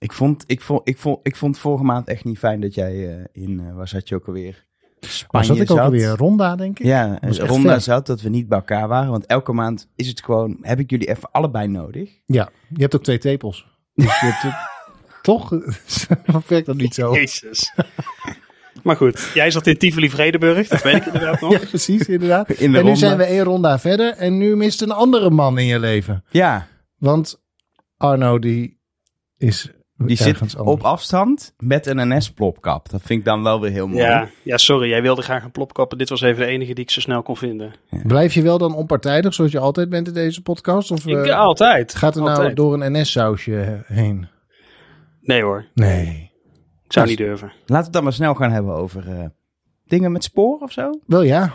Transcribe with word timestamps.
Ik 0.00 0.12
vond, 0.12 0.44
ik, 0.46 0.60
vond, 0.60 0.80
ik, 0.88 0.98
vond, 0.98 1.18
ik 1.22 1.36
vond 1.36 1.58
vorige 1.58 1.84
maand 1.84 2.08
echt 2.08 2.24
niet 2.24 2.38
fijn 2.38 2.60
dat 2.60 2.74
jij 2.74 3.08
eh, 3.18 3.24
in, 3.42 3.60
uh, 3.60 3.74
waar 3.74 3.88
zat 3.88 4.08
je 4.08 4.14
ook 4.14 4.26
alweer? 4.26 4.66
Maar 5.00 5.10
Spanje 5.10 5.46
zat 5.46 5.56
ik 5.56 5.70
ook 5.70 5.78
alweer 5.78 6.08
Ronda, 6.08 6.56
denk 6.56 6.78
ik? 6.78 6.86
Ja, 6.86 7.20
echt 7.20 7.38
Ronda 7.38 7.72
ver. 7.72 7.80
zat 7.80 8.06
dat 8.06 8.20
we 8.20 8.28
niet 8.28 8.48
bij 8.48 8.58
elkaar 8.58 8.88
waren. 8.88 9.10
Want 9.10 9.26
elke 9.26 9.52
maand 9.52 9.88
is 9.96 10.08
het 10.08 10.22
gewoon, 10.24 10.58
heb 10.60 10.78
ik 10.78 10.90
jullie 10.90 11.08
even 11.08 11.30
allebei 11.30 11.68
nodig. 11.68 12.10
Ja, 12.26 12.48
je 12.74 12.80
hebt 12.82 12.94
ook 12.94 13.02
twee 13.02 13.18
tepels. 13.18 13.66
Dus 13.94 14.04
je 14.20 14.26
hebt 14.26 14.44
ook- 14.44 14.68
toch? 15.22 15.52
Of 16.36 16.48
werkt 16.48 16.66
dat 16.66 16.76
niet 16.76 16.94
zo? 16.94 17.14
Jezus. 17.14 17.72
maar 18.82 18.96
goed, 18.96 19.30
jij 19.34 19.50
zat 19.50 19.66
in 19.66 19.78
Tivoli 19.78 20.10
Vredenburg, 20.10 20.68
dat 20.68 20.82
weet 20.82 20.96
ik 20.96 21.06
inderdaad 21.06 21.40
nog. 21.50 21.52
Ja, 21.52 21.58
precies, 21.58 22.08
inderdaad. 22.08 22.50
In 22.50 22.56
de 22.56 22.64
en 22.64 22.70
nu 22.70 22.78
ronde. 22.90 22.96
zijn 22.96 23.16
we 23.16 23.24
één 23.24 23.42
ronda 23.44 23.78
verder 23.78 24.12
en 24.16 24.38
nu 24.38 24.56
mist 24.56 24.82
een 24.82 24.90
andere 24.92 25.30
man 25.30 25.58
in 25.58 25.66
je 25.66 25.78
leven. 25.78 26.24
Ja, 26.30 26.66
Want 26.96 27.42
Arno, 27.96 28.38
die 28.38 28.80
is 29.36 29.70
die 30.06 30.16
zit 30.16 30.34
anders. 30.34 30.54
op 30.56 30.82
afstand 30.82 31.54
met 31.58 31.86
een 31.86 32.16
NS-plopkap. 32.16 32.90
Dat 32.90 33.00
vind 33.04 33.18
ik 33.18 33.24
dan 33.24 33.42
wel 33.42 33.60
weer 33.60 33.70
heel 33.70 33.86
mooi. 33.88 34.02
Ja, 34.02 34.28
ja, 34.42 34.56
sorry, 34.56 34.88
jij 34.88 35.02
wilde 35.02 35.22
graag 35.22 35.44
een 35.44 35.50
plopkappen. 35.50 35.98
Dit 35.98 36.08
was 36.08 36.20
even 36.20 36.44
de 36.44 36.50
enige 36.50 36.72
die 36.74 36.84
ik 36.84 36.90
zo 36.90 37.00
snel 37.00 37.22
kon 37.22 37.36
vinden. 37.36 37.72
Blijf 38.02 38.34
je 38.34 38.42
wel 38.42 38.58
dan 38.58 38.74
onpartijdig, 38.74 39.34
zoals 39.34 39.52
je 39.52 39.58
altijd 39.58 39.88
bent 39.88 40.06
in 40.08 40.14
deze 40.14 40.42
podcast? 40.42 40.90
Of 40.90 41.06
Ik, 41.06 41.26
eh, 41.26 41.38
altijd. 41.38 41.94
gaat 41.94 42.16
er 42.16 42.22
nou 42.22 42.54
door 42.54 42.80
een 42.82 43.00
NS-sausje 43.00 43.82
heen? 43.86 44.28
Nee 45.20 45.42
hoor, 45.42 45.64
Nee. 45.74 46.30
ik 46.84 46.92
zou 46.92 47.06
Dus- 47.06 47.16
niet 47.16 47.26
durven. 47.26 47.48
Laten 47.48 47.74
we 47.76 47.82
het 47.82 47.92
dan 47.92 48.02
maar 48.02 48.12
snel 48.12 48.34
gaan 48.34 48.50
hebben 48.52 48.74
over 48.74 49.08
eh, 49.08 49.24
dingen 49.86 50.12
met 50.12 50.24
spoor 50.24 50.58
of 50.58 50.72
zo. 50.72 50.90
Wel 51.06 51.22
ja. 51.22 51.52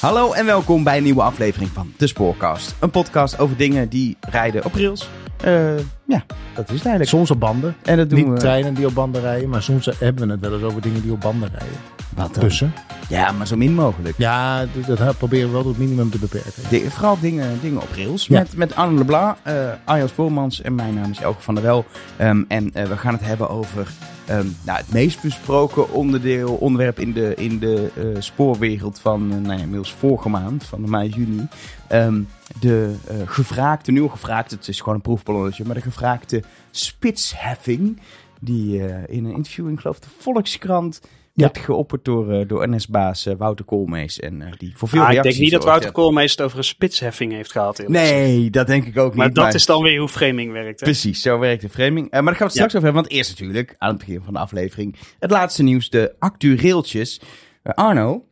Hallo 0.00 0.32
en 0.32 0.46
welkom 0.46 0.84
bij 0.84 0.96
een 0.96 1.02
nieuwe 1.02 1.22
aflevering 1.22 1.70
van 1.70 1.92
De 1.96 2.06
Spoorcast. 2.06 2.74
Een 2.78 2.90
podcast 2.90 3.38
over 3.38 3.56
dingen 3.56 3.88
die 3.88 4.16
rijden 4.20 4.64
op 4.64 4.74
rails. 4.74 5.08
Eh, 5.42 5.76
ja, 6.06 6.24
dat 6.54 6.64
is 6.68 6.74
het 6.74 6.86
eigenlijk. 6.86 7.08
Soms 7.08 7.30
op 7.30 7.40
banden. 7.40 7.74
En 7.82 7.96
dat 7.96 8.10
doen 8.10 8.18
Niet 8.18 8.28
we... 8.28 8.34
treinen 8.38 8.74
die 8.74 8.86
op 8.86 8.94
banden 8.94 9.20
rijden, 9.20 9.48
maar 9.48 9.62
soms 9.62 9.88
hebben 9.98 10.26
we 10.26 10.32
het 10.32 10.40
wel 10.40 10.52
eens 10.52 10.62
over 10.62 10.80
dingen 10.82 11.02
die 11.02 11.12
op 11.12 11.20
banden 11.20 11.48
rijden. 11.48 11.76
Wat 12.14 12.34
dan? 12.34 12.42
Bussen. 12.44 12.72
Ja, 13.08 13.32
maar 13.32 13.46
zo 13.46 13.56
min 13.56 13.74
mogelijk. 13.74 14.14
Ja, 14.18 14.64
d- 14.66 14.86
dat 14.98 15.18
proberen 15.18 15.46
we 15.46 15.52
wel 15.52 15.62
tot 15.62 15.70
het 15.76 15.80
minimum 15.80 16.10
te 16.10 16.18
beperken. 16.18 16.52
De- 16.70 16.90
vooral 16.90 17.18
dingen, 17.20 17.58
dingen 17.62 17.82
op 17.82 17.88
rails. 17.96 18.26
Ja. 18.26 18.38
Met, 18.38 18.56
met 18.56 18.74
Arne 18.74 18.98
Leblanc, 18.98 19.36
eh 19.42 19.54
Arjas 19.84 20.12
Voormans 20.12 20.62
en 20.62 20.74
mijn 20.74 20.94
naam 20.94 21.10
is 21.10 21.18
Elke 21.20 21.42
van 21.42 21.54
der 21.54 21.64
Wel. 21.64 21.84
Ehm, 22.16 22.42
en 22.48 22.70
eh, 22.74 22.84
we 22.84 22.96
gaan 22.96 23.12
het 23.12 23.24
hebben 23.24 23.48
over 23.50 23.88
ehm, 24.26 24.46
nou, 24.64 24.78
het 24.78 24.92
meest 24.92 25.22
besproken 25.22 25.92
onderdeel, 25.92 26.54
onderwerp 26.54 26.98
in 26.98 27.12
de, 27.12 27.34
in 27.34 27.58
de 27.58 27.90
eh, 27.96 28.04
spoorwereld 28.18 29.00
van 29.00 29.28
nou 29.28 29.52
ja, 29.56 29.62
inmiddels 29.62 29.94
vorige 29.98 30.28
maand, 30.28 30.64
van 30.64 30.90
mei, 30.90 31.08
juni. 31.08 31.46
Ehm, 31.90 32.20
de 32.60 32.94
eh, 33.08 33.16
gevraagde, 33.24 33.92
nieuw 33.92 34.08
gevraagde, 34.08 34.56
het 34.56 34.68
is 34.68 34.78
gewoon 34.78 34.94
een 34.94 35.00
proefballonnetje, 35.00 35.64
maar 35.64 35.74
de 35.74 35.80
gevraagde 35.80 36.42
spitsheffing. 36.70 38.00
Die 38.40 38.84
eh, 38.86 39.16
in 39.16 39.24
een 39.24 39.34
interview 39.34 39.68
in, 39.68 39.80
geloof 39.80 39.98
de 39.98 40.06
Volkskrant 40.18 41.00
Ja. 41.02 41.08
werd 41.44 41.58
geopperd 41.58 42.04
door, 42.04 42.32
eh, 42.32 42.48
door 42.48 42.68
NS-baas 42.68 43.26
Wouter 43.38 43.64
Koolmees. 43.64 44.20
En 44.20 44.54
die 44.58 44.72
voor 44.76 44.88
veel 44.88 45.02
Ah, 45.02 45.12
ik 45.12 45.22
denk 45.22 45.36
niet 45.38 45.50
dat. 45.50 45.64
Wouter 45.64 45.92
Koolmees 45.92 46.30
het 46.30 46.40
over 46.42 46.58
een 46.58 46.64
spitsheffing 46.64 47.32
heeft 47.32 47.52
gehad. 47.52 47.82
Nee, 47.86 48.50
dat 48.50 48.66
denk 48.66 48.84
ik 48.84 48.98
ook 48.98 49.14
Maar 49.14 49.26
niet. 49.26 49.34
dat 49.34 49.54
is 49.54 49.66
dan 49.66 49.82
weer 49.82 49.98
hoe 49.98 50.08
framing 50.08 50.52
werkt. 50.52 50.80
Hè? 50.80 50.86
Precies, 50.86 51.22
zo 51.22 51.38
werkt 51.38 51.62
de 51.62 51.68
framing. 51.68 52.10
Maar 52.10 52.22
daar 52.22 52.34
gaan 52.34 52.36
we 52.38 52.44
het 52.44 52.52
straks 52.52 52.74
over 52.74 52.84
hebben. 52.84 53.02
Want 53.02 53.12
eerst 53.14 53.30
natuurlijk, 53.30 53.74
aan 53.78 53.88
het 53.88 53.98
begin 53.98 54.20
van 54.24 54.32
de 54.32 54.38
aflevering, 54.38 54.96
het 55.18 55.30
laatste 55.30 55.62
nieuws, 55.62 55.90
de 55.90 56.14
actueeltjes. 56.18 57.20
Uh, 57.64 57.72
Arno, 57.74 58.24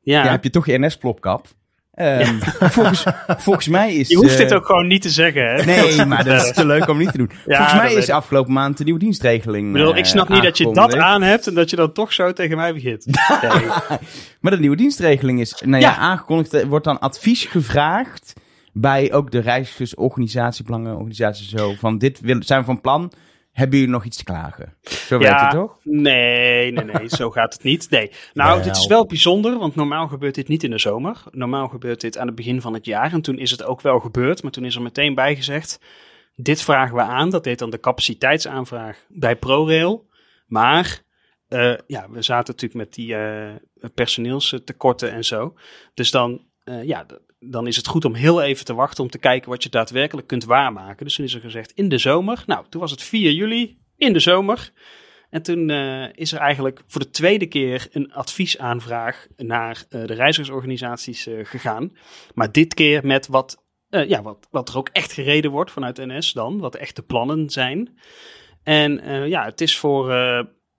Ja, 0.00 0.24
ja. 0.24 0.30
heb 0.30 0.44
je 0.44 0.50
toch 0.50 0.66
je 0.66 0.78
NS-plopkap? 0.78 1.46
Ehm, 1.96 2.38
volgens, 2.76 3.04
volgens 3.26 3.68
mij 3.68 3.94
is... 3.94 4.08
je 4.08 4.16
hoeft 4.16 4.32
eh, 4.32 4.38
dit 4.38 4.54
ook 4.54 4.66
gewoon 4.66 4.86
niet 4.86 5.02
te 5.02 5.10
zeggen. 5.10 5.46
Hè? 5.46 5.64
Nee, 5.64 6.04
maar 6.04 6.24
dat 6.24 6.44
is 6.44 6.52
te 6.52 6.66
leuk 6.66 6.88
om 6.88 6.98
niet 6.98 7.10
te 7.10 7.18
doen. 7.18 7.30
volgens 7.44 7.74
mij 7.74 7.94
is 7.94 8.08
ik. 8.08 8.14
afgelopen 8.14 8.52
maand 8.52 8.78
de 8.78 8.84
nieuwe 8.84 8.98
dienstregeling 8.98 9.66
Ik 9.66 9.72
bedoel, 9.72 9.92
eh, 9.92 9.98
ik 9.98 10.04
snap 10.04 10.28
niet 10.28 10.42
dat 10.42 10.58
je 10.58 10.72
dat 10.72 10.96
aan 10.96 11.22
hebt 11.22 11.46
en 11.46 11.54
dat 11.54 11.70
je 11.70 11.76
dan 11.76 11.92
toch 11.92 12.12
zo 12.12 12.32
tegen 12.32 12.56
mij 12.56 12.72
begint. 12.72 13.04
Nee. 13.42 13.66
Maar 14.40 14.52
de 14.52 14.58
nieuwe 14.58 14.76
dienstregeling 14.76 15.40
is 15.40 15.62
nou 15.64 15.82
ja, 15.82 15.96
aangekondigd. 15.96 16.52
Er 16.52 16.66
wordt 16.66 16.84
dan 16.84 16.98
advies 16.98 17.44
gevraagd 17.44 18.32
bij 18.72 19.12
ook 19.12 19.30
de 19.30 19.38
reizigersorganisatie, 19.38 20.64
belangenorganisaties 20.64 21.48
zo. 21.48 21.74
Van 21.78 21.98
dit 21.98 22.20
zijn 22.38 22.60
we 22.60 22.66
van 22.66 22.80
plan. 22.80 23.12
Hebben 23.56 23.78
jullie 23.78 23.92
nog 23.92 24.04
iets 24.04 24.16
te 24.16 24.24
klagen? 24.24 24.74
Zo 24.82 25.18
werkt 25.18 25.40
het 25.40 25.50
toch? 25.50 25.78
Nee, 25.82 26.72
nee, 26.72 26.84
nee, 26.84 27.08
zo 27.08 27.30
gaat 27.36 27.52
het 27.52 27.62
niet. 27.62 27.90
Nee. 27.90 28.10
Nou, 28.32 28.62
dit 28.62 28.76
is 28.76 28.86
wel 28.86 29.06
bijzonder, 29.06 29.58
want 29.58 29.74
normaal 29.74 30.08
gebeurt 30.08 30.34
dit 30.34 30.48
niet 30.48 30.62
in 30.62 30.70
de 30.70 30.78
zomer. 30.78 31.22
Normaal 31.30 31.68
gebeurt 31.68 32.00
dit 32.00 32.18
aan 32.18 32.26
het 32.26 32.36
begin 32.36 32.60
van 32.60 32.74
het 32.74 32.84
jaar. 32.84 33.12
En 33.12 33.20
toen 33.20 33.38
is 33.38 33.50
het 33.50 33.64
ook 33.64 33.80
wel 33.80 33.98
gebeurd, 33.98 34.42
maar 34.42 34.52
toen 34.52 34.64
is 34.64 34.74
er 34.74 34.82
meteen 34.82 35.14
bijgezegd... 35.14 35.80
Dit 36.34 36.62
vragen 36.62 36.94
we 36.94 37.02
aan, 37.02 37.30
dat 37.30 37.44
heet 37.44 37.58
dan 37.58 37.70
de 37.70 37.80
capaciteitsaanvraag 37.80 39.04
bij 39.08 39.36
ProRail. 39.36 40.08
Maar 40.46 41.02
eh, 41.48 41.74
ja, 41.86 42.10
we 42.10 42.22
zaten 42.22 42.54
natuurlijk 42.54 42.84
met 42.84 42.94
die 42.94 43.14
eh, 43.14 43.54
personeelstekorten 43.94 45.12
en 45.12 45.24
zo. 45.24 45.54
Dus 45.94 46.10
dan, 46.10 46.44
eh, 46.64 46.82
ja, 46.82 47.06
dan 47.38 47.66
is 47.66 47.76
het 47.76 47.86
goed 47.86 48.04
om 48.04 48.14
heel 48.14 48.42
even 48.42 48.64
te 48.64 48.74
wachten 48.74 49.04
om 49.04 49.10
te 49.10 49.18
kijken 49.18 49.50
wat 49.50 49.62
je 49.62 49.68
daadwerkelijk 49.68 50.26
kunt 50.26 50.44
waarmaken. 50.44 51.04
Dus 51.04 51.14
toen 51.14 51.24
is 51.24 51.34
er 51.34 51.40
gezegd 51.40 51.72
in 51.72 51.88
de 51.88 51.98
zomer. 51.98 52.42
Nou, 52.46 52.64
toen 52.68 52.80
was 52.80 52.90
het 52.90 53.02
4 53.02 53.32
juli 53.32 53.78
in 53.96 54.12
de 54.12 54.18
zomer. 54.18 54.72
En 55.30 55.42
toen 55.42 55.70
eh, 55.70 56.04
is 56.12 56.32
er 56.32 56.38
eigenlijk 56.38 56.82
voor 56.86 57.00
de 57.00 57.10
tweede 57.10 57.46
keer 57.46 57.88
een 57.90 58.12
adviesaanvraag 58.12 59.26
naar 59.36 59.84
eh, 59.88 60.06
de 60.06 60.14
reizigersorganisaties 60.14 61.26
eh, 61.26 61.44
gegaan. 61.44 61.96
Maar 62.34 62.52
dit 62.52 62.74
keer 62.74 63.06
met 63.06 63.26
wat, 63.26 63.64
ja, 63.88 64.22
wat, 64.22 64.48
wat 64.50 64.68
er 64.68 64.76
ook 64.76 64.88
echt 64.92 65.12
gereden 65.12 65.50
wordt 65.50 65.70
vanuit 65.70 65.96
NS 65.96 66.32
dan. 66.32 66.58
Wat 66.58 66.74
echt 66.74 66.96
de 66.96 67.02
plannen 67.02 67.50
zijn. 67.50 67.98
En 68.62 69.00
ja, 69.28 69.44
het 69.44 69.60
is 69.60 69.78
voor 69.78 70.08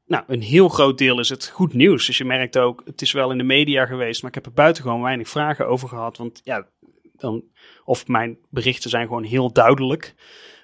nou, 0.07 0.23
een 0.27 0.41
heel 0.41 0.69
groot 0.69 0.97
deel 0.97 1.19
is 1.19 1.29
het 1.29 1.47
goed 1.47 1.73
nieuws. 1.73 2.05
Dus 2.05 2.17
je 2.17 2.25
merkt 2.25 2.57
ook, 2.57 2.81
het 2.85 3.01
is 3.01 3.11
wel 3.11 3.31
in 3.31 3.37
de 3.37 3.43
media 3.43 3.85
geweest, 3.85 4.21
maar 4.21 4.29
ik 4.29 4.35
heb 4.35 4.45
er 4.45 4.53
buitengewoon 4.53 5.01
weinig 5.01 5.29
vragen 5.29 5.67
over 5.67 5.87
gehad. 5.87 6.17
Want 6.17 6.41
ja, 6.43 6.67
dan, 7.17 7.43
of 7.85 8.07
mijn 8.07 8.37
berichten 8.49 8.89
zijn 8.89 9.07
gewoon 9.07 9.23
heel 9.23 9.51
duidelijk. 9.51 10.15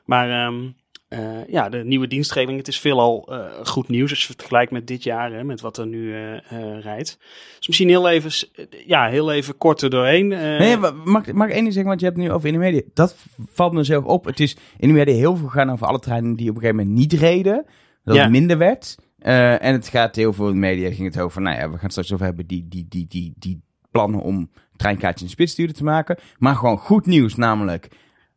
Maar 0.06 0.30
ehm, 0.46 0.70
eh, 1.08 1.48
ja, 1.48 1.70
de 1.70 1.84
nieuwe 1.84 2.08
dienstregeling, 2.08 2.60
het 2.60 2.68
is 2.68 2.80
veelal 2.80 3.28
eh 3.32 3.66
goed 3.66 3.88
nieuws 3.88 4.10
als 4.10 4.22
je 4.22 4.28
het 4.28 4.40
vergelijkt 4.40 4.72
met 4.72 4.88
dit 4.88 5.04
jaar, 5.04 5.32
hè, 5.32 5.44
met 5.44 5.62
wat 5.62 5.78
er 5.78 5.88
nu 5.88 6.14
eh, 6.14 6.80
rijdt. 6.80 7.18
Dus 7.58 7.68
misschien 7.68 7.90
heel 7.90 8.10
even, 8.10 8.48
ja, 8.86 9.08
heel 9.08 9.32
even 9.32 9.58
kort 9.58 9.82
er 9.82 9.90
doorheen. 9.90 10.28
Nee, 10.28 10.78
mag, 10.78 11.32
mag 11.32 11.48
ik 11.48 11.54
één 11.54 11.62
ding 11.62 11.74
zeggen? 11.74 11.86
Want 11.86 12.00
je 12.00 12.06
hebt 12.06 12.18
het 12.18 12.28
nu 12.28 12.32
over 12.34 12.48
in 12.48 12.54
de 12.54 12.60
media. 12.60 12.82
Dat 12.94 13.18
valt 13.50 13.74
me 13.74 13.84
zelf 13.84 14.06
op. 14.06 14.26
Het 14.26 14.40
is 14.40 14.58
in 14.78 14.88
de 14.88 14.94
media 14.94 15.16
heel 15.16 15.36
veel 15.36 15.48
gegaan 15.48 15.72
over 15.72 15.88
alle 15.88 16.00
treinen 16.00 16.36
die 16.36 16.50
op 16.50 16.56
een 16.56 16.62
gegeven 16.62 16.84
moment 16.86 16.98
niet 16.98 17.14
reden. 17.14 17.66
Dat 18.04 18.16
Ja. 18.16 18.22
het 18.22 18.32
minder 18.32 18.58
werd. 18.58 18.96
Eh, 19.24 19.64
en 19.64 19.74
het 19.74 19.88
gaat 19.88 20.16
heel 20.16 20.34
veel 20.34 20.48
in 20.48 20.54
de 20.54 20.60
media 20.60 20.90
ging 20.90 21.14
het 21.14 21.20
over, 21.20 21.42
nou 21.42 21.58
ja, 21.58 21.66
we 21.66 21.74
gaan 21.74 21.82
het 21.82 21.92
straks 21.92 22.14
over 22.14 22.26
hebben, 22.26 22.48
die, 22.48 22.68
die, 22.68 22.86
die, 22.90 23.06
die, 23.10 23.34
die 23.38 23.62
plannen 23.92 24.22
om 24.22 24.50
treinkaartjes 24.76 25.24
in 25.24 25.30
spits 25.30 25.56
duurder 25.56 25.76
te 25.76 25.84
maken. 25.84 26.18
Maar 26.38 26.56
gewoon 26.56 26.78
goed 26.78 27.06
nieuws, 27.06 27.36
namelijk, 27.36 27.88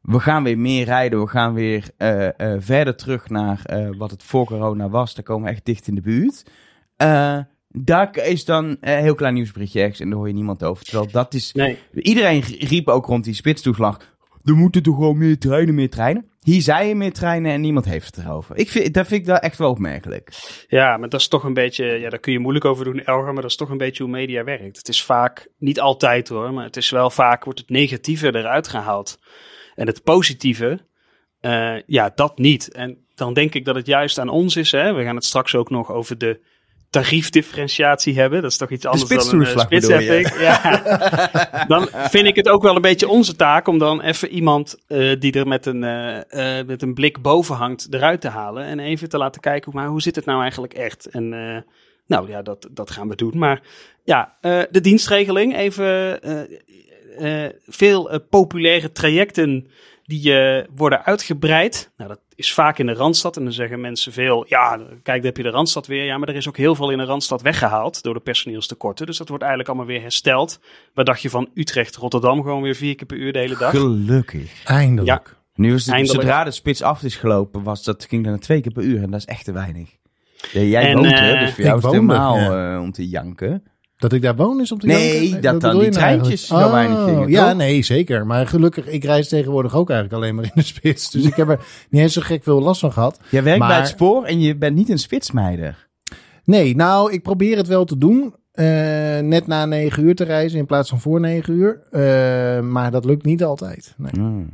we 0.01 0.21
gaan 0.21 0.43
weer 0.43 0.59
meer 0.59 0.85
rijden. 0.85 1.21
We 1.21 1.27
gaan 1.27 1.55
weer 1.55 1.91
eh, 1.97 2.27
eh, 2.27 2.61
verder 2.61 2.97
terug 2.97 3.29
naar 3.29 3.63
wat 3.99 4.11
het 4.11 4.23
voor 4.23 4.47
corona 4.47 4.89
was. 4.89 5.15
Daar 5.15 5.25
komen 5.25 5.45
we 5.45 5.51
echt 5.51 5.65
dicht 5.65 5.89
in 5.89 5.95
de 5.95 6.01
buurt. 6.01 6.51
Daar 7.69 8.17
is 8.17 8.45
dan 8.45 8.77
een 8.81 8.99
heel 9.03 9.15
klein 9.15 9.35
nieuwsberichtje 9.35 9.81
ergens 9.81 10.01
en 10.01 10.09
daar 10.09 10.19
hoor 10.19 10.29
je 10.29 10.35
niemand 10.35 10.65
over. 10.65 10.85
Terwijl 10.85 11.11
dat 11.11 11.35
is 11.35 11.53
nee, 11.53 11.79
Iedereen 11.93 12.41
riep 12.41 12.89
ook 12.89 13.07
rond 13.07 13.25
die 13.25 13.35
spitstoeslag. 13.35 14.17
Er 14.45 14.55
moeten 14.55 14.83
toch 14.83 14.95
gewoon 14.95 15.19
meer 15.19 15.39
treinen, 15.39 15.75
meer 15.75 15.91
treinen. 15.91 16.31
Hier 16.47 16.63
zei 16.63 16.89
je 16.89 16.95
meer 16.95 17.13
treinen 17.13 17.53
en 17.53 17.61
niemand 17.61 17.85
heeft 17.85 18.17
het 18.17 18.25
erover. 18.25 18.57
Ik 18.57 18.71
vind, 18.71 18.95
dat 18.95 19.07
vind 19.07 19.21
ik 19.21 19.27
wel 19.27 19.37
echt 19.37 19.59
wel 19.59 19.71
opmerkelijk. 19.71 20.33
Ja, 20.69 20.97
maar 20.97 21.09
dat 21.09 21.21
is 21.21 21.29
toch 21.29 21.45
een 21.45 21.55
beetje, 21.55 21.85
ja, 21.85 22.11
daar 22.11 22.19
kun 22.19 22.33
je 22.33 22.39
moeilijk 22.39 22.65
over 22.65 22.85
doen, 22.85 23.05
Elger, 23.05 23.33
maar 23.33 23.43
dat 23.43 23.51
is 23.51 23.57
toch 23.57 23.71
een 23.71 23.77
beetje 23.77 24.03
hoe 24.03 24.13
media 24.13 24.45
werkt. 24.45 24.77
Het 24.77 24.89
is 24.89 25.05
vaak, 25.05 25.49
niet 25.59 25.81
altijd 25.81 26.29
hoor, 26.29 26.53
maar 26.53 26.65
het 26.65 26.77
is 26.77 26.91
wel 26.91 27.11
vaak, 27.11 27.45
wordt 27.45 27.59
het 27.59 27.69
negatieve 27.69 28.27
eruit 28.27 28.69
gehaald. 28.69 29.19
En 29.75 29.87
het 29.87 30.03
positieve, 30.03 30.87
eh, 31.41 31.77
ja, 31.87 32.13
dat 32.15 32.39
niet. 32.39 32.73
En 32.73 33.07
dan 33.15 33.35
denk 33.35 33.55
ik 33.55 33.65
dat 33.65 33.75
het 33.75 33.87
juist 33.87 34.19
aan 34.19 34.29
ons 34.29 34.57
is, 34.57 34.73
hè. 34.73 34.93
We 34.93 35.03
gaan 35.03 35.17
het 35.17 35.25
straks 35.25 35.55
ook 35.55 35.71
nog 35.71 35.93
over 35.93 36.19
de 36.19 36.41
tariefdifferentiatie 36.91 38.19
hebben. 38.19 38.43
Dat 38.43 38.51
is 38.51 38.57
toch 38.57 38.71
iets 38.71 38.87
anders 38.87 39.29
dan 39.29 39.41
een 39.41 39.47
uh, 39.47 39.59
spitsheffing. 39.59 40.41
Ja. 40.41 40.83
dan 41.73 41.89
vind 41.93 42.27
ik 42.27 42.37
het 42.37 42.49
ook 42.49 42.63
wel 42.63 42.77
een 42.77 42.83
beetje 42.83 43.09
onze 43.09 43.37
taak 43.37 43.69
om 43.69 43.79
dan 43.79 44.01
even 44.01 44.29
iemand 44.29 44.77
eh, 44.87 45.21
die 45.21 45.33
er 45.33 45.47
met 45.47 45.67
een, 45.67 45.85
eh, 45.85 46.59
eh, 46.59 46.67
met 46.67 46.83
een 46.83 46.95
blik 46.95 47.23
boven 47.23 47.55
hangt 47.55 47.87
eruit 47.91 48.21
te 48.21 48.29
halen. 48.29 48.65
En 48.65 48.79
even 48.79 49.09
te 49.09 49.19
laten 49.19 49.41
kijken, 49.41 49.73
maar 49.75 49.87
hoe 49.87 50.03
zit 50.03 50.17
het 50.17 50.25
nou 50.25 50.41
eigenlijk 50.41 50.75
echt? 50.75 51.07
En 51.07 51.33
eh, 51.33 51.63
nou 52.07 52.29
ja, 52.29 52.43
dat, 52.43 52.69
dat 52.71 52.91
gaan 52.91 53.09
we 53.09 53.17
doen. 53.17 53.39
Maar 53.39 53.61
ja, 54.05 54.37
eh, 54.41 54.63
de 54.71 54.81
dienstregeling. 54.81 55.57
Even 55.57 56.23
eh, 56.23 57.45
eh, 57.45 57.51
veel 57.67 58.11
eh, 58.11 58.19
populaire 58.31 58.93
trajecten 58.93 59.67
die 60.07 60.39
eh, 60.39 60.65
worden 60.75 61.05
uitgebreid. 61.05 61.91
Nou, 61.97 62.09
dat 62.09 62.21
is 62.35 62.53
vaak 62.55 62.79
in 62.79 62.87
de 62.87 62.93
Randstad. 62.95 63.37
En 63.37 63.43
dan 63.45 63.53
zeggen 63.53 63.81
mensen 63.81 64.13
veel, 64.13 64.45
ja, 64.49 64.77
kijk, 64.77 65.05
daar 65.05 65.21
heb 65.23 65.37
je 65.37 65.43
de 65.43 65.51
Randstad 65.51 65.87
weer. 65.87 66.05
Ja, 66.05 66.19
maar 66.19 66.29
er 66.29 66.35
is 66.37 66.49
ook 66.49 66.57
heel 66.57 66.75
veel 66.75 66.91
in 66.91 66.99
de 66.99 67.05
Randstad 67.05 67.43
weggehaald 67.43 68.03
door 68.03 68.15
de 68.15 68.21
personeelstekorten. 68.21 69.07
Dus 69.07 69.17
dat 69.17 69.29
wordt 69.29 69.43
eigenlijk 69.43 69.73
allemaal 69.73 69.93
weer 69.93 70.03
hersteld. 70.03 70.61
Wat 70.95 71.07
dacht 71.07 71.23
je 71.23 71.31
van 71.31 71.49
Utrecht, 71.55 71.97
Rotterdam 71.97 72.43
gewoon 72.43 72.63
weer 72.63 72.75
vier 72.75 72.95
keer 72.95 73.07
per 73.07 73.17
uur 73.17 73.33
de 73.33 73.39
hele 73.39 73.57
dag? 73.57 73.71
Gelukkig. 73.71 74.65
Eindelijk. 74.65 75.37
Nu 75.55 75.75
is 75.75 75.87
het, 75.87 75.95
Eindelijk. 75.95 76.23
zodra 76.23 76.45
de 76.45 76.51
spits 76.51 76.83
af 76.83 77.03
is 77.03 77.17
gelopen, 77.17 77.63
was 77.63 77.85
dat, 77.85 78.05
ging 78.09 78.23
dat 78.23 78.33
naar 78.33 78.41
twee 78.43 78.61
keer 78.61 78.73
per 78.73 78.83
uur. 78.83 79.03
En 79.03 79.11
dat 79.11 79.21
is 79.21 79.27
echt 79.27 79.45
te 79.45 79.53
weinig. 79.53 79.91
Ja, 80.53 80.61
jij 80.61 80.87
En, 80.89 80.97
woont 80.97 81.13
eh, 81.13 81.33
er, 81.33 81.39
dus 81.41 81.55
voor 81.55 81.65
jou 81.65 81.79
is 81.79 81.83
het 81.85 81.93
helemaal 81.93 82.37
ja. 82.39 82.75
eh, 82.75 82.81
om 82.81 82.93
te 82.93 83.09
janken. 83.09 83.63
Dat 83.99 84.13
ik 84.13 84.23
daar 84.23 84.37
woon 84.37 84.61
is 84.61 84.73
om 84.73 84.79
te 84.79 84.87
Nee, 84.87 85.23
janken? 85.29 85.43
dat 85.43 85.61
dan 85.61 85.71
die 85.71 85.81
je 85.81 85.91
nou 85.91 85.93
treintjes 86.03 86.47
zo 86.47 86.71
weinig 86.71 87.05
gingen, 87.05 87.29
Ja, 87.29 87.49
toch? 87.49 87.57
nee, 87.57 87.83
zeker. 87.83 88.27
Maar 88.27 88.47
gelukkig, 88.47 88.87
ik 88.87 89.05
reis 89.05 89.29
tegenwoordig 89.29 89.75
ook 89.75 89.91
eigenlijk 89.91 90.23
alleen 90.23 90.35
maar 90.35 90.45
in 90.45 90.51
de 90.55 90.63
spits. 90.75 91.11
Dus 91.11 91.25
ik 91.25 91.35
heb 91.35 91.49
er 91.49 91.59
niet 91.91 92.03
eens 92.03 92.13
zo 92.13 92.21
gek 92.25 92.43
veel 92.43 92.61
last 92.63 92.81
van 92.81 92.93
gehad. 92.93 93.21
Jij 93.31 93.43
werkt 93.43 93.59
Maar- 93.59 93.69
bij 93.69 93.79
het 93.79 93.89
spoor 93.89 94.25
en 94.25 94.41
je 94.41 94.57
bent 94.57 94.77
niet 94.77 94.89
een 94.89 94.99
spitsmeider. 94.99 95.89
Nee, 96.45 96.77
nou, 96.77 97.13
ik 97.13 97.23
probeer 97.23 97.57
het 97.57 97.67
wel 97.67 97.85
te 97.85 97.99
doen. 97.99 98.35
eh, 98.53 98.65
net 99.19 99.47
na 99.47 99.65
negen 99.67 100.05
uur 100.05 100.15
te 100.15 100.25
reizen 100.25 100.59
in 100.59 100.67
plaats 100.67 100.89
van 100.89 101.01
voor 101.01 101.21
negen 101.21 101.55
uur. 101.55 101.81
Eh, 101.91 102.61
maar 102.61 102.91
dat 102.91 103.05
lukt 103.05 103.25
niet 103.25 103.45
altijd. 103.45 103.95
Nee. 103.97 104.11
Hmm. 104.15 104.53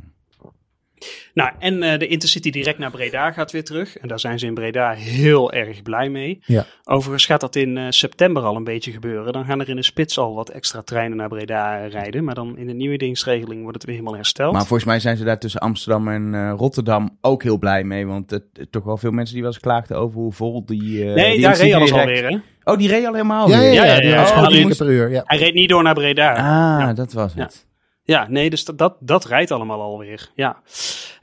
Nou, 1.33 1.51
en 1.59 1.83
eh, 1.83 1.99
de 1.99 2.07
Intercity 2.07 2.49
direct 2.51 2.77
naar 2.77 2.91
Breda 2.91 3.31
gaat 3.31 3.51
weer 3.51 3.63
terug. 3.63 3.97
En 3.97 4.07
daar 4.07 4.19
zijn 4.19 4.39
ze 4.39 4.45
in 4.45 4.53
Breda 4.53 4.91
heel 4.93 5.51
erg 5.51 5.81
blij 5.81 6.09
mee. 6.09 6.39
Ja. 6.45 6.65
Overigens 6.83 7.25
gaat 7.25 7.41
dat 7.41 7.55
in 7.55 7.77
eh, 7.77 7.85
september 7.89 8.43
al 8.43 8.55
een 8.55 8.63
beetje 8.63 8.91
gebeuren. 8.91 9.33
Dan 9.33 9.45
gaan 9.45 9.59
er 9.59 9.69
in 9.69 9.75
de 9.75 9.83
spits 9.83 10.17
al 10.17 10.35
wat 10.35 10.49
extra 10.49 10.81
treinen 10.81 11.17
naar 11.17 11.29
Breda 11.29 11.85
rijden. 11.85 12.23
Maar 12.23 12.35
dan 12.35 12.57
in 12.57 12.67
de 12.67 12.73
nieuwe 12.73 12.97
dienstregeling 12.97 13.61
wordt 13.61 13.75
het 13.77 13.85
weer 13.85 13.95
helemaal 13.95 14.15
hersteld. 14.15 14.51
Maar 14.53 14.61
volgens 14.65 14.83
mij 14.85 14.99
zijn 14.99 15.17
ze 15.17 15.23
daar 15.23 15.39
tussen 15.39 15.59
Amsterdam 15.61 16.07
en 16.07 16.33
eh, 16.33 16.53
Rotterdam 16.57 17.17
ook 17.21 17.43
heel 17.43 17.57
blij 17.57 17.83
mee. 17.83 18.07
Want 18.07 18.39
toch 18.69 18.83
wel 18.83 18.97
veel 18.97 19.11
mensen 19.11 19.33
die 19.33 19.43
wel 19.43 19.51
eens 19.53 19.61
klaagden 19.61 19.97
over 19.97 20.19
hoe 20.19 20.33
vol 20.33 20.65
die... 20.65 21.05
eh, 21.09 21.13
nee, 21.13 21.31
die 21.31 21.41
daar 21.41 21.57
reed 21.57 21.73
alles 21.73 21.89
direct- 21.91 22.07
alweer, 22.07 22.29
hè? 22.29 22.37
Oh, 22.71 22.77
die 22.77 22.87
reed 22.87 23.05
al 23.05 23.13
helemaal 23.13 23.49
Ja, 23.49 23.55
ja, 23.55 23.61
weer? 23.61 23.73
ja, 23.73 23.85
Ja, 23.85 23.93
ja, 23.93 23.99
die 23.99 24.09
ja. 24.09 24.15
was 24.15 24.27
Oh, 24.29 24.33
gewoon 24.33 24.47
die 24.49 24.57
één 24.57 24.67
moest- 24.67 24.77
keer 24.77 24.87
per 24.87 24.95
uur. 24.95 25.09
Ja. 25.11 25.21
Hij 25.25 25.37
reed 25.37 25.53
niet 25.53 25.69
door 25.69 25.83
naar 25.83 25.93
Breda. 25.93 26.29
Ah, 26.31 26.37
Ja. 26.81 26.93
dat 26.93 27.13
was 27.13 27.33
Ja. 27.35 27.43
het. 27.43 27.65
Ja, 28.03 28.27
nee, 28.27 28.49
dus 28.49 28.65
dat, 28.65 28.97
dat, 28.99 29.25
rijdt 29.25 29.51
allemaal 29.51 29.81
alweer. 29.81 30.29
Ja. 30.35 30.61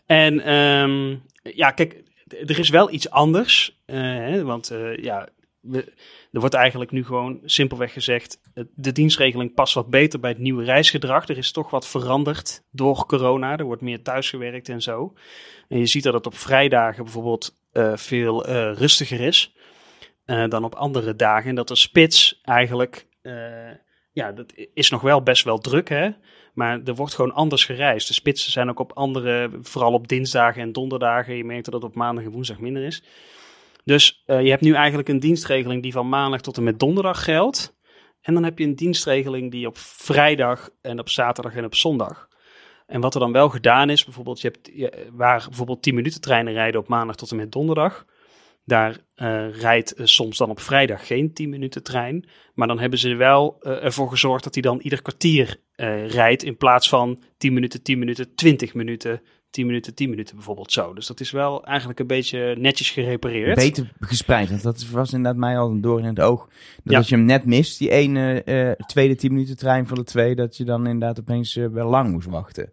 En 0.06 0.41
ehm, 0.41 1.17
ja, 1.43 1.71
kijk, 1.71 2.03
er 2.29 2.59
is 2.59 2.69
wel 2.69 2.93
iets 2.93 3.11
anders. 3.11 3.81
eh, 3.87 3.97
hè, 3.97 4.44
want 4.44 4.71
eh, 4.71 4.97
ja, 4.97 5.29
er 6.32 6.41
wordt 6.41 6.55
eigenlijk 6.55 6.91
nu 6.91 7.05
gewoon 7.05 7.41
simpelweg 7.44 7.93
gezegd: 7.93 8.41
de 8.75 8.93
dienstregeling 8.93 9.55
past 9.55 9.75
wat 9.75 9.91
beter 9.91 10.21
bij 10.21 10.31
het 10.31 10.38
nieuwe 10.38 10.65
reisgedrag. 10.65 11.29
Er 11.29 11.37
is 11.37 11.53
toch 11.53 11.71
wat 11.71 11.87
veranderd 11.87 12.62
door 12.71 13.06
corona. 13.06 13.56
Er 13.56 13.65
wordt 13.65 13.82
meer 13.82 14.03
thuisgewerkt 14.03 14.69
en 14.69 14.82
zo. 14.82 15.15
En 15.69 15.79
je 15.79 15.87
ziet 15.87 16.03
dat 16.03 16.15
het 16.15 16.27
op 16.27 16.35
vrijdagen 16.35 17.05
bijvoorbeeld 17.05 17.56
eh, 17.73 17.97
veel 17.97 18.47
rustiger 18.73 19.21
is 19.21 19.55
dan 20.49 20.65
op 20.65 20.75
andere 20.75 21.17
dagen. 21.17 21.49
En 21.49 21.55
dat 21.55 21.69
de 21.69 21.77
spits 21.77 22.41
eigenlijk, 22.43 23.06
ja, 24.12 24.32
dat 24.32 24.53
is 24.75 24.91
nog 24.91 25.00
wel 25.00 25.23
best 25.23 25.44
wel 25.44 25.59
druk, 25.59 25.88
hè. 25.88 26.11
Maar 26.55 26.81
er 26.85 26.94
wordt 26.94 27.14
gewoon 27.14 27.35
anders 27.35 27.64
gereisd. 27.64 28.08
De 28.08 28.14
spitsen 28.14 28.52
zijn 28.52 28.69
ook 28.69 28.79
op 28.79 28.93
andere, 28.93 29.50
vooral 29.62 29.93
op 29.93 30.08
dinsdagen 30.08 30.62
en 30.62 30.73
donderdagen. 30.73 31.37
Je 31.37 31.44
merkt 31.44 31.64
dat 31.64 31.75
het 31.75 31.85
op 31.85 31.94
maandag 31.94 32.25
en 32.25 32.31
woensdag 32.31 32.58
minder 32.58 32.82
is. 32.82 33.02
Dus 33.85 34.23
eh, 34.26 34.43
je 34.43 34.50
hebt 34.50 34.62
nu 34.62 34.75
eigenlijk 34.75 35.08
een 35.08 35.20
dienstregeling 35.20 35.82
die 35.82 35.93
van 35.93 36.08
maandag 36.08 36.41
tot 36.41 36.56
en 36.56 36.62
met 36.62 36.81
donderdag 36.81 37.25
geldt. 37.25 37.79
En 38.20 38.35
dan 38.35 38.44
heb 38.44 38.58
je 38.58 38.64
een 38.64 38.76
dienstregeling 38.76 39.50
die 39.50 39.67
op 39.67 39.79
vrijdag 39.79 40.70
en 40.81 40.99
op 40.99 41.08
zaterdag 41.08 41.55
en 41.55 41.64
op 41.64 41.75
zondag. 41.75 42.29
En 42.87 43.00
wat 43.00 43.14
er 43.14 43.20
dan 43.20 43.32
wel 43.32 43.49
gedaan 43.49 43.91
is, 43.91 44.05
bijvoorbeeld, 44.05 44.41
je 44.41 44.49
hebt, 44.49 44.70
waar 45.12 45.44
bijvoorbeeld 45.49 45.82
10 45.82 45.94
minuten 45.94 46.20
treinen 46.20 46.53
rijden 46.53 46.81
op 46.81 46.88
maandag 46.88 47.17
tot 47.17 47.31
en 47.31 47.37
met 47.37 47.53
donderdag. 47.53 48.05
Daar 48.70 48.99
eh, 49.14 49.61
rijdt 49.61 49.94
eh, 49.94 50.06
soms 50.06 50.38
dan 50.38 50.50
op 50.50 50.61
vrijdag 50.61 51.06
geen 51.06 51.32
10 51.32 51.49
minuten 51.49 51.82
trein. 51.82 52.28
Maar 52.55 52.67
dan 52.67 52.78
hebben 52.78 52.99
ze 52.99 53.14
wel 53.14 53.56
eh, 53.61 53.84
ervoor 53.84 54.08
gezorgd 54.11 54.44
dat 54.44 54.55
hij 54.55 54.62
dan 54.62 54.81
ieder 54.81 55.02
kwartier 55.02 55.61
rijdt. 56.06 56.43
In 56.43 56.56
plaats 56.56 56.88
van 56.88 57.22
10 57.37 57.52
minuten, 57.52 57.82
10 57.82 57.99
minuten, 57.99 58.34
20 58.34 58.75
minuten, 58.75 59.22
10 59.50 59.67
minuten, 59.67 59.94
10 59.94 60.11
minuten 60.11 60.34
bijvoorbeeld 60.34 60.72
zo. 60.72 60.94
Dus 60.94 61.06
dat 61.06 61.20
is 61.20 61.31
wel 61.31 61.64
eigenlijk 61.64 61.99
een 61.99 62.06
beetje 62.06 62.56
netjes 62.58 62.90
gerepareerd. 62.90 63.55
Beter 63.55 63.93
gespreid. 64.00 64.50
Want 64.50 64.62
dat 64.62 64.88
was 64.88 65.12
inderdaad 65.12 65.40
mij 65.40 65.58
al 65.58 65.70
een 65.70 65.81
door 65.81 65.99
in 65.99 66.05
het 66.05 66.20
oog. 66.20 66.46
Dat 66.46 66.93
Ja. 66.93 66.99
als 66.99 67.08
je 67.08 67.17
hem 67.17 67.25
net 67.25 67.44
mist, 67.44 67.78
die 67.78 67.90
ene 67.90 68.76
tweede 68.87 69.14
10 69.14 69.32
minuten 69.32 69.56
trein 69.56 69.87
van 69.87 69.96
de 69.96 70.05
twee, 70.05 70.34
dat 70.34 70.56
je 70.56 70.64
dan 70.64 70.87
inderdaad 70.87 71.20
opeens 71.20 71.55
wel 71.55 71.88
lang 71.88 72.11
moest 72.11 72.28
wachten. 72.28 72.72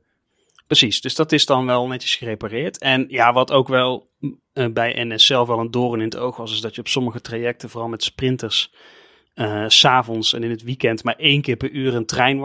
Precies, 0.67 1.01
dus 1.01 1.15
dat 1.15 1.31
is 1.31 1.45
dan 1.45 1.65
wel 1.65 1.87
netjes 1.87 2.15
gerepareerd. 2.15 2.77
En 2.77 3.05
ja, 3.07 3.33
wat 3.33 3.51
ook 3.51 3.67
wel 3.67 4.11
eh, 4.53 4.67
bij 4.67 5.05
NS 5.05 5.25
zelf 5.25 5.47
wel 5.47 5.59
een 5.59 5.71
doorn 5.71 5.99
in 5.99 6.05
het 6.05 6.17
oog 6.17 6.37
was, 6.37 6.51
is 6.51 6.61
dat 6.61 6.75
je 6.75 6.81
op 6.81 6.87
sommige 6.87 7.21
trajecten, 7.21 7.69
vooral 7.69 7.89
met 7.89 8.03
sprinters, 8.03 8.73
eh, 9.33 9.65
s 9.67 9.79
s'avonds 9.79 10.33
en 10.33 10.43
in 10.43 10.49
het 10.49 10.63
weekend 10.63 11.03
maar 11.03 11.15
één 11.15 11.41
keer 11.41 11.55
per 11.55 11.71
uur 11.71 11.95
een 11.95 12.05
trein 12.05 12.39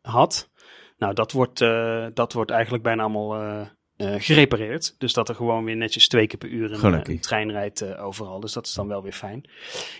had. 0.00 0.50
Nou, 0.98 1.14
dat 1.14 1.32
wordt, 1.32 1.60
eh, 1.60 2.06
dat 2.14 2.32
wordt 2.32 2.50
eigenlijk 2.50 2.82
bijna 2.82 3.02
allemaal 3.02 3.66
gerepareerd. 4.00 4.94
Dus 4.98 5.12
dat 5.12 5.28
er 5.28 5.34
gewoon 5.34 5.64
weer 5.64 5.76
netjes 5.76 6.08
twee 6.08 6.26
keer 6.26 6.38
per 6.38 6.48
uur 6.48 6.84
een, 6.84 7.10
een 7.10 7.20
trein 7.20 7.50
rijdt 7.50 7.96
overal. 7.96 8.40
Dus 8.40 8.52
dat 8.52 8.66
is 8.66 8.74
dan 8.74 8.88
wel 8.88 9.02
weer 9.02 9.12
fijn. 9.12 9.50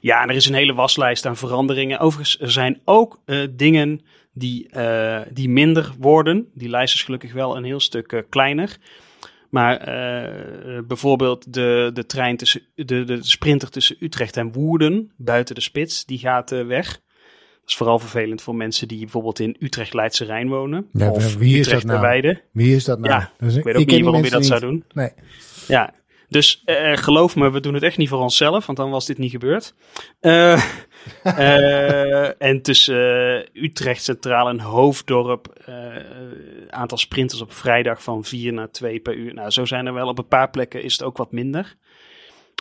Ja, 0.01 0.23
en 0.23 0.29
er 0.29 0.35
is 0.35 0.47
een 0.47 0.55
hele 0.55 0.75
waslijst 0.75 1.27
aan 1.27 1.37
veranderingen. 1.37 1.99
Overigens, 1.99 2.41
er 2.41 2.51
zijn 2.51 2.81
ook 2.85 3.21
dingen 3.51 4.01
die, 4.39 4.69
eh, 4.69 5.21
die 5.33 5.49
minder 5.49 5.95
worden. 5.99 6.49
Die 6.55 6.69
lijst 6.69 6.95
is 6.95 7.03
gelukkig 7.03 7.33
wel 7.33 7.57
een 7.57 7.65
heel 7.65 7.81
stuk 7.81 8.13
eh, 8.13 8.21
kleiner. 8.29 8.77
Maar 9.51 9.77
eh, 9.77 10.79
bijvoorbeeld 10.87 11.53
de, 11.53 11.91
de 11.95 12.07
trein 12.07 12.37
tussen 12.37 12.61
de, 12.75 13.05
de 13.05 13.19
sprinter 13.25 13.71
tussen 13.71 13.97
Utrecht 14.01 14.37
en 14.37 14.53
Woerden, 14.53 15.13
buiten 15.17 15.55
de 15.55 15.61
spits, 15.61 16.05
die 16.05 16.19
gaat 16.19 16.51
weg. 16.51 16.87
Dat 17.61 17.77
is 17.77 17.77
vooral 17.77 17.99
vervelend 17.99 18.43
voor 18.43 18.55
mensen 18.55 18.89
die 18.89 18.99
bijvoorbeeld 18.99 19.39
in 19.39 19.57
Utrecht 19.59 19.95
Leidse 19.95 20.25
Rijn 20.25 20.49
wonen. 20.49 20.87
Ja, 20.93 21.11
of 21.11 21.37
wie 21.37 21.49
is 21.49 21.57
dat 21.57 21.67
Utrecht 21.67 21.85
nou? 21.85 22.01
Weide. 22.01 22.43
Wie 22.53 22.75
is 22.75 22.85
dat 22.85 22.99
nou? 22.99 23.13
Ja, 23.13 23.33
Dus 23.39 23.57
Ik 23.57 23.65
weet 23.65 23.77
ook 23.77 23.87
niet 23.87 24.03
waarom 24.03 24.25
je 24.25 24.31
dat 24.31 24.47
zou 24.47 24.61
doen. 24.61 24.85
Nee. 24.95 25.11
Ja, 25.69 25.95
dus 26.29 26.63
eh, 26.65 26.97
geloof 26.97 27.37
me, 27.37 27.51
we 27.51 27.61
doen 27.61 27.75
het 27.75 27.83
echt 27.83 27.97
niet 27.97 28.09
voor 28.09 28.19
onszelf, 28.21 28.67
want 28.67 28.79
dan 28.79 28.91
was 28.91 29.07
dit 29.07 29.19
niet 29.19 29.31
gebeurd. 29.31 29.75
Eh, 30.21 30.63
eh, 31.23 32.43
en 32.43 32.63
tussen 32.63 33.45
eh, 33.55 33.63
Utrecht 33.63 34.03
Centraal 34.03 34.49
en 34.49 34.61
Hoofddorp, 34.61 35.49
eh, 35.65 35.75
aantal 36.71 36.99
sprinters 36.99 37.41
op 37.41 37.53
vrijdag 37.53 38.03
van 38.03 38.25
4 38.25 38.53
naar 38.53 38.71
2 38.71 39.01
per 39.01 39.15
uur. 39.15 39.35
Nou, 39.35 39.51
zo 39.51 39.65
zijn 39.65 39.87
er 39.87 39.95
wel 39.95 40.09
op 40.09 40.19
een 40.19 40.29
paar 40.29 40.51
plekken 40.51 40.83
is 40.83 40.93
het 40.93 41.03
ook 41.03 41.17
wat 41.17 41.33
minder. 41.33 41.75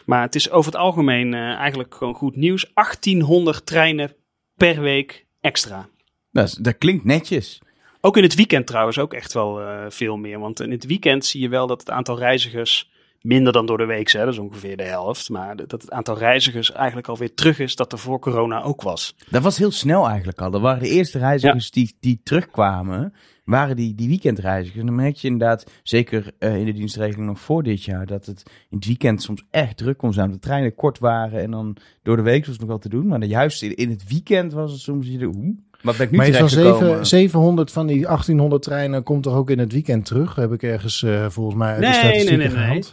Maar 0.06 0.22
het 0.22 0.36
is 0.36 0.50
over 0.50 0.72
het 0.72 0.82
algemeen 0.82 1.34
eh, 1.34 1.40
eigenlijk 1.54 1.96
gewoon 1.96 2.14
goed 2.14 2.36
nieuws. 2.36 2.72
1800 2.74 3.66
treinen 3.66 4.16
per 4.56 4.82
week 4.82 5.26
extra. 5.42 5.90
Dat, 6.32 6.48
is- 6.48 6.54
dat 6.54 6.78
klinkt 6.78 7.06
netjes. 7.06 7.62
Ook 8.02 8.18
in 8.18 8.24
het 8.24 8.36
weekend 8.36 8.68
trouwens 8.68 9.00
ook 9.00 9.14
echt 9.14 9.34
wel 9.34 9.62
eh, 9.62 9.86
veel 9.90 10.18
meer. 10.18 10.40
Want 10.40 10.60
in 10.60 10.72
het 10.72 10.86
weekend 10.86 11.26
zie 11.26 11.42
je 11.42 11.50
wel 11.50 11.68
dat 11.68 11.80
het 11.80 11.90
aantal 11.90 12.18
reizigers 12.20 12.90
minder 13.22 13.54
dan 13.54 13.66
door 13.66 13.78
de 13.78 13.86
week, 13.86 14.12
hè, 14.12 14.24
dat 14.24 14.34
is 14.34 14.40
ongeveer 14.40 14.78
de 14.78 14.84
helft. 14.84 15.30
Maar 15.30 15.56
dat 15.56 15.72
het 15.72 15.92
aantal 15.92 16.18
reizigers 16.18 16.72
eigenlijk 16.72 17.08
alweer 17.08 17.34
terug 17.34 17.60
is 17.60 17.76
dat 17.76 17.92
er 17.92 17.98
voor 18.00 18.20
corona 18.20 18.64
ook 18.64 18.82
was. 18.82 19.16
Dat 19.30 19.44
was 19.44 19.58
heel 19.58 19.72
snel 19.72 20.08
eigenlijk 20.08 20.42
al. 20.42 20.52
Dat 20.52 20.62
waren 20.62 20.84
de 20.84 20.90
eerste 20.90 21.18
reizigers 21.20 21.72
die, 21.72 21.96
die 22.00 22.20
terugkwamen, 22.24 23.14
waren 23.46 23.76
die, 23.76 23.96
die 23.96 24.08
weekendreizigers. 24.08 24.80
En 24.80 24.86
dan 24.86 24.96
merk 24.96 25.16
je 25.16 25.28
inderdaad, 25.28 25.72
zeker 25.84 26.32
eh, 26.40 26.56
in 26.58 26.66
de 26.66 26.74
dienstregeling 26.74 27.28
nog 27.28 27.40
voor 27.40 27.64
dit 27.64 27.84
jaar, 27.84 28.06
dat 28.06 28.26
het 28.26 28.44
in 28.70 28.78
het 28.78 28.86
weekend 28.86 29.22
soms 29.22 29.44
echt 29.52 29.78
druk 29.78 29.98
kon 29.98 30.14
zijn. 30.14 30.32
De 30.32 30.40
treinen 30.40 30.76
kort 30.76 31.00
waren 31.00 31.42
en 31.42 31.52
dan 31.52 31.78
door 32.04 32.16
de 32.16 32.22
week 32.22 32.40
was 32.40 32.50
het 32.50 32.60
nog 32.60 32.70
wel 32.70 32.78
te 32.80 32.90
doen. 32.90 33.08
Maar 33.08 33.24
juist 33.24 33.64
in, 33.64 33.76
in 33.76 33.90
het 33.90 34.08
weekend 34.10 34.54
was 34.54 34.72
het 34.72 34.82
soms, 34.82 35.08
hoe? 35.10 35.56
Wat 35.82 35.98
ben 35.98 36.06
ik 36.06 36.12
nu 36.12 36.18
Maar 36.18 36.28
iets 36.28 36.38
van 36.38 36.48
terecht 36.48 36.68
gekomen? 36.68 36.88
zeven- 36.90 37.06
700 37.06 37.72
van 37.72 37.88
die 37.88 38.02
1800 38.06 38.62
treinen 38.62 39.04
komt 39.04 39.24
toch 39.24 39.36
ook 39.36 39.50
in 39.50 39.60
het 39.60 39.72
weekend 39.72 40.06
terug? 40.06 40.36
Heb 40.36 40.52
ik 40.52 40.64
ergens 40.64 41.04
eh, 41.04 41.26
volgens 41.30 41.56
mij 41.58 41.68
uit 41.70 41.80
de 41.80 41.86
Nee, 41.86 41.94
statistieken 41.94 42.38
nee, 42.38 42.48
nee, 42.48 42.68
nee. 42.70 42.84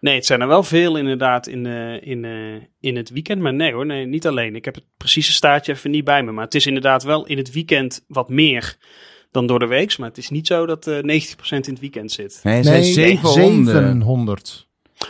Nee, 0.00 0.14
het 0.14 0.26
zijn 0.26 0.40
er 0.40 0.48
wel 0.48 0.62
veel 0.62 0.96
inderdaad 0.96 1.46
in, 1.46 1.66
eh, 1.66 2.02
in, 2.02 2.24
eh, 2.24 2.62
in 2.80 2.96
het 2.96 3.10
weekend. 3.10 3.42
Maar 3.42 3.54
nee 3.54 3.72
hoor, 3.72 3.86
nee, 3.86 4.06
niet 4.06 4.26
alleen. 4.26 4.56
Ik 4.56 4.64
heb 4.64 4.74
het 4.74 4.84
precieze 4.96 5.32
staartje 5.32 5.72
even 5.72 5.90
niet 5.90 6.04
bij 6.04 6.22
me. 6.22 6.32
Maar 6.32 6.44
het 6.44 6.54
is 6.54 6.66
inderdaad 6.66 7.02
wel 7.02 7.26
in 7.26 7.36
het 7.36 7.52
weekend 7.52 8.04
wat 8.08 8.28
meer 8.28 8.76
dan 9.30 9.46
door 9.46 9.58
de 9.58 9.66
week. 9.66 9.98
Maar 9.98 10.08
het 10.08 10.18
is 10.18 10.30
niet 10.30 10.46
zo 10.46 10.66
dat 10.66 10.86
eh 10.86 11.02
90% 11.02 11.66
in 11.66 11.72
het 11.72 11.80
weekend 11.80 12.12
zit. 12.12 12.40
Nee, 12.42 12.54
het 12.54 12.64
zijn 12.64 12.80
Nee, 12.80 12.92
700. 12.92 13.76
700. 13.76 14.66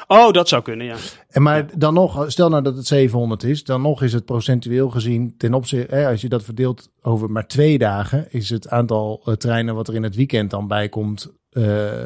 Oh, 0.06 0.32
dat 0.32 0.48
zou 0.48 0.62
kunnen, 0.62 0.86
ja. 0.86 0.96
En 1.28 1.42
maar 1.42 1.78
dan 1.78 1.94
nog, 1.94 2.24
stel 2.30 2.48
nou 2.48 2.62
dat 2.62 2.76
het 2.76 2.86
700 2.86 3.42
is, 3.42 3.64
dan 3.64 3.82
nog 3.82 4.02
is 4.02 4.12
het 4.12 4.24
procentueel 4.24 4.90
gezien 4.90 5.34
ten 5.36 5.54
opzichte, 5.54 5.94
hè, 5.94 6.08
als 6.08 6.20
je 6.20 6.28
dat 6.28 6.44
verdeelt 6.44 6.90
over 7.02 7.30
maar 7.30 7.46
twee 7.46 7.78
dagen, 7.78 8.26
is 8.30 8.50
het 8.50 8.68
aantal 8.68 9.22
treinen 9.38 9.74
wat 9.74 9.88
er 9.88 9.94
in 9.94 10.02
het 10.02 10.16
weekend 10.16 10.50
dan 10.50 10.66
bij 10.66 10.88
komt 10.88 11.32
eh, 11.50 12.02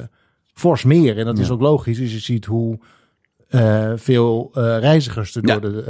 fors 0.53 0.85
meer. 0.85 1.19
En 1.19 1.25
dat 1.25 1.39
is 1.39 1.51
ook 1.51 1.61
logisch, 1.61 2.01
als 2.01 2.13
je 2.13 2.19
ziet 2.19 2.45
hoe 2.45 2.79
eh, 3.49 3.93
veel 3.97 4.51
eh, 4.55 4.63
reizigers 4.79 5.35
er 5.35 5.47
Ja. 5.47 5.59
door 5.59 5.73
de, 5.73 5.83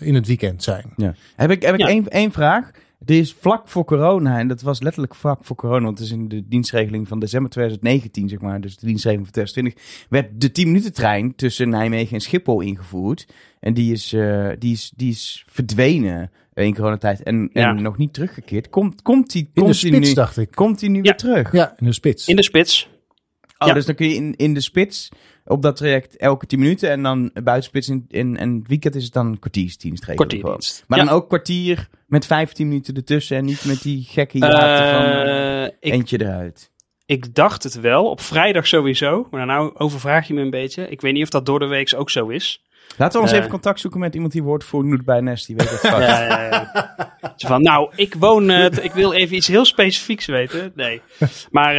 eh, 0.00 0.06
in 0.08 0.14
het 0.14 0.26
weekend 0.26 0.62
zijn. 0.62 0.92
Ja. 0.96 1.14
Heb 1.36 1.50
ik, 1.50 1.62
heb 1.62 1.74
ik 1.74 1.80
Ja. 1.80 1.86
één, 1.88 2.08
één 2.08 2.32
vraag? 2.32 2.70
er 3.06 3.14
is 3.18 3.36
vlak 3.40 3.68
voor 3.68 3.84
corona, 3.84 4.38
en 4.38 4.48
dat 4.48 4.62
was 4.62 4.80
letterlijk 4.80 5.14
vlak 5.14 5.44
voor 5.44 5.56
corona, 5.56 5.84
want 5.84 5.98
het 5.98 6.06
is 6.06 6.12
in 6.12 6.28
de 6.28 6.48
dienstregeling 6.48 7.08
van 7.08 7.18
december 7.18 7.50
2019, 7.50 8.28
zeg 8.28 8.40
maar, 8.40 8.60
dus 8.60 8.76
de 8.76 8.86
dienstregeling 8.86 9.28
van 9.32 9.42
2020, 9.42 10.06
werd 10.08 10.40
de 10.40 10.52
10 10.52 10.66
minuten 10.66 10.92
trein 10.92 11.34
tussen 11.34 11.68
Nijmegen 11.68 12.14
en 12.14 12.20
Schiphol 12.20 12.60
ingevoerd. 12.60 13.26
En 13.60 13.74
die 13.74 13.92
is, 13.92 14.12
uh, 14.12 14.48
die 14.58 14.72
is, 14.72 14.92
die 14.96 15.10
is 15.10 15.44
verdwenen 15.48 16.30
in 16.54 16.74
coronatijd 16.74 17.22
en, 17.22 17.50
en 17.52 17.82
nog 17.82 17.96
niet 17.98 18.12
teruggekeerd. 18.12 18.68
Komt, 18.68 19.02
komt 19.02 19.32
die, 19.32 19.42
In 19.42 19.50
de 19.54 19.60
komt 19.60 19.80
die 19.80 19.90
spits, 19.92 20.08
nu, 20.08 20.14
dacht 20.14 20.36
ik. 20.36 20.50
komt 20.50 20.78
die 20.78 20.90
nu 20.90 20.96
Ja. 20.96 21.02
weer 21.02 21.16
terug? 21.16 21.52
Ja, 21.52 21.74
in 21.78 21.86
de 21.86 21.92
spits. 21.92 22.28
In 22.28 22.36
de 22.36 22.42
spits. 22.42 22.88
Oh, 23.64 23.68
Ja. 23.68 23.74
dus 23.74 23.86
dan 23.86 23.94
kun 23.94 24.08
je 24.08 24.14
in, 24.14 24.34
in 24.36 24.54
de 24.54 24.60
spits 24.60 25.08
op 25.44 25.62
dat 25.62 25.76
traject 25.76 26.16
elke 26.16 26.46
10 26.46 26.58
minuten 26.58 26.90
en 26.90 27.02
dan 27.02 27.30
buitenspits 27.44 27.88
in, 27.88 28.04
in, 28.08 28.36
en 28.36 28.54
het 28.58 28.68
weekend 28.68 28.94
is 28.94 29.04
het 29.04 29.12
dan 29.12 29.38
gewoon. 29.38 30.16
Kwartierdienst. 30.16 30.84
Maar 30.86 30.98
Ja. 30.98 31.04
dan 31.04 31.14
ook 31.14 31.28
kwartier 31.28 31.88
met 32.06 32.26
15 32.26 32.68
minuten 32.68 32.94
ertussen 32.94 33.36
en 33.36 33.44
niet 33.44 33.64
met 33.64 33.82
die 33.82 34.04
gekke 34.08 34.38
van 34.38 35.04
eh, 35.04 35.64
ik, 35.64 35.92
eentje 35.92 36.20
eruit. 36.20 36.70
ik 37.06 37.34
dacht 37.34 37.62
het 37.62 37.80
wel. 37.80 38.10
Op 38.10 38.20
vrijdag 38.20 38.66
sowieso. 38.66 39.26
Maar 39.30 39.46
nou 39.46 39.72
overvraag 39.76 40.26
je 40.28 40.34
me 40.34 40.40
een 40.40 40.50
beetje. 40.50 40.88
Ik 40.88 41.00
weet 41.00 41.12
niet 41.12 41.22
of 41.22 41.28
dat 41.28 41.46
door 41.46 41.58
de 41.58 41.66
week 41.66 41.92
ook 41.96 42.10
zo 42.10 42.28
is. 42.28 42.62
Laten 42.96 43.16
we 43.16 43.22
ons 43.22 43.32
Eh. 43.32 43.38
even 43.38 43.50
contact 43.50 43.80
zoeken 43.80 44.00
met 44.00 44.14
iemand 44.14 44.32
die 44.32 44.42
woordvoerder 44.42 44.90
doet 44.96 45.04
bij 45.04 45.20
Nest. 45.20 45.46
Die 45.46 45.56
weet 45.56 45.70
het 45.70 45.80
vast. 45.80 45.96
Ja, 46.08 46.22
ja, 46.26 46.42
ja. 46.44 46.92
Zo 47.36 47.48
van, 47.48 47.62
nou, 47.62 47.90
ik 47.96 48.14
woon, 48.18 48.46
t- 48.70 48.84
ik 48.84 48.92
wil 48.92 49.12
even 49.12 49.36
iets 49.36 49.46
heel 49.46 49.64
specifieks 49.64 50.26
weten. 50.26 50.72
Nee. 50.74 51.00
Maar 51.50 51.74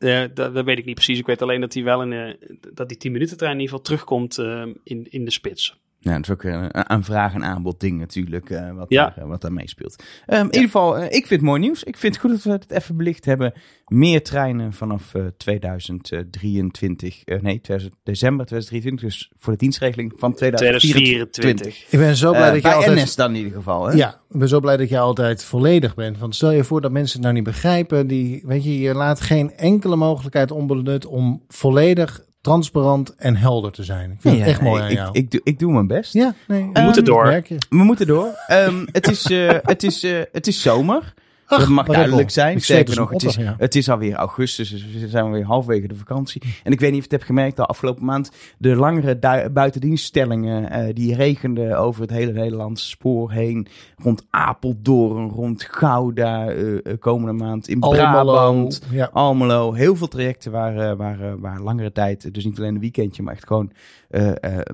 eh, 0.00 0.24
dat, 0.34 0.54
dat 0.54 0.64
weet 0.64 0.78
ik 0.78 0.84
niet 0.84 0.94
precies. 0.94 1.18
Ik 1.18 1.26
weet 1.26 1.42
alleen 1.42 1.60
dat 1.60 1.74
hij 1.74 1.82
wel 1.82 2.02
in, 2.02 2.12
eh, 2.12 2.34
dat 2.72 2.88
die 2.88 2.96
10 2.96 3.12
minuten 3.12 3.36
trein 3.36 3.52
in 3.52 3.60
ieder 3.60 3.76
geval 3.76 3.86
terugkomt 3.86 4.38
eh, 4.38 4.66
in, 4.84 5.06
in 5.10 5.24
de 5.24 5.30
spits. 5.30 5.79
Ja, 6.02 6.12
dat 6.14 6.22
is 6.24 6.30
ook 6.30 6.42
weer 6.42 6.52
een, 6.54 6.92
een 6.92 7.04
vraag- 7.04 7.34
en 7.34 7.44
aanbod 7.44 7.80
ding 7.80 7.98
natuurlijk, 7.98 8.50
eh, 8.50 8.72
wat, 8.72 8.86
Ja. 8.88 9.04
daar, 9.04 9.18
eh, 9.24 9.28
wat 9.28 9.40
daar 9.40 9.52
meespeelt. 9.52 10.02
Ehm, 10.26 10.38
In 10.40 10.44
ieder 10.46 10.60
geval, 10.62 10.96
eh, 10.98 11.04
ik 11.04 11.10
vind 11.26 11.28
het 11.30 11.40
mooi 11.42 11.60
nieuws. 11.60 11.82
Ik 11.84 11.96
vind 11.96 12.12
het 12.14 12.22
goed 12.22 12.30
dat 12.30 12.42
we 12.42 12.50
het 12.50 12.70
even 12.70 12.96
belicht 12.96 13.24
hebben. 13.24 13.52
Meer 13.86 14.22
treinen 14.22 14.72
vanaf 14.72 15.14
eh, 15.14 15.22
2023, 15.36 17.24
eh, 17.24 17.40
nee, 17.40 17.60
2000, 17.60 17.94
december 18.02 18.46
2023, 18.46 19.00
dus 19.08 19.30
voor 19.38 19.52
de 19.52 19.58
dienstregeling 19.58 20.12
van 20.16 20.34
2024. 20.34 21.30
2024. 21.30 21.92
Ik 21.92 21.98
ben 21.98 22.16
zo 22.16 22.30
blij 22.30 22.40
Eh, 22.42 22.46
dat 22.46 22.56
je 22.56 22.62
bij 22.62 22.72
altijd... 22.74 23.04
NS 23.04 23.14
dan 23.14 23.30
in 23.30 23.36
ieder 23.36 23.52
geval, 23.52 23.86
hè? 23.86 23.92
Ja, 23.96 24.20
ik 24.30 24.38
ben 24.38 24.48
zo 24.48 24.60
blij 24.60 24.76
dat 24.76 24.88
jij 24.88 25.00
altijd 25.00 25.44
volledig 25.44 25.94
bent. 25.94 26.18
Want 26.18 26.34
stel 26.34 26.50
je 26.50 26.64
voor 26.64 26.80
dat 26.80 26.92
mensen 26.92 27.12
het 27.16 27.22
nou 27.22 27.34
niet 27.34 27.44
begrijpen. 27.44 28.06
Die, 28.06 28.42
weet 28.46 28.64
je, 28.64 28.78
je 28.80 28.94
laat 28.94 29.20
geen 29.20 29.52
enkele 29.56 29.96
mogelijkheid 29.96 30.50
onbenut 30.50 31.06
om 31.06 31.42
volledig 31.48 32.20
transparant 32.40 33.14
en 33.16 33.36
helder 33.36 33.72
te 33.72 33.84
zijn. 33.84 34.10
Ik 34.10 34.20
vind 34.20 34.34
Ja, 34.34 34.40
het 34.40 34.50
echt 34.50 34.60
mooi 34.60 34.82
aan 34.82 34.88
ik, 34.90 34.96
jou. 34.96 35.10
Ik, 35.12 35.30
doe, 35.30 35.40
ik 35.44 35.58
doe 35.58 35.72
mijn 35.72 35.86
best. 35.86 36.12
ja, 36.12 36.34
nee, 36.46 36.70
We 36.72 36.80
moeten 36.80 37.04
door. 37.04 37.24
Merk 37.24 37.46
je. 37.48 37.56
We 37.68 37.76
moeten 37.76 38.06
door. 38.06 38.28
Ehm, 38.46 38.86
het, 38.92 39.08
is, 39.08 39.24
eh, 39.24 39.48
het, 39.62 39.82
is, 39.82 40.02
eh, 40.04 40.20
het 40.32 40.46
is 40.46 40.62
zomer. 40.62 41.14
Ach, 41.50 41.58
dat 41.58 41.68
mag 41.68 41.86
duidelijk 41.86 42.30
zijn. 42.30 42.56
Ik 42.56 42.64
Sterker 42.64 42.88
als 42.88 42.96
nog, 42.96 43.10
het 43.10 43.22
is, 43.22 43.34
ja. 43.34 43.54
het 43.58 43.74
is 43.74 43.90
alweer 43.90 44.14
augustus, 44.14 44.70
dus 44.70 44.84
we 45.00 45.08
zijn 45.08 45.30
weer 45.30 45.44
halverwege 45.44 45.88
de 45.88 45.94
vakantie. 45.94 46.42
En 46.62 46.72
ik 46.72 46.80
weet 46.80 46.90
niet 46.90 47.00
of 47.00 47.06
je 47.06 47.10
het 47.10 47.10
hebt 47.10 47.24
gemerkt, 47.24 47.56
de 47.56 47.64
afgelopen 47.64 48.04
maand, 48.04 48.30
de 48.58 48.76
langere 48.76 49.18
buitendienststellingen, 49.52 50.70
eh, 50.70 50.94
die 50.94 51.14
regenden 51.14 51.78
over 51.78 52.00
het 52.02 52.10
hele 52.10 52.32
Nederlandse 52.32 52.88
spoor 52.88 53.32
heen. 53.32 53.66
Rond 53.96 54.26
Apeldoorn, 54.30 55.28
rond 55.28 55.62
Gouda, 55.62 56.48
eh, 56.48 56.74
eh, 56.74 56.98
komende 56.98 57.44
maand 57.44 57.68
in 57.68 57.80
Almelo. 57.80 58.02
Brabant. 58.02 58.82
Ja. 58.90 59.10
Almelo, 59.12 59.72
heel 59.72 59.96
veel 59.96 60.08
trajecten 60.08 60.52
waar, 60.52 60.96
waar, 60.96 61.20
eh, 61.20 61.32
waar 61.38 61.60
langere 61.60 61.92
tijd, 61.92 62.34
dus 62.34 62.44
niet 62.44 62.58
alleen 62.58 62.74
een 62.74 62.80
weekendje, 62.80 63.22
maar 63.22 63.34
echt 63.34 63.46
gewoon 63.46 63.72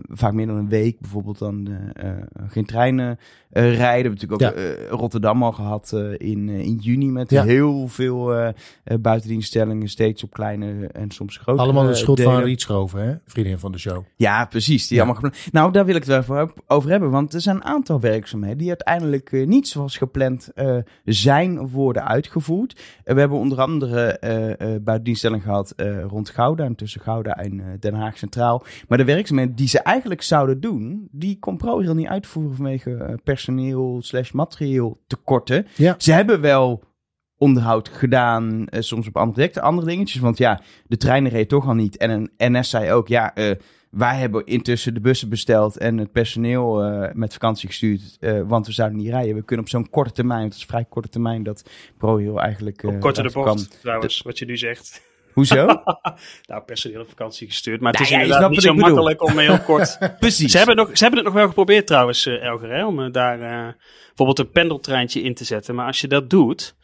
vaak 0.09 0.33
meer 0.33 0.47
dan 0.47 0.57
een 0.57 0.69
week 0.69 1.01
bijvoorbeeld 1.01 1.39
dan 1.39 1.69
eh, 1.95 2.09
eh, 2.11 2.17
geen 2.49 2.65
treinen 2.67 3.19
eh, 3.51 3.63
rijden. 3.77 3.77
We 3.77 3.87
hebben 3.87 4.11
natuurlijk 4.11 4.43
ook 4.43 4.67
Ja. 4.67 4.83
eh, 4.85 4.89
Rotterdam 4.89 5.43
al 5.43 5.53
gehad 5.53 5.93
eh, 5.93 6.29
in, 6.31 6.49
eh, 6.49 6.59
in 6.59 6.75
juni 6.81 7.11
met 7.11 7.31
Ja. 7.31 7.43
heel 7.45 7.89
veel 7.89 8.35
eh 8.35 8.49
eh, 8.85 8.99
buitendienststellingen, 9.01 9.89
steeds 9.89 10.23
op 10.25 10.31
kleine 10.33 10.87
en 10.87 11.11
soms 11.11 11.37
grote 11.37 11.61
Allemaal 11.63 11.83
de 11.83 11.89
eh, 11.89 11.95
schuld 11.95 12.21
van 12.21 12.31
delen. 12.33 12.47
Rietschoven, 12.47 13.07
hè? 13.07 13.15
Vriendin 13.27 13.59
van 13.59 13.73
de 13.73 13.79
show. 13.79 14.05
Ja, 14.17 14.45
precies. 14.45 14.87
Die 14.89 14.97
Ja. 14.99 15.05
allemaal. 15.05 15.31
Nou, 15.53 15.73
daar 15.73 15.85
wil 15.85 15.95
ik 15.95 16.05
het 16.05 16.27
wel 16.27 16.51
over 16.67 16.91
hebben. 16.91 17.11
Want 17.11 17.35
er 17.35 17.41
zijn 17.41 17.57
een 17.57 17.65
aantal 17.65 18.01
werkzaamheden 18.01 18.59
die 18.59 18.69
uiteindelijk 18.69 19.33
eh, 19.33 19.47
niet 19.47 19.69
zoals 19.69 19.97
gepland 19.97 20.51
eh, 20.55 20.77
zijn 21.05 21.61
of 21.61 21.73
worden 21.73 22.07
uitgevoerd. 22.07 22.81
Eh, 23.05 23.15
we 23.15 23.21
hebben 23.21 23.39
onder 23.39 23.61
andere 23.61 24.07
eh 24.19 24.51
eh 24.51 24.83
buitendienststelling 24.83 25.43
gehad 25.43 25.71
eh, 25.71 26.03
rond 26.05 26.29
Gouda 26.31 26.65
en 26.65 26.75
tussen 26.75 27.01
Gouda 27.01 27.37
en 27.37 27.61
eh, 27.61 27.67
Den 27.81 27.95
Haag 27.95 28.19
Centraal. 28.19 28.65
Maar 28.89 28.99
de 28.99 29.05
die 29.55 29.69
ze 29.69 29.79
eigenlijk 29.79 30.23
zouden 30.23 30.61
doen, 30.61 31.09
die 31.11 31.39
kon 31.39 31.57
ProRail 31.57 31.95
niet 31.95 32.07
uitvoeren 32.07 32.57
vanwege 32.57 32.95
eh, 32.95 33.15
personeel 33.25 33.99
slash 34.03 34.31
materieel 34.31 35.03
tekorten. 35.07 35.67
Ja. 35.77 35.95
Ze 35.99 36.13
hebben 36.13 36.41
wel 36.41 36.83
onderhoud 37.39 37.89
gedaan, 37.89 38.67
eh, 38.69 38.81
soms 38.81 39.07
op 39.09 39.17
andere 39.17 39.33
projecten, 39.35 39.63
andere 39.63 39.87
dingetjes. 39.87 40.21
Want 40.21 40.39
ja, 40.39 40.61
de 40.87 40.97
treinen 40.97 41.31
reden 41.31 41.49
toch 41.49 41.67
al 41.67 41.75
niet. 41.75 41.97
En 41.97 42.11
een 42.11 42.31
NS 42.59 42.71
zei 42.71 42.93
ook, 42.93 43.09
ja, 43.09 43.35
eh, 43.35 43.51
wij 43.91 44.17
hebben 44.17 44.47
intussen 44.47 44.95
de 44.95 45.01
bussen 45.01 45.29
besteld 45.29 45.77
en 45.77 45.99
het 45.99 46.13
personeel 46.13 46.83
eh, 46.83 47.15
met 47.15 47.33
vakantie 47.33 47.69
gestuurd, 47.69 48.17
eh, 48.21 48.41
want 48.47 48.67
we 48.67 48.73
zouden 48.73 48.99
niet 48.99 49.09
rijden. 49.09 49.35
We 49.35 49.43
kunnen 49.45 49.65
op 49.65 49.71
zo'n 49.71 49.91
korte 49.91 50.13
termijn, 50.13 50.45
het 50.45 50.55
is 50.55 50.65
vrij 50.65 50.85
korte 50.85 51.09
termijn, 51.09 51.43
dat 51.43 51.71
ProRail 51.99 52.41
eigenlijk... 52.41 52.83
eh, 52.83 52.95
Op 52.95 53.01
korte 53.01 53.23
de 53.23 53.31
bocht, 53.33 53.47
kan. 53.47 53.67
trouwens, 53.81 54.23
wat 54.23 54.39
je 54.39 54.45
nu 54.45 54.57
zegt. 54.57 55.03
Hoezo? 55.37 55.67
Nou, 56.47 56.63
personeel 56.63 57.01
op 57.01 57.09
vakantie 57.09 57.47
gestuurd. 57.47 57.81
Maar 57.81 57.93
het 57.93 58.01
Nou 58.01 58.13
is 58.13 58.17
ja, 58.19 58.23
inderdaad 58.23 58.51
niet 58.51 58.63
zo 58.63 58.75
bedoel. 58.75 58.89
makkelijk 58.89 59.23
om 59.23 59.39
heel 59.39 59.61
kort... 59.61 59.99
Precies. 60.19 60.51
Ze 60.53 60.59
hebben, 60.59 60.77
nog, 60.77 60.91
ze 60.93 61.03
hebben 61.03 61.19
het 61.19 61.29
nog 61.29 61.39
wel 61.39 61.49
geprobeerd 61.49 61.87
trouwens, 61.87 62.27
eh, 62.27 62.43
Elger, 62.45 62.71
hè, 62.71 62.87
om 62.87 63.03
eh, 63.03 63.13
daar 63.13 63.41
eh, 63.41 63.73
bijvoorbeeld 64.07 64.39
een 64.39 64.51
pendeltreintje 64.51 65.23
in 65.23 65.35
te 65.35 65.45
zetten. 65.45 65.75
Maar 65.75 65.87
als 65.87 66.01
je 66.01 66.09
dat 66.09 66.31
doet, 66.31 66.75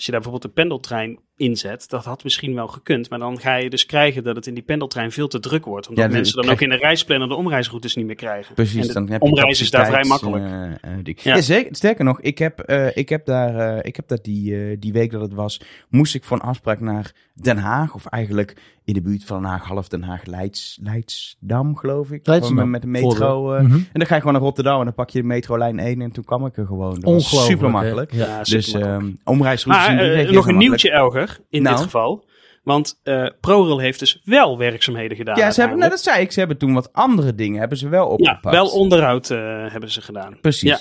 als 0.00 0.08
je 0.08 0.14
daar 0.14 0.24
bijvoorbeeld 0.24 0.56
een 0.56 0.62
pendeltrein 0.62 1.18
inzet, 1.36 1.88
dat 1.88 2.04
had 2.04 2.24
misschien 2.24 2.54
wel 2.54 2.68
gekund. 2.68 3.10
Maar 3.10 3.18
dan 3.18 3.40
ga 3.40 3.56
je 3.56 3.70
dus 3.70 3.86
krijgen 3.86 4.24
dat 4.24 4.36
het 4.36 4.46
in 4.46 4.54
die 4.54 4.62
pendeltrein 4.62 5.12
veel 5.12 5.28
te 5.28 5.40
druk 5.40 5.64
wordt. 5.64 5.88
Omdat 5.88 6.04
Ja, 6.04 6.10
mensen 6.10 6.34
dan 6.34 6.44
krijg 6.44 6.58
ook 6.58 6.64
in 6.64 6.70
de 6.70 6.76
reisplanner 6.76 7.28
de 7.28 7.34
omreisroutes 7.34 7.94
niet 7.94 8.06
meer 8.06 8.14
krijgen. 8.14 8.54
Precies, 8.54 8.86
En 8.88 8.94
dan 8.94 9.06
de 9.06 9.12
heb 9.12 9.22
je 9.22 9.28
omreizen 9.28 9.64
is 9.64 9.70
daar 9.70 9.86
vrij 9.86 10.04
makkelijk. 10.04 10.44
eh, 10.44 10.92
eh, 10.92 11.04
ding. 11.04 11.20
Ja. 11.20 11.34
Ja. 11.34 11.40
zeker, 11.40 11.76
sterker 11.76 12.04
nog, 12.04 12.20
ik 12.20 12.38
heb, 12.38 12.60
eh, 12.60 12.96
ik 12.96 13.08
heb 13.08 13.24
daar, 13.26 13.84
ik 13.84 13.96
heb 13.96 14.08
dat 14.08 14.24
die, 14.24 14.78
die 14.78 14.92
week 14.92 15.10
dat 15.10 15.20
het 15.20 15.34
was, 15.34 15.60
moest 15.88 16.14
ik 16.14 16.24
voor 16.24 16.36
een 16.36 16.48
afspraak 16.48 16.80
naar 16.80 17.12
Den 17.34 17.58
Haag, 17.58 17.94
of 17.94 18.06
eigenlijk 18.06 18.56
in 18.90 19.02
de 19.02 19.08
buurt 19.08 19.24
van 19.24 19.40
Den 19.42 19.50
Haag, 19.50 19.64
half 19.64 19.88
Den 19.88 20.02
Haag, 20.02 20.24
Leids, 20.24 20.78
Leidsdam, 20.82 21.76
geloof 21.76 22.10
ik. 22.10 22.26
Leidsdam, 22.26 22.70
met 22.70 22.82
de 22.82 22.88
metro. 22.88 23.52
eh, 23.54 23.62
Mhm. 23.62 23.74
En 23.74 23.86
dan 23.92 24.06
ga 24.06 24.14
je 24.14 24.20
gewoon 24.20 24.32
naar 24.36 24.42
Rotterdam 24.42 24.78
en 24.78 24.84
dan 24.84 24.94
pak 24.94 25.10
je 25.10 25.20
de 25.20 25.26
metrolijn 25.26 25.78
1 25.78 26.00
en 26.02 26.10
toen 26.10 26.24
kwam 26.24 26.46
ik 26.46 26.56
er 26.56 26.66
gewoon. 26.66 26.94
Dat 26.94 27.04
Ongelooflijk. 27.04 27.50
super 27.50 27.70
makkelijk. 27.70 28.12
Ja. 28.12 28.26
Ja, 28.26 28.42
Dus 28.42 28.72
ehm 28.72 29.10
omreisroutes 29.24 29.86
maar 29.86 29.98
eh, 29.98 30.30
nog 30.30 30.48
een 30.48 30.56
nieuwtje, 30.56 30.90
Elger, 30.90 31.38
in 31.48 31.62
Nou. 31.62 31.74
dit 31.74 31.84
geval. 31.84 32.28
Want 32.62 33.00
eh 33.02 33.26
ProRail 33.40 33.78
heeft 33.78 33.98
dus 33.98 34.20
wel 34.24 34.58
werkzaamheden 34.58 35.16
gedaan. 35.16 35.36
Ja, 35.36 35.50
ze 35.50 35.60
hebben, 35.60 35.78
nou, 35.78 35.90
uiteindelijk. 35.90 36.04
dat 36.04 36.14
zei 36.14 36.24
ik. 36.24 36.32
Ze 36.32 36.38
hebben 36.38 36.56
toen 36.58 36.72
wat 36.74 36.92
andere 36.92 37.34
dingen 37.34 37.60
hebben 37.60 37.78
ze 37.78 37.88
wel 37.88 38.04
ja, 38.06 38.12
opgepakt. 38.12 38.54
wel 38.54 38.66
onderhoud 38.68 39.30
eh, 39.30 39.38
hebben 39.72 39.90
ze 39.90 40.00
gedaan. 40.02 40.38
Precies. 40.40 40.70
Ja. 40.70 40.80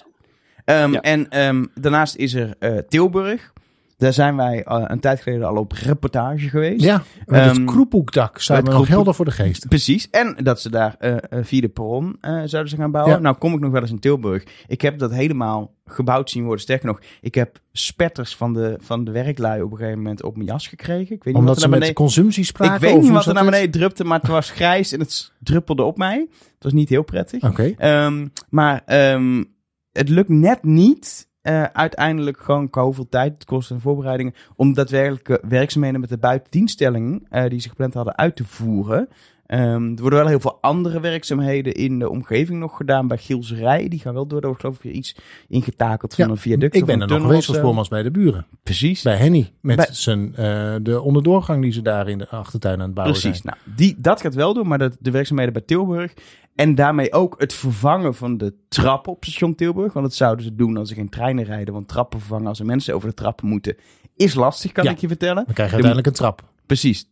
Ehm, 0.83 0.91
Ja. 0.93 1.01
En 1.01 1.29
ehm, 1.29 1.65
daarnaast 1.73 2.15
is 2.15 2.33
er 2.33 2.55
eh, 2.59 2.77
Tilburg. 2.77 3.53
Daar 3.99 4.13
zijn 4.13 4.35
wij 4.35 4.63
eh, 4.63 4.83
een 4.87 4.99
tijd 4.99 5.21
geleden 5.21 5.47
al 5.47 5.55
op 5.55 5.71
reportage 5.71 6.49
geweest. 6.49 6.83
Ja, 6.83 7.03
met 7.25 7.43
het 7.45 7.55
Ehm, 7.55 7.65
kroepoekdak 7.65 8.39
zijn 8.39 8.63
we 8.63 8.71
nog 8.71 8.87
helder 8.87 9.13
voor 9.13 9.25
de 9.25 9.31
geest. 9.31 9.67
Precies. 9.67 10.09
En 10.09 10.37
dat 10.43 10.61
ze 10.61 10.69
daar 10.69 10.95
eh, 10.99 11.15
eh, 11.15 11.21
via 11.45 11.61
de 11.61 11.69
perron 11.69 12.17
eh, 12.21 12.31
zouden 12.45 12.69
ze 12.69 12.75
gaan 12.75 12.91
bouwen. 12.91 13.13
Ja. 13.13 13.19
Nou 13.19 13.35
kom 13.37 13.53
ik 13.53 13.59
nog 13.59 13.71
wel 13.71 13.81
eens 13.81 13.91
in 13.91 13.99
Tilburg. 13.99 14.43
Ik 14.67 14.81
heb 14.81 14.99
dat 14.99 15.11
helemaal 15.11 15.73
gebouwd 15.85 16.29
zien 16.29 16.43
worden. 16.43 16.61
Sterker 16.61 16.87
nog, 16.87 16.99
ik 17.21 17.35
heb 17.35 17.59
spetters 17.71 18.35
van 18.35 18.53
de, 18.53 18.77
van 18.81 19.03
de 19.03 19.11
werklui 19.11 19.61
op 19.61 19.71
een 19.71 19.77
gegeven 19.77 19.97
moment 19.97 20.23
op 20.23 20.35
mijn 20.35 20.47
jas 20.47 20.67
gekregen. 20.67 21.15
Ik 21.15 21.23
weet 21.23 21.25
niet 21.25 21.35
Omdat 21.35 21.47
wat 21.47 21.55
ze 21.55 21.61
naar 21.61 21.69
met 21.69 21.79
beneden... 21.79 22.03
consumptie 22.03 22.43
spraken? 22.43 22.75
Ik 22.75 22.81
weet 22.81 23.01
niet 23.01 23.11
wat 23.11 23.25
er 23.25 23.33
naar 23.33 23.45
beneden 23.45 23.71
drupte, 23.71 24.03
maar 24.03 24.19
het 24.19 24.29
was 24.29 24.51
grijs 24.51 24.91
en 24.91 24.99
het 24.99 25.31
druppelde 25.39 25.83
op 25.83 25.97
mij. 25.97 26.27
Het 26.39 26.63
was 26.63 26.73
niet 26.73 26.89
heel 26.89 27.03
prettig. 27.03 27.43
Oké. 27.43 27.73
Ehm, 27.77 28.27
maar 28.49 28.81
ehm, 28.85 29.43
het 29.91 30.09
lukt 30.09 30.29
net 30.29 30.63
niet. 30.63 31.28
Eh, 31.41 31.63
uiteindelijk 31.63 32.37
gewoon 32.39 32.69
qua 32.69 32.83
hoeveel 32.83 33.09
tijd 33.09 33.33
het 33.33 33.45
kost 33.45 33.71
en 33.71 33.81
voorbereidingen. 33.81 34.33
om 34.55 34.73
daadwerkelijke 34.73 35.41
werkzaamheden 35.47 35.99
met 35.99 36.09
de 36.09 36.17
buitendienststelling. 36.17 37.25
eh, 37.29 37.49
die 37.49 37.59
ze 37.59 37.69
gepland 37.69 37.93
hadden 37.93 38.17
uit 38.17 38.35
te 38.35 38.43
voeren. 38.45 39.07
Ehm, 39.45 39.83
er 39.83 40.01
worden 40.01 40.19
wel 40.19 40.27
heel 40.27 40.39
veel 40.39 40.57
andere 40.61 40.99
werkzaamheden 40.99 41.73
in 41.73 41.99
de 41.99 42.09
omgeving 42.09 42.59
nog 42.59 42.77
gedaan. 42.77 43.07
Bij 43.07 43.17
Gielserij. 43.17 43.87
Die 43.87 43.99
gaan 43.99 44.13
wel 44.13 44.27
door. 44.27 44.39
Daar 44.41 44.49
wordt 44.49 44.61
geloof 44.63 44.77
ik 44.77 44.83
weer 44.83 44.93
iets 44.93 45.15
ingetakeld 45.47 46.15
van 46.15 46.25
Ja, 46.25 46.31
een 46.31 46.37
viaduct. 46.37 46.75
Ik 46.75 46.81
of 46.81 46.87
ben 46.87 46.95
een 47.01 47.07
er 47.09 47.17
nog 47.17 47.21
geweest 47.27 47.47
als 47.49 47.57
voormans 47.57 47.87
bij 47.87 48.03
de 48.03 48.11
buren. 48.11 48.45
Precies. 48.63 49.01
Bij 49.01 49.15
Henny. 49.15 49.51
Met 49.61 49.75
Bij- 49.75 49.87
zijn, 49.91 50.35
eh, 50.35 50.75
de 50.81 51.01
onderdoorgang 51.01 51.61
die 51.61 51.71
ze 51.71 51.81
daar 51.81 52.07
in 52.09 52.17
de 52.17 52.27
achtertuin 52.29 52.79
aan 52.79 52.85
het 52.85 52.93
bouwen 52.93 53.19
Precies. 53.19 53.41
zijn. 53.41 53.55
Nou, 53.65 53.75
die, 53.77 53.95
dat 53.97 54.21
gaat 54.21 54.33
wel 54.35 54.53
doen, 54.53 54.67
maar 54.67 54.77
dat, 54.77 54.97
de 54.99 55.11
werkzaamheden 55.11 55.53
bij 55.53 55.61
Tilburg. 55.61 56.13
En 56.59 56.75
daarmee 56.75 57.13
ook 57.13 57.35
het 57.37 57.53
vervangen 57.53 58.15
van 58.15 58.37
de 58.37 58.53
trappen 58.69 59.11
op 59.11 59.23
station 59.25 59.55
Tilburg. 59.55 59.93
Want 59.93 60.05
dat 60.05 60.15
zouden 60.15 60.45
ze 60.45 60.55
doen 60.55 60.77
als 60.77 60.89
er 60.89 60.95
geen 60.95 61.09
treinen 61.09 61.43
rijden. 61.45 61.73
Want 61.73 61.87
trappen 61.87 62.19
vervangen 62.19 62.47
als 62.47 62.59
er 62.59 62.65
mensen 62.65 62.95
over 62.95 63.09
de 63.09 63.13
trappen 63.13 63.47
moeten. 63.47 63.75
Is 64.15 64.33
lastig, 64.33 64.71
kan 64.71 64.83
Ja. 64.83 64.91
ik 64.91 64.97
je 64.97 65.07
vertellen. 65.07 65.43
Dan 65.45 65.53
krijg 65.53 65.69
je 65.69 65.73
uiteindelijk 65.75 66.07
een 66.07 66.13
trap. 66.13 66.43
Precies. 66.65 67.09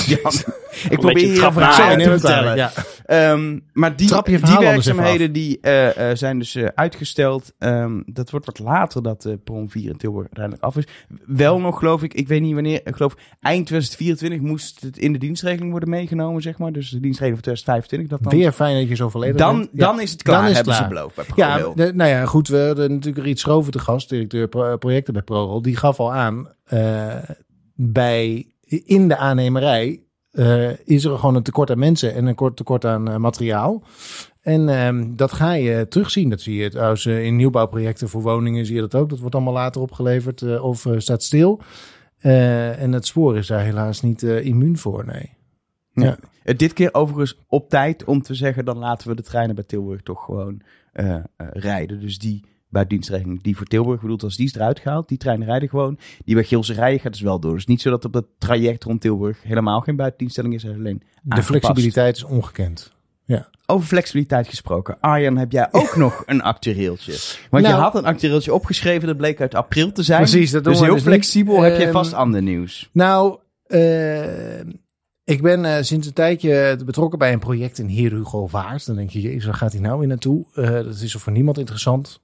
Jan, 0.06 0.32
ik 0.90 0.98
probeer 1.00 1.34
trap 1.34 1.52
verhaal 1.52 1.86
naar- 1.86 1.98
te 1.98 2.10
vertellen. 2.10 2.56
Ja. 2.56 2.72
Ehm, 3.04 3.58
maar 3.72 3.96
die, 3.96 4.08
je 4.14 4.22
die 4.24 4.34
even 4.34 4.60
werkzaamheden 4.60 5.32
die, 5.32 5.58
eh, 5.60 6.10
eh, 6.10 6.16
zijn 6.16 6.38
dus 6.38 6.54
eh, 6.54 6.66
uitgesteld. 6.74 7.52
Ehm, 7.58 8.00
dat 8.06 8.30
wordt 8.30 8.46
wat 8.46 8.58
later 8.58 9.02
dat 9.02 9.22
de 9.22 9.36
Prom 9.36 9.70
4 9.70 9.90
in 9.90 9.96
Tilburg 9.96 10.24
uiteindelijk 10.24 10.64
af 10.64 10.76
is. 10.76 10.84
Wel 11.26 11.60
nog 11.60 11.78
geloof 11.78 12.02
ik, 12.02 12.14
ik 12.14 12.28
weet 12.28 12.40
niet 12.40 12.54
wanneer, 12.54 12.80
ik 12.84 12.96
geloof 12.96 13.14
eind 13.40 13.66
2024 13.66 14.40
moest 14.40 14.80
het 14.80 14.98
in 14.98 15.12
de 15.12 15.18
dienstregeling 15.18 15.70
worden 15.70 15.88
meegenomen, 15.88 16.42
zeg 16.42 16.58
maar. 16.58 16.72
Dus 16.72 16.90
de 16.90 17.00
dienstregeling 17.00 17.44
van 17.44 17.54
2025. 17.54 18.08
Dat 18.08 18.22
dan, 18.30 18.40
Weer 18.40 18.52
fijn 18.52 18.78
dat 18.80 18.88
je 18.88 18.94
zo 18.94 19.08
volledig 19.08 19.36
dan, 19.36 19.56
bent. 19.58 19.68
Ja. 19.72 19.86
dan 19.86 20.00
is 20.00 20.10
het 20.12 20.22
klaar, 20.22 20.40
Dan 20.42 20.50
is 20.50 20.56
het 20.56 20.66
hebben 20.66 20.74
klaar. 20.88 20.88
ze 20.88 20.94
beloofd 21.14 21.16
bij 21.36 21.46
Ja, 21.46 21.72
de- 21.74 21.92
nou 21.94 22.10
ja, 22.10 22.24
goed. 22.26 22.48
We 22.48 22.58
hadden 22.66 22.92
natuurlijk 22.92 23.24
Riet 23.24 23.40
Schroven 23.40 23.72
te 23.72 23.78
gast, 23.78 24.08
directeur 24.08 24.48
pro- 24.48 24.76
projecten 24.76 25.12
bij 25.12 25.22
ProRail. 25.22 25.62
Die 25.62 25.76
gaf 25.76 26.00
al 26.00 26.12
aan, 26.12 26.48
bij, 27.74 28.46
in 28.80 29.08
de 29.08 29.16
aannemerij 29.16 30.02
eh, 30.32 30.78
is 30.86 31.04
er 31.04 31.18
gewoon 31.18 31.34
een 31.34 31.42
tekort 31.42 31.70
aan 31.70 31.78
mensen 31.78 32.14
en 32.14 32.26
een 32.26 32.34
kort 32.34 32.56
tekort 32.56 32.84
aan 32.84 33.10
eh, 33.10 33.16
materiaal. 33.16 33.82
En 34.40 34.68
ehm, 34.68 35.14
dat 35.16 35.32
ga 35.32 35.52
je 35.52 35.88
terugzien. 35.88 36.28
Dat 36.30 36.40
zie 36.40 36.56
je 36.56 36.70
trouwens 36.70 37.06
eh, 37.06 37.24
in 37.24 37.36
nieuwbouwprojecten 37.36 38.08
voor 38.08 38.22
woningen 38.22 38.66
zie 38.66 38.74
je 38.74 38.80
dat 38.80 38.94
ook. 38.94 39.08
Dat 39.08 39.18
wordt 39.18 39.34
allemaal 39.34 39.52
later 39.52 39.80
opgeleverd 39.80 40.60
of 40.60 40.86
staat 40.96 41.22
stil. 41.22 41.60
En 42.18 42.92
het 42.92 43.06
spoor 43.06 43.36
is 43.36 43.46
daar 43.46 43.64
helaas 43.64 44.02
niet 44.02 44.22
immuun 44.22 44.78
voor, 44.78 45.04
nee. 45.06 45.30
Eh, 46.44 46.56
Dit 46.56 46.72
keer 46.72 46.94
overigens 46.94 47.38
op 47.48 47.68
tijd 47.68 48.04
om 48.04 48.22
te 48.22 48.34
zeggen, 48.34 48.64
dan 48.64 48.78
laten 48.78 49.08
we 49.08 49.14
de 49.14 49.22
treinen 49.22 49.54
bij 49.54 49.64
Tilburg 49.64 50.02
toch 50.02 50.24
gewoon 50.24 50.62
rijden. 51.36 52.00
Dus 52.00 52.18
die 52.18 52.44
bij 52.72 52.86
dienstregeling 52.86 53.42
die 53.42 53.56
voor 53.56 53.66
Tilburg 53.66 54.00
bedoeld 54.00 54.22
was, 54.22 54.36
die 54.36 54.46
is 54.46 54.54
eruit 54.54 54.78
gehaald. 54.78 55.08
Die 55.08 55.18
treinen 55.18 55.46
rijden 55.46 55.68
gewoon. 55.68 55.98
Die 56.24 56.34
bij 56.34 56.44
Gilse 56.44 56.72
rijden 56.72 57.00
gaat 57.00 57.12
dus 57.12 57.20
wel 57.20 57.40
door. 57.40 57.54
Dus 57.54 57.66
niet 57.66 57.80
zo 57.80 57.90
dat 57.90 58.04
op 58.04 58.12
dat 58.12 58.26
traject 58.38 58.84
rond 58.84 59.00
Tilburg 59.00 59.42
helemaal 59.42 59.80
geen 59.80 59.96
buitendienststelling 59.96 60.54
is. 60.54 60.66
alleen 60.66 61.02
De 61.22 61.42
flexibiliteit 61.42 62.16
is 62.16 62.24
ongekend. 62.24 62.92
Over 63.66 63.86
flexibiliteit 63.86 64.48
gesproken. 64.48 64.96
Arjan, 65.00 65.36
heb 65.36 65.52
jij 65.52 65.68
ook 65.72 65.96
nog 66.06 66.22
een 66.26 66.42
actueeltje? 66.42 67.12
Want 67.50 67.64
je 67.64 67.70
Nou- 67.70 67.82
had 67.82 67.94
een 67.94 68.04
actueeltje 68.04 68.54
opgeschreven, 68.54 69.06
dat 69.06 69.16
bleek 69.16 69.40
uit 69.40 69.54
april 69.54 69.92
te 69.92 70.02
zijn. 70.02 70.18
Precies, 70.20 70.50
dat 70.50 70.62
doen 70.64 70.72
dus 70.72 70.80
we 70.80 70.86
heel 70.86 70.94
dus 70.96 71.04
niet. 71.04 71.12
flexibel 71.12 71.60
heb 71.60 71.76
je 71.76 71.82
Ehm, 71.82 71.92
vast 71.92 72.12
ander 72.12 72.42
nieuws. 72.42 72.88
Nou, 72.92 73.38
eh, 73.66 74.60
ik 75.24 75.42
ben 75.42 75.64
eh, 75.64 75.82
sinds 75.82 76.06
een 76.06 76.12
tijdje 76.12 76.78
betrokken 76.84 77.18
bij 77.18 77.32
een 77.32 77.38
project 77.38 77.78
in 77.78 77.86
Heer 77.86 78.10
Hugo. 78.12 78.48
Dan 78.84 78.96
denk 78.96 79.10
je, 79.10 79.20
jezus, 79.20 79.44
waar 79.44 79.54
gaat 79.54 79.72
hij 79.72 79.80
nou 79.80 79.98
weer 79.98 80.08
naartoe? 80.08 80.44
Eh, 80.54 80.70
dat 80.70 81.00
is 81.00 81.14
voor 81.14 81.32
niemand 81.32 81.58
interessant. 81.58 82.20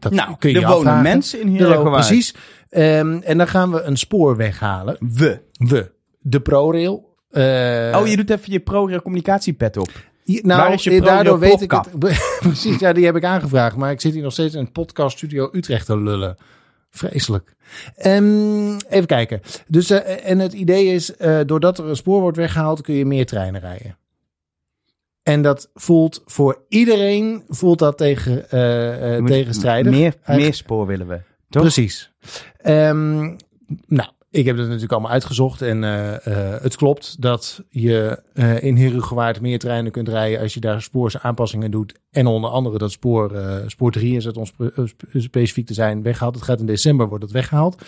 Dat 0.00 0.12
Nou, 0.12 0.36
kun 0.38 0.50
je 0.50 0.54
er 0.56 0.60
je 0.60 0.66
wonen 0.66 0.82
afvragen. 0.82 1.02
mensen 1.02 1.40
in 1.40 1.46
Er 1.60 1.66
hier. 1.76 1.90
Precies. 1.90 2.34
Ehm, 2.70 3.18
en 3.22 3.38
dan 3.38 3.48
gaan 3.48 3.70
we 3.72 3.80
een 3.82 3.96
spoor 3.96 4.36
weghalen. 4.36 4.96
We. 5.14 5.40
We. 5.52 5.90
De 6.20 6.40
ProRail. 6.40 7.08
Eh, 7.30 7.98
oh, 8.00 8.06
je 8.06 8.16
doet 8.16 8.30
even 8.30 8.52
je 8.52 8.60
pro 8.60 9.00
communicatiepet 9.02 9.76
op. 9.76 9.90
Hier- 10.24 10.46
nou, 10.46 10.60
Waar 10.60 10.72
is 10.72 10.82
je 10.84 10.90
eh, 10.90 11.02
daardoor 11.02 11.38
ProRail 11.38 11.58
weet 11.58 11.62
ik 11.62 11.70
het. 11.70 12.38
Precies, 12.40 12.78
ja, 12.78 12.92
die 12.92 13.04
heb 13.04 13.16
ik 13.16 13.24
aangevraagd. 13.24 13.76
Maar 13.76 13.90
ik 13.90 14.00
zit 14.00 14.12
hier 14.12 14.22
nog 14.22 14.32
steeds 14.32 14.54
in 14.54 14.60
het 14.64 14.72
podcaststudio 14.72 15.48
Utrecht 15.52 15.86
te 15.86 15.98
lullen. 15.98 16.36
Vreselijk. 16.90 17.54
Ehm, 17.96 18.76
even 18.88 19.06
kijken. 19.06 19.40
Dus, 19.66 19.90
eh, 19.90 20.30
en 20.30 20.38
het 20.38 20.52
idee 20.52 20.86
is, 20.86 21.12
doordat 21.46 21.78
er 21.78 21.84
een 21.88 21.96
spoor 21.96 22.20
wordt 22.20 22.36
weggehaald, 22.36 22.80
kun 22.82 22.94
je 22.94 23.06
meer 23.06 23.26
treinen 23.26 23.60
rijden. 23.60 23.96
En 25.22 25.42
dat 25.42 25.70
voelt 25.74 26.22
voor 26.26 26.64
iedereen 26.68 27.44
voelt 27.48 27.78
dat 27.78 27.96
tegen, 27.98 28.48
tegenstrijdig. 29.26 29.92
Meer, 29.92 30.14
meer 30.26 30.54
spoor 30.54 30.86
willen 30.86 31.06
we. 31.08 31.20
Toch? 31.48 31.62
Precies. 31.62 32.12
Ehm, 32.56 33.18
nou, 33.86 34.10
ik 34.30 34.44
heb 34.44 34.56
het 34.56 34.64
natuurlijk 34.66 34.92
allemaal 34.92 35.10
uitgezocht. 35.10 35.62
En 35.62 35.84
eh, 35.84 36.62
het 36.62 36.76
klopt 36.76 37.22
dat 37.22 37.64
je 37.68 38.22
in 38.60 38.76
Herugewaard 38.76 39.40
meer 39.40 39.58
treinen 39.58 39.92
kunt 39.92 40.08
rijden 40.08 40.40
als 40.40 40.54
je 40.54 40.60
daar 40.60 40.82
spoorsaanpassingen 40.82 41.70
doet. 41.70 41.94
En 42.10 42.26
onder 42.26 42.50
andere 42.50 42.78
dat 42.78 42.90
spoor, 42.90 43.32
spoor 43.66 43.90
3 43.90 44.16
is 44.16 44.24
het 44.24 44.38
spe- 44.42 44.88
specifiek 45.14 45.66
te 45.66 45.74
zijn 45.74 46.02
weggehaald. 46.02 46.34
Het 46.34 46.44
gaat 46.44 46.60
in 46.60 46.66
december 46.66 47.08
wordt 47.08 47.24
het 47.24 47.32
weggehaald. 47.32 47.82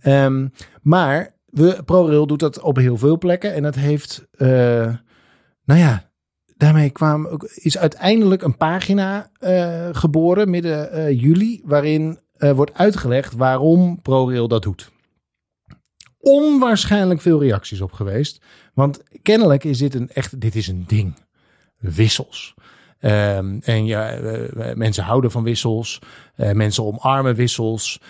Ehm, 0.00 0.48
maar 0.82 1.34
we, 1.46 1.82
ProRail 1.84 2.26
doet 2.26 2.40
dat 2.40 2.60
op 2.60 2.76
heel 2.76 2.96
veel 2.96 3.18
plekken. 3.18 3.54
En 3.54 3.62
dat 3.62 3.74
heeft, 3.74 4.26
nou 4.38 5.80
ja, 5.80 6.12
daarmee 6.64 6.90
kwam 6.90 7.40
is 7.54 7.78
uiteindelijk 7.78 8.42
een 8.42 8.56
pagina 8.56 9.30
eh, 9.38 9.88
geboren 9.92 10.50
midden 10.50 10.92
eh, 10.92 11.20
juli. 11.20 11.60
Waarin 11.64 12.18
eh, 12.36 12.52
wordt 12.52 12.74
uitgelegd 12.74 13.34
waarom 13.34 14.00
ProRail 14.02 14.48
dat 14.48 14.62
doet. 14.62 14.92
Onwaarschijnlijk 16.18 17.20
veel 17.20 17.40
reacties 17.40 17.80
op 17.80 17.92
geweest. 17.92 18.44
Want 18.74 19.02
kennelijk 19.22 19.64
is 19.64 19.78
dit 19.78 19.94
een 19.94 20.08
echt, 20.08 20.40
dit 20.40 20.54
is 20.54 20.68
een 20.68 20.84
ding. 20.86 21.14
Wissels. 21.78 22.54
Ehm, 23.04 23.58
en 23.62 23.86
ja, 23.86 24.10
eh, 24.10 24.70
eh, 24.70 24.76
mensen 24.76 25.04
houden 25.04 25.30
van 25.30 25.42
wissels. 25.42 25.98
Eh, 26.36 26.52
mensen 26.52 26.84
omarmen 26.84 27.34
wissels. 27.34 28.00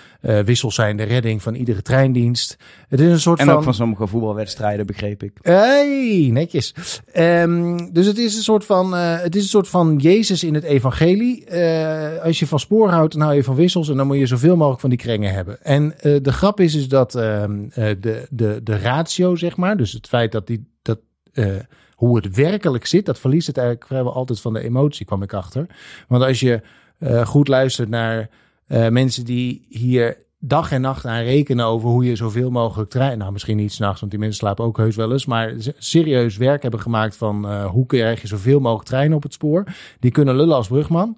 Wissels 0.45 0.75
zijn 0.75 0.97
de 0.97 1.03
redding 1.03 1.43
van 1.43 1.55
iedere 1.55 1.83
treindienst. 1.83 2.57
Het 2.89 3.01
is 3.01 3.11
een 3.11 3.21
soort 3.21 3.39
En 3.39 3.47
van... 3.47 3.55
ook 3.55 3.63
van 3.63 3.75
sommige 3.75 4.07
voetbalwedstrijden, 4.07 4.87
begreep 4.87 5.23
ik. 5.23 5.39
Hey, 5.43 6.29
netjes. 6.33 6.75
Ehm, 7.13 7.89
dus 7.93 8.07
het 8.07 8.19
is 8.19 8.37
een 8.37 8.43
soort 8.43 8.65
van, 8.65 8.93
het 8.95 9.37
is 9.37 9.43
een 9.43 9.49
soort 9.49 9.69
van 9.69 9.97
Jezus 9.97 10.45
in 10.45 10.55
het 10.55 10.65
evangelie. 10.65 11.51
Als 12.23 12.39
je 12.39 12.47
van 12.47 12.59
spoor 12.59 12.91
houdt, 12.91 13.13
dan 13.13 13.23
hou 13.23 13.35
je 13.35 13.45
van 13.45 13.55
wissels 13.55 13.89
en 13.89 13.97
dan 13.97 14.07
moet 14.07 14.19
je 14.19 14.27
zoveel 14.27 14.57
mogelijk 14.57 14.81
van 14.81 14.91
die 14.91 14.99
krengen 14.99 15.33
hebben. 15.33 15.63
En 15.63 15.95
de 16.01 16.33
grap 16.33 16.61
is, 16.61 16.75
is 16.75 16.89
dat 16.89 17.15
ehm, 17.15 17.65
eh, 17.71 17.95
de, 18.01 18.27
de, 18.31 18.61
de 18.63 18.79
ratio, 18.79 19.37
zeg 19.37 19.57
maar, 19.57 19.77
dus 19.77 19.93
het 19.93 20.07
feit 20.07 20.33
dat 20.33 20.47
die, 20.47 20.69
dat, 20.83 20.99
hoe 21.95 22.17
het 22.17 22.35
werkelijk 22.35 22.87
zit, 22.87 23.07
dat 23.07 23.19
verliest 23.19 23.47
het 23.47 23.57
eigenlijk 23.57 23.87
vrijwel 23.87 24.15
altijd 24.15 24.41
van 24.41 24.53
de 24.53 24.61
emotie, 24.61 25.07
kwam 25.07 25.23
ik 25.23 25.33
achter. 25.33 25.67
Want 26.09 26.23
als 26.23 26.41
je 26.41 26.61
eh, 26.99 27.27
goed 27.27 27.49
luistert 27.49 27.89
naar 27.89 28.29
eh, 28.67 28.89
mensen 28.89 29.25
die 29.25 29.67
hier 29.69 30.17
dag 30.39 30.73
en 30.73 30.81
nacht 30.81 31.07
aan 31.07 31.23
rekenen 31.23 31.67
over 31.67 31.89
hoe 31.89 32.05
je 32.05 32.17
zoveel 32.17 32.51
mogelijk 32.51 32.91
trein. 32.91 33.19
Nou, 33.19 33.33
misschien 33.33 33.57
niet 33.57 33.73
s'nachts, 33.73 34.01
want 34.01 34.13
die 34.13 34.21
mensen 34.21 34.39
slapen 34.39 34.65
ook 34.65 34.77
heus 34.77 34.97
wel 34.97 35.13
eens. 35.13 35.27
Maar 35.27 35.55
serieus 35.79 36.37
werk 36.37 36.63
hebben 36.63 36.81
gemaakt 36.81 37.17
van 37.17 37.49
eh, 37.49 37.67
hoe 37.67 37.87
krijg 37.87 38.21
je 38.21 38.27
zoveel 38.27 38.61
mogelijk 38.61 38.89
treinen 38.89 39.17
op 39.17 39.23
het 39.23 39.33
spoor. 39.33 39.65
Die 40.01 40.11
kunnen 40.11 40.37
lullen 40.37 40.57
als 40.57 40.69
brugman. 40.69 41.17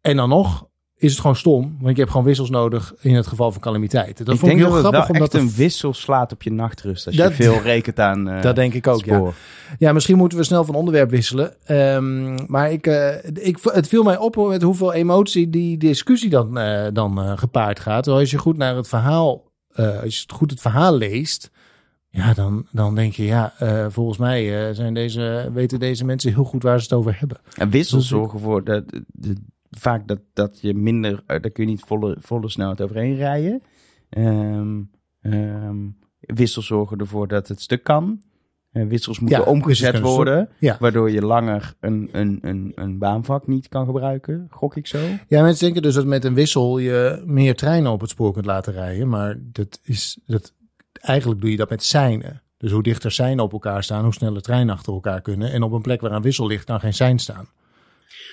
En 0.00 0.16
dan 0.16 0.28
nog 0.28 0.66
is 1.02 1.10
het 1.10 1.20
gewoon 1.20 1.36
stom, 1.36 1.76
want 1.80 1.90
je 1.94 2.00
hebt 2.00 2.10
gewoon 2.10 2.26
wissels 2.26 2.50
nodig 2.50 2.94
in 3.00 3.14
het 3.14 3.26
geval 3.26 3.52
van 3.52 3.60
calamiteiten. 3.60 4.24
Dat 4.24 4.34
ik 4.34 4.40
vond 4.40 4.52
denk 4.52 4.62
ik 4.62 4.72
heel 4.72 4.82
dat 4.82 4.92
grappig 4.92 5.00
wel 5.08 5.16
om 5.16 5.22
echt 5.22 5.32
dat 5.32 5.40
te 5.40 5.46
een 5.46 5.54
wissel 5.56 5.94
slaat 5.94 6.32
op 6.32 6.42
je 6.42 6.52
nachtrust. 6.52 7.06
Als 7.06 7.16
Dat- 7.16 7.36
je 7.36 7.42
veel 7.42 7.60
rekent 7.60 8.00
aan 8.00 8.28
eh 8.28 8.42
Dat 8.42 8.56
denk 8.56 8.74
ik 8.74 8.86
ook, 8.86 9.04
ja. 9.04 9.22
Ja, 9.78 9.92
misschien 9.92 10.16
moeten 10.16 10.38
we 10.38 10.44
snel 10.44 10.64
van 10.64 10.74
onderwerp 10.74 11.10
wisselen. 11.10 11.54
Ehm, 11.64 12.38
maar 12.46 12.72
ik, 12.72 12.86
eh, 12.86 13.14
ik, 13.46 13.58
het 13.62 13.88
viel 13.88 14.02
mij 14.02 14.16
op 14.18 14.36
met 14.36 14.62
hoeveel 14.62 14.92
emotie 14.92 15.50
die 15.50 15.76
discussie 15.78 16.30
dan, 16.30 16.58
eh, 16.58 16.86
dan 16.92 17.38
gepaard 17.38 17.80
gaat. 17.80 18.02
Terwijl 18.02 18.22
als 18.22 18.30
je 18.30 18.38
goed 18.38 18.56
naar 18.56 18.76
het 18.76 18.88
verhaal, 18.88 19.50
als 20.02 20.18
je 20.18 20.24
goed 20.34 20.50
het 20.50 20.60
verhaal 20.60 20.96
leest, 20.96 21.50
ja, 22.10 22.34
dan, 22.34 22.66
dan 22.70 22.94
denk 22.94 23.12
je, 23.12 23.24
ja, 23.24 23.52
volgens 23.88 24.18
mij 24.18 24.74
zijn 24.74 24.94
deze, 24.94 25.50
weten 25.52 25.78
deze 25.78 26.04
mensen 26.04 26.32
heel 26.34 26.44
goed 26.44 26.62
waar 26.62 26.78
ze 26.78 26.84
het 26.84 26.92
over 26.92 27.16
hebben. 27.18 27.38
En 27.56 27.70
wissels 27.70 28.00
Dus 28.02 28.10
ik- 28.10 28.16
zorgen 28.16 28.40
voor 28.40 28.64
dat, 28.64 28.82
de, 29.06 29.34
vaak 29.78 30.08
dat, 30.08 30.20
dat 30.32 30.60
je 30.60 30.74
minder, 30.74 31.22
eh, 31.26 31.40
daar 31.40 31.50
kun 31.50 31.64
je 31.64 31.70
niet 31.70 31.80
volle, 31.86 32.16
volle 32.20 32.48
snelheid 32.48 32.80
overheen 32.80 33.14
rijden. 33.16 33.62
Ehm, 34.08 34.80
ehm, 35.20 35.76
wissels 36.20 36.66
zorgen 36.66 36.98
ervoor 36.98 37.28
dat 37.28 37.48
het 37.48 37.60
stuk 37.60 37.84
kan. 37.84 38.22
Eh, 38.72 38.86
wissels 38.86 39.20
moeten 39.20 39.38
Ja, 39.38 39.44
omgezet 39.44 39.92
wissels 39.92 40.14
worden, 40.14 40.48
Ja. 40.58 40.76
waardoor 40.80 41.10
je 41.10 41.22
langer 41.22 41.74
een, 41.80 42.08
een, 42.12 42.38
een, 42.42 42.72
een 42.74 42.98
baanvak 42.98 43.46
niet 43.46 43.68
kan 43.68 43.86
gebruiken. 43.86 44.46
Gok 44.50 44.76
ik 44.76 44.86
zo? 44.86 44.98
Ja, 45.28 45.42
mensen 45.42 45.64
denken 45.64 45.82
dus 45.82 45.94
dat 45.94 46.06
met 46.06 46.24
een 46.24 46.34
wissel 46.34 46.78
je 46.78 47.22
meer 47.26 47.56
treinen 47.56 47.92
op 47.92 48.00
het 48.00 48.10
spoor 48.10 48.32
kunt 48.32 48.46
laten 48.46 48.72
rijden. 48.72 49.08
Maar 49.08 49.38
dat 49.40 49.80
is, 49.82 50.18
dat, 50.26 50.54
eigenlijk 50.92 51.40
doe 51.40 51.50
je 51.50 51.56
dat 51.56 51.70
met 51.70 51.82
seinen. 51.82 52.42
Dus 52.56 52.70
hoe 52.70 52.82
dichter 52.82 53.12
seinen 53.12 53.44
op 53.44 53.52
elkaar 53.52 53.84
staan, 53.84 54.04
hoe 54.04 54.14
sneller 54.14 54.42
treinen 54.42 54.74
achter 54.74 54.92
elkaar 54.92 55.20
kunnen. 55.20 55.52
En 55.52 55.62
op 55.62 55.72
een 55.72 55.82
plek 55.82 56.00
waar 56.00 56.12
een 56.12 56.22
wissel 56.22 56.46
ligt, 56.46 56.64
kan 56.64 56.80
geen 56.80 56.94
sein 56.94 57.18
staan. 57.18 57.46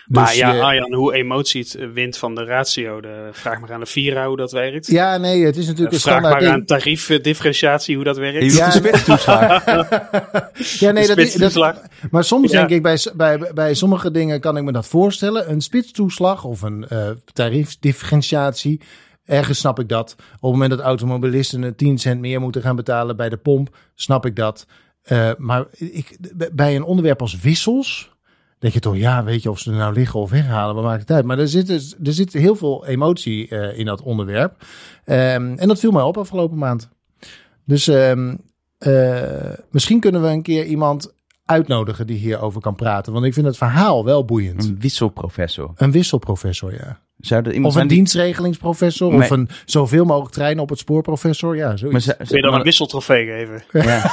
Maar 0.06 0.26
Dus 0.26 0.36
ja, 0.38 0.54
je- 0.54 0.62
Arjan, 0.62 0.94
hoe 0.94 1.14
emotie 1.14 1.62
het 1.62 1.76
eh, 1.76 1.88
wint 1.90 2.18
van 2.18 2.36
de 2.36 2.44
ratio, 2.44 3.02
de, 3.02 3.30
vraag 3.32 3.60
maar 3.60 3.74
aan 3.74 3.80
de 3.80 3.86
Vira 3.86 4.28
hoe 4.28 4.38
dat 4.38 4.52
werkt. 4.52 4.88
ja, 4.88 5.18
nee, 5.18 5.46
het 5.46 5.58
is 5.58 5.66
natuurlijk 5.68 5.94
een 5.94 6.00
vraag 6.00 6.18
standaard 6.20 6.42
maar 6.44 6.52
aan 6.52 6.56
ding. 6.56 6.68
tariefdifferentiatie 6.68 7.96
hoe 7.96 8.04
dat 8.04 8.18
werkt. 8.18 8.56
Ja. 8.56 8.66
de 8.66 8.72
spitstoeslag. 8.72 9.66
Ja, 10.80 10.92
nee, 10.92 11.08
dat, 11.08 11.18
is- 11.18 11.34
dat, 11.34 11.82
maar 12.12 12.24
soms 12.24 12.52
Ja. 12.52 12.58
denk 12.58 12.70
ik, 12.70 12.82
bij, 12.82 12.98
bij, 13.16 13.52
bij 13.54 13.74
sommige 13.74 14.12
dingen 14.12 14.40
kan 14.40 14.58
ik 14.58 14.64
me 14.64 14.72
dat 14.72 14.88
voorstellen. 14.88 15.52
Een 15.52 15.62
spitstoeslag 15.62 16.44
of 16.44 16.62
een 16.62 16.88
eh 16.88 17.10
tariefdifferentiatie. 17.34 18.82
Ergens 19.26 19.60
snap 19.60 19.80
ik 19.80 19.90
dat. 19.90 20.16
Op 20.18 20.26
het 20.42 20.52
moment 20.52 20.70
dat 20.70 20.80
automobilisten 20.80 21.62
een 21.62 21.76
10 21.76 21.98
cent 21.98 22.20
meer 22.20 22.42
moeten 22.42 22.62
gaan 22.62 22.76
betalen 22.76 23.16
bij 23.18 23.30
de 23.30 23.38
pomp, 23.38 23.76
snap 23.96 24.26
ik 24.26 24.36
dat. 24.36 24.66
Eh, 25.02 25.30
maar 25.38 25.66
ik, 25.72 26.18
bij 26.54 26.76
een 26.76 26.84
onderwerp 26.84 27.22
als 27.22 27.40
wissels, 27.40 28.12
denk 28.60 28.74
je 28.74 28.80
toch, 28.80 28.98
ja, 28.98 29.24
weet 29.24 29.44
je 29.44 29.50
of 29.50 29.60
ze 29.60 29.72
er 29.72 29.78
nou 29.78 29.94
liggen 29.94 30.20
of 30.20 30.30
weghalen, 30.30 30.76
wat 30.76 30.84
maakt 30.84 31.02
het 31.02 31.12
uit? 31.12 31.26
Maar 31.26 31.40
er 31.40 31.48
zit, 31.48 31.68
dus- 31.68 31.96
er 32.04 32.14
zit 32.14 32.34
heel 32.34 32.56
veel 32.56 32.86
emotie 32.86 33.48
eh, 33.48 33.80
in 33.80 33.86
dat 33.86 34.02
onderwerp. 34.02 34.66
Ehm, 35.06 35.54
en 35.56 35.68
dat 35.68 35.80
viel 35.80 35.92
mij 35.92 36.02
op 36.02 36.18
afgelopen 36.18 36.58
maand. 36.58 36.90
Dus 37.66 37.88
ehm, 37.88 38.36
eh, 38.78 39.54
misschien 39.72 40.00
kunnen 40.00 40.22
we 40.22 40.28
een 40.28 40.42
keer 40.42 40.66
iemand 40.66 41.14
uitnodigen 41.46 42.08
die 42.08 42.18
hierover 42.18 42.62
kan 42.62 42.76
praten. 42.76 43.14
Want 43.14 43.26
ik 43.26 43.34
vind 43.34 43.46
het 43.46 43.58
verhaal 43.58 44.06
wel 44.06 44.26
boeiend. 44.26 44.66
Een 44.66 44.80
wisselprofessor. 44.80 45.72
Een 45.76 45.92
wisselprofessor, 45.92 46.74
ja. 46.74 47.00
Zou 47.20 47.42
er 47.44 47.54
iemand 47.54 47.66
Of 47.66 47.72
een 47.72 47.78
zijn 47.78 47.88
die- 47.88 47.98
dienstregelingsprofessor. 47.98 49.10
Nee. 49.12 49.20
Of 49.20 49.30
een 49.30 49.50
zoveel 49.66 50.06
mogelijk 50.06 50.34
treinen 50.34 50.64
op 50.64 50.70
het 50.70 50.80
spoorprofessor. 50.80 51.56
Ja, 51.56 51.78
zoiets. 51.78 51.92
Maar, 51.92 52.02
ze- 52.18 52.24
Kun 52.28 52.36
je 52.36 52.42
dan 52.42 52.50
maar- 52.50 52.60
een 52.60 52.66
wisseltrofee 52.66 53.26
geven? 53.26 53.64
Ja. 53.72 54.12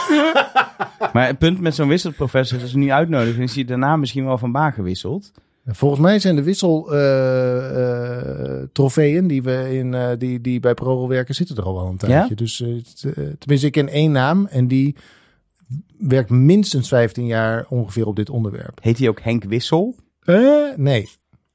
maar 1.13 1.27
het 1.27 1.39
punt 1.39 1.61
met 1.61 1.75
zo'n 1.75 1.89
wisselprofessor 1.89 2.57
is 2.57 2.63
als 2.63 2.71
ze 2.73 2.79
nu 2.79 2.91
uitnodigen, 2.91 3.43
is 3.43 3.55
hij 3.55 3.65
daarna 3.65 3.97
misschien 3.97 4.25
wel 4.25 4.39
van 4.39 4.53
baan 4.53 4.73
gewisseld. 4.73 5.33
Volgens 5.67 6.01
mij 6.01 6.19
zijn 6.19 6.37
de 6.37 6.43
wisseltrofeeën 6.43 9.27
die, 9.27 9.43
we 9.43 9.69
in, 9.79 9.95
eh, 9.95 10.09
die, 10.19 10.41
die 10.41 10.61
bij 10.61 10.75
ProRail 10.75 11.09
werken, 11.09 11.35
zitten 11.35 11.57
er 11.57 11.63
al 11.63 11.75
wel 11.75 11.87
een 11.87 11.97
tijdje. 11.97 12.35
Dus 12.35 12.61
eh, 12.61 12.69
eh, 12.69 12.81
tenminste, 13.39 13.67
ik 13.67 13.73
ken 13.73 13.89
één 13.89 14.13
naam 14.13 14.47
en 14.47 14.69
die 14.69 14.97
werkt 15.99 16.31
minstens 16.31 16.89
15 16.89 17.27
jaar 17.27 17.67
ongeveer 17.69 18.07
op 18.07 18.17
dit 18.17 18.31
onderwerp. 18.31 18.79
Heet 18.83 18.99
hij 18.99 19.09
ook 19.09 19.21
Henk 19.21 19.45
Wissel? 19.45 19.95
Eh, 20.21 20.39
nee, 20.77 21.09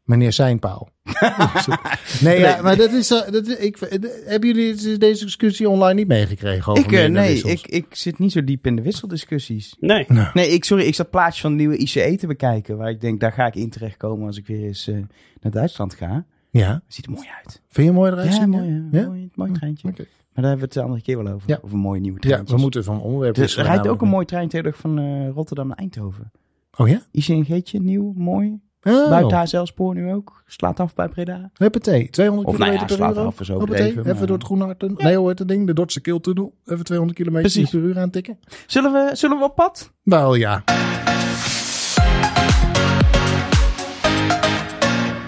meneer 0.04 0.34
Seinpaal. 0.34 0.90
nee, 2.22 2.40
ja, 2.40 2.62
maar 2.62 2.78
dat 2.78 2.92
is. 2.92 3.12
eh, 3.12 3.32
dat, 3.32 3.48
is- 3.48 3.58
ik, 3.58 3.78
eh, 3.78 4.10
hebben 4.26 4.50
jullie 4.56 4.98
deze 4.98 5.26
discussie 5.26 5.70
online 5.70 5.94
niet 5.94 6.08
meegekregen? 6.08 6.72
Over 6.72 6.84
Ik, 6.84 6.92
eh, 6.92 7.10
nee, 7.10 7.38
ik, 7.42 7.68
ik 7.68 7.86
zit 7.96 8.20
niet 8.20 8.32
zo 8.32 8.44
diep 8.44 8.66
in 8.66 8.76
de 8.76 8.82
wisseldiscussies. 8.82 9.76
Nee. 9.80 10.06
Nee, 10.34 10.50
ik, 10.50 10.64
sorry, 10.64 10.84
ik 10.86 10.96
zat 10.96 11.10
plaatjes 11.10 11.42
van 11.42 11.52
de 11.52 11.58
nieuwe 11.58 11.78
ICE 11.78 12.16
te 12.20 12.28
bekijken. 12.28 12.78
Waar 12.78 12.90
ik 12.90 13.02
denk, 13.02 13.20
daar 13.20 13.32
ga 13.32 13.46
ik 13.46 13.56
in 13.56 13.70
terechtkomen 13.70 14.28
als 14.28 14.38
ik 14.38 14.48
weer 14.48 14.64
eens 14.64 14.88
eh, 14.88 14.96
naar 15.42 15.52
Duitsland 15.52 15.94
ga. 15.94 16.26
Ja, 16.50 16.82
Ziet 16.88 17.06
er 17.06 17.12
mooi 17.12 17.28
uit. 17.44 17.62
vind 17.70 17.88
je 17.88 17.94
mooi 17.94 18.12
eruit 18.12 18.28
Ja, 18.28 18.34
zien? 18.40 18.50
mooi, 18.50 18.66
Ja? 18.92 19.00
ja? 19.00 19.06
mooi, 19.08 19.30
mooi 19.36 19.52
treintje. 19.52 19.88
Oké. 19.88 20.06
Maar 20.34 20.44
daar 20.44 20.52
hebben 20.52 20.58
we 20.60 20.64
het 20.66 20.74
de 20.74 20.82
andere 20.82 21.02
keer 21.02 21.24
wel 21.24 21.34
over. 21.34 21.50
Ja. 21.50 21.60
Over 21.62 21.78
mooie 21.78 22.00
nieuwe 22.00 22.18
Ja, 22.22 22.28
treintjes. 22.30 22.56
we 22.56 22.62
moeten 22.62 22.84
van 22.84 23.02
onderwerp 23.02 23.36
Er 23.36 23.42
wisselen 23.42 23.66
rijdt 23.66 23.88
ook 23.88 24.02
een 24.02 24.08
mooi 24.08 24.26
trein 24.26 24.48
tegenwoordig 24.48 24.82
van 24.82 25.00
eh, 25.00 25.30
Rotterdam 25.34 25.68
naar 25.68 25.78
Eindhoven. 25.78 26.32
Oh 26.78 26.88
ja? 26.88 27.02
ICNG'tje, 27.12 27.80
nieuw, 27.80 28.14
mooi. 28.16 28.60
Oh, 28.84 29.10
Buiten 29.10 29.38
HSL-spoor 29.38 29.94
nu 29.96 30.14
ook. 30.14 30.44
Slaat 30.46 30.80
af 30.80 30.94
bij 30.94 31.08
Breda. 31.08 31.50
Huppatee, 31.54 32.10
200 32.10 32.48
Of 32.50 32.58
nou 32.58 32.72
ja, 32.72 32.78
kilometer 32.78 32.98
per 32.98 33.06
slaat 33.14 33.24
uur. 33.26 33.32
af 33.32 33.40
is 33.40 33.48
Huppatee, 33.48 33.56
overdreven, 33.76 34.02
even 34.04 34.18
maar- 34.18 34.28
door 34.28 34.36
het 34.38 34.46
groene 34.46 34.64
hart. 34.64 35.04
Nee, 35.04 35.18
hoe 35.18 35.28
heet 35.30 35.40
het 35.40 35.48
ding? 35.48 35.68
De 35.68 35.74
Dordtse 35.74 36.02
Keeltunnel. 36.02 36.54
Even 36.66 36.86
200 36.86 37.18
kilometer 37.20 37.52
Precies. 37.52 37.70
per 37.70 37.80
uur 37.80 38.00
aantikken. 38.00 38.40
Zullen 38.68 38.92
we, 38.92 39.10
zullen 39.16 39.38
we 39.38 39.44
op 39.44 39.56
pad? 39.56 39.92
Wel 40.04 40.36
ja. 40.36 40.64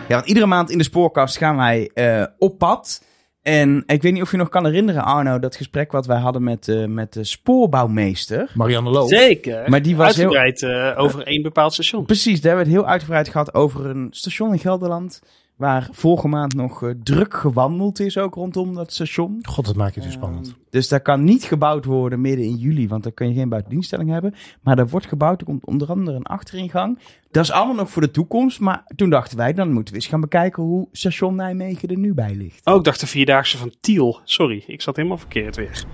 Ja, 0.08 0.16
want 0.20 0.28
iedere 0.28 0.46
maand 0.46 0.70
in 0.70 0.78
de 0.78 0.84
spoorkast 0.84 1.38
gaan 1.38 1.56
wij 1.56 1.90
eh, 1.94 2.26
op 2.38 2.58
pad. 2.58 3.04
En 3.44 3.84
ik 3.88 4.02
weet 4.02 4.14
niet 4.14 4.22
of 4.22 4.32
je 4.32 4.38
nog 4.38 4.50
kan 4.50 4.66
herinneren, 4.66 5.04
Arno, 5.04 5.40
dat 5.40 5.56
gesprek 5.56 5.92
wat 5.92 6.06
wij 6.06 6.20
hadden 6.20 6.44
met, 6.44 6.68
eh, 6.68 6.86
met 6.86 7.14
de 7.14 7.24
spoorbouwmeester. 7.24 8.52
Marianne 8.54 8.90
Loof. 8.90 9.10
Zeker. 9.10 9.70
Maar 9.70 9.82
die 9.82 9.96
was 9.96 10.16
heel- 10.16 10.36
Uitgebreid 10.38 10.94
eh, 10.96 11.04
over 11.04 11.28
één 11.28 11.42
bepaald 11.42 11.74
station. 11.74 12.06
Precies, 12.06 12.42
daar 12.42 12.56
hebben 12.56 12.66
we 12.66 12.72
het 12.72 12.82
heel 12.82 12.92
uitgebreid 12.92 13.30
gehad 13.30 13.54
over 13.54 13.86
een 13.86 14.08
station 14.12 14.52
in 14.52 14.60
Gelderland. 14.60 15.22
Waar 15.56 15.88
vorige 15.92 16.28
maand 16.28 16.54
nog 16.54 16.84
eh, 16.84 16.90
druk 17.04 17.34
gewandeld 17.34 18.00
is, 18.00 18.18
ook 18.18 18.36
rondom 18.36 18.74
dat 18.74 18.94
station. 18.94 19.40
God, 19.42 19.66
dat 19.66 19.76
maakt 19.76 19.96
het 19.96 20.04
zo 20.04 20.10
spannend. 20.10 20.56
Dus 20.70 20.88
daar 20.88 21.02
kan 21.02 21.24
niet 21.24 21.44
gebouwd 21.44 21.86
worden 21.86 22.22
midden 22.22 22.46
in 22.46 22.56
juli, 22.56 22.88
want 22.88 23.04
dan 23.04 23.14
kun 23.14 23.28
je 23.28 23.34
geen 23.34 23.50
buitendienststelling 23.50 24.10
hebben. 24.10 24.34
Maar 24.62 24.78
er 24.78 24.88
wordt 24.88 25.06
gebouwd, 25.06 25.40
er 25.40 25.46
komt 25.46 25.66
onder 25.66 25.90
andere 25.90 26.18
een 26.18 26.24
achteringang. 26.26 27.00
Dat 27.32 27.44
is 27.44 27.52
allemaal 27.52 27.76
nog 27.76 27.90
voor 27.90 28.02
de 28.02 28.12
toekomst, 28.12 28.60
maar 28.60 28.84
toen 28.96 29.10
dachten 29.10 29.38
wij, 29.38 29.54
dan 29.54 29.72
moeten 29.72 29.94
we 29.94 30.00
eens 30.00 30.10
gaan 30.10 30.22
bekijken 30.22 30.64
hoe 30.64 30.88
station 30.92 31.36
Nijmegen 31.36 31.90
er 31.90 31.98
nu 31.98 32.14
bij 32.14 32.36
ligt. 32.36 32.66
Oh, 32.66 32.76
ik 32.76 32.84
dacht 32.84 33.00
de 33.00 33.08
Vierdaagse 33.08 33.58
van 33.58 33.74
Tiel. 33.82 34.20
Sorry, 34.24 34.64
ik 34.68 34.82
zat 34.82 34.96
helemaal 34.96 35.18
verkeerd 35.18 35.56
weer. 35.56 35.86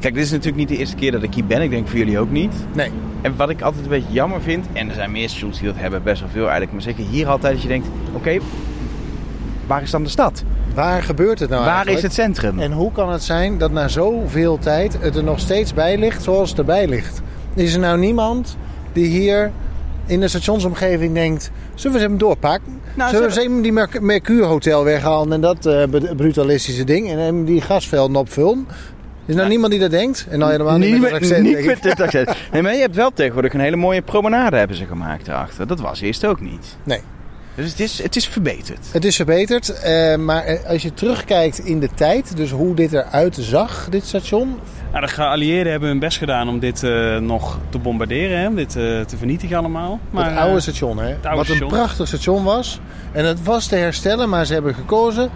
Kijk, 0.00 0.14
dit 0.14 0.24
is 0.24 0.30
natuurlijk 0.30 0.56
niet 0.56 0.68
de 0.68 0.76
eerste 0.76 0.96
keer 0.96 1.12
dat 1.12 1.22
ik 1.22 1.34
hier 1.34 1.46
ben, 1.46 1.62
ik 1.62 1.70
denk 1.70 1.88
voor 1.88 1.98
jullie 1.98 2.18
ook 2.18 2.30
niet. 2.30 2.54
Nee. 2.74 2.90
En 3.22 3.36
wat 3.36 3.50
ik 3.50 3.62
altijd 3.62 3.84
een 3.84 3.90
beetje 3.90 4.12
jammer 4.12 4.40
vind, 4.42 4.66
en 4.72 4.88
er 4.88 4.94
zijn 4.94 5.10
meer 5.12 5.28
stations 5.28 5.58
die 5.58 5.66
dat 5.66 5.76
hebben, 5.76 6.02
best 6.02 6.20
wel 6.20 6.30
veel 6.30 6.42
eigenlijk, 6.42 6.72
maar 6.72 6.82
zeker 6.82 7.04
hier 7.04 7.28
altijd, 7.28 7.52
dat 7.52 7.62
je 7.62 7.68
denkt, 7.68 7.88
oké, 8.12 8.38
waar 9.66 9.82
is 9.82 9.90
dan 9.90 10.02
de 10.02 10.08
stad? 10.08 10.42
Waar 10.74 11.02
gebeurt 11.02 11.38
het 11.38 11.50
nou 11.50 11.64
waar 11.64 11.70
eigenlijk? 11.74 11.96
is 11.96 12.02
het 12.02 12.12
centrum? 12.12 12.58
En 12.58 12.72
hoe 12.72 12.92
kan 12.92 13.12
het 13.12 13.22
zijn 13.22 13.58
dat 13.58 13.70
na 13.70 13.88
zoveel 13.88 14.58
tijd 14.58 14.96
het 15.00 15.16
er 15.16 15.24
nog 15.24 15.40
steeds 15.40 15.74
bij 15.74 15.98
ligt 15.98 16.22
zoals 16.22 16.50
het 16.50 16.58
erbij 16.58 16.86
ligt? 16.88 17.22
Is 17.54 17.74
er 17.74 17.80
nou 17.80 17.98
niemand 17.98 18.56
die 18.92 19.06
hier 19.06 19.50
in 20.06 20.20
de 20.20 20.28
stationsomgeving 20.28 21.14
denkt... 21.14 21.50
Zullen 21.74 21.96
we 21.96 22.02
ze 22.02 22.08
hem 22.08 22.18
doorpakken? 22.18 22.80
Nou, 22.94 23.10
zullen 23.10 23.30
we 23.30 23.42
hem 23.42 23.62
die 23.62 23.72
Merc- 23.72 24.00
Mercuurhotel 24.00 24.84
weghalen 24.84 25.32
en 25.32 25.40
dat 25.40 25.66
eh, 25.66 25.82
brutalistische 26.16 26.84
ding... 26.84 27.10
en 27.10 27.18
hem 27.18 27.44
die 27.44 27.60
gasvelden 27.60 28.16
opvullen? 28.16 28.66
Is 29.26 29.34
er 29.34 29.36
nou 29.36 29.48
niemand 29.48 29.70
die 29.70 29.80
dat 29.80 29.90
denkt? 29.90 30.26
En 30.30 30.38
dan 30.38 30.50
helemaal 30.50 30.78
niet, 30.78 30.92
Niet 30.92 31.00
met 31.00 31.12
accent. 31.12 31.42
niet 31.42 31.64
met 31.64 31.82
dit 31.82 32.00
accent. 32.00 32.30
Nee, 32.52 32.62
maar 32.62 32.74
je 32.74 32.80
hebt 32.80 32.94
wel 32.94 33.10
tegenwoordig 33.12 33.54
een 33.54 33.60
hele 33.60 33.76
mooie 33.76 34.02
promenade 34.02 34.56
hebben 34.56 34.76
ze 34.76 34.86
gemaakt 34.86 35.28
erachter. 35.28 35.66
Dat 35.66 35.80
was 35.80 36.00
eerst 36.00 36.24
ook 36.26 36.40
niet. 36.40 36.76
Nee. 36.84 37.00
Dus 37.54 37.70
het 37.70 37.80
is, 37.80 38.02
het 38.02 38.16
is 38.16 38.28
verbeterd. 38.28 38.86
Het 38.92 39.04
is 39.04 39.16
verbeterd, 39.16 39.80
eh, 39.80 40.16
maar 40.16 40.44
eh, 40.44 40.64
als 40.68 40.82
je 40.82 40.94
terugkijkt 40.94 41.58
in 41.58 41.80
de 41.80 41.88
tijd... 41.94 42.36
dus 42.36 42.50
hoe 42.50 42.74
dit 42.74 42.92
eruit 42.92 43.36
zag, 43.40 43.88
dit 43.90 44.04
station... 44.04 44.58
Nou, 44.92 45.08
de 45.08 45.14
geallieerden 45.14 45.70
hebben 45.70 45.88
hun 45.88 45.98
best 45.98 46.18
gedaan 46.18 46.48
om 46.48 46.58
dit 46.58 46.82
eh, 46.82 47.16
nog 47.18 47.58
te 47.68 47.78
bombarderen, 47.78 48.38
hè? 48.38 48.46
om 48.46 48.54
dit 48.54 48.76
eh, 48.76 49.00
te 49.00 49.16
vernietigen 49.16 49.56
allemaal. 49.56 50.00
Maar, 50.10 50.30
het 50.30 50.38
oude 50.38 50.60
station, 50.60 50.98
hè? 50.98 51.16
oude 51.22 51.36
Wat 51.36 51.48
een 51.48 51.66
prachtig 51.66 52.06
station 52.06 52.44
was. 52.44 52.80
En 53.12 53.24
het 53.24 53.42
was 53.44 53.66
te 53.66 53.76
herstellen, 53.76 54.28
maar 54.28 54.46
ze 54.46 54.52
hebben 54.52 54.74
gekozen... 54.74 55.30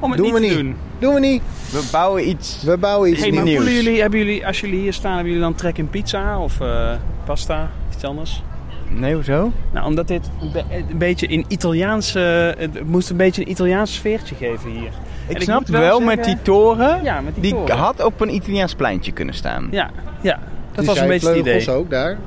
om 0.00 0.10
het 0.10 0.20
doen 0.22 0.32
niet 0.32 0.40
we 0.42 0.48
te 0.48 0.54
niet. 0.54 0.64
doen. 0.64 0.76
Doen 0.98 1.14
we 1.14 1.20
niet. 1.20 1.42
We 1.72 1.88
bouwen 1.92 2.28
iets. 2.28 2.62
We 2.62 2.76
bouwen 2.76 3.10
iets 3.10 3.20
Hey, 3.20 3.32
maar 3.32 3.42
nieuws. 3.44 3.56
voelen 3.56 3.74
jullie, 3.82 4.00
hebben 4.00 4.18
jullie, 4.18 4.46
als 4.46 4.60
jullie 4.60 4.80
hier 4.80 4.92
staan, 4.92 5.10
hebben 5.12 5.28
jullie 5.32 5.46
dan 5.46 5.54
trek 5.54 5.78
in 5.78 5.88
pizza 5.90 6.38
of 6.40 6.60
eh, 6.60 6.90
pasta, 7.24 7.70
iets 7.94 8.04
anders? 8.04 8.42
Nee, 8.90 9.14
hoezo? 9.14 9.52
Nou, 9.72 9.86
omdat 9.86 10.08
dit 10.08 10.30
een, 10.40 10.52
be- 10.52 10.64
een 10.90 10.98
beetje 10.98 11.26
in 11.26 11.44
Italiaanse, 11.48 12.54
het 12.58 12.86
moest 12.86 13.10
een 13.10 13.16
beetje 13.16 13.42
een 13.42 13.50
Italiaans 13.50 13.94
sfeertje 13.94 14.34
geven 14.34 14.70
hier. 14.70 14.90
Ik 15.28 15.36
ik 15.36 15.42
snap 15.42 15.58
moet 15.58 15.68
wel, 15.68 15.80
wel 15.80 16.00
met 16.00 16.24
die 16.24 16.36
toren. 16.42 17.02
Ja, 17.02 17.20
met 17.20 17.34
die, 17.34 17.42
die 17.42 17.52
toren. 17.54 17.76
had 17.76 18.04
op 18.04 18.20
een 18.20 18.34
Italiaans 18.34 18.74
pleintje 18.74 19.12
kunnen 19.12 19.34
staan. 19.34 19.68
Ja, 19.70 19.90
ja, 20.20 20.38
dat 20.72 20.76
Die 20.78 20.86
was 20.86 20.98
een 20.98 21.08
beetje 21.08 21.28
het 21.28 21.36
idee. 21.38 21.70
ook 21.70 21.90
daar, 21.90 22.18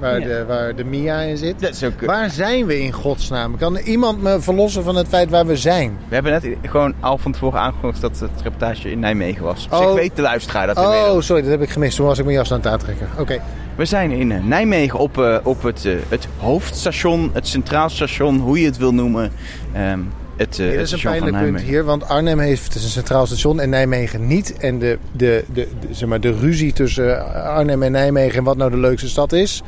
waar, 0.00 0.20
Ja. 0.20 0.26
de, 0.26 0.44
waar 0.46 0.74
de 0.76 0.84
Mia 0.84 1.20
in 1.20 1.36
zit. 1.36 1.60
Dat 1.60 1.70
is 1.74 1.84
ook, 1.84 2.00
Waar 2.00 2.30
zijn 2.30 2.66
we 2.66 2.80
in 2.80 2.92
godsnaam? 2.92 3.56
Kan 3.56 3.76
iemand 3.76 4.22
me 4.22 4.40
verlossen 4.40 4.84
van 4.84 4.96
het 4.96 5.08
feit 5.08 5.30
waar 5.30 5.46
we 5.46 5.56
zijn? 5.56 5.98
we 6.08 6.14
hebben 6.14 6.32
net 6.32 6.56
gewoon 6.62 6.94
al 7.00 7.18
van 7.18 7.32
tevoren 7.32 7.60
aangekondigd 7.60 8.00
dat 8.00 8.18
het 8.18 8.42
reportage 8.42 8.90
in 8.90 8.98
Nijmegen 8.98 9.44
was. 9.44 9.68
Dus 9.70 9.78
Oh. 9.78 9.88
ik 9.90 9.96
weet 9.96 10.16
de 10.16 10.22
luisteraar 10.22 10.66
dat 10.66 10.76
inmiddels. 10.76 11.14
Oh, 11.16 11.20
sorry, 11.20 11.42
dat 11.42 11.50
heb 11.50 11.62
ik 11.62 11.70
gemist. 11.70 11.96
Toen 11.96 12.06
was 12.06 12.18
ik 12.18 12.24
mijn 12.24 12.36
jas 12.36 12.52
aan 12.52 12.58
het 12.58 12.66
aantrekken. 12.66 13.08
Oké. 13.18 13.40
We 13.76 13.84
zijn 13.84 14.10
in 14.10 14.32
eh, 14.32 14.42
Nijmegen 14.44 14.98
op, 14.98 15.18
eh, 15.18 15.36
op 15.42 15.62
het, 15.62 15.84
eh, 15.84 15.92
het 16.08 16.28
hoofdstation, 16.38 17.30
het 17.32 17.46
centraal 17.46 17.88
station, 17.88 18.38
hoe 18.38 18.60
je 18.60 18.66
het 18.66 18.76
wil 18.76 18.94
noemen. 18.94 19.32
Ehm, 19.72 20.00
het, 20.38 20.58
eh, 20.58 20.66
Dit 20.66 20.72
het 20.72 20.80
is 20.80 20.92
een 20.92 21.00
pijnlijk 21.10 21.36
punt 21.38 21.60
hier, 21.60 21.84
want 21.84 22.08
Arnhem 22.08 22.38
heeft 22.38 22.74
een 22.74 22.80
centraal 22.80 23.26
station 23.26 23.60
en 23.60 23.70
Nijmegen 23.70 24.26
niet. 24.26 24.56
En 24.56 24.78
de, 24.78 24.98
de, 25.12 25.44
de, 25.52 25.68
de- 25.80 25.94
zeg 25.94 26.08
maar, 26.08 26.20
de 26.20 26.32
ruzie 26.32 26.72
tussen 26.72 27.34
Arnhem 27.44 27.82
en 27.82 27.92
Nijmegen 27.92 28.38
en 28.38 28.44
wat 28.44 28.56
nou 28.56 28.70
de 28.70 28.76
leukste 28.78 29.08
stad 29.08 29.32
is. 29.32 29.62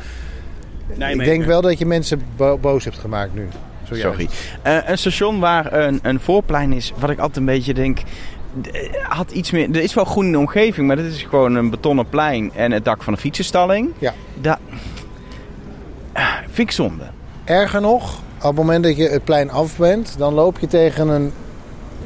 Nijmegen. 0.95 1.21
Ik 1.33 1.39
denk 1.39 1.45
wel 1.45 1.61
dat 1.61 1.79
je 1.79 1.87
mensen 1.87 2.23
bo- 2.37 2.59
boos 2.59 2.85
hebt 2.85 2.99
gemaakt 2.99 3.35
nu. 3.35 3.49
Zojuist. 3.89 4.09
Sorry. 4.19 4.29
Eh, 4.63 4.89
een 4.91 4.99
station 4.99 5.41
waar 5.41 5.73
een, 5.73 5.99
een 6.03 6.21
voorplein 6.21 6.73
is, 6.73 6.93
wat 6.99 7.11
ik 7.11 7.19
altijd 7.19 7.37
een 7.37 7.45
beetje 7.45 7.75
denk. 7.75 7.99
eh, 8.73 8.81
Had 9.03 9.31
iets 9.31 9.51
meer, 9.51 9.69
er 9.71 9.83
is 9.83 9.95
wel 9.95 10.05
groen 10.05 10.25
in 10.25 10.33
de 10.33 10.39
omgeving, 10.39 10.87
maar 10.87 10.97
dit 10.97 11.13
is 11.13 11.23
gewoon 11.23 11.55
een 11.55 11.71
betonnen 11.71 12.09
plein 12.09 12.51
en 12.55 12.73
het 12.73 12.85
dak 12.85 13.03
van 13.03 13.13
een 13.13 13.19
fietsenstalling. 13.19 13.89
Ja. 13.99 14.15
Dat 14.41 14.59
Ah, 16.13 16.35
vind 16.51 16.69
ik 16.69 16.71
zonde. 16.71 17.05
Erger 17.45 17.81
nog, 17.81 18.21
op 18.41 18.47
het 18.47 18.55
moment 18.57 18.85
dat 18.85 18.97
je 18.97 19.09
het 19.09 19.25
plein 19.25 19.51
af 19.51 19.77
bent, 19.77 20.15
dan 20.19 20.35
loop 20.35 20.59
je 20.59 20.67
tegen 20.67 21.09
een 21.09 21.33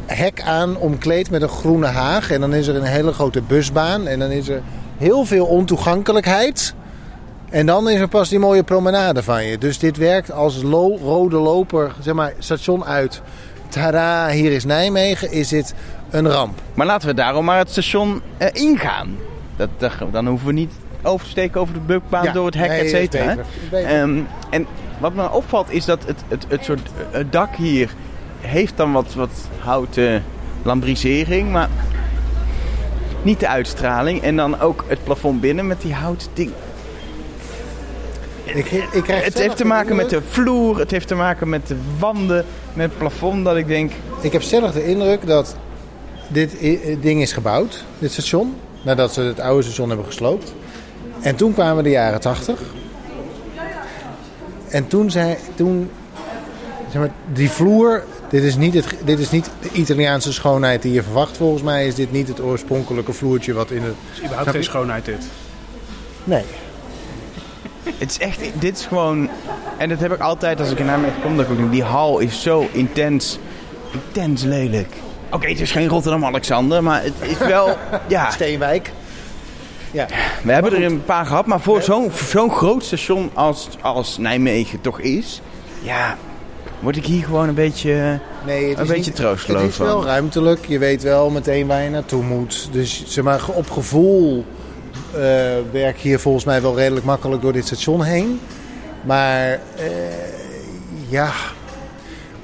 hek 0.07 0.43
aan 0.43 0.77
omkleed 0.77 1.31
met 1.31 1.43
een 1.43 1.49
groene 1.49 1.87
haag. 1.87 2.31
En 2.31 2.41
dan 2.41 2.55
is 2.55 2.67
er 2.67 2.77
een 2.77 2.83
hele 2.83 3.13
grote 3.13 3.43
busbaan 3.43 4.07
en 4.07 4.19
dan 4.19 4.31
is 4.31 4.49
er 4.49 4.63
heel 4.99 5.25
veel 5.25 5.47
ontoegankelijkheid. 5.47 6.75
En 7.51 7.67
dan 7.67 7.89
is 7.91 8.01
er 8.01 8.09
pas 8.09 8.29
die 8.29 8.39
mooie 8.39 8.63
promenade 8.63 9.23
van 9.23 9.45
je. 9.45 9.59
Dus 9.59 9.79
dit 9.79 9.97
werkt 9.97 10.33
als 10.33 10.63
lo- 10.63 10.97
rode 10.97 11.37
loper, 11.37 11.93
zeg 12.01 12.15
maar, 12.15 12.33
station 12.39 12.85
uit. 12.85 13.23
Tada, 13.69 14.29
hier 14.29 14.53
is 14.53 14.65
Nijmegen, 14.65 15.31
is 15.33 15.49
dit 15.49 15.75
een 16.11 16.31
ramp. 16.31 16.61
Maar 16.75 16.87
laten 16.87 17.09
we 17.09 17.15
daarom 17.15 17.45
maar 17.45 17.59
het 17.59 17.71
station 17.71 18.23
eh, 18.37 18.49
ingaan. 18.53 19.17
Dat, 19.57 19.69
dan 20.13 20.27
hoeven 20.27 20.47
we 20.47 20.53
niet 20.53 20.73
over 21.03 21.25
te 21.25 21.31
steken 21.31 21.61
over 21.61 21.75
de 21.75 21.81
bukbaan 21.81 22.25
Ja, 22.25 22.33
door 22.33 22.47
het 22.47 22.55
hek, 22.55 22.69
nee, 22.69 22.81
et 22.81 22.89
cetera. 22.91 23.37
Ehm, 23.73 24.19
en 24.51 24.67
wat 24.99 25.15
me 25.15 25.31
opvalt 25.31 25.71
is 25.71 25.85
dat 25.85 26.05
het, 26.07 26.23
het, 26.29 26.45
het 26.49 26.65
soort 26.65 26.91
het 27.11 27.33
dak 27.33 27.57
hier 27.57 27.95
heeft 28.41 28.77
dan 28.77 28.93
wat, 28.93 29.15
wat 29.15 29.49
houten 29.59 30.25
lambrisering, 30.63 31.53
maar 31.53 31.69
niet 33.23 33.41
de 33.41 33.49
uitstraling. 33.49 34.23
En 34.23 34.37
dan 34.37 34.61
ook 34.61 34.85
het 34.87 35.05
plafond 35.05 35.41
binnen 35.41 35.67
met 35.67 35.81
die 35.81 35.95
houten 35.95 36.29
ding. 36.35 36.51
Ik, 38.45 38.71
ik 38.93 39.03
krijg 39.03 39.25
Het 39.25 39.39
heeft 39.39 39.57
te 39.57 39.65
maken 39.65 39.97
met 39.97 40.11
de 40.11 40.23
vloer, 40.29 40.79
het 40.79 40.91
heeft 40.91 41.09
te 41.09 41.15
maken 41.15 41.49
met 41.49 41.67
de 41.67 41.77
wanden, 41.99 42.45
met 42.73 42.89
het 42.89 42.99
plafond. 42.99 43.45
Dat 43.45 43.57
ik 43.57 43.67
denk, 43.67 43.93
Ik 44.21 44.33
heb 44.33 44.43
stellig 44.43 44.73
de 44.73 44.87
indruk 44.87 45.27
dat 45.27 45.57
dit 46.29 46.57
ding 47.01 47.23
is 47.23 47.33
gebouwd, 47.33 47.85
dit 47.99 48.13
station. 48.13 48.55
Nadat 48.83 49.13
ze 49.13 49.21
het 49.21 49.41
oude 49.41 49.63
station 49.63 49.89
hebben 49.89 50.07
gesloopt. 50.07 50.55
En 51.21 51.37
toen 51.37 51.55
kwamen 51.55 51.85
de 51.85 51.91
jaren 51.91 52.21
80. 52.21 52.61
En 54.75 54.87
toen 54.87 55.11
zei, 55.11 55.37
toen, 55.55 55.91
zeg 56.91 57.01
maar, 57.01 57.11
die 57.33 57.51
vloer, 57.51 58.05
dit 58.29 58.43
is, 58.43 58.57
niet 58.57 58.75
het, 58.75 58.97
dit 59.05 59.19
is 59.19 59.31
niet 59.31 59.51
de 59.63 59.69
Italiaanse 59.73 60.33
schoonheid 60.33 60.83
die 60.83 60.93
je 60.93 61.03
verwacht. 61.03 61.37
Volgens 61.37 61.63
mij 61.63 61.87
is 61.87 61.95
dit 61.95 62.13
niet 62.13 62.29
het 62.29 62.41
oorspronkelijke 62.41 63.13
vloertje 63.13 63.53
wat 63.53 63.71
in 63.71 63.83
het... 63.83 63.95
is 64.13 64.23
überhaupt 64.23 64.51
geen 64.51 64.65
schoonheid 64.65 65.05
dit. 65.05 65.25
Nee. 66.25 66.45
Het 67.99 68.11
is 68.11 68.19
echt, 68.19 68.41
dit 68.59 68.79
is 68.79 68.87
gewoon, 68.87 69.29
en 69.77 69.89
dat 69.89 70.01
heb 70.01 70.13
ik 70.13 70.21
altijd 70.21 70.61
als 70.61 70.71
ik 70.71 70.79
in 70.79 70.87
Nijmegen 70.87 71.23
kom, 71.23 71.37
dat 71.37 71.45
ik 71.45 71.51
ook 71.51 71.59
denk, 71.59 71.73
die 71.73 71.83
hal 71.83 72.19
is 72.19 72.43
zo 72.43 72.69
intens, 72.73 73.39
intens 73.93 74.43
lelijk. 74.43 74.95
Oké, 75.31 75.49
het 75.49 75.61
is 75.61 75.73
geen 75.73 75.89
Rotterdam-Alexander, 75.89 76.83
maar 76.83 77.03
het 77.03 77.15
is 77.21 77.39
wel, 77.39 77.77
ja, 78.09 78.31
Steenwijk. 78.31 78.91
Ja. 79.95 80.07
we 80.43 80.53
hebben 80.53 80.73
er 80.75 80.85
een 80.85 81.05
paar 81.05 81.27
gehad, 81.27 81.47
maar 81.47 81.61
voor 81.61 81.83
zo'n 81.83 82.51
groot 82.51 82.85
station 82.85 83.31
als, 83.35 83.69
als 83.81 84.19
Nijmegen 84.19 84.81
toch 84.81 85.01
is, 85.01 85.41
ja, 85.83 86.17
word 86.81 86.97
ik 86.97 87.07
hier 87.07 87.25
gewoon 87.25 87.49
een 87.49 87.55
beetje, 87.55 88.19
Nee, 88.47 88.69
het 88.69 88.79
Een 88.79 88.85
is 88.85 88.89
beetje 88.91 89.05
niet- 89.11 89.17
troosteloos 89.17 89.63
Het 89.63 89.71
is 89.71 89.79
wel 89.79 89.97
van. 90.01 90.05
ruimtelijk. 90.05 90.67
Je 90.67 90.79
weet 90.79 91.03
wel 91.03 91.31
meteen 91.31 91.67
waar 91.67 91.83
je 91.83 91.91
naartoe 91.91 92.23
moet. 92.23 92.69
Dus 92.73 93.05
zeg 93.07 93.25
maar, 93.25 93.41
op 93.49 93.71
gevoel 93.71 94.45
eh, 95.13 95.21
werk 95.73 95.97
je 95.97 96.09
hier 96.09 96.21
volgens 96.21 96.45
mij 96.45 96.63
wel 96.63 96.77
redelijk 96.77 97.07
makkelijk 97.07 97.43
door 97.43 97.53
dit 97.53 97.67
station 97.67 98.03
heen. 98.03 98.41
Maar 99.05 99.51
eh, 99.77 99.87
ja, 101.09 101.31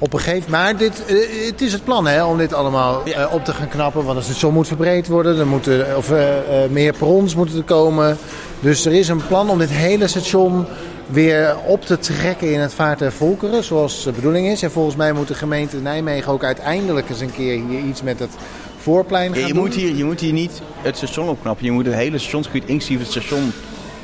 op 0.03 0.13
een 0.13 0.19
gegeven 0.19 0.51
Maar 0.51 0.77
dit, 0.77 1.05
eh, 1.05 1.15
het 1.45 1.61
is 1.61 1.73
het 1.73 1.83
plan 1.83 2.07
hè, 2.07 2.23
om 2.23 2.37
dit 2.37 2.53
allemaal 2.53 3.01
Ja. 3.05 3.13
eh, 3.13 3.33
op 3.33 3.45
te 3.45 3.53
gaan 3.53 3.67
knappen. 3.67 4.03
Want 4.03 4.15
het 4.17 4.25
station 4.25 4.53
moet 4.53 4.67
verbreed 4.67 5.07
worden. 5.07 5.39
Er 5.39 5.47
moeten, 5.47 5.97
of, 5.97 6.11
eh, 6.11 6.25
meer 6.69 6.93
perrons 6.97 7.35
moeten 7.35 7.57
er 7.57 7.63
komen. 7.63 8.17
Dus 8.59 8.85
er 8.85 8.93
is 8.93 9.07
een 9.07 9.27
plan 9.27 9.49
om 9.49 9.57
dit 9.57 9.69
hele 9.69 10.07
station 10.07 10.65
weer 11.07 11.55
op 11.65 11.85
te 11.85 11.99
trekken 11.99 12.53
in 12.53 12.59
het 12.59 12.73
vaart 12.73 13.01
en 13.01 13.11
volkeren, 13.11 13.63
zoals 13.63 14.03
de 14.03 14.11
bedoeling 14.11 14.47
is. 14.47 14.61
En 14.63 14.71
volgens 14.71 14.95
mij 14.95 15.11
moet 15.11 15.27
de 15.27 15.33
gemeente 15.33 15.77
Nijmegen 15.77 16.31
ook 16.31 16.43
uiteindelijk 16.43 17.09
eens 17.09 17.19
een 17.21 17.33
keer 17.33 17.61
hier 17.67 17.79
iets 17.79 18.01
met 18.01 18.19
het 18.19 18.31
voorplein 18.77 19.33
gaan 19.33 19.47
je 19.47 19.53
doen. 19.53 19.63
moet, 19.63 19.73
hier, 19.73 19.95
je 19.95 20.03
moet 20.03 20.19
hier 20.19 20.33
niet 20.33 20.61
het 20.81 20.97
station 20.97 21.29
opknappen, 21.29 21.65
je 21.65 21.71
moet 21.71 21.85
het 21.85 21.95
hele 21.95 22.17
stationsgebied 22.17 22.63
inclusief 22.65 22.99
het 22.99 23.09
station 23.09 23.51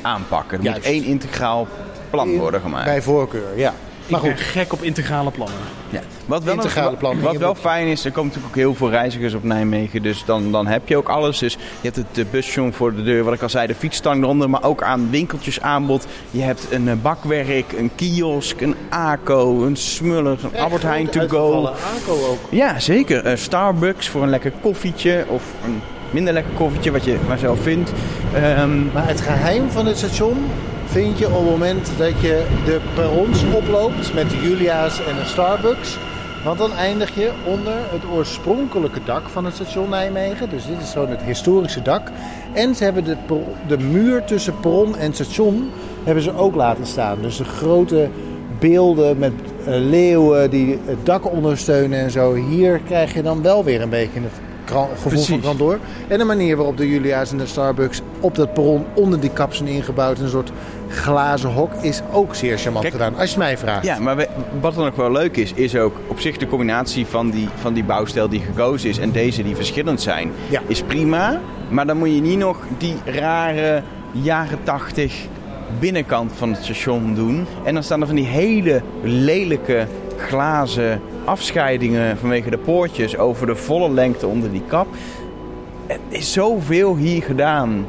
aanpakken. 0.02 0.64
Er 0.66 0.72
moet 0.72 0.82
één 0.82 1.04
integraal 1.04 1.66
plan 2.10 2.36
worden 2.36 2.60
gemaakt. 2.60 2.84
Bij 2.84 3.02
voorkeur, 3.02 3.56
ja. 3.56 3.74
Maar 4.08 4.20
goed, 4.20 4.40
gek 4.40 4.72
op 4.72 4.82
integrale 4.82 5.30
plannen. 5.30 5.56
Ja. 5.90 6.00
Wat 6.26 6.42
wel, 6.44 6.54
Integrale 6.54 6.90
een- 6.90 6.96
plan. 6.96 7.20
wat 7.20 7.36
wel 7.36 7.54
fijn 7.54 7.86
is, 7.86 8.04
er 8.04 8.10
komen 8.12 8.28
natuurlijk 8.28 8.54
ook 8.56 8.60
heel 8.62 8.74
veel 8.74 8.90
reizigers 8.90 9.34
op 9.34 9.42
Nijmegen. 9.44 10.02
Dus 10.02 10.24
dan, 10.24 10.52
dan 10.52 10.66
heb 10.66 10.88
je 10.88 10.96
ook 10.96 11.08
alles. 11.08 11.38
Dus 11.38 11.52
je 11.52 11.90
hebt 11.90 11.96
het 11.96 12.30
busstation 12.30 12.72
voor 12.72 12.94
de 12.94 13.02
deur, 13.02 13.24
wat 13.24 13.34
ik 13.34 13.42
al 13.42 13.48
zei, 13.48 13.66
de 13.66 13.74
fietsstang 13.74 14.22
eronder. 14.22 14.50
Maar 14.50 14.64
ook 14.64 14.82
aan 14.82 15.08
winkeltjes 15.10 15.60
aanbod. 15.60 16.06
Je 16.30 16.42
hebt 16.42 16.66
een 16.70 16.88
eh, 16.88 16.94
bakwerk, 17.02 17.72
een 17.72 17.90
kiosk, 17.94 18.60
een 18.60 18.74
ACO, 18.88 19.62
een 19.64 19.76
Smuller, 19.76 20.38
een 20.52 20.60
Albert 20.60 20.82
Heijn 20.82 21.08
to 21.08 21.28
go. 21.28 21.66
Aco 21.66 22.12
ook. 22.30 22.38
Ja, 22.50 22.78
zeker. 22.78 23.24
Eh, 23.24 23.36
Starbucks 23.36 24.08
voor 24.08 24.22
een 24.22 24.30
lekker 24.30 24.52
koffietje 24.60 25.24
of 25.28 25.42
een 25.64 25.80
minder 26.10 26.32
lekker 26.32 26.52
koffietje, 26.52 26.90
wat 26.90 27.04
je 27.04 27.16
maar 27.28 27.38
zelf 27.38 27.62
vindt. 27.62 27.92
Ehm, 28.34 28.92
Maar 28.92 29.08
het 29.08 29.20
geheim 29.20 29.70
van 29.70 29.86
het 29.86 29.96
station 29.96 30.46
vind 30.88 31.18
je 31.18 31.26
op 31.26 31.32
het 31.32 31.50
moment 31.50 31.90
dat 31.98 32.20
je 32.20 32.46
de 32.64 32.80
perrons 32.94 33.44
oploopt 33.54 34.14
met 34.14 34.30
de 34.30 34.40
Julia's 34.40 34.98
en 35.06 35.16
de 35.16 35.24
Starbucks. 35.24 35.98
Want 36.44 36.58
dan 36.58 36.72
eindig 36.72 37.14
je 37.14 37.30
onder 37.46 37.72
het 37.72 38.02
oorspronkelijke 38.12 39.00
dak 39.04 39.28
van 39.28 39.44
het 39.44 39.54
station 39.54 39.88
Nijmegen. 39.88 40.50
Dus 40.50 40.66
dit 40.66 40.80
is 40.82 40.92
gewoon 40.92 41.10
het 41.10 41.22
historische 41.22 41.82
dak. 41.82 42.10
En 42.52 42.74
ze 42.74 42.84
hebben 42.84 43.04
de, 43.04 43.16
de 43.66 43.78
muur 43.78 44.24
tussen 44.24 44.60
perron 44.60 44.96
en 44.96 45.14
station 45.14 45.70
hebben 46.04 46.22
ze 46.22 46.36
ook 46.36 46.54
laten 46.54 46.86
staan. 46.86 47.18
Dus 47.22 47.36
de 47.36 47.44
grote 47.44 48.08
beelden 48.58 49.18
met 49.18 49.32
eh, 49.64 49.74
leeuwen 49.74 50.50
die 50.50 50.78
het 50.84 51.06
dak 51.06 51.32
ondersteunen 51.32 51.98
en 51.98 52.10
zo. 52.10 52.34
Hier 52.34 52.78
krijg 52.78 53.14
je 53.14 53.22
dan 53.22 53.42
wel 53.42 53.64
weer 53.64 53.82
een 53.82 53.88
beetje 53.88 54.20
het 54.20 54.40
gevoel 54.96 55.22
van 55.22 55.40
kantoor. 55.40 55.78
En 56.08 56.18
de 56.18 56.24
manier 56.24 56.56
waarop 56.56 56.76
de 56.76 56.88
Julia's 56.88 57.30
en 57.30 57.38
de 57.38 57.46
Starbucks 57.46 58.00
op 58.20 58.34
dat 58.34 58.52
perron 58.52 58.84
onder 58.94 59.20
die 59.20 59.30
kap 59.30 59.54
zijn 59.54 59.68
ingebouwd. 59.68 60.18
Een 60.18 60.28
soort 60.28 60.52
glazen 60.88 61.50
hok 61.50 61.72
is 61.80 62.02
ook 62.12 62.34
zeer 62.34 62.58
charmant 62.58 62.84
Kijk, 62.84 62.96
gedaan. 62.96 63.16
Als 63.18 63.32
je 63.32 63.38
mij 63.38 63.58
vraagt. 63.58 63.84
Ja, 63.84 63.98
maar 63.98 64.16
we- 64.16 64.28
wat 64.60 64.74
dan 64.74 64.86
ook 64.86 64.96
wel 64.96 65.12
leuk 65.12 65.36
is, 65.36 65.52
is 65.52 65.76
ook 65.76 65.96
op 66.06 66.20
zich 66.20 66.36
de 66.36 66.46
combinatie 66.46 67.06
van 67.06 67.30
die, 67.30 67.48
van 67.54 67.72
die 67.72 67.84
bouwstijl 67.84 68.28
die 68.28 68.40
gekozen 68.40 68.88
is 68.88 68.98
en 68.98 69.10
deze 69.10 69.42
die 69.42 69.56
verschillend 69.56 70.00
zijn, 70.00 70.30
Ja. 70.48 70.60
is 70.66 70.82
prima. 70.82 71.40
Maar 71.68 71.86
dan 71.86 71.96
moet 71.96 72.14
je 72.14 72.20
niet 72.20 72.38
nog 72.38 72.58
die 72.78 72.94
rare 73.04 73.82
jaren 74.12 74.58
tachtig 74.62 75.14
binnenkant 75.78 76.32
van 76.36 76.52
het 76.52 76.62
station 76.64 77.14
doen. 77.14 77.46
En 77.64 77.74
dan 77.74 77.82
staan 77.82 78.00
er 78.00 78.06
van 78.06 78.16
die 78.16 78.24
hele 78.26 78.82
lelijke 79.02 79.86
glazen 80.16 81.00
afscheidingen 81.24 82.18
vanwege 82.18 82.50
de 82.50 82.58
poortjes 82.58 83.16
over 83.16 83.46
de 83.46 83.56
volle 83.56 83.90
lengte 83.90 84.26
onder 84.26 84.50
die 84.50 84.62
kap. 84.68 84.86
Er 85.86 85.98
is 86.08 86.32
zoveel 86.32 86.96
hier 86.96 87.22
gedaan 87.22 87.86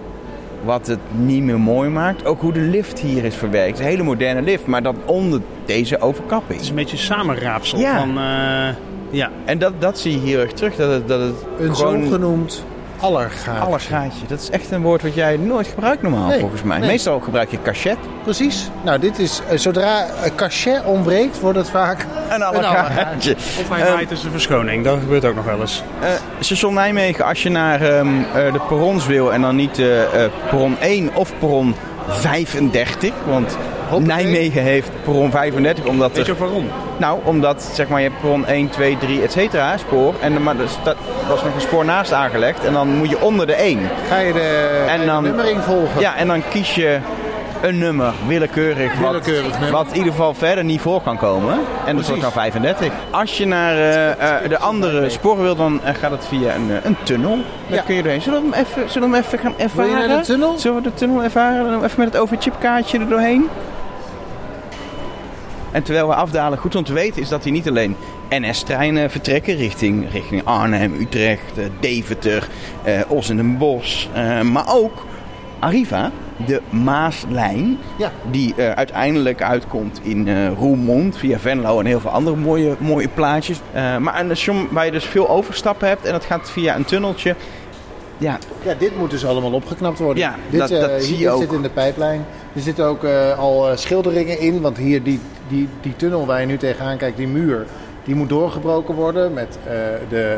wat 0.64 0.88
het 0.88 1.00
niet 1.16 1.44
meer 1.44 1.60
mooi 1.60 1.90
maakt. 1.90 2.26
Ook 2.26 2.42
hoe 2.42 2.54
de 2.54 2.60
lift 2.60 3.00
hier 3.00 3.24
is 3.26 3.36
verwerkt. 3.36 3.68
Het 3.70 3.80
is 3.80 3.84
een 3.86 3.92
hele 3.92 4.04
moderne 4.04 4.42
lift, 4.42 4.66
maar 4.66 4.84
dan 4.84 4.96
onder 5.06 5.42
deze 5.66 6.00
overkapping. 6.02 6.52
Het 6.54 6.62
is 6.62 6.70
een 6.70 6.76
beetje 6.76 6.98
een 6.98 7.04
samenraapsel 7.04 7.80
Ja. 7.80 7.98
van... 8.00 8.10
eh, 8.18 8.76
ja, 9.10 9.30
En 9.46 9.58
dat, 9.58 9.74
dat 9.80 10.00
zie 10.00 10.12
je 10.12 10.18
hier 10.20 10.40
erg 10.40 10.52
terug. 10.54 10.76
Dat 10.76 10.92
het, 10.92 11.08
dat 11.08 11.20
het 11.22 11.36
Een 11.60 11.76
gewoon 11.76 12.04
zogenoemd 12.04 12.64
allergaat. 13.00 13.60
allersgaatje. 13.66 14.26
Dat 14.28 14.40
is 14.40 14.50
echt 14.50 14.72
een 14.72 14.82
woord 14.82 15.02
wat 15.02 15.14
jij 15.14 15.38
nooit 15.38 15.68
gebruikt 15.68 16.02
normaal 16.02 16.28
Nee, 16.28 16.40
volgens 16.40 16.64
mij. 16.64 16.78
nee. 16.80 16.90
Meestal 16.90 17.20
gebruik 17.20 17.52
je 17.52 17.62
cachet. 17.62 17.98
Precies. 18.24 18.70
Nou, 18.84 19.00
dit 19.00 19.20
is, 19.20 19.42
eh, 19.50 19.58
zodra 19.58 20.06
een 20.24 20.36
cachet 20.36 20.84
ontbreekt, 20.86 21.40
wordt 21.40 21.58
het 21.58 21.70
vaak 21.70 22.06
Een 22.30 22.42
allersgaatje. 22.44 23.36
of 23.36 23.70
hij 23.70 23.82
Ehm, 23.82 23.94
maait 23.94 24.10
dus 24.10 24.24
een 24.24 24.32
verschoning. 24.32 24.84
Dat 24.84 25.00
gebeurt 25.00 25.26
ook 25.26 25.36
nog 25.36 25.46
wel 25.46 25.60
eens. 25.60 25.84
Eh, 26.02 26.10
station 26.40 26.74
Nijmegen, 26.74 27.26
als 27.26 27.44
je 27.44 27.50
naar 27.50 27.82
ehm, 27.82 28.08
eh, 28.36 28.54
de 28.54 28.60
perrons 28.68 29.06
wil 29.06 29.34
en 29.34 29.42
dan 29.42 29.56
niet 29.56 29.80
eh, 29.80 29.86
perron 30.50 30.76
1 30.82 31.10
of 31.16 31.34
perron 31.40 31.76
35, 32.08 33.14
want 33.28 33.58
Hoppakee. 33.90 34.16
Nijmegen 34.24 34.62
heeft 34.62 34.90
perron 35.04 35.32
35 35.32 35.86
omdat 35.86 36.12
Weet 36.16 36.26
je 36.26 36.32
ook 36.32 36.38
waarom? 36.40 36.68
nou 36.98 37.20
omdat 37.24 37.72
zeg 37.74 37.88
maar 37.88 38.02
je 38.02 38.08
hebt 38.10 38.22
perron 38.22 38.46
1, 38.46 38.70
2, 38.70 38.98
3 38.98 39.22
et 39.22 39.32
cetera 39.32 39.78
spoor 39.78 40.14
en 40.22 40.44
maar 40.44 40.60
er 40.60 40.70
sta- 40.70 40.96
was 41.28 41.44
nog 41.44 41.56
een 41.56 41.62
spoor 41.62 41.86
naast 41.86 42.14
aangelegd 42.14 42.66
en 42.66 42.74
dan 42.74 42.88
moet 42.98 43.10
je 43.10 43.22
onder 43.22 43.48
de 43.48 43.54
1. 43.54 43.80
ga 44.10 44.18
je 44.18 44.34
de, 44.34 45.06
dan- 45.06 45.24
nummering 45.24 45.64
volgen. 45.64 46.02
Ja, 46.02 46.16
en 46.16 46.28
dan 46.28 46.42
kies 46.50 46.76
je 46.76 46.98
een 47.62 47.78
nummer, 47.78 48.14
willekeurig, 48.28 49.00
wat, 49.00 49.10
Willekeurig 49.12 49.52
nummer. 49.52 49.72
wat 49.72 49.88
in 49.90 49.96
ieder 49.98 50.12
geval 50.12 50.34
verder 50.34 50.64
niet 50.64 50.82
voor 50.82 51.02
kan 51.02 51.18
komen. 51.18 51.60
En 51.86 51.96
dat 51.96 52.08
wordt 52.08 52.22
dan 52.22 52.32
35. 52.32 52.92
Als 53.12 53.38
je 53.38 53.46
naar 53.48 53.74
eh, 53.78 54.10
eh, 54.44 54.50
de 54.50 54.58
andere 54.60 55.10
sporen 55.10 55.44
wil, 55.44 55.56
dan 55.56 55.80
eh, 55.84 55.94
gaat 55.96 56.12
het 56.12 56.26
via 56.28 56.56
een, 56.56 56.72
een 56.84 56.96
tunnel. 57.04 57.38
Daar 57.68 57.78
Ja. 57.78 57.82
kun 57.82 57.96
je 57.96 58.02
doorheen. 58.04 58.22
Zullen 58.22 58.42
we 58.42 58.56
hem 58.56 58.66
even, 58.66 58.90
zullen 58.90 59.10
we 59.10 59.16
hem 59.16 59.26
even 59.26 59.40
gaan 59.40 59.54
Wil 59.58 59.66
ervaren? 59.66 60.02
je 60.02 60.08
naar 60.08 60.18
de 60.18 60.24
tunnel? 60.26 60.58
Zullen 60.58 60.78
we 60.78 60.84
de 60.84 60.94
tunnel 60.94 61.24
ervaren? 61.24 61.72
Dan 61.72 61.84
even 61.84 62.00
met 62.04 62.14
het 62.14 62.22
overchipkaartje 62.22 63.00
er 63.00 63.08
doorheen. 63.10 63.48
En 65.72 65.84
terwijl 65.84 66.08
we 66.08 66.14
afdalen, 66.14 66.58
goed 66.58 66.76
om 66.76 66.84
te 66.84 66.94
weten 66.94 67.22
is 67.22 67.30
dat 67.30 67.44
hier 67.44 67.54
niet 67.54 67.68
alleen 67.68 67.96
NS-treinen 68.30 69.10
vertrekken 69.12 69.56
richting, 69.56 70.12
richting 70.12 70.42
Arnhem, 70.46 70.94
Utrecht, 71.00 71.58
eh, 71.58 71.66
Deventer, 71.80 72.48
eh 72.84 73.00
Os 73.08 73.30
en 73.30 73.36
den 73.36 73.58
Bosch. 73.58 74.06
eh, 74.14 74.42
maar 74.42 74.66
ook 74.74 75.06
Arriva, 75.60 76.12
de 76.46 76.62
Maaslijn, 76.70 77.78
Ja. 77.98 78.12
die 78.32 78.54
eh, 78.58 78.72
uiteindelijk 78.72 79.42
uitkomt 79.44 80.00
in 80.04 80.28
eh 80.28 80.48
Roermond 80.58 81.18
via 81.18 81.40
Venlo 81.40 81.80
en 81.80 81.86
heel 81.86 82.00
veel 82.00 82.10
andere 82.10 82.36
mooie, 82.36 82.76
mooie 82.78 83.08
plaatjes. 83.08 83.60
Eh, 83.74 83.98
maar 83.98 84.20
een 84.20 84.26
station 84.26 84.68
waar 84.72 84.86
je 84.86 84.92
dus 84.92 85.06
veel 85.06 85.30
overstappen 85.30 85.88
hebt 85.88 86.06
en 86.06 86.12
dat 86.12 86.26
gaat 86.26 86.50
via 86.52 86.76
een 86.76 86.86
tunneltje. 86.86 87.36
Ja, 88.20 88.38
Ja, 88.64 88.74
dit 88.80 88.98
moet 88.98 89.12
dus 89.12 89.26
allemaal 89.26 89.52
opgeknapt 89.52 90.00
worden. 90.00 90.24
Ja, 90.24 90.36
dit, 90.50 90.60
dat- 90.60 90.72
eh, 90.72 90.88
zie 91.00 91.18
je 91.18 91.30
ook. 91.30 91.42
zit 91.42 91.52
in 91.52 91.62
de 91.62 91.70
pijplijn. 91.70 92.26
Er 92.56 92.62
zitten 92.62 92.86
ook 92.86 93.04
eh, 93.04 93.40
al 93.40 93.70
eh, 93.70 93.78
schilderingen 93.78 94.40
in, 94.40 94.62
want 94.62 94.78
hier 94.78 95.04
die, 95.04 95.20
die, 95.48 95.68
die 95.82 95.96
tunnel 95.96 96.26
waar 96.26 96.40
je 96.40 96.46
nu 96.46 96.58
tegenaan 96.58 96.98
kijkt, 96.98 97.18
die 97.18 97.28
muur, 97.28 97.66
die 98.04 98.16
moet 98.16 98.30
doorgebroken 98.30 98.96
worden 98.96 99.34
met, 99.34 99.58
de, 100.10 100.38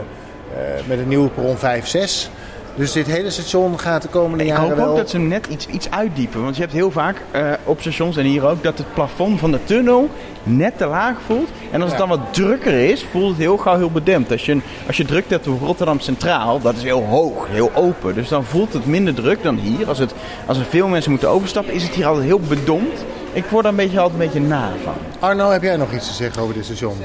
met 0.88 1.00
een 1.00 1.08
nieuwe 1.08 1.30
perron 1.30 1.56
5-6. 1.58 2.30
Dus 2.75 2.91
dit 2.91 3.07
hele 3.07 3.29
station 3.29 3.79
gaat 3.79 4.01
de 4.01 4.07
komende 4.07 4.43
Ik 4.43 4.49
jaren 4.49 4.63
hoop 4.67 4.75
wel... 4.75 4.88
ook 4.89 4.97
dat 4.97 5.10
ze 5.10 5.17
hem 5.17 5.27
net 5.27 5.47
iets, 5.47 5.65
iets 5.67 5.91
uitdiepen. 5.91 6.43
Want 6.43 6.55
je 6.55 6.62
hebt 6.62 6.73
heel 6.73 6.91
vaak 6.91 7.21
eh, 7.31 7.51
op 7.63 7.79
stations 7.79 8.17
en 8.17 8.23
hier 8.25 8.45
ook 8.47 8.63
dat 8.63 8.77
het 8.77 8.93
plafond 8.93 9.39
van 9.39 9.51
de 9.51 9.60
tunnel 9.63 10.10
net 10.43 10.77
te 10.77 10.86
laag 10.86 11.15
voelt. 11.25 11.49
En 11.71 11.81
als 11.81 11.89
het 11.89 11.99
dan 11.99 12.10
wat 12.10 12.19
drukker 12.31 12.73
is, 12.89 13.05
voelt 13.12 13.29
het 13.29 13.38
heel 13.38 13.57
gauw 13.57 13.77
heel 13.77 13.91
bedempt. 13.91 14.31
Als 14.31 14.45
je, 14.45 14.51
een- 14.51 14.63
als 14.88 14.97
je 14.97 15.05
druk 15.05 15.25
hebt 15.29 15.47
op 15.47 15.62
Rotterdam 15.62 15.99
Centraal, 15.99 16.62
dat 16.62 16.75
is 16.75 16.84
heel 16.84 17.03
hoog, 17.03 17.47
heel 17.49 17.71
open. 17.75 18.13
Dus 18.13 18.27
dan 18.29 18.43
voelt 18.43 18.73
het 18.73 18.86
minder 18.86 19.13
druk 19.13 19.43
dan 19.43 19.55
hier. 19.57 19.88
Als, 19.88 19.97
het, 19.99 20.13
als 20.45 20.57
er 20.57 20.65
veel 20.65 20.88
mensen 20.88 21.12
moeten 21.12 21.29
overstappen, 21.29 21.73
is 21.73 21.84
het 21.84 21.91
hier 21.91 22.05
altijd 22.05 22.25
heel 22.25 22.39
bedompt. 22.39 23.05
Ik 23.34 23.45
word 23.45 23.63
daar 23.63 23.71
een 23.71 23.77
beetje, 23.77 23.99
altijd 23.99 24.19
een 24.21 24.25
beetje 24.25 24.47
naar 24.47 24.71
van. 24.84 24.93
Arno, 25.19 25.49
heb 25.49 25.62
jij 25.63 25.75
nog 25.75 25.93
iets 25.93 26.07
te 26.07 26.13
zeggen 26.13 26.41
over 26.41 26.53
dit 26.53 26.65
station? 26.65 26.95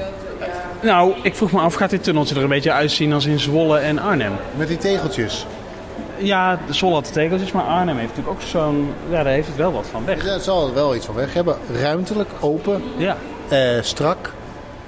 Nou, 0.81 1.13
ik 1.23 1.35
vroeg 1.35 1.51
me 1.51 1.59
af, 1.59 1.73
gaat 1.73 1.89
dit 1.89 2.03
tunneltje 2.03 2.35
er 2.35 2.41
een 2.43 2.49
beetje 2.49 2.71
uitzien 2.71 3.13
als 3.13 3.25
in 3.25 3.39
Zwolle 3.39 3.77
en 3.77 3.99
Arnhem? 3.99 4.31
Met 4.57 4.67
die 4.67 4.77
tegeltjes. 4.77 5.45
Ja, 6.17 6.59
de 6.67 6.73
Zol 6.73 6.93
had 6.93 7.05
de 7.05 7.11
tegels 7.11 7.41
is, 7.41 7.51
maar 7.51 7.63
Arnhem 7.63 7.97
heeft 7.97 8.09
natuurlijk 8.15 8.35
ook 8.35 8.47
zo'n... 8.47 8.93
Ja, 9.09 9.23
daar 9.23 9.33
heeft 9.33 9.47
het 9.47 9.55
wel 9.57 9.71
wat 9.71 9.85
van 9.91 10.05
weg. 10.05 10.23
Daar 10.25 10.39
zal 10.39 10.73
wel 10.73 10.95
iets 10.95 11.05
van 11.05 11.15
weg 11.15 11.33
hebben. 11.33 11.55
Ruimtelijk, 11.81 12.29
open, 12.39 12.83
Ja. 12.97 13.17
eh, 13.47 13.59
strak. 13.81 14.33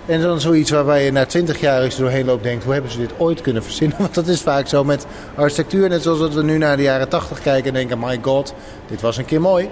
En 0.05 0.21
dan 0.21 0.39
zoiets 0.39 0.71
waarbij 0.71 1.05
je 1.05 1.11
na 1.11 1.25
twintig 1.25 1.59
jaar 1.59 1.81
als 1.83 1.95
je 1.95 2.01
doorheen 2.01 2.25
loopt 2.25 2.43
denkt... 2.43 2.63
hoe 2.63 2.73
hebben 2.73 2.91
ze 2.91 2.97
dit 2.97 3.11
ooit 3.17 3.41
kunnen 3.41 3.63
verzinnen? 3.63 3.97
Want 4.01 4.13
dat 4.13 4.27
is 4.27 4.41
vaak 4.41 4.67
zo 4.67 4.83
met 4.83 5.05
architectuur. 5.35 5.89
Net 5.89 6.01
zoals 6.01 6.19
dat 6.19 6.33
we 6.33 6.43
nu 6.43 6.57
naar 6.57 6.77
de 6.77 6.83
jaren 6.83 7.09
tachtig 7.09 7.41
kijken 7.41 7.67
en 7.67 7.73
denken... 7.73 7.99
my 7.99 8.19
god, 8.21 8.53
dit 8.87 9.01
was 9.01 9.17
een 9.17 9.25
keer 9.25 9.41
mooi. 9.41 9.69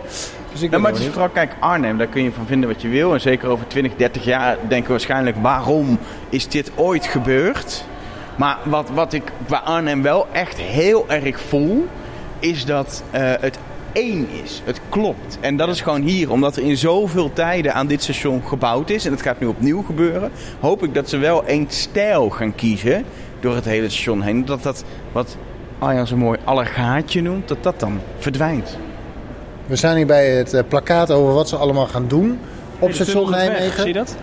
Dus 0.52 0.62
ik 0.62 0.72
Ja, 0.72 0.78
maar 0.78 0.92
het 0.92 1.00
is 1.00 1.08
vooral, 1.08 1.30
kijk, 1.30 1.52
Arnhem, 1.60 1.98
daar 1.98 2.08
kun 2.08 2.24
je 2.24 2.32
van 2.32 2.46
vinden 2.46 2.70
wat 2.70 2.82
je 2.82 2.88
wil. 2.88 3.14
En 3.14 3.22
zeker 3.22 3.50
over 3.50 3.68
20, 3.68 3.96
30 3.96 4.24
jaar 4.24 4.58
denken 4.68 4.86
we 4.86 4.92
waarschijnlijk, 4.92 5.36
waarom 5.42 6.00
is 6.30 6.48
dit 6.48 6.72
ooit 6.76 7.06
gebeurd? 7.06 7.84
Maar 8.38 8.58
wat, 8.64 8.90
wat 8.90 9.14
ik 9.14 9.32
bij 9.48 9.60
Arnhem 9.60 10.02
wel 10.02 10.28
echt 10.32 10.58
heel 10.58 11.06
erg 11.08 11.40
voel, 11.40 11.88
is 12.40 12.66
dat 12.66 13.04
eh, 13.12 13.32
het 13.40 13.60
één 13.92 14.28
is. 14.44 14.62
Het 14.66 14.82
klopt. 14.90 15.38
En 15.40 15.58
dat 15.58 15.70
is 15.70 15.82
gewoon 15.82 16.02
hier, 16.02 16.32
omdat 16.32 16.56
er 16.56 16.64
in 16.64 16.78
zoveel 16.78 17.34
tijden 17.34 17.74
aan 17.74 17.88
dit 17.88 18.04
station 18.04 18.44
gebouwd 18.46 18.90
is. 18.90 19.06
En 19.06 19.12
het 19.12 19.22
gaat 19.22 19.40
nu 19.40 19.48
opnieuw 19.48 19.82
gebeuren. 19.82 20.32
Hoop 20.60 20.84
ik 20.84 20.94
dat 20.94 21.10
ze 21.10 21.18
wel 21.18 21.46
één 21.46 21.66
stijl 21.70 22.30
gaan 22.30 22.56
kiezen 22.56 23.06
door 23.40 23.56
het 23.56 23.66
hele 23.66 23.90
station 23.90 24.22
heen. 24.22 24.46
Dat 24.46 24.64
dat, 24.64 24.84
wat 25.12 25.38
Arjan 25.80 26.08
zo 26.08 26.16
mooi 26.16 26.40
allergaatje 26.44 27.22
noemt, 27.22 27.48
dat 27.48 27.64
dat 27.64 27.80
dan 27.80 28.00
verdwijnt. 28.18 28.78
We 29.66 29.76
staan 29.76 29.96
hier 29.96 30.06
bij 30.06 30.30
het 30.30 30.54
eh, 30.54 30.64
plakkaat 30.68 31.12
over 31.12 31.34
wat 31.34 31.50
ze 31.50 31.56
allemaal 31.56 31.88
gaan 31.88 32.08
doen 32.08 32.40
op 32.80 32.92
station 32.92 33.30
Nijmegen. 33.30 33.78
Zie 33.78 33.88
je 33.88 33.94
dat? 33.94 34.16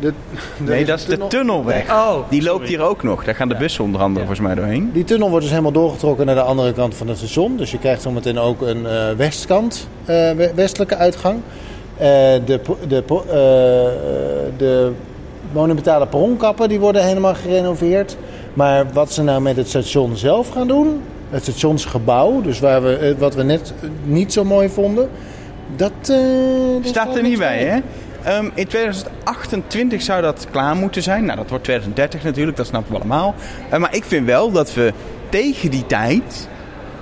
De, 0.00 0.12
Nee, 0.56 0.84
dat 0.84 0.98
is 0.98 1.04
de 1.04 1.26
tunnelweg. 1.26 1.90
Oh, 1.90 2.14
Die 2.28 2.42
loopt 2.42 2.68
hier 2.68 2.80
ook 2.80 3.02
nog. 3.02 3.24
Daar 3.24 3.34
gaan 3.34 3.48
de 3.48 3.56
bussen 3.56 3.84
onder 3.84 4.00
andere 4.00 4.26
volgens 4.26 4.46
mij 4.46 4.54
doorheen. 4.56 4.90
Die 4.92 5.04
tunnel 5.04 5.28
wordt 5.28 5.42
dus 5.42 5.50
helemaal 5.50 5.72
doorgetrokken 5.72 6.26
naar 6.26 6.34
de 6.34 6.40
andere 6.40 6.72
kant 6.72 6.94
van 6.94 7.08
het 7.08 7.16
station. 7.18 7.56
Dus 7.56 7.70
je 7.70 7.78
krijgt 7.78 8.02
zometeen 8.02 8.38
ook 8.38 8.60
een 8.60 8.86
eh, 8.86 9.10
westkant, 9.16 9.88
eh, 10.04 10.06
we- 10.30 10.52
westelijke 10.54 10.96
uitgang. 10.96 11.36
Eh, 11.96 12.06
de, 12.44 12.60
de, 12.88 13.02
de 14.56 14.92
monumentale 15.52 16.06
perronkappen 16.06 16.68
die 16.68 16.80
worden 16.80 17.04
helemaal 17.04 17.34
gerenoveerd. 17.34 18.16
Maar 18.54 18.86
wat 18.92 19.12
ze 19.12 19.22
nou 19.22 19.40
met 19.40 19.56
het 19.56 19.68
station 19.68 20.16
zelf 20.16 20.48
gaan 20.48 20.66
doen, 20.68 21.00
het 21.30 21.42
stationsgebouw, 21.42 22.40
dus 22.40 22.60
waar 22.60 22.82
we, 22.82 23.14
wat 23.18 23.34
we 23.34 23.42
net 23.42 23.72
niet 24.04 24.32
zo 24.32 24.44
mooi 24.44 24.68
vonden, 24.68 25.08
dat 25.76 25.92
daar 26.02 26.18
Staat 26.82 27.16
er 27.16 27.22
niet 27.22 27.38
bij, 27.38 27.58
hè? 27.64 27.78
Ehm, 28.22 28.48
in 28.54 28.66
2028 28.66 30.02
zou 30.02 30.22
dat 30.22 30.46
klaar 30.50 30.76
moeten 30.76 31.02
zijn. 31.02 31.24
Nou, 31.24 31.36
dat 31.38 31.48
wordt 31.48 31.64
2030 31.64 32.22
natuurlijk, 32.22 32.56
dat 32.56 32.66
snappen 32.66 32.92
we 32.92 32.98
allemaal. 32.98 33.34
Eh, 33.70 33.78
maar 33.78 33.94
ik 33.94 34.04
vind 34.04 34.26
wel 34.26 34.50
dat 34.50 34.74
we 34.74 34.92
tegen 35.28 35.70
die 35.70 35.86
tijd 35.86 36.48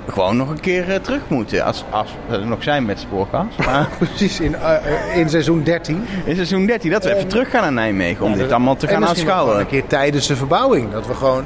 gewoon 0.09 0.37
nog 0.37 0.51
een 0.51 0.61
keer 0.61 0.91
eh, 0.93 1.01
terug 1.01 1.21
moeten. 1.29 1.65
Als, 1.65 1.85
als 1.91 2.11
we 2.29 2.37
er 2.37 2.47
nog 2.47 2.63
zijn 2.63 2.85
met 2.85 3.01
spoorkast. 3.01 3.59
Maar 3.67 3.89
Precies, 3.99 4.41
in, 4.41 4.55
eh, 4.55 5.17
in 5.17 5.29
seizoen 5.31 5.63
13. 5.63 6.05
in 6.25 6.35
seizoen 6.35 6.67
13, 6.67 6.91
dat 6.91 7.05
we 7.05 7.15
even 7.15 7.29
terug 7.29 7.51
gaan 7.51 7.63
naar 7.63 7.73
Nijmegen 7.73 8.25
om 8.25 8.31
Ja, 8.31 8.37
dit 8.37 8.53
allemaal 8.53 8.77
te 8.77 8.89
gaan 8.89 9.07
aanschouwen. 9.07 9.59
Een 9.59 9.67
keer 9.67 9.87
tijdens 9.87 10.27
de 10.27 10.37
verbouwing. 10.37 10.93
Dat 10.93 11.07
we 11.07 11.15
gewoon 11.15 11.45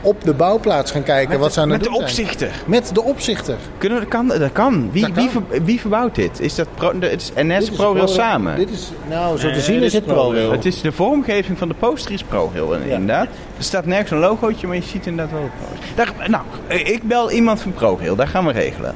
op 0.00 0.24
de 0.24 0.34
bouwplaats 0.34 0.90
gaan 0.90 1.02
kijken 1.02 1.38
wat 1.38 1.52
ze 1.52 1.60
aan 1.60 1.70
het 1.70 1.78
Met 1.80 1.88
de 1.88 1.94
zijn. 1.94 2.04
opzichter. 2.08 2.50
Met 2.66 2.90
de 2.94 3.02
opzichter. 3.02 3.56
Kunnen 3.78 3.98
we, 3.98 4.04
dat 4.04 4.12
kan, 4.14 4.28
dat 4.38 4.52
kan. 4.52 4.90
Wie, 4.92 5.02
Dat 5.02 5.12
kan. 5.12 5.22
Wie, 5.22 5.30
ver- 5.30 5.64
wie 5.64 5.80
verbouwt 5.80 6.14
dit? 6.14 6.40
Is 6.40 6.54
dat 6.54 6.66
pro, 6.74 6.98
de, 6.98 7.06
het 7.08 7.20
is 7.20 7.32
NS 7.44 7.70
ProRail 7.70 8.08
samen? 8.08 8.56
Dit 8.56 8.70
is, 8.70 8.90
nou, 9.08 9.38
zo 9.38 9.46
Nee, 9.46 9.54
te 9.54 9.60
zien 9.60 9.82
is 9.82 9.92
het 9.92 10.04
ProRail. 10.06 10.52
Het 10.52 10.64
is 10.64 10.80
de 10.80 10.92
vormgeving 10.92 11.58
van 11.58 11.68
de 11.68 11.74
poster 11.74 12.12
is 12.12 12.22
ProRail 12.22 12.76
Ja. 12.76 12.82
inderdaad. 12.82 13.26
Er 13.56 13.64
staat 13.64 13.86
nergens 13.86 14.10
een 14.10 14.18
logootje, 14.18 14.66
maar 14.66 14.76
je 14.76 14.82
ziet 14.82 15.06
inderdaad 15.06 15.32
wel. 15.34 15.50
Daar, 15.94 16.12
nou, 16.28 16.42
ik 16.68 17.02
bel 17.02 17.30
iemand 17.30 17.60
van 17.60 17.72
ProRail, 17.72 18.16
daar 18.16 18.28
gaan 18.28 18.46
we 18.46 18.52
regelen. 18.52 18.94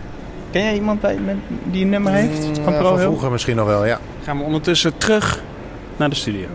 Ken 0.51 0.63
jij 0.63 0.75
iemand 0.75 1.01
bij, 1.01 1.17
met, 1.25 1.37
die 1.65 1.83
een 1.83 1.89
nummer 1.91 2.13
heeft 2.13 2.39
van 2.39 2.49
Mm, 2.49 2.55
Ja, 2.55 2.63
van 2.63 2.73
ProRail? 2.75 2.99
vroeger 2.99 3.31
misschien 3.31 3.57
nog 3.57 3.67
wel, 3.67 3.85
ja. 3.87 3.99
Gaan 4.25 4.39
we 4.39 4.45
ondertussen 4.45 4.97
terug 4.99 5.43
naar 5.97 6.09
de 6.09 6.15
studio. 6.17 6.47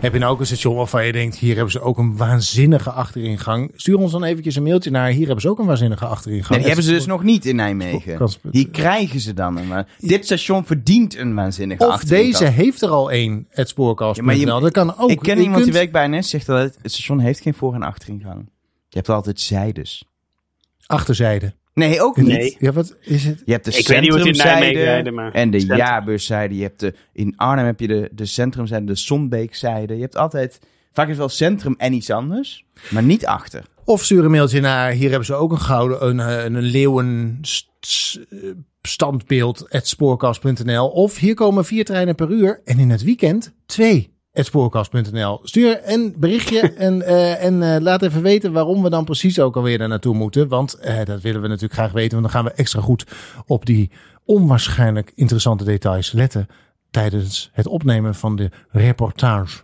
Heb 0.00 0.12
je 0.12 0.18
nou 0.18 0.32
ook 0.32 0.40
een 0.40 0.46
station 0.46 0.76
waarvan 0.76 1.06
je 1.06 1.12
denkt, 1.12 1.36
hier 1.36 1.54
hebben 1.54 1.72
ze 1.72 1.80
ook 1.80 1.98
een 1.98 2.16
waanzinnige 2.16 2.90
achteringang? 2.90 3.70
Stuur 3.76 3.98
ons 3.98 4.12
dan 4.12 4.24
eventjes 4.24 4.56
een 4.56 4.62
mailtje 4.62 4.90
naar, 4.90 5.08
hier 5.10 5.24
hebben 5.24 5.40
ze 5.40 5.48
ook 5.48 5.58
een 5.58 5.66
waanzinnige 5.66 6.06
achteringang. 6.06 6.48
Nee, 6.48 6.58
die 6.58 6.66
hebben 6.66 6.84
ze 6.84 6.90
dus 6.92 7.06
nog 7.06 7.22
niet 7.22 7.46
in 7.46 7.56
Nijmegen. 7.56 8.28
Die 8.42 8.70
krijgen 8.70 9.20
ze 9.20 9.34
dan. 9.34 9.84
Dit 9.98 10.24
station 10.24 10.64
verdient 10.66 11.16
een 11.16 11.34
waanzinnige 11.34 11.86
Of 11.86 11.90
achteringang. 11.92 12.38
deze 12.38 12.50
heeft 12.52 12.82
er 12.82 12.88
al 12.88 13.10
één, 13.10 13.46
het 13.50 13.68
spoorkast.nl. 13.68 14.30
Ja, 14.30 14.44
maar 14.46 14.54
je- 14.54 14.60
dat 14.60 14.72
kan 14.72 14.98
ook. 14.98 15.10
Ik 15.10 15.18
ken 15.18 15.36
Je 15.36 15.42
iemand 15.42 15.64
die 15.64 15.72
werkt 15.72 15.92
bij 15.92 16.06
NS, 16.08 16.30
zegt 16.30 16.46
dat 16.46 16.58
het, 16.62 16.78
het 16.82 16.92
station 16.92 17.18
heeft 17.18 17.40
geen 17.40 17.54
voor- 17.54 17.74
en 17.74 17.82
achteringang. 17.82 18.38
Je 18.88 18.96
hebt 18.96 19.08
altijd 19.08 19.40
zijdes. 19.40 20.04
Achterzijde. 20.86 21.54
Nee, 21.74 22.02
ook 22.02 22.16
niet. 22.16 22.26
Nee. 22.26 22.56
Ja, 22.58 22.72
wat 22.72 22.96
is 23.00 23.24
het? 23.24 23.42
Je 23.44 23.52
hebt 23.52 23.64
de 23.64 23.70
Ik 23.78 23.86
centrumzijde 23.86 24.50
Nijmegen 24.60 24.82
rijden, 24.82 25.14
maar- 25.14 25.32
en 25.32 25.50
de 25.50 25.58
Centrum. 25.58 25.78
jaarbuszijde. 25.78 26.56
Je 26.56 26.62
hebt 26.62 26.80
de, 26.80 26.94
in 27.12 27.34
Arnhem 27.36 27.66
heb 27.66 27.80
je 27.80 27.86
de, 27.86 28.08
de 28.12 28.26
centrumzijde, 28.26 28.84
de 28.86 28.94
Zonbeekzijde. 28.94 29.94
Je 29.94 30.00
hebt 30.00 30.16
altijd, 30.16 30.58
vaak 30.92 31.04
is 31.04 31.10
het 31.10 31.18
wel 31.18 31.28
centrum 31.28 31.74
en 31.78 31.92
iets 31.92 32.10
anders, 32.10 32.64
maar 32.90 33.02
niet 33.02 33.26
achter. 33.26 33.64
Of 33.84 34.04
stuur 34.04 34.24
een 34.24 34.30
mailtje 34.30 34.60
naar, 34.60 34.90
hier 34.90 35.08
hebben 35.08 35.26
ze 35.26 35.34
ook 35.34 35.52
een 35.52 35.60
gouden, 35.60 36.06
een, 36.06 36.20
eh, 36.20 36.44
een, 36.44 36.54
een 36.54 36.62
leeuwen 36.62 37.40
eh, 37.40 38.38
standbeeld, 38.82 39.70
at 39.70 39.86
spoorkast.nl. 39.86 40.88
Of 40.88 41.16
hier 41.18 41.34
komen 41.34 41.64
vier 41.64 41.84
treinen 41.84 42.14
per 42.14 42.30
uur 42.30 42.60
en 42.64 42.78
in 42.78 42.90
het 42.90 43.02
weekend 43.02 43.54
twee, 43.66 44.14
spoorkast.nl. 44.32 45.40
Stuur 45.42 45.80
een 45.84 46.14
berichtje 46.18 46.60
en, 46.74 47.02
eh, 47.02 47.44
en 47.44 47.62
eh, 47.62 47.80
laat 47.80 48.02
even 48.02 48.22
weten 48.22 48.52
waarom 48.52 48.82
we 48.82 48.90
dan 48.90 49.04
precies 49.04 49.40
ook 49.40 49.56
alweer 49.56 49.78
daar 49.78 49.88
naartoe 49.88 50.14
moeten. 50.14 50.48
Want 50.48 50.74
eh, 50.74 51.04
dat 51.04 51.20
willen 51.20 51.40
we 51.40 51.48
natuurlijk 51.48 51.74
graag 51.74 51.92
weten, 51.92 52.20
want 52.20 52.32
dan 52.32 52.42
gaan 52.42 52.52
we 52.52 52.58
extra 52.58 52.80
goed 52.80 53.06
op 53.46 53.66
die 53.66 53.90
onwaarschijnlijk 54.24 55.12
interessante 55.14 55.64
details 55.64 56.12
letten 56.12 56.46
tijdens 56.90 57.50
het 57.52 57.66
opnemen 57.66 58.14
van 58.14 58.36
de 58.36 58.50
reportage. 58.70 59.58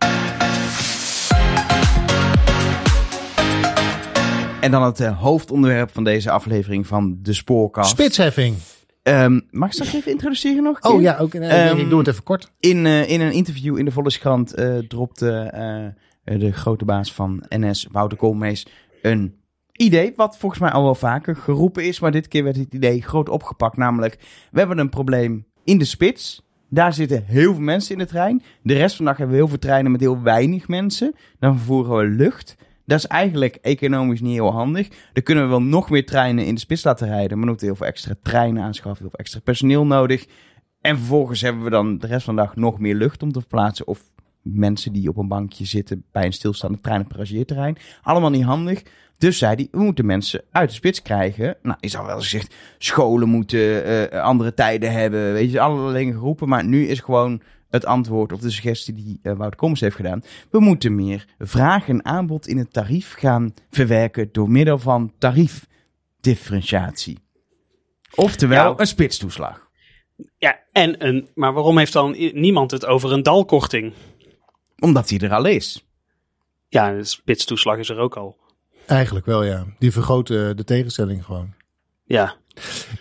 En 4.60 4.70
dan 4.70 4.82
het 4.82 5.06
hoofdonderwerp 5.06 5.90
van 5.92 6.04
deze 6.04 6.30
aflevering 6.30 6.86
van 6.86 7.18
de 7.22 7.32
Spoorkast. 7.32 7.90
Spitsheffing. 7.90 8.56
Ehm, 9.06 9.40
mag 9.50 9.68
ik 9.68 9.74
straks 9.74 9.94
even 9.94 10.10
introduceren 10.10 10.62
nog? 10.62 10.82
Oh 10.82 11.00
ja, 11.00 11.16
ook, 11.18 11.34
eh, 11.34 11.68
Ehm, 11.70 11.78
ik 11.78 11.88
doe 11.88 11.98
het 11.98 12.08
even 12.08 12.22
kort. 12.22 12.52
In, 12.60 12.86
eh, 12.86 13.10
in 13.10 13.20
een 13.20 13.32
interview 13.32 13.78
in 13.78 13.84
de 13.84 13.90
Volkskrant 13.90 14.54
eh 14.54 14.78
dropte 14.78 15.52
de 16.24 16.52
grote 16.52 16.84
baas 16.84 17.12
van 17.12 17.44
NS, 17.48 17.86
Wouter 17.90 18.18
Koolmees, 18.18 18.66
een 19.02 19.34
idee. 19.72 20.12
Wat 20.16 20.38
volgens 20.38 20.60
mij 20.60 20.70
al 20.70 20.82
wel 20.82 20.94
vaker 20.94 21.36
geroepen 21.36 21.84
is. 21.84 22.00
Maar 22.00 22.10
dit 22.10 22.28
keer 22.28 22.44
werd 22.44 22.56
het 22.56 22.74
idee 22.74 23.02
groot 23.02 23.28
opgepakt. 23.28 23.76
Namelijk, 23.76 24.18
we 24.50 24.58
hebben 24.58 24.78
een 24.78 24.88
probleem 24.88 25.46
in 25.64 25.78
de 25.78 25.84
spits. 25.84 26.42
Daar 26.68 26.92
zitten 26.92 27.24
heel 27.26 27.52
veel 27.52 27.62
mensen 27.62 27.92
in 27.92 27.98
de 27.98 28.06
trein. 28.06 28.42
De 28.62 28.74
rest 28.74 28.96
van 28.96 29.04
de 29.04 29.10
dag 29.10 29.20
hebben 29.20 29.36
we 29.36 29.42
heel 29.42 29.50
veel 29.50 29.60
treinen 29.60 29.92
met 29.92 30.00
heel 30.00 30.22
weinig 30.22 30.68
mensen. 30.68 31.14
Dan 31.38 31.56
vervoeren 31.56 31.96
we 31.96 32.16
lucht. 32.16 32.56
Dat 32.86 32.98
is 32.98 33.06
eigenlijk 33.06 33.54
economisch 33.54 34.20
niet 34.20 34.32
heel 34.32 34.52
handig. 34.52 34.88
Dan 35.12 35.22
kunnen 35.22 35.44
we 35.44 35.50
wel 35.50 35.62
nog 35.62 35.90
meer 35.90 36.06
treinen 36.06 36.46
in 36.46 36.54
de 36.54 36.60
spits 36.60 36.84
laten 36.84 37.06
rijden. 37.06 37.28
Maar 37.28 37.38
dan 37.38 37.48
moeten 37.48 37.66
heel 37.66 37.76
veel 37.76 37.86
extra 37.86 38.14
treinen 38.22 38.62
aanschaffen. 38.62 39.00
Heel 39.00 39.10
veel 39.10 39.18
extra 39.18 39.40
personeel 39.40 39.86
nodig. 39.86 40.26
En 40.80 40.96
vervolgens 40.96 41.40
hebben 41.40 41.64
we 41.64 41.70
dan 41.70 41.98
de 41.98 42.06
rest 42.06 42.24
van 42.24 42.36
de 42.36 42.42
dag 42.42 42.56
nog 42.56 42.78
meer 42.78 42.94
lucht 42.94 43.22
om 43.22 43.32
te 43.32 43.40
verplaatsen. 43.40 43.86
Of 43.86 44.00
mensen 44.42 44.92
die 44.92 45.08
op 45.08 45.16
een 45.16 45.28
bankje 45.28 45.64
zitten 45.64 46.04
bij 46.12 46.24
een 46.24 46.32
stilstaande 46.32 46.80
trein- 46.80 47.00
en 47.00 47.06
passagerterrein. 47.06 47.76
Allemaal 48.02 48.30
niet 48.30 48.44
handig. 48.44 48.82
Dus 49.18 49.38
zei 49.38 49.54
hij, 49.54 49.68
we 49.70 49.78
moeten 49.78 50.06
mensen 50.06 50.42
uit 50.50 50.68
de 50.68 50.74
spits 50.74 51.02
krijgen. 51.02 51.56
Nou, 51.62 51.76
is 51.80 51.96
al 51.96 52.06
wel 52.06 52.18
gezegd, 52.18 52.54
scholen 52.78 53.28
moeten 53.28 53.84
eh, 53.84 54.20
andere 54.22 54.54
tijden 54.54 54.92
hebben. 54.92 55.32
Weet 55.32 55.52
je, 55.52 55.60
allerlei 55.60 55.98
dingen 55.98 56.14
geroepen. 56.14 56.48
Maar 56.48 56.64
nu 56.64 56.86
is 56.86 57.00
gewoon 57.00 57.40
het 57.70 57.84
antwoord 57.84 58.32
of 58.32 58.40
de 58.40 58.50
suggestie 58.50 58.94
die 58.94 59.18
eh 59.22 59.32
Wouter 59.36 59.58
Kommers 59.58 59.80
heeft 59.80 59.96
gedaan. 59.96 60.22
We 60.50 60.60
moeten 60.60 60.94
meer 60.94 61.24
vraag 61.38 61.88
en 61.88 62.04
aanbod 62.04 62.46
in 62.46 62.58
het 62.58 62.72
tarief 62.72 63.14
gaan 63.14 63.54
verwerken 63.70 64.28
door 64.32 64.50
middel 64.50 64.78
van 64.78 65.12
tariefdifferentiatie. 65.18 67.18
Oftewel, 68.14 68.72
Ja. 68.72 68.80
een 68.80 68.86
spitstoeslag. 68.86 69.64
Ja, 70.38 70.58
en 70.72 71.06
een, 71.06 71.28
maar 71.34 71.52
waarom 71.52 71.78
heeft 71.78 71.92
dan 71.92 72.10
niemand 72.32 72.70
het 72.70 72.86
over 72.86 73.12
een 73.12 73.22
dalkorting? 73.22 73.92
Omdat 74.78 75.08
die 75.08 75.20
er 75.20 75.32
al 75.32 75.44
is. 75.44 75.86
Ja, 76.68 76.92
de 76.92 77.04
spitstoeslag 77.04 77.78
is 77.78 77.88
er 77.88 77.98
ook 77.98 78.16
al. 78.16 78.36
Eigenlijk 78.86 79.26
wel, 79.26 79.44
ja. 79.44 79.66
Die 79.78 79.92
vergroten 79.92 80.56
de 80.56 80.64
tegenstelling 80.64 81.24
gewoon. 81.24 81.54
Ja, 82.04 82.34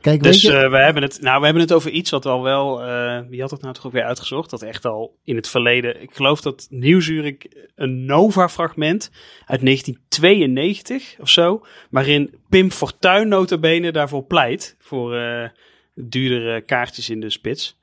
Kijk, 0.02 0.24
dus 0.24 0.42
je, 0.42 0.58
eh, 0.58 0.70
we, 0.70 0.78
hebben 0.78 1.04
het, 1.04 1.22
nou, 1.22 1.40
we 1.40 1.46
hebben 1.46 1.64
het 1.64 1.74
over 1.74 1.92
iets 1.92 2.10
wat 2.10 2.26
al 2.26 2.44
wel, 2.44 2.84
eh, 2.84 3.20
wie 3.30 3.42
had 3.42 3.52
het 3.52 3.62
nou 3.62 3.74
toch 3.74 3.86
ook 3.86 3.92
weer 3.92 4.04
uitgezocht? 4.04 4.50
Dat 4.50 4.62
echt 4.62 4.86
al 4.86 5.18
in 5.24 5.36
het 5.36 5.48
verleden, 5.48 6.02
ik 6.02 6.16
geloof 6.16 6.42
dat 6.42 6.68
Nieuwsuur 6.70 7.38
een 7.76 8.06
Nova-fragment 8.06 9.12
uit 9.46 9.62
1992 9.62 11.16
of 11.20 11.30
zo, 11.30 11.66
waarin 11.90 12.36
Pim 12.50 12.72
Fortuyn 12.72 13.28
notabene 13.28 13.92
daarvoor 13.92 14.24
pleit, 14.24 14.76
voor 14.80 15.16
eh, 15.16 15.50
duurdere 15.94 16.62
kaartjes 16.62 17.10
in 17.10 17.20
de 17.20 17.30
spits. 17.30 17.78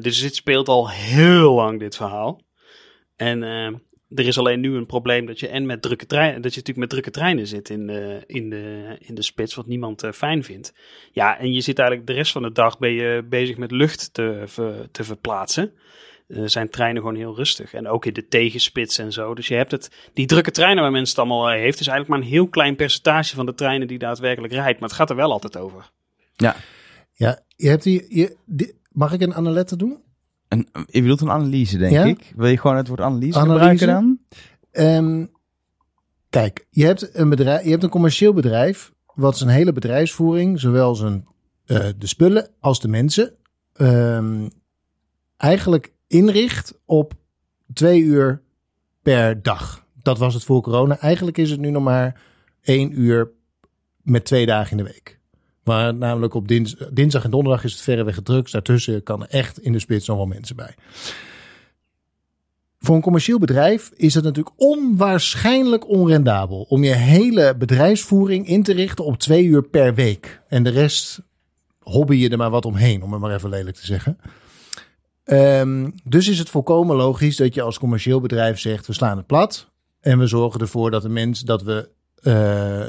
Dus 0.00 0.20
dit 0.20 0.34
speelt 0.34 0.68
al 0.68 0.90
heel 0.90 1.54
lang, 1.54 1.78
dit 1.78 1.96
verhaal. 1.96 2.40
En 3.16 3.42
er 4.14 4.26
is 4.26 4.38
alleen 4.38 4.60
nu 4.60 4.74
een 4.74 4.86
probleem 4.86 5.26
dat 5.26 5.40
je 5.40 5.48
en 5.48 5.66
met 5.66 5.82
drukke 5.82 6.06
treinen, 6.06 6.42
dat 6.42 6.54
je 6.54 6.58
natuurlijk 6.58 6.78
met 6.78 6.90
drukke 6.90 7.10
treinen 7.10 7.46
zit 7.46 7.68
in 7.68 7.86
de, 7.86 8.22
in 8.26 8.50
de, 8.50 8.96
in 9.00 9.14
de 9.14 9.22
spits, 9.22 9.54
wat 9.54 9.66
niemand 9.66 10.04
uh, 10.04 10.12
fijn 10.12 10.44
vindt. 10.44 10.74
Ja, 11.12 11.38
en 11.38 11.52
je 11.52 11.60
zit 11.60 11.78
eigenlijk 11.78 12.08
de 12.08 12.14
rest 12.14 12.32
van 12.32 12.42
de 12.42 12.52
dag 12.52 12.78
ben 12.78 12.92
je 12.92 13.24
bezig 13.28 13.56
met 13.56 13.70
lucht 13.70 14.14
te, 14.14 14.42
ver, 14.46 14.90
te 14.90 15.04
verplaatsen. 15.04 15.72
Uh, 16.28 16.42
zijn 16.46 16.70
treinen 16.70 17.02
gewoon 17.02 17.16
heel 17.16 17.36
rustig. 17.36 17.74
En 17.74 17.88
ook 17.88 18.04
in 18.04 18.12
de 18.12 18.26
tegenspits 18.26 18.98
en 18.98 19.12
zo. 19.12 19.34
Dus 19.34 19.48
je 19.48 19.54
hebt 19.54 19.70
het, 19.70 20.10
die 20.12 20.26
drukke 20.26 20.50
treinen 20.50 20.82
waar 20.82 20.92
mensen 20.92 21.20
het 21.20 21.30
allemaal 21.30 21.50
heeft, 21.50 21.80
is 21.80 21.86
eigenlijk 21.86 22.08
maar 22.08 22.18
een 22.18 22.34
heel 22.34 22.48
klein 22.48 22.76
percentage 22.76 23.34
van 23.34 23.46
de 23.46 23.54
treinen 23.54 23.88
die 23.88 23.98
daadwerkelijk 23.98 24.52
rijdt. 24.52 24.80
Maar 24.80 24.88
het 24.88 24.98
gaat 24.98 25.10
er 25.10 25.16
wel 25.16 25.32
altijd 25.32 25.56
over. 25.56 25.90
Ja, 26.34 26.56
ja 27.12 27.40
je 27.56 27.68
hebt 27.68 27.82
die, 27.82 28.16
je, 28.16 28.36
die 28.44 28.80
mag 28.92 29.12
ik 29.12 29.20
een 29.20 29.34
analette 29.34 29.76
doen? 29.76 30.04
Een, 30.48 30.68
je 30.86 31.00
bedoelt 31.00 31.20
een 31.20 31.30
analyse, 31.30 31.78
denk 31.78 32.06
ik. 32.06 32.32
Wil 32.36 32.46
je 32.46 32.58
gewoon 32.58 32.76
het 32.76 32.88
woord 32.88 33.00
analyse, 33.00 33.38
analyse? 33.38 33.58
gebruiken 33.58 33.86
dan? 33.86 34.18
Um, 34.84 35.30
kijk, 36.30 36.66
je 36.70 36.84
hebt, 36.84 37.14
een 37.14 37.28
bedrijf, 37.28 37.64
je 37.64 37.70
hebt 37.70 37.82
een 37.82 37.88
commercieel 37.88 38.32
bedrijf, 38.32 38.92
wat 39.14 39.38
zijn 39.38 39.50
hele 39.50 39.72
bedrijfsvoering, 39.72 40.60
zowel 40.60 40.94
zijn, 40.94 41.26
uh, 41.66 41.88
de 41.98 42.06
spullen 42.06 42.50
als 42.60 42.80
de 42.80 42.88
mensen, 42.88 43.34
um, 43.76 44.50
eigenlijk 45.36 45.92
inricht 46.06 46.78
op 46.84 47.14
twee 47.72 48.00
uur 48.00 48.42
per 49.02 49.42
dag. 49.42 49.86
Dat 50.02 50.18
was 50.18 50.34
het 50.34 50.44
voor 50.44 50.62
corona. 50.62 50.98
Eigenlijk 50.98 51.38
is 51.38 51.50
het 51.50 51.60
nu 51.60 51.70
nog 51.70 51.82
maar 51.82 52.20
één 52.62 53.00
uur 53.00 53.30
met 54.02 54.24
twee 54.24 54.46
dagen 54.46 54.70
in 54.70 54.84
de 54.84 54.90
week. 54.92 55.15
Maar 55.66 55.94
namelijk 55.94 56.34
op 56.34 56.48
dins, 56.48 56.76
dinsdag 56.90 57.24
en 57.24 57.30
donderdag 57.30 57.64
is 57.64 57.72
het 57.72 57.80
verreweg 57.80 58.14
gedrukt. 58.14 58.52
Daartussen 58.52 59.02
kan 59.02 59.26
echt 59.26 59.60
in 59.60 59.72
de 59.72 59.78
spits 59.78 60.06
nog 60.06 60.16
wel 60.16 60.26
mensen 60.26 60.56
bij. 60.56 60.74
Voor 62.78 62.96
een 62.96 63.02
commercieel 63.02 63.38
bedrijf 63.38 63.90
is 63.96 64.14
het 64.14 64.24
natuurlijk 64.24 64.60
onwaarschijnlijk 64.60 65.88
onrendabel 65.88 66.66
om 66.68 66.84
je 66.84 66.94
hele 66.94 67.56
bedrijfsvoering 67.56 68.46
in 68.48 68.62
te 68.62 68.72
richten 68.72 69.04
op 69.04 69.18
twee 69.18 69.44
uur 69.44 69.62
per 69.62 69.94
week. 69.94 70.42
En 70.48 70.62
de 70.62 70.70
rest 70.70 71.22
hobby 71.80 72.16
je 72.16 72.28
er 72.28 72.38
maar 72.38 72.50
wat 72.50 72.64
omheen, 72.64 73.02
om 73.02 73.12
het 73.12 73.20
maar 73.20 73.34
even 73.34 73.50
lelijk 73.50 73.76
te 73.76 73.86
zeggen. 73.86 74.18
Um, 75.24 75.94
dus 76.04 76.28
is 76.28 76.38
het 76.38 76.50
volkomen 76.50 76.96
logisch 76.96 77.36
dat 77.36 77.54
je 77.54 77.62
als 77.62 77.78
commercieel 77.78 78.20
bedrijf 78.20 78.58
zegt: 78.58 78.86
we 78.86 78.92
slaan 78.92 79.16
het 79.16 79.26
plat. 79.26 79.70
En 80.00 80.18
we 80.18 80.26
zorgen 80.26 80.60
ervoor 80.60 80.90
dat 80.90 81.02
de 81.02 81.08
mens, 81.08 81.40
dat 81.40 81.62
we 81.62 81.88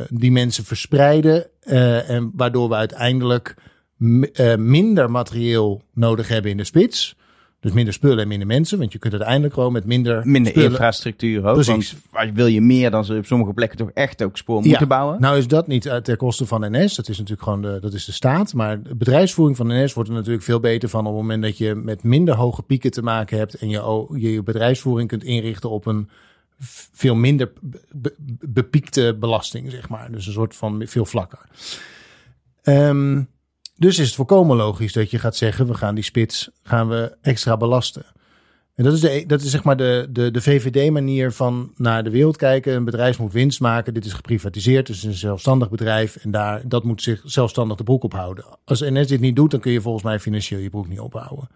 die 0.10 0.32
mensen 0.32 0.64
verspreiden. 0.64 1.48
Uh, 1.64 2.10
en 2.10 2.32
waardoor 2.36 2.70
we 2.70 2.76
uiteindelijk 2.76 3.56
uh, 4.00 4.56
minder 4.56 5.12
materieel 5.12 5.82
nodig 5.94 6.28
hebben 6.28 6.52
in 6.52 6.58
de 6.58 6.64
spits. 6.64 7.16
Dus 7.60 7.72
minder 7.72 7.94
spullen 7.94 8.20
en 8.20 8.28
minder 8.28 8.48
mensen. 8.48 8.80
Want 8.80 8.92
je 8.92 9.00
kunt 9.00 9.14
uiteindelijk 9.14 9.54
gewoon 9.54 9.72
met 9.72 9.86
minder. 9.86 10.28
Minder 10.28 10.56
infrastructuur 10.56 11.46
ook. 11.46 11.54
Precies. 11.54 11.96
Want 12.12 12.34
wil 12.34 12.46
je 12.46 12.62
meer, 12.62 12.92
dan 12.92 13.04
je 13.08 13.18
op 13.18 13.26
sommige 13.26 13.54
plekken 13.54 13.78
toch 13.78 13.92
echt 13.94 14.24
ook 14.24 14.38
spoor 14.38 14.62
moeten 14.62 14.80
ja. 14.80 14.88
bouwen. 14.88 15.22
Nou 15.22 15.38
is 15.38 15.48
dat 15.48 15.68
niet 15.68 15.82
ter 16.04 16.18
koste 16.18 16.46
van 16.46 16.72
NS. 16.72 16.96
Dat 16.96 17.10
is 17.10 17.18
natuurlijk 17.18 17.44
gewoon 17.44 17.62
de, 17.62 17.78
dat 17.82 17.94
is 17.94 18.06
de 18.06 18.12
staat. 18.12 18.54
Maar 18.54 18.82
de 18.82 18.96
bedrijfsvoering 18.96 19.58
van 19.58 19.68
NS 19.68 19.94
wordt 19.94 20.10
er 20.10 20.16
natuurlijk 20.16 20.44
veel 20.44 20.60
beter 20.60 20.90
van 20.90 21.00
op 21.00 21.06
het 21.06 21.22
moment 21.22 21.42
dat 21.42 21.58
je 21.58 21.76
met 21.76 22.04
minder 22.04 22.36
hoge 22.36 22.64
pieken 22.64 22.92
te 22.92 23.02
maken 23.02 23.38
hebt. 23.38 23.54
En 23.54 23.70
je 23.70 24.08
je, 24.14 24.32
je 24.32 24.44
bedrijfsvoering 24.44 25.10
kunt 25.10 25.24
inrichten 25.24 25.70
op 25.70 25.86
een 25.86 26.10
veel 26.92 27.16
minder 27.16 27.52
bepiekte 28.40 29.16
belasting, 29.20 29.72
zeg 29.72 29.90
maar. 29.90 30.12
Dus 30.12 30.28
een 30.28 30.34
soort 30.34 30.56
van 30.56 30.84
veel 30.86 31.06
vlakker. 31.06 31.40
Um, 32.64 33.30
dus 33.76 34.00
is 34.00 34.06
het 34.06 34.16
volkomen 34.16 34.58
logisch 34.58 34.94
dat 34.94 35.12
je 35.12 35.20
gaat 35.20 35.36
zeggen: 35.36 35.68
we 35.68 35.74
gaan 35.74 35.96
die 35.96 36.04
spits 36.04 36.50
gaan 36.64 36.88
we 36.88 37.18
extra 37.22 37.58
belasten. 37.58 38.06
En 38.76 38.84
dat 38.84 38.94
is, 38.94 39.00
de, 39.00 39.24
dat 39.28 39.42
is 39.42 39.52
zeg 39.52 39.64
maar 39.64 39.78
de, 39.78 40.08
de, 40.10 40.32
de 40.32 40.42
VVD-manier 40.42 41.32
van 41.32 41.72
naar 41.76 42.04
de 42.04 42.10
wereld 42.10 42.38
kijken. 42.38 42.74
Een 42.74 42.86
bedrijf 42.86 43.20
moet 43.20 43.34
winst 43.34 43.60
maken. 43.60 43.94
Dit 43.94 44.06
is 44.06 44.14
geprivatiseerd. 44.14 44.88
Dus 44.88 45.04
een 45.04 45.14
zelfstandig 45.14 45.70
bedrijf. 45.70 46.16
En 46.16 46.32
daar, 46.32 46.62
dat 46.68 46.84
moet 46.84 47.02
zich 47.02 47.22
zelfstandig 47.26 47.78
de 47.78 47.84
broek 47.84 48.04
ophouden. 48.04 48.46
Als 48.66 48.80
NS 48.80 49.08
dit 49.08 49.20
niet 49.20 49.36
doet, 49.36 49.52
dan 49.52 49.60
kun 49.60 49.72
je 49.72 49.82
volgens 49.82 50.04
mij 50.04 50.20
financieel 50.20 50.60
je 50.60 50.70
broek 50.70 50.88
niet 50.88 51.00
ophouden. 51.00 51.50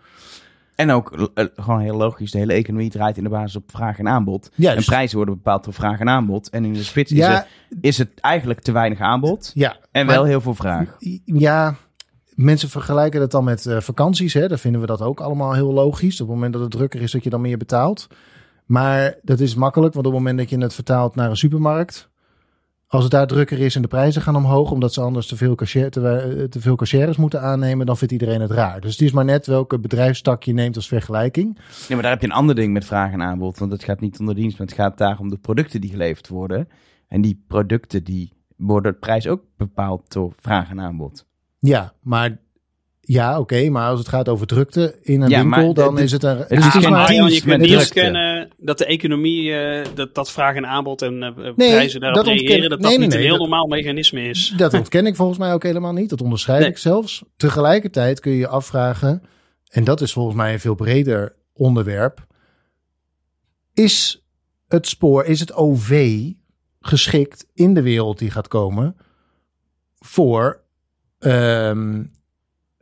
En 0.76 0.92
ook 0.92 1.32
uh, 1.36 1.46
gewoon 1.56 1.80
heel 1.80 1.98
logisch, 1.98 2.32
de 2.32 2.38
hele 2.38 2.54
economie 2.54 2.90
draait 2.90 3.18
in 3.18 3.24
de 3.24 3.30
basis 3.30 3.56
op 3.56 3.72
vraag 3.72 4.00
en 4.00 4.08
aanbod. 4.08 4.52
En 4.58 4.84
prijzen 4.84 5.18
worden 5.18 5.36
bepaald 5.36 5.64
door 5.64 5.74
vraag 5.74 6.00
en 6.00 6.10
aanbod. 6.10 6.50
En 6.50 6.66
in 6.66 6.74
de 6.74 6.84
spits 6.84 7.12
ja, 7.12 7.32
is, 7.32 7.38
het, 7.38 7.78
is 7.82 7.98
het 7.98 8.20
eigenlijk 8.20 8.60
te 8.60 8.72
weinig 8.72 9.00
aanbod 9.00 9.52
ja, 9.54 9.78
en 9.92 10.08
wel 10.08 10.24
heel 10.24 10.42
veel 10.42 10.56
vraag. 10.56 10.98
Ja, 11.26 11.76
mensen 12.36 12.70
vergelijken 12.70 13.20
dat 13.20 13.32
dan 13.32 13.44
met 13.44 13.66
uh, 13.66 13.80
vakanties. 13.80 14.34
Hè? 14.34 14.48
Daar 14.48 14.60
vinden 14.60 14.82
we 14.82 14.88
dat 14.88 15.02
ook 15.02 15.20
allemaal 15.20 15.54
heel 15.54 15.74
logisch. 15.74 16.22
Op 16.22 16.28
het 16.28 16.36
moment 16.36 16.54
dat 16.54 16.62
het 16.62 16.72
drukker 16.72 17.02
is, 17.02 17.12
dat 17.12 17.24
je 17.24 17.30
dan 17.30 17.42
meer 17.42 17.58
betaalt. 17.58 18.08
Maar 18.66 19.16
dat 19.22 19.40
is 19.40 19.56
makkelijk, 19.56 19.94
want 19.94 20.06
op 20.06 20.12
het 20.12 20.22
moment 20.22 20.40
dat 20.40 20.50
je 20.50 20.58
het 20.58 20.74
vertaalt 20.74 21.16
naar 21.16 21.30
een 21.30 21.38
supermarkt... 21.38 22.10
Als 22.92 23.04
het 23.04 23.12
daar 23.12 23.28
drukker 23.28 23.60
is 23.60 23.76
en 23.76 23.82
de 23.82 23.88
prijzen 23.88 24.22
gaan 24.22 24.36
omhoog, 24.36 24.72
omdat 24.72 24.94
ze 24.94 25.02
anders 25.02 25.28
te 25.28 25.36
veel, 25.36 25.56
cashier, 25.56 25.92
te, 25.92 26.08
eh, 26.10 26.44
te 26.44 26.62
veel 26.62 26.76
cashiers 26.76 27.18
moeten 27.18 27.42
aannemen, 27.42 27.86
dan 27.86 27.98
vindt 27.98 28.14
iedereen 28.14 28.42
het 28.42 28.52
raar. 28.52 28.82
Dus 28.82 28.92
het 28.92 29.02
is 29.02 29.12
maar 29.12 29.26
net 29.26 29.48
welke 29.48 29.80
bedrijfstak 29.80 30.44
je 30.44 30.54
neemt 30.54 30.76
als 30.76 30.88
vergelijking. 30.88 31.58
Ja, 31.88 31.94
maar 31.94 32.02
daar 32.02 32.12
heb 32.12 32.22
je 32.22 32.28
een 32.28 32.34
ander 32.34 32.56
ding 32.56 32.74
met 32.74 32.86
vraag 32.86 33.12
en 33.12 33.22
aanbod. 33.22 33.58
Want 33.58 33.72
het 33.72 33.84
gaat 33.84 34.00
niet 34.00 34.20
om 34.20 34.26
de 34.26 34.34
dienst, 34.34 34.58
maar 34.58 34.68
het 34.68 34.76
gaat 34.76 34.98
daar 34.98 35.20
om 35.20 35.30
de 35.30 35.38
producten 35.38 35.82
die 35.82 35.90
geleverd 35.90 36.28
worden. 36.28 36.68
En 37.08 37.22
die 37.22 37.44
producten 37.48 38.04
die 38.04 38.34
worden 38.56 38.92
de 38.92 38.98
prijs 38.98 39.28
ook 39.28 39.44
bepaald 39.58 40.12
door 40.12 40.34
vraag 40.42 40.70
en 40.70 40.82
aanbod. 40.82 41.26
Ja, 41.60 41.94
maar 42.02 42.38
ja, 43.04 43.40
oké, 43.40 43.70
maar 43.70 43.90
als 43.90 44.00
het 44.00 44.08
gaat 44.08 44.30
over 44.30 44.48
drukte 44.48 45.00
in 45.02 45.22
een 45.22 45.30
winkel, 45.30 45.74
dan 45.74 46.00
is 46.00 46.12
het 46.12 46.24
een. 46.24 46.38
Het 46.38 46.52
is, 46.52 46.88
maar, 46.88 47.14
je 47.14 47.42
kunt 47.42 47.62
niet 47.62 47.76
ontkennen 47.76 48.50
dat 48.58 48.78
de 48.78 48.86
economie, 48.86 49.50
uh, 49.50 49.86
dat, 49.94 50.16
dat 50.16 50.32
vraag 50.32 50.56
en 50.56 50.66
aanbod 50.66 51.02
en 51.02 51.14
uh, 51.14 51.36
nee, 51.36 51.54
prijzen 51.56 52.00
daarop 52.00 52.26
dat 52.26 52.34
reageren, 52.34 52.70
dat 52.70 52.82
dat 52.82 52.98
niet 52.98 53.14
een 53.14 53.20
heel 53.20 53.38
normaal 53.38 53.68
mechanisme 53.68 54.22
is. 54.22 54.54
Dat 54.58 54.74
ontken 54.74 55.06
ik 55.06 55.16
volgens 55.16 55.38
mij 55.38 55.54
ook 55.54 55.64
helemaal 55.64 55.94
niet. 55.94 56.10
Dat 56.10 56.22
onderschrijf 56.22 56.66
ik 56.66 56.78
zelfs. 56.78 57.24
Tegelijkertijd 57.38 58.20
kun 58.20 58.32
je 58.32 58.38
je 58.38 58.48
afvragen, 58.48 59.24
en 59.70 59.84
dat 59.84 60.02
is 60.02 60.14
volgens 60.14 60.36
mij 60.36 60.54
een 60.54 60.60
veel 60.60 60.76
breder 60.76 61.36
onderwerp, 61.54 62.26
is 63.74 64.26
het 64.68 64.88
spoor, 64.88 65.26
is 65.26 65.40
het 65.40 65.54
OV 65.54 66.22
geschikt 66.82 67.48
in 67.54 67.74
de 67.74 67.82
wereld 67.82 68.20
die 68.20 68.32
gaat 68.32 68.48
komen 68.48 68.96
voor 70.00 70.64
um, 71.20 72.12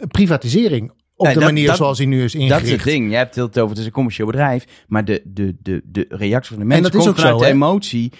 privatisering 0.07 0.91
op 1.15 1.33
de 1.33 1.39
manier 1.39 1.75
zoals 1.75 1.97
hij 1.97 2.07
nu 2.07 2.23
is 2.23 2.35
ingericht. 2.35 2.59
Dat 2.59 2.69
is 2.69 2.75
het 2.75 2.83
ding. 2.83 3.09
Je 3.09 3.15
hebt 3.15 3.35
het 3.35 3.59
over, 3.59 3.69
het 3.69 3.77
is 3.77 3.85
een 3.85 3.91
commercieel 3.91 4.27
bedrijf, 4.27 4.85
maar 4.87 5.05
de, 5.05 5.21
de, 5.25 5.55
de, 5.61 5.81
de 5.85 6.05
reactie 6.09 6.55
van 6.55 6.59
de 6.59 6.65
mensen 6.65 6.75
en 6.75 6.91
dat 6.91 6.91
komt 6.91 7.03
is 7.03 7.09
ook 7.09 7.15
vanuit 7.15 7.39
zo, 7.39 7.45
de 7.45 7.51
emotie. 7.51 8.11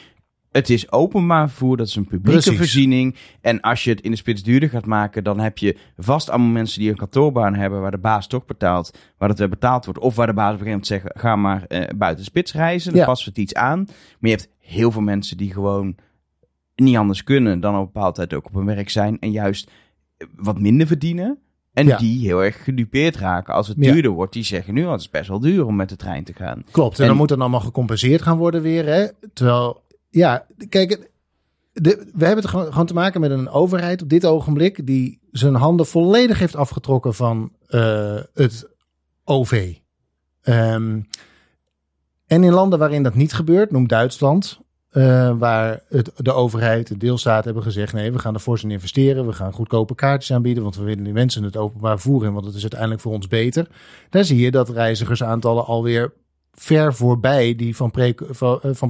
Het 0.52 0.70
is 0.70 0.92
openbaar 0.92 1.50
vervoer, 1.50 1.78
dat 1.78 1.88
is 1.88 1.96
een 1.96 2.08
publieke 2.08 2.40
Precies. 2.40 2.58
voorziening. 2.58 3.16
En 3.42 3.62
als 3.62 3.84
je 3.84 3.90
het 3.90 4.02
in 4.02 4.12
de 4.12 4.18
spits 4.18 4.44
duurder 4.44 4.70
gaat 4.70 4.86
maken, 4.86 5.24
dan 5.24 5.40
heb 5.40 5.58
je 5.58 5.78
vast 5.98 6.30
allemaal 6.30 6.50
mensen 6.50 6.80
die 6.80 6.90
een 6.90 6.96
kantoorbaan 6.96 7.56
hebben, 7.56 7.82
waar 7.82 7.92
de 7.92 7.98
baas 7.98 8.28
toch 8.28 8.46
betaalt, 8.46 8.98
waar 9.18 9.30
het 9.30 9.50
betaald 9.50 9.86
wordt. 9.86 10.00
Of 10.00 10.16
waar 10.16 10.28
de 10.28 10.34
baas 10.34 10.54
op 10.54 10.60
een 10.60 10.66
gegeven 10.66 10.86
moment 10.92 11.14
zegt, 11.14 11.22
ga 11.22 11.36
maar 11.36 11.66
uh, 11.68 11.84
buiten 11.96 12.24
de 12.24 12.30
spits 12.30 12.54
reizen, 12.54 12.92
dan 12.92 13.00
ja. 13.00 13.06
passen 13.06 13.26
we 13.26 13.40
het 13.40 13.50
iets 13.50 13.60
aan. 13.60 13.84
Maar 14.20 14.30
je 14.30 14.36
hebt 14.36 14.50
heel 14.58 14.92
veel 14.92 15.02
mensen 15.02 15.38
die 15.38 15.54
gewoon 15.54 15.96
niet 16.76 16.98
anders 16.98 17.24
kunnen 17.24 17.60
dan 17.60 17.74
op 17.74 17.80
een 17.80 17.92
bepaalde 17.94 18.16
tijd 18.16 18.34
ook 18.34 18.46
op 18.46 18.54
hun 18.54 18.66
werk 18.66 18.90
zijn. 18.90 19.20
En 19.20 19.32
juist 19.32 19.72
wat 20.36 20.60
minder 20.60 20.88
verdienen. 20.88 21.40
En 21.88 21.98
die 21.98 22.28
heel 22.28 22.44
erg 22.44 22.64
gedupeerd 22.64 23.16
raken 23.16 23.54
als 23.54 23.68
het 23.68 23.78
duurder 23.78 24.12
wordt. 24.12 24.34
Die 24.34 24.44
zeggen 24.44 24.74
nu, 24.74 24.86
oh, 24.86 24.92
het 24.92 25.00
is 25.00 25.10
best 25.10 25.30
wel 25.30 25.40
duur 25.40 25.66
om 25.66 25.76
met 25.76 25.90
de 25.90 25.96
trein 25.96 26.24
te 26.24 26.34
gaan. 26.34 26.64
Klopt, 26.72 27.00
en, 27.00 27.08
dan 27.08 27.18
moet 27.18 27.30
dan 27.30 27.42
allemaal 27.42 27.60
gecompenseerd 27.60 28.22
gaan 28.22 28.38
worden 28.38 28.62
weer. 28.62 28.86
Hè? 28.86 29.08
Terwijl, 29.34 29.84
ja, 30.10 30.46
kijk, 30.70 31.10
de, 31.74 32.10
we 32.14 32.26
hebben 32.26 32.44
het 32.44 32.54
gewoon, 32.70 32.86
te 32.86 32.94
maken 32.94 33.22
met 33.22 33.32
een 33.32 33.50
overheid 33.50 34.02
op 34.02 34.10
dit 34.10 34.26
ogenblik... 34.26 34.86
die 34.86 35.20
zijn 35.32 35.56
handen 35.56 35.86
volledig 35.86 36.40
heeft 36.40 36.56
afgetrokken 36.56 37.14
van 37.14 37.52
uh, 37.70 38.20
het 38.34 38.70
OV. 39.24 39.52
Um, 39.52 40.54
ehm, 40.56 41.02
en 42.28 42.44
in 42.44 42.54
landen 42.54 42.80
waarin 42.80 43.04
dat 43.04 43.16
niet 43.16 43.34
gebeurt, 43.34 43.72
noem 43.72 43.88
Duitsland... 43.88 44.60
Uh, 44.94 45.38
waar 45.38 45.80
het, 45.90 46.12
de 46.18 46.32
overheid, 46.32 46.88
de 46.88 46.98
deelstaat 46.98 47.46
hebben 47.46 47.64
gezegd: 47.64 47.94
nee, 47.94 48.12
we 48.12 48.20
gaan 48.20 48.34
er 48.34 48.40
fors 48.40 48.64
in 48.64 48.72
investeren. 48.72 49.26
We 49.26 49.34
gaan 49.34 49.54
goedkope 49.54 49.96
kaartjes 49.96 50.36
aanbieden, 50.36 50.64
want 50.64 50.76
we 50.76 50.84
willen 50.84 51.04
die 51.04 51.14
mensen 51.14 51.44
het 51.44 51.58
openbaar 51.58 52.00
voeren, 52.00 52.34
want 52.34 52.46
het 52.46 52.56
is 52.56 52.62
uiteindelijk 52.62 53.02
voor 53.02 53.14
ons 53.14 53.28
beter. 53.28 53.68
Daar 54.10 54.24
zie 54.24 54.40
je 54.40 54.52
dat 54.52 54.70
reizigersaantallen 54.70 55.66
alweer 55.66 56.14
ver 56.54 56.94
voorbij 56.94 57.56
die 57.56 57.76
van 57.76 57.92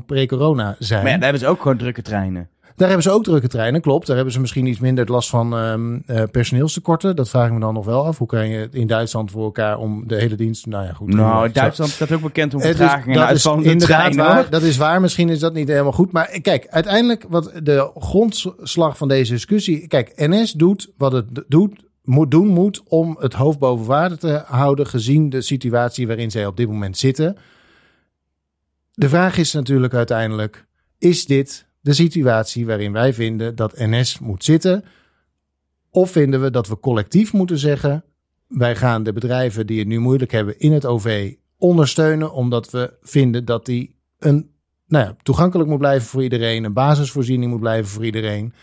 pre-corona 0.05 0.71
pre 0.71 0.85
zijn. 0.85 1.03
Maar 1.03 1.11
daar 1.11 1.21
hebben 1.21 1.39
ze 1.39 1.47
ook 1.47 1.61
gewoon 1.61 1.77
drukke 1.77 2.01
treinen. 2.01 2.49
Daar 2.79 2.87
hebben 2.87 3.05
ze 3.05 3.11
ook 3.11 3.23
drukke 3.23 3.47
treinen, 3.47 3.81
klopt. 3.81 4.07
Daar 4.07 4.15
hebben 4.15 4.33
ze 4.33 4.39
misschien 4.39 4.65
iets 4.65 4.79
minder 4.79 5.11
last 5.11 5.29
van 5.29 5.53
um, 5.53 6.03
uh, 6.07 6.23
personeelstekorten. 6.31 7.15
Dat 7.15 7.29
vraag 7.29 7.47
ik 7.47 7.53
me 7.53 7.59
dan 7.59 7.73
nog 7.73 7.85
wel 7.85 8.05
af. 8.05 8.17
Hoe 8.17 8.27
kan 8.27 8.49
je 8.49 8.67
in 8.71 8.87
Duitsland 8.87 9.31
voor 9.31 9.43
elkaar 9.43 9.77
om 9.77 10.07
de 10.07 10.15
hele 10.15 10.35
dienst... 10.35 10.65
Nou 10.65 10.85
ja, 10.85 10.93
goed. 10.93 11.13
Nou, 11.13 11.51
Duitsland 11.51 11.91
staat 11.91 12.11
ook 12.11 12.21
bekend 12.21 12.53
om 12.53 12.61
vertragingen 12.61 13.21
en 13.21 13.27
uitvallende 13.27 13.75
treinen. 13.75 14.17
Waar, 14.17 14.49
dat 14.49 14.61
is 14.61 14.77
waar. 14.77 15.01
Misschien 15.01 15.29
is 15.29 15.39
dat 15.39 15.53
niet 15.53 15.67
helemaal 15.67 15.91
goed. 15.91 16.11
Maar 16.11 16.39
kijk, 16.41 16.67
uiteindelijk 16.67 17.25
wat 17.29 17.51
de 17.63 17.91
grondslag 17.95 18.97
van 18.97 19.07
deze 19.07 19.33
discussie... 19.33 19.87
Kijk, 19.87 20.11
NS 20.15 20.51
doet 20.51 20.91
wat 20.97 21.11
het 21.11 21.25
doet 21.47 21.87
moet 22.03 22.31
doen 22.31 22.47
moet 22.47 22.81
om 22.87 23.17
het 23.19 23.33
hoofd 23.33 23.59
boven 23.59 23.85
water 23.85 24.17
te 24.17 24.43
houden... 24.45 24.87
gezien 24.87 25.29
de 25.29 25.41
situatie 25.41 26.07
waarin 26.07 26.31
zij 26.31 26.45
op 26.45 26.57
dit 26.57 26.67
moment 26.67 26.97
zitten 26.97 27.37
de 28.99 29.09
vraag 29.09 29.37
is 29.37 29.53
natuurlijk 29.53 29.93
uiteindelijk: 29.93 30.65
is 30.97 31.25
dit 31.25 31.67
de 31.89 31.95
situatie 31.95 32.65
waarin 32.65 32.91
wij 32.91 33.13
vinden 33.13 33.55
dat 33.55 33.77
NS 33.77 34.19
moet 34.19 34.43
zitten? 34.43 34.83
Of 35.89 36.11
vinden 36.11 36.41
we 36.41 36.51
dat 36.51 36.67
we 36.67 36.79
collectief 36.79 37.33
moeten 37.33 37.57
zeggen: 37.57 38.03
wij 38.47 38.75
gaan 38.75 39.03
de 39.03 39.13
bedrijven 39.13 39.67
die 39.67 39.79
het 39.79 39.87
nu 39.87 39.99
moeilijk 39.99 40.31
hebben 40.31 40.59
in 40.59 40.71
het 40.71 40.85
OV 40.85 41.33
ondersteunen, 41.57 42.33
omdat 42.33 42.71
we 42.71 42.97
vinden 43.01 43.45
dat 43.45 43.65
die 43.65 43.95
een 44.19 44.49
nou 44.87 45.05
ja, 45.05 45.15
toegankelijk 45.21 45.69
moet 45.69 45.77
blijven 45.77 46.07
voor 46.07 46.23
iedereen, 46.23 46.63
een 46.63 46.73
basisvoorziening 46.73 47.51
moet 47.51 47.59
blijven 47.59 47.91
voor 47.91 48.05
iedereen. 48.05 48.53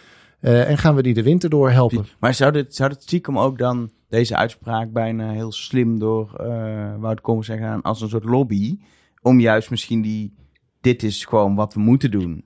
Uh, 0.41 0.71
en 0.71 0.79
gaan 0.79 0.95
we 0.95 1.03
die 1.03 1.15
de 1.15 1.23
winter 1.23 1.51
door 1.51 1.71
helpen. 1.71 2.07
Maar 2.21 2.35
zou 2.35 2.53
dit, 2.53 2.75
zou 2.75 2.89
dit 2.89 3.03
stiekem 3.03 3.39
ook 3.39 3.59
dan 3.59 3.91
deze 4.09 4.37
uitspraak 4.37 4.93
bijna 4.93 5.31
heel 5.31 5.53
slim 5.53 5.99
door 5.99 6.41
uh, 6.41 6.95
Wout 6.99 7.21
Kommers 7.21 7.49
gaan 7.49 7.83
als 7.83 8.01
een 8.01 8.09
soort 8.09 8.25
lobby, 8.25 8.79
om 9.23 9.41
juist 9.41 9.71
misschien 9.71 10.03
die, 10.03 10.35
dit 10.81 11.03
is 11.03 11.25
gewoon 11.25 11.55
wat 11.55 11.75
we 11.75 11.81
moeten 11.81 12.11
doen. 12.11 12.45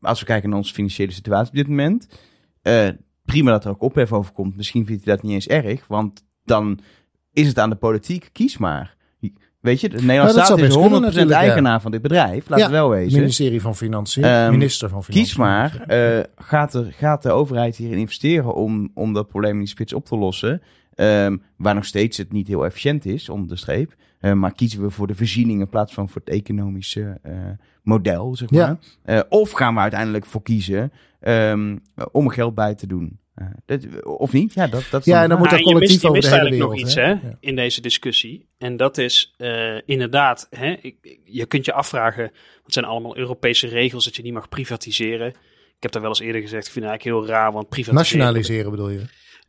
Als 0.00 0.20
we 0.20 0.26
kijken 0.26 0.48
naar 0.48 0.58
onze 0.58 0.74
financiële 0.74 1.12
situatie 1.12 1.48
op 1.48 1.56
dit 1.56 1.68
moment, 1.68 2.08
uh, 2.62 2.88
prima 3.24 3.50
dat 3.50 3.64
er 3.64 3.70
ook 3.70 3.82
ophef 3.82 4.12
over 4.12 4.32
komt. 4.32 4.56
Misschien 4.56 4.86
vindt 4.86 5.04
hij 5.04 5.14
dat 5.14 5.24
niet 5.24 5.32
eens 5.32 5.46
erg, 5.46 5.86
want 5.86 6.24
dan 6.44 6.80
is 7.32 7.46
het 7.46 7.58
aan 7.58 7.70
de 7.70 7.76
politiek, 7.76 8.28
kies 8.32 8.58
maar. 8.58 8.96
Weet 9.64 9.80
je, 9.80 9.88
de 9.88 9.94
Nederlandse 9.94 10.36
Nou, 10.36 10.48
dat 10.48 10.58
staat 10.58 10.58
is 10.58 10.74
best 10.74 11.12
kunnen 11.12 11.30
100% 11.30 11.30
eigenaar 11.30 11.80
van 11.80 11.90
dit 11.90 12.02
bedrijf. 12.02 12.48
Laten 12.48 12.64
Ja, 12.64 12.70
we 12.70 12.76
wel 12.76 12.90
wezen. 12.90 13.18
Ministerie 13.18 13.60
van 13.60 13.76
Financiën, 13.76 14.24
Ehm, 14.24 14.50
minister 14.50 14.88
van 14.88 15.04
Financiën. 15.04 15.24
Kies 15.26 15.36
maar, 15.36 15.80
eh, 15.86 16.20
gaat, 16.36 16.72
de, 16.72 16.92
gaat 16.92 17.22
de 17.22 17.30
overheid 17.30 17.76
hierin 17.76 17.98
investeren 17.98 18.54
om, 18.54 18.90
om 18.94 19.12
dat 19.12 19.28
probleem 19.28 19.52
in 19.52 19.58
die 19.58 19.68
spits 19.68 19.92
op 19.92 20.06
te 20.06 20.16
lossen? 20.16 20.62
Ehm, 20.94 21.36
waar 21.56 21.74
nog 21.74 21.84
steeds 21.84 22.16
het 22.16 22.32
niet 22.32 22.48
heel 22.48 22.64
efficiënt 22.64 23.06
is, 23.06 23.28
onder 23.28 23.48
de 23.48 23.56
streep. 23.56 23.94
Eh, 24.24 24.32
maar 24.32 24.52
kiezen 24.54 24.82
we 24.82 24.90
voor 24.90 25.06
de 25.06 25.14
voorziening 25.14 25.60
in 25.60 25.68
plaats 25.68 25.94
van 25.94 26.08
voor 26.08 26.20
het 26.24 26.34
economische 26.34 27.18
eh, 27.22 27.32
model, 27.82 28.36
zeg 28.36 28.50
Ja. 28.50 28.66
maar. 28.66 29.16
Eh, 29.16 29.22
of 29.28 29.50
gaan 29.50 29.74
we 29.74 29.80
uiteindelijk 29.80 30.26
voor 30.26 30.42
kiezen 30.42 30.92
ehm, 31.20 31.76
om 32.12 32.26
er 32.26 32.32
geld 32.32 32.54
bij 32.54 32.74
te 32.74 32.86
doen? 32.86 33.18
Eh, 33.34 33.46
dat, 33.66 34.04
of 34.04 34.32
niet? 34.32 34.54
Ja, 34.54 34.66
dat, 34.66 34.86
dat 34.90 35.00
is 35.00 35.06
Ja, 35.06 35.12
dan 35.12 35.22
en 35.22 35.28
dan 35.28 35.38
moet 35.38 35.50
dat 35.50 35.58
Nou, 35.60 35.74
je 35.74 35.78
mist, 35.80 36.00
collectief 36.00 36.00
je 36.02 36.08
over 36.08 36.20
mist 36.20 36.32
eigenlijk 36.32 36.62
nog 36.62 36.70
wereld, 36.72 36.86
iets 36.88 36.94
hè? 36.94 37.02
hè, 37.28 37.28
Ja. 37.28 37.36
in 37.40 37.56
deze 37.56 37.80
discussie. 37.80 38.48
En 38.58 38.76
dat 38.76 38.98
is 38.98 39.34
eh, 39.36 39.76
inderdaad, 39.86 40.46
hè, 40.50 40.76
ik- 40.82 41.18
je 41.24 41.46
kunt 41.46 41.64
je 41.64 41.72
afvragen, 41.72 42.24
het 42.64 42.72
zijn 42.72 42.84
allemaal 42.84 43.16
Europese 43.16 43.66
regels 43.66 44.04
dat 44.04 44.16
je 44.16 44.22
niet 44.22 44.32
mag 44.32 44.48
privatiseren. 44.48 45.28
Ik 45.76 45.82
heb 45.82 45.92
daar 45.92 46.02
wel 46.02 46.10
eens 46.10 46.20
eerder 46.20 46.40
gezegd, 46.40 46.66
ik 46.66 46.72
vind 46.72 46.84
het 46.84 46.94
eigenlijk 46.94 47.26
heel 47.28 47.34
raar, 47.36 47.52
want 47.52 47.68
privatiseren... 47.68 48.18
Nationaliseren 48.18 48.70
bedoel 48.70 48.88
je? 48.90 49.02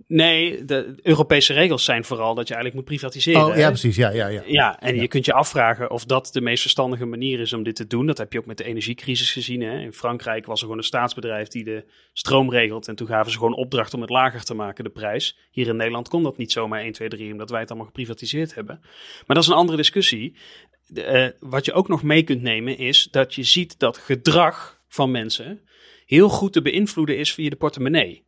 Nee, 0.08 0.66
de 0.66 0.96
Europese 1.02 1.54
regels 1.54 1.84
zijn 1.84 2.06
vooral 2.06 2.36
dat 2.36 2.48
je 2.48 2.54
eigenlijk 2.54 2.76
moet 2.76 2.98
privatiseren. 2.98 3.46
Oh, 3.46 3.54
hè. 3.54 3.60
ja, 3.60 3.68
precies. 3.68 3.96
Ja, 3.96 4.10
ja, 4.10 4.28
ja. 4.28 4.42
Ja, 4.46 4.80
en 4.80 4.96
Ja. 4.96 5.02
je 5.02 5.08
kunt 5.08 5.26
je 5.26 5.34
afvragen 5.34 5.92
of 5.92 6.06
dat 6.06 6.30
de 6.34 6.42
meest 6.42 6.62
verstandige 6.62 7.06
manier 7.06 7.40
is 7.40 7.54
om 7.54 7.64
dit 7.64 7.76
te 7.76 7.88
doen. 7.88 8.06
Dat 8.06 8.18
heb 8.18 8.34
je 8.34 8.40
ook 8.40 8.46
met 8.46 8.58
de 8.58 8.64
energiecrisis 8.64 9.32
gezien. 9.32 9.62
Hè. 9.62 9.80
In 9.80 9.94
Frankrijk 9.94 10.46
was 10.46 10.58
er 10.58 10.64
gewoon 10.64 10.78
een 10.78 10.84
staatsbedrijf 10.84 11.48
die 11.48 11.64
de 11.64 11.84
stroom 12.14 12.52
regelt. 12.52 12.88
En 12.88 12.96
toen 12.96 13.08
gaven 13.08 13.32
ze 13.32 13.38
gewoon 13.38 13.56
opdracht 13.56 13.94
om 13.94 14.02
het 14.02 14.10
lager 14.10 14.44
te 14.44 14.54
maken, 14.54 14.84
de 14.84 14.90
prijs. 14.90 15.38
Hier 15.52 15.68
in 15.68 15.76
Nederland 15.76 16.08
kon 16.08 16.24
dat 16.24 16.38
niet 16.38 16.52
zomaar 16.52 16.82
1, 16.82 16.92
2, 16.92 17.10
3, 17.10 17.32
omdat 17.32 17.50
wij 17.50 17.60
het 17.60 17.70
allemaal 17.70 17.88
geprivatiseerd 17.88 18.56
hebben. 18.56 18.80
Maar 18.82 19.36
dat 19.36 19.44
is 19.44 19.48
een 19.48 19.56
andere 19.56 19.78
discussie. 19.78 20.36
Eh, 20.94 21.28
wat 21.40 21.66
je 21.66 21.74
ook 21.74 21.88
nog 21.88 22.04
mee 22.04 22.24
kunt 22.24 22.42
nemen 22.42 22.78
is 22.78 23.08
dat 23.12 23.36
je 23.36 23.44
ziet 23.44 23.80
dat 23.80 23.98
gedrag 23.98 24.82
van 24.88 25.12
mensen 25.12 25.62
heel 26.06 26.30
goed 26.30 26.54
te 26.54 26.62
beïnvloeden 26.62 27.18
is 27.18 27.34
via 27.34 27.50
de 27.50 27.56
portemonnee. 27.56 28.25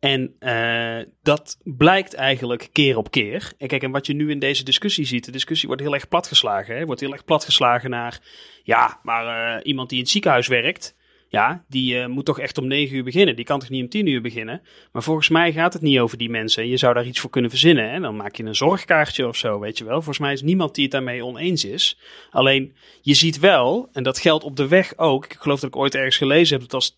En 0.00 0.34
eh, 0.38 1.06
dat 1.22 1.58
blijkt 1.64 2.14
eigenlijk 2.14 2.68
keer 2.72 2.96
op 2.96 3.10
keer. 3.10 3.52
En 3.58 3.68
kijk, 3.68 3.82
en 3.82 3.90
wat 3.90 4.06
je 4.06 4.14
nu 4.14 4.30
in 4.30 4.38
deze 4.38 4.64
discussie 4.64 5.04
ziet, 5.04 5.24
de 5.24 5.30
discussie 5.30 5.68
wordt 5.68 5.82
heel 5.82 5.94
erg 5.94 6.08
platgeslagen. 6.08 6.76
Hè? 6.76 6.84
Wordt 6.84 7.00
heel 7.00 7.12
erg 7.12 7.24
platgeslagen 7.24 7.90
naar, 7.90 8.20
ja, 8.62 9.00
maar 9.02 9.56
eh, 9.56 9.60
iemand 9.66 9.88
die 9.88 9.98
in 9.98 10.04
het 10.04 10.12
ziekenhuis 10.12 10.46
werkt, 10.46 10.96
ja, 11.30 11.64
die 11.68 11.98
eh, 11.98 12.06
moet 12.06 12.24
toch 12.24 12.38
echt 12.38 12.58
om 12.58 12.66
negen 12.66 12.96
uur 12.96 13.04
beginnen. 13.04 13.36
Die 13.36 13.44
kan 13.44 13.58
toch 13.58 13.68
niet 13.68 13.82
om 13.82 13.88
tien 13.88 14.06
uur 14.06 14.20
beginnen. 14.20 14.62
Maar 14.92 15.02
volgens 15.02 15.28
mij 15.28 15.52
gaat 15.52 15.72
het 15.72 15.82
niet 15.82 15.98
over 15.98 16.18
die 16.18 16.30
mensen. 16.30 16.68
Je 16.68 16.76
zou 16.76 16.94
daar 16.94 17.06
iets 17.06 17.20
voor 17.20 17.30
kunnen 17.30 17.50
verzinnen. 17.50 17.90
Hè? 17.90 18.00
Dan 18.00 18.16
maak 18.16 18.36
je 18.36 18.44
een 18.44 18.54
zorgkaartje 18.54 19.28
of 19.28 19.36
zo, 19.36 19.58
weet 19.58 19.78
je 19.78 19.84
wel. 19.84 19.94
Volgens 19.94 20.18
mij 20.18 20.32
is 20.32 20.42
niemand 20.42 20.74
die 20.74 20.82
het 20.82 20.92
daarmee 20.92 21.24
oneens 21.24 21.64
is. 21.64 21.98
Alleen, 22.30 22.74
je 23.00 23.14
ziet 23.14 23.38
wel, 23.38 23.88
en 23.92 24.02
dat 24.02 24.18
geldt 24.18 24.44
op 24.44 24.56
de 24.56 24.68
weg 24.68 24.92
ook. 24.96 25.24
Ik 25.24 25.36
geloof 25.40 25.60
dat 25.60 25.68
ik 25.68 25.76
ooit 25.76 25.94
ergens 25.94 26.16
gelezen 26.16 26.58
heb 26.58 26.68
dat 26.68 26.74
als 26.74 26.96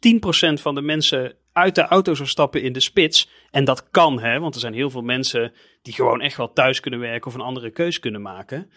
10% 0.58 0.60
van 0.60 0.74
de 0.74 0.82
mensen 0.82 1.34
uit 1.52 1.74
de 1.74 1.82
auto 1.82 2.14
zou 2.14 2.28
stappen 2.28 2.62
in 2.62 2.72
de 2.72 2.80
spits. 2.80 3.28
En 3.50 3.64
dat 3.64 3.90
kan, 3.90 4.20
hè, 4.20 4.40
want 4.40 4.54
er 4.54 4.60
zijn 4.60 4.74
heel 4.74 4.90
veel 4.90 5.02
mensen 5.02 5.52
die 5.82 5.94
gewoon 5.94 6.20
echt 6.20 6.36
wel 6.36 6.52
thuis 6.52 6.80
kunnen 6.80 7.00
werken 7.00 7.26
of 7.26 7.34
een 7.34 7.40
andere 7.40 7.70
keus 7.70 7.98
kunnen 7.98 8.22
maken. 8.22 8.70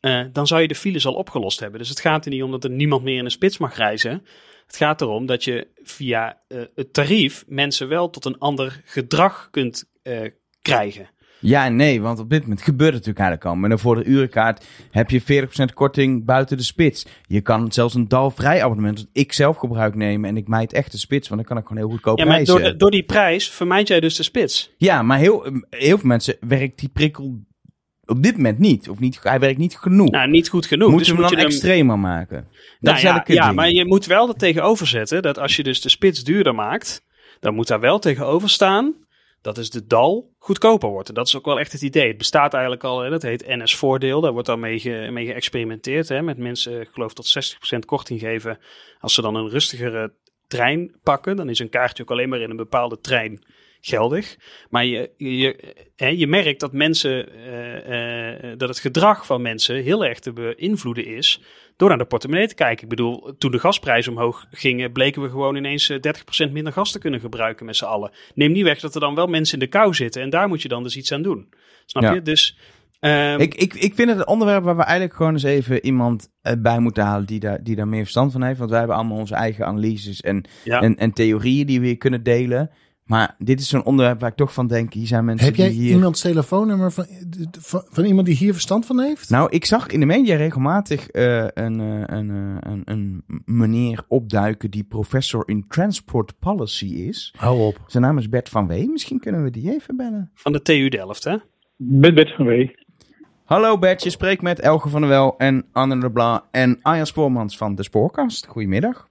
Eh, 0.00 0.24
dan 0.32 0.46
zou 0.46 0.60
je 0.60 0.68
de 0.68 0.74
files 0.74 1.06
al 1.06 1.14
opgelost 1.14 1.60
hebben. 1.60 1.78
Dus 1.78 1.88
het 1.88 2.00
gaat 2.00 2.24
er 2.24 2.30
niet 2.30 2.42
om 2.42 2.50
dat 2.50 2.64
er 2.64 2.70
niemand 2.70 3.02
meer 3.02 3.18
in 3.18 3.24
de 3.24 3.30
spits 3.30 3.58
mag 3.58 3.76
reizen. 3.76 4.26
Het 4.72 4.80
gaat 4.80 5.00
erom 5.00 5.26
dat 5.26 5.44
je 5.44 5.66
via 5.82 6.38
eh, 6.48 6.58
het 6.74 6.92
tarief 6.92 7.44
mensen 7.46 7.88
wel 7.88 8.10
tot 8.10 8.24
een 8.24 8.38
ander 8.38 8.80
gedrag 8.84 9.48
kunt 9.50 9.84
eh, 10.02 10.20
krijgen. 10.62 11.08
Ja 11.40 11.68
nee, 11.68 12.00
want 12.00 12.18
op 12.18 12.30
dit 12.30 12.42
moment 12.42 12.62
gebeurt 12.62 12.94
het 12.94 13.06
natuurlijk 13.06 13.18
eigenlijk 13.18 13.48
al. 13.50 13.60
Met 13.62 13.70
een 13.70 13.78
voor 13.78 13.94
de 13.96 14.04
urenkaart 14.04 14.66
heb 14.90 15.10
je 15.10 15.46
40% 15.70 15.74
korting 15.74 16.24
buiten 16.24 16.56
de 16.56 16.62
spits. 16.62 17.06
Je 17.26 17.40
kan 17.40 17.72
zelfs 17.72 17.94
een 17.94 18.08
dalvrij 18.08 18.62
abonnement 18.62 18.96
dat 18.96 19.06
ik 19.12 19.32
zelf 19.32 19.56
gebruik 19.56 19.94
nemen 19.94 20.28
en 20.30 20.36
ik 20.36 20.48
mijd 20.48 20.72
echt 20.72 20.92
de 20.92 20.98
spits, 20.98 21.28
want 21.28 21.40
dan 21.40 21.48
kan 21.50 21.58
ik 21.62 21.66
gewoon 21.68 21.82
heel 21.82 21.92
goedkoop 21.92 22.18
Ja, 22.18 22.24
maar 22.24 22.34
reizen. 22.34 22.54
door, 22.54 22.64
de- 22.64 22.76
door 22.76 22.90
die 22.90 23.02
prijs 23.04 23.50
vermijd 23.50 23.88
jij 23.88 24.00
dus 24.00 24.16
de 24.16 24.22
spits. 24.22 24.72
Ja, 24.76 25.02
maar 25.02 25.18
heel, 25.18 25.46
heel 25.70 25.98
veel 25.98 26.08
mensen 26.08 26.36
werkt 26.40 26.78
die 26.78 26.88
prikkel 26.88 27.40
op 28.12 28.22
dit 28.22 28.36
moment 28.36 28.58
niet. 28.58 28.88
Of 28.88 28.98
niet, 28.98 29.18
hij 29.22 29.38
werkt 29.40 29.58
niet 29.58 29.76
genoeg. 29.76 30.10
Nou, 30.10 30.30
niet 30.30 30.48
goed 30.48 30.66
genoeg. 30.66 30.90
Moeten 30.90 31.06
dus 31.06 31.16
we 31.16 31.22
hem 31.22 31.30
dan 31.30 31.38
je 31.38 31.44
hem- 31.44 31.54
extremer 31.54 31.98
maken? 31.98 32.36
Dat 32.36 32.46
Nou 32.80 32.96
is 32.96 33.02
ja, 33.02 33.24
ja 33.26 33.44
ding. 33.44 33.56
maar 33.56 33.70
je 33.70 33.86
moet 33.86 34.06
wel 34.06 34.28
er 34.28 34.34
tegenover 34.34 34.86
zetten 34.86 35.22
dat 35.22 35.38
als 35.38 35.56
je 35.56 35.62
dus 35.62 35.80
de 35.80 35.88
spits 35.88 36.24
duurder 36.24 36.54
maakt, 36.54 37.04
dan 37.40 37.54
moet 37.54 37.68
daar 37.68 37.80
wel 37.80 37.98
tegenover 37.98 38.48
staan 38.50 38.94
dat 39.42 39.58
is 39.58 39.70
de 39.70 39.86
dal 39.86 40.34
goedkoper 40.38 40.88
wordt. 40.88 41.08
En 41.08 41.14
dat 41.14 41.26
is 41.26 41.36
ook 41.36 41.44
wel 41.44 41.58
echt 41.60 41.72
het 41.72 41.82
idee. 41.82 42.08
Het 42.08 42.18
bestaat 42.18 42.52
eigenlijk 42.52 42.84
al, 42.84 43.00
hè, 43.00 43.10
dat 43.10 43.22
heet 43.22 43.46
NS-voordeel. 43.46 44.20
Daar 44.20 44.32
wordt 44.32 44.46
dan 44.46 44.60
mee, 44.60 44.78
ge, 44.78 45.08
mee 45.12 45.26
geëxperimenteerd. 45.26 46.08
Hè, 46.08 46.22
met 46.22 46.38
mensen, 46.38 46.80
ik 46.80 46.88
geloof, 46.92 47.12
tot 47.12 47.26
60% 47.26 47.84
korting 47.84 48.20
geven 48.20 48.58
als 49.00 49.14
ze 49.14 49.22
dan 49.22 49.34
een 49.34 49.48
rustigere 49.48 50.12
trein 50.46 50.94
pakken. 51.02 51.36
Dan 51.36 51.48
is 51.48 51.58
een 51.58 51.68
kaartje 51.68 52.02
ook 52.02 52.10
alleen 52.10 52.28
maar 52.28 52.40
in 52.40 52.50
een 52.50 52.56
bepaalde 52.56 52.98
trein 53.00 53.44
geldig. 53.86 54.36
Maar 54.70 54.84
je, 54.84 55.10
je, 55.16 55.74
hè, 55.96 56.06
je 56.06 56.26
merkt 56.26 56.60
dat 56.60 56.72
mensen, 56.72 57.32
eh, 57.32 58.50
eh, 58.50 58.58
dat 58.58 58.68
het 58.68 58.78
gedrag 58.78 59.26
van 59.26 59.42
mensen 59.42 59.82
heel 59.82 60.04
erg 60.04 60.18
te 60.18 60.32
beïnvloeden 60.32 61.06
is 61.06 61.40
door 61.76 61.88
naar 61.88 61.98
de 61.98 62.04
portemonnee 62.04 62.48
te 62.48 62.54
kijken. 62.54 62.82
Ik 62.82 62.88
bedoel, 62.88 63.34
toen 63.38 63.50
de 63.50 63.58
gasprijzen 63.58 64.12
omhoog 64.12 64.46
gingen, 64.50 64.92
bleken 64.92 65.22
we 65.22 65.28
gewoon 65.28 65.56
ineens 65.56 65.90
eh, 65.90 65.98
30% 66.48 66.52
minder 66.52 66.72
gas 66.72 66.92
te 66.92 66.98
kunnen 66.98 67.20
gebruiken 67.20 67.66
met 67.66 67.76
z'n 67.76 67.84
allen. 67.84 68.10
Neem 68.34 68.52
niet 68.52 68.64
weg 68.64 68.80
dat 68.80 68.94
er 68.94 69.00
dan 69.00 69.14
wel 69.14 69.26
mensen 69.26 69.58
in 69.58 69.64
de 69.64 69.70
kou 69.78 69.94
zitten 69.94 70.22
en 70.22 70.30
daar 70.30 70.48
moet 70.48 70.62
je 70.62 70.68
dan 70.68 70.82
dus 70.82 70.96
iets 70.96 71.12
aan 71.12 71.22
doen. 71.22 71.48
Snap 71.86 72.02
Ja. 72.02 72.12
je? 72.12 72.22
Dus 72.22 72.58
ehm, 73.00 73.40
Ik, 73.40 73.54
ik, 73.54 73.74
ik 73.74 73.94
vind 73.94 74.08
het 74.08 74.18
een 74.18 74.26
onderwerp 74.26 74.64
waar 74.64 74.76
we 74.76 74.82
eigenlijk 74.82 75.16
gewoon 75.16 75.32
eens 75.32 75.42
even 75.42 75.84
iemand 75.84 76.28
eh, 76.42 76.52
bij 76.58 76.78
moeten 76.78 77.04
halen 77.04 77.26
die 77.26 77.40
daar, 77.40 77.62
die 77.62 77.76
daar 77.76 77.88
meer 77.88 78.02
verstand 78.02 78.32
van 78.32 78.42
heeft. 78.42 78.58
Want 78.58 78.70
wij 78.70 78.78
hebben 78.78 78.96
allemaal 78.96 79.18
onze 79.18 79.34
eigen 79.34 79.66
analyses 79.66 80.20
en, 80.20 80.44
ja. 80.64 80.80
en, 80.80 80.96
en 80.96 81.12
theorieën 81.12 81.66
die 81.66 81.80
we 81.80 81.86
hier 81.86 81.96
kunnen 81.96 82.22
delen. 82.22 82.70
Maar 83.12 83.34
dit 83.38 83.60
is 83.60 83.68
zo'n 83.68 83.84
onderwerp 83.84 84.20
waar 84.20 84.30
ik 84.30 84.36
toch 84.36 84.52
van 84.52 84.66
denk, 84.66 84.92
hier 84.92 85.06
zijn 85.06 85.24
mensen 85.24 85.46
Heb 85.46 85.56
jij 85.56 85.68
die 85.68 85.80
hier... 85.80 85.92
iemands 85.92 86.20
telefoonnummer 86.20 86.92
van, 86.92 87.06
van, 87.58 87.82
van 87.88 88.04
iemand 88.04 88.26
die 88.26 88.36
hier 88.36 88.52
verstand 88.52 88.86
van 88.86 89.00
heeft? 89.00 89.30
Nou, 89.30 89.50
ik 89.50 89.64
zag 89.64 89.86
in 89.86 90.00
de 90.00 90.06
media 90.06 90.36
regelmatig 90.36 91.08
eh, 91.08 91.38
een, 91.38 91.80
eh, 91.80 92.16
een, 92.18 92.30
eh, 92.30 92.72
een, 92.72 92.82
een 92.84 93.24
meneer 93.44 94.04
opduiken 94.08 94.70
die 94.70 94.84
professor 94.84 95.42
in 95.46 95.64
transport 95.68 96.38
policy 96.38 96.86
is. 96.86 97.34
Hou 97.36 97.60
op. 97.60 97.80
Zijn 97.86 98.02
naam 98.02 98.18
is 98.18 98.28
Bert 98.28 98.48
van 98.48 98.66
Wee. 98.66 98.88
Misschien 98.88 99.20
kunnen 99.20 99.42
we 99.42 99.50
die 99.50 99.72
even 99.72 99.96
bellen. 99.96 100.30
van 100.34 100.52
de 100.52 100.62
TU 100.62 100.88
Delft, 100.88 101.24
hè? 101.24 101.36
Met 101.76 102.14
Bert 102.14 102.34
van 102.34 102.46
Wee. 102.46 102.74
Hallo 103.44 103.78
Bert, 103.78 104.02
je 104.02 104.10
spreekt 104.10 104.42
met 104.42 104.60
Elge 104.60 104.88
van 104.88 105.00
der 105.00 105.10
Wel 105.10 105.34
en 105.38 105.64
Anne 105.72 105.96
Leblanc 105.96 106.44
en 106.50 106.78
Arjan 106.82 107.06
Spoormans 107.06 107.56
van 107.56 107.74
de 107.74 107.82
Spoorkast. 107.82 108.46
Goedemiddag. 108.46 109.10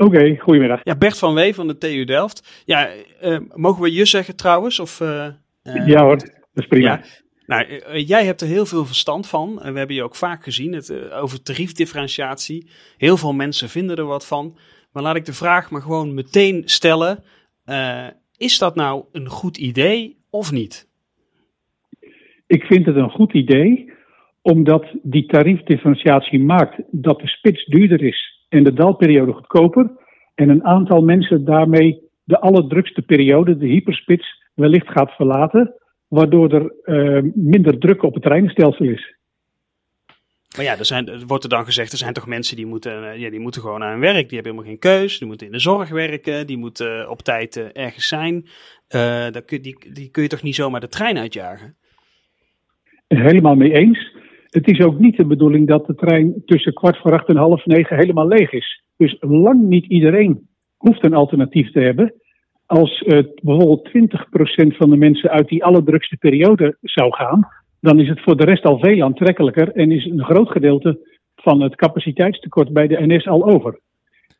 Oké, 0.00 0.36
goedemiddag. 0.38 0.80
Ja, 0.82 0.96
Bert 0.96 1.18
van 1.18 1.34
Wee 1.34 1.54
van 1.54 1.66
de 1.66 1.78
TU 1.78 2.04
Delft. 2.04 2.62
Ja, 2.64 2.88
eh, 3.20 3.38
mogen 3.54 3.82
we 3.82 3.92
je 3.92 4.04
zeggen 4.04 4.36
trouwens? 4.36 4.80
Of, 4.80 5.00
eh, 5.00 5.28
ja 5.62 6.02
hoor, 6.02 6.16
dat 6.16 6.28
is 6.54 6.66
prima. 6.66 6.90
Ja. 6.90 7.02
Nou, 7.46 7.66
jij 7.98 8.24
hebt 8.24 8.40
er 8.40 8.46
heel 8.46 8.66
veel 8.66 8.86
verstand 8.86 9.28
van. 9.28 9.54
We 9.54 9.78
hebben 9.78 9.96
je 9.96 10.02
ook 10.02 10.14
vaak 10.14 10.44
gezien 10.44 10.72
het, 10.72 11.10
over 11.12 11.42
tariefdifferentiatie. 11.42 12.70
Heel 12.96 13.16
veel 13.16 13.32
mensen 13.32 13.68
vinden 13.68 13.96
er 13.96 14.04
wat 14.04 14.26
van. 14.26 14.56
Maar 14.92 15.02
laat 15.02 15.16
ik 15.16 15.24
de 15.24 15.32
vraag 15.32 15.70
maar 15.70 15.82
gewoon 15.82 16.14
meteen 16.14 16.62
stellen. 16.64 17.24
Is 18.36 18.58
dat 18.58 18.74
nou 18.74 19.04
een 19.12 19.28
goed 19.28 19.56
idee 19.56 20.16
of 20.30 20.52
niet? 20.52 20.88
Ik 22.46 22.64
vind 22.64 22.86
het 22.86 22.96
een 22.96 23.10
goed 23.10 23.32
idee, 23.32 23.92
omdat 24.42 24.86
die 25.02 25.26
tariefdifferentiatie 25.26 26.40
maakt 26.40 26.82
dat 26.90 27.20
de 27.20 27.28
spits 27.28 27.64
duurder 27.64 28.02
is 28.02 28.39
en 28.50 28.64
de 28.64 28.72
dalperiode 28.72 29.32
goedkoper. 29.32 29.90
En 30.34 30.48
een 30.48 30.64
aantal 30.64 31.02
mensen 31.02 31.44
daarmee 31.44 32.08
de 32.24 32.40
allerdrukste 32.40 33.02
periode, 33.02 33.56
de 33.56 33.66
hyperspits, 33.66 34.50
wellicht 34.54 34.88
gaat 34.88 35.10
verlaten. 35.10 35.74
Waardoor 36.08 36.52
er 36.52 36.74
eh, 36.82 37.22
minder 37.34 37.78
druk 37.78 38.02
op 38.02 38.14
het 38.14 38.22
treinstelsel 38.22 38.86
is. 38.86 39.18
Maar 40.56 40.64
ja, 40.64 40.78
er, 40.78 40.84
zijn, 40.84 41.08
er 41.08 41.26
wordt 41.26 41.44
er 41.44 41.50
dan 41.50 41.64
gezegd, 41.64 41.92
er 41.92 41.98
zijn 41.98 42.12
toch 42.12 42.26
mensen 42.26 42.56
die 42.56 42.66
moeten, 42.66 43.18
ja, 43.18 43.30
die 43.30 43.40
moeten 43.40 43.60
gewoon 43.60 43.82
aan 43.82 43.90
hun 43.90 44.00
werk. 44.00 44.28
Die 44.28 44.38
hebben 44.38 44.52
helemaal 44.52 44.64
geen 44.64 44.78
keus. 44.78 45.18
Die 45.18 45.28
moeten 45.28 45.46
in 45.46 45.52
de 45.52 45.58
zorg 45.58 45.88
werken. 45.88 46.46
Die 46.46 46.56
moeten 46.56 47.10
op 47.10 47.22
tijd 47.22 47.72
ergens 47.72 48.08
zijn. 48.08 48.48
Uh, 48.94 49.26
kun, 49.46 49.62
die, 49.62 49.92
die 49.92 50.10
kun 50.10 50.22
je 50.22 50.28
toch 50.28 50.42
niet 50.42 50.54
zomaar 50.54 50.80
de 50.80 50.88
trein 50.88 51.18
uitjagen? 51.18 51.76
Helemaal 53.08 53.54
mee 53.54 53.72
eens. 53.72 54.19
Het 54.50 54.68
is 54.68 54.80
ook 54.80 54.98
niet 54.98 55.16
de 55.16 55.26
bedoeling 55.26 55.68
dat 55.68 55.86
de 55.86 55.94
trein 55.94 56.42
tussen 56.44 56.72
kwart 56.72 56.96
voor 56.96 57.12
acht 57.12 57.28
en 57.28 57.36
half 57.36 57.66
negen 57.66 57.96
helemaal 57.96 58.26
leeg 58.26 58.52
is. 58.52 58.84
Dus 58.96 59.16
lang 59.20 59.62
niet 59.62 59.86
iedereen 59.86 60.48
hoeft 60.76 61.04
een 61.04 61.14
alternatief 61.14 61.72
te 61.72 61.80
hebben. 61.80 62.14
Als 62.66 63.04
bijvoorbeeld 63.42 63.88
20% 63.88 64.76
van 64.76 64.90
de 64.90 64.96
mensen 64.96 65.30
uit 65.30 65.48
die 65.48 65.64
allerdrukste 65.64 66.16
periode 66.16 66.76
zou 66.80 67.14
gaan, 67.14 67.48
dan 67.80 68.00
is 68.00 68.08
het 68.08 68.20
voor 68.20 68.36
de 68.36 68.44
rest 68.44 68.64
al 68.64 68.78
veel 68.78 69.02
aantrekkelijker 69.02 69.72
en 69.72 69.92
is 69.92 70.04
een 70.04 70.24
groot 70.24 70.50
gedeelte 70.50 70.98
van 71.34 71.60
het 71.60 71.76
capaciteitstekort 71.76 72.72
bij 72.72 72.86
de 72.86 73.06
NS 73.06 73.26
al 73.26 73.44
over. 73.44 73.80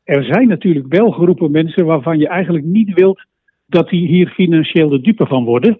Er 0.04 0.24
zijn 0.24 0.48
natuurlijk 0.48 0.86
wel 0.88 1.10
groepen 1.10 1.50
mensen 1.50 1.86
waarvan 1.86 2.18
je 2.18 2.28
eigenlijk 2.28 2.64
niet 2.64 2.92
wilt 2.94 3.26
dat 3.66 3.88
die 3.88 4.06
hier 4.06 4.28
financieel 4.28 4.88
de 4.88 5.00
dupe 5.00 5.26
van 5.26 5.44
worden. 5.44 5.78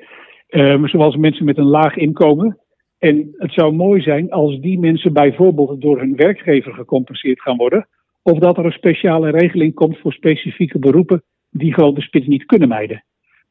Um, 0.49 0.89
zoals 0.89 1.17
mensen 1.17 1.45
met 1.45 1.59
een 1.59 1.65
laag 1.69 1.97
inkomen. 1.97 2.59
En 3.01 3.35
het 3.37 3.53
zou 3.53 3.73
mooi 3.73 4.01
zijn 4.01 4.31
als 4.31 4.61
die 4.61 4.79
mensen 4.79 5.13
bijvoorbeeld 5.13 5.81
door 5.81 5.99
hun 5.99 6.17
werkgever 6.17 6.73
gecompenseerd 6.75 7.41
gaan 7.41 7.57
worden. 7.57 7.89
Of 8.23 8.39
dat 8.39 8.59
er 8.59 8.65
een 8.65 8.73
speciale 8.73 9.31
regeling 9.31 9.75
komt 9.75 9.99
voor 9.99 10.13
specifieke 10.13 10.79
beroepen 10.79 11.23
die 11.51 11.75
gewoon 11.75 11.95
de 11.95 12.01
spits 12.01 12.27
niet 12.27 12.47
kunnen 12.47 12.69
mijden. 12.69 13.05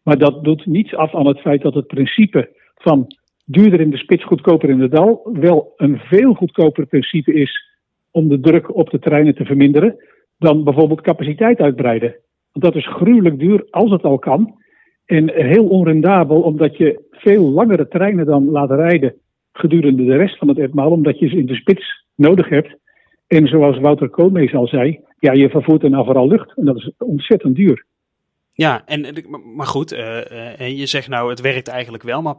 Maar 0.04 0.18
dat 0.18 0.44
doet 0.44 0.66
niets 0.66 0.96
af 0.96 1.16
aan 1.16 1.28
het 1.28 1.40
feit 1.40 1.62
dat 1.62 1.74
het 1.74 1.88
principe 1.88 2.50
van 2.76 3.08
duurder 3.46 3.80
in 3.80 3.90
de 3.90 3.98
spits, 3.98 4.24
goedkoper 4.24 4.70
in 4.70 4.80
de 4.80 4.90
dal 4.90 5.30
wel 5.34 5.74
een 5.78 5.98
veel 5.98 6.34
goedkoper 6.34 6.86
principe 6.86 7.34
is 7.34 7.80
om 8.12 8.28
de 8.28 8.40
druk 8.40 8.76
op 8.76 8.90
de 8.90 9.00
treinen 9.00 9.36
te 9.36 9.46
verminderen 9.46 9.96
dan 10.38 10.64
bijvoorbeeld 10.64 11.02
capaciteit 11.02 11.60
uitbreiden. 11.60 12.16
Want 12.52 12.66
dat 12.66 12.76
is 12.76 12.88
gruwelijk 12.88 13.40
duur 13.40 13.68
als 13.70 13.92
het 13.92 14.04
al 14.04 14.20
kan. 14.20 14.58
En 15.06 15.34
heel 15.34 15.68
onrendabel, 15.68 16.42
omdat 16.42 16.78
je 16.78 17.08
veel 17.12 17.50
langere 17.50 17.88
treinen 17.88 18.26
dan 18.26 18.50
laat 18.50 18.72
rijden 18.72 19.16
gedurende 19.60 20.06
de 20.06 20.16
rest 20.16 20.38
van 20.38 20.48
het 20.48 20.60
etmaal, 20.60 20.92
omdat 20.92 21.20
je 21.20 21.28
ze 21.28 21.38
in 21.38 21.46
de 21.46 21.56
spits 21.56 22.06
nodig 22.16 22.50
hebt. 22.50 22.78
En 23.28 23.48
zoals 23.48 23.80
Wouter 23.80 24.10
Koolmees 24.10 24.54
al 24.54 24.68
zei, 24.68 25.00
ja, 25.20 25.32
je 25.32 25.50
vervoert 25.50 25.84
er 25.84 25.90
nou 25.90 26.06
vooral 26.06 26.28
lucht. 26.28 26.54
En 26.56 26.66
dat 26.66 26.76
is 26.76 26.92
ontzettend 26.98 27.56
duur. 27.56 27.86
Ja, 28.54 28.82
en, 28.86 29.26
maar 29.56 29.66
goed, 29.66 29.94
uh, 29.94 30.78
je 30.78 30.86
zegt 30.86 31.08
nou 31.08 31.30
het 31.30 31.42
werkt 31.42 31.68
eigenlijk 31.68 32.04
wel, 32.04 32.22
maar 32.22 32.36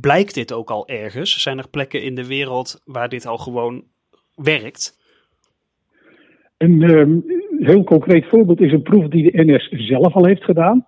blijkt 0.00 0.34
dit 0.34 0.52
ook 0.52 0.70
al 0.70 0.88
ergens? 0.88 1.42
Zijn 1.42 1.58
er 1.58 1.68
plekken 1.68 2.02
in 2.02 2.14
de 2.14 2.26
wereld 2.26 2.82
waar 2.84 3.08
dit 3.08 3.26
al 3.26 3.38
gewoon 3.38 3.84
werkt? 4.34 5.00
Een 6.56 6.82
um, 6.82 7.24
heel 7.58 7.84
concreet 7.84 8.26
voorbeeld 8.28 8.60
is 8.60 8.72
een 8.72 8.82
proef 8.82 9.08
die 9.08 9.30
de 9.30 9.44
NS 9.44 9.68
zelf 9.68 10.14
al 10.14 10.24
heeft 10.24 10.44
gedaan. 10.44 10.86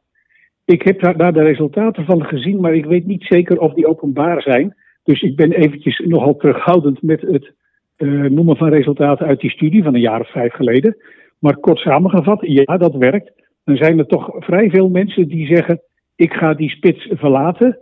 Ik 0.65 0.83
heb 0.83 1.01
daar, 1.17 1.33
de 1.33 1.43
resultaten 1.43 2.05
van 2.05 2.25
gezien, 2.25 2.61
maar 2.61 2.75
ik 2.75 2.85
weet 2.85 3.07
niet 3.07 3.25
zeker 3.25 3.59
of 3.59 3.75
die 3.75 3.87
openbaar 3.87 4.43
zijn. 4.43 4.77
Dus 5.05 5.23
ik 5.23 5.37
ben 5.37 5.53
eventjes 5.53 5.99
nogal 5.99 6.37
terughoudend 6.37 7.03
met 7.03 7.21
het 7.21 7.53
uh, 7.99 8.31
noemen 8.31 8.57
van 8.57 8.69
resultaten 8.69 9.27
uit 9.27 9.41
die 9.41 9.51
studie 9.51 9.83
van 9.83 9.95
een 9.95 10.01
jaar 10.01 10.21
of 10.21 10.31
vijf 10.31 10.53
geleden. 10.53 10.97
Maar 11.39 11.57
kort 11.57 11.79
samengevat, 11.79 12.39
ja, 12.41 12.77
dat 12.77 12.95
werkt. 12.95 13.33
Dan 13.65 13.77
zijn 13.77 13.99
er 13.99 14.07
toch 14.07 14.31
vrij 14.39 14.71
veel 14.71 14.89
mensen 14.89 15.29
die 15.29 15.47
zeggen: 15.47 15.83
ik 16.17 16.33
ga 16.33 16.55
die 16.55 16.71
spits 16.71 17.09
verlaten. 17.11 17.79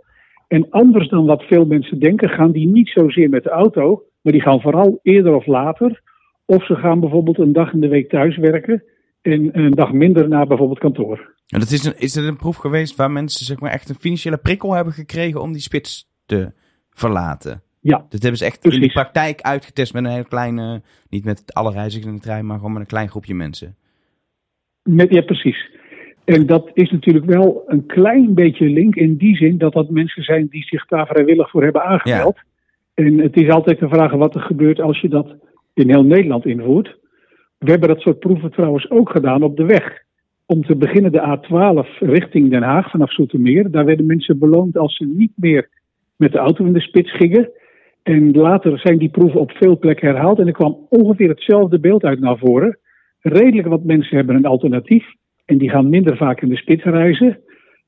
En 0.48 0.70
anders 0.70 1.08
dan 1.08 1.26
wat 1.26 1.42
veel 1.42 1.64
mensen 1.64 1.98
denken, 1.98 2.28
gaan 2.28 2.52
die 2.52 2.68
niet 2.68 2.88
zozeer 2.88 3.28
met 3.28 3.42
de 3.42 3.50
auto, 3.50 4.02
maar 4.20 4.32
die 4.32 4.42
gaan 4.42 4.60
vooral 4.60 4.98
eerder 5.02 5.34
of 5.34 5.46
later 5.46 6.02
of 6.44 6.64
ze 6.64 6.74
gaan 6.74 7.00
bijvoorbeeld 7.00 7.38
een 7.38 7.52
dag 7.52 7.72
in 7.72 7.80
de 7.80 7.88
week 7.88 8.08
thuiswerken 8.08 8.84
en 9.20 9.58
een 9.58 9.70
dag 9.70 9.92
minder 9.92 10.28
naar 10.28 10.46
bijvoorbeeld 10.46 10.78
kantoor. 10.78 11.34
En 11.46 11.60
dat 11.60 11.70
is, 11.70 11.84
een, 11.84 11.98
is 11.98 12.16
er 12.16 12.26
een 12.26 12.36
proef 12.36 12.56
geweest 12.56 12.96
waar 12.96 13.10
mensen 13.10 13.46
zeg 13.46 13.60
maar, 13.60 13.70
echt 13.70 13.88
een 13.88 13.94
financiële 13.94 14.36
prikkel 14.36 14.72
hebben 14.72 14.92
gekregen 14.92 15.40
om 15.40 15.52
die 15.52 15.60
spits 15.60 16.10
te 16.26 16.52
verlaten? 16.95 17.62
Ja. 17.80 18.07
Dat 18.09 18.22
hebben 18.22 18.38
ze 18.38 18.45
echt 18.45 18.64
in 18.64 18.80
de 18.80 18.93
praktijk 18.93 19.40
uitgetest 19.40 19.93
met 19.93 20.05
een 20.05 20.11
hele 20.11 20.28
kleine, 20.28 20.82
niet 21.09 21.24
met 21.24 21.55
alle 21.55 21.72
reizigers 21.72 22.07
in 22.07 22.14
de 22.14 22.20
trein, 22.20 22.47
maar 22.47 22.57
gewoon 22.57 22.72
met 22.72 22.80
een 22.80 22.86
klein 22.86 23.09
groepje 23.09 23.34
mensen. 23.34 23.76
Met, 24.82 25.11
ja, 25.11 25.20
precies. 25.20 25.70
En 26.24 26.47
dat 26.47 26.70
is 26.74 26.90
natuurlijk 26.90 27.24
wel 27.24 27.62
een 27.66 27.86
klein 27.86 28.34
beetje 28.34 28.68
link 28.68 28.95
in 28.95 29.16
die 29.16 29.36
zin 29.36 29.59
dat 29.59 29.72
dat 29.72 29.90
mensen 29.90 30.22
zijn 30.22 30.47
die 30.51 30.64
zich 30.64 30.86
daar 30.86 31.07
vrijwillig 31.07 31.51
voor 31.51 31.62
hebben 31.62 31.84
aangemeld. 31.84 32.36
Ja. 32.36 33.05
En 33.05 33.18
het 33.18 33.36
is 33.36 33.49
altijd 33.49 33.78
de 33.78 33.88
vraag 33.88 34.12
wat 34.12 34.34
er 34.34 34.40
gebeurt 34.40 34.80
als 34.80 35.01
je 35.01 35.09
dat 35.09 35.34
in 35.74 35.88
heel 35.88 36.05
Nederland 36.05 36.47
invoert. 36.47 36.99
We 37.59 37.70
hebben 37.70 37.88
dat 37.88 38.01
soort 38.01 38.18
proeven 38.18 38.51
trouwens 38.51 38.90
ook 38.90 39.11
gedaan 39.11 39.43
op 39.43 39.57
de 39.57 39.64
weg. 39.64 40.03
Om 40.47 40.64
te 40.64 40.76
beginnen 40.76 41.12
de 41.12 41.38
A12 41.38 41.99
richting 41.99 42.51
Den 42.51 42.62
Haag 42.62 42.90
vanaf 42.90 43.12
Zoetermeer. 43.12 43.70
Daar 43.70 43.84
werden 43.84 44.07
mensen 44.07 44.38
beloond 44.38 44.76
als 44.76 44.97
ze 44.97 45.05
niet 45.05 45.32
meer 45.34 45.68
met 46.22 46.32
de 46.32 46.38
auto 46.38 46.64
in 46.64 46.72
de 46.72 46.80
spits 46.80 47.12
gingen. 47.16 47.50
En 48.02 48.30
later 48.30 48.78
zijn 48.78 48.98
die 48.98 49.10
proeven 49.10 49.40
op 49.40 49.50
veel 49.50 49.78
plekken 49.78 50.08
herhaald. 50.08 50.38
En 50.38 50.46
er 50.46 50.52
kwam 50.52 50.86
ongeveer 50.88 51.28
hetzelfde 51.28 51.80
beeld 51.80 52.04
uit 52.04 52.20
naar 52.20 52.38
voren. 52.38 52.78
Redelijk 53.20 53.68
wat 53.68 53.84
mensen 53.84 54.16
hebben 54.16 54.36
een 54.36 54.46
alternatief. 54.46 55.04
En 55.44 55.58
die 55.58 55.70
gaan 55.70 55.88
minder 55.88 56.16
vaak 56.16 56.40
in 56.40 56.48
de 56.48 56.56
spits 56.56 56.84
reizen. 56.84 57.40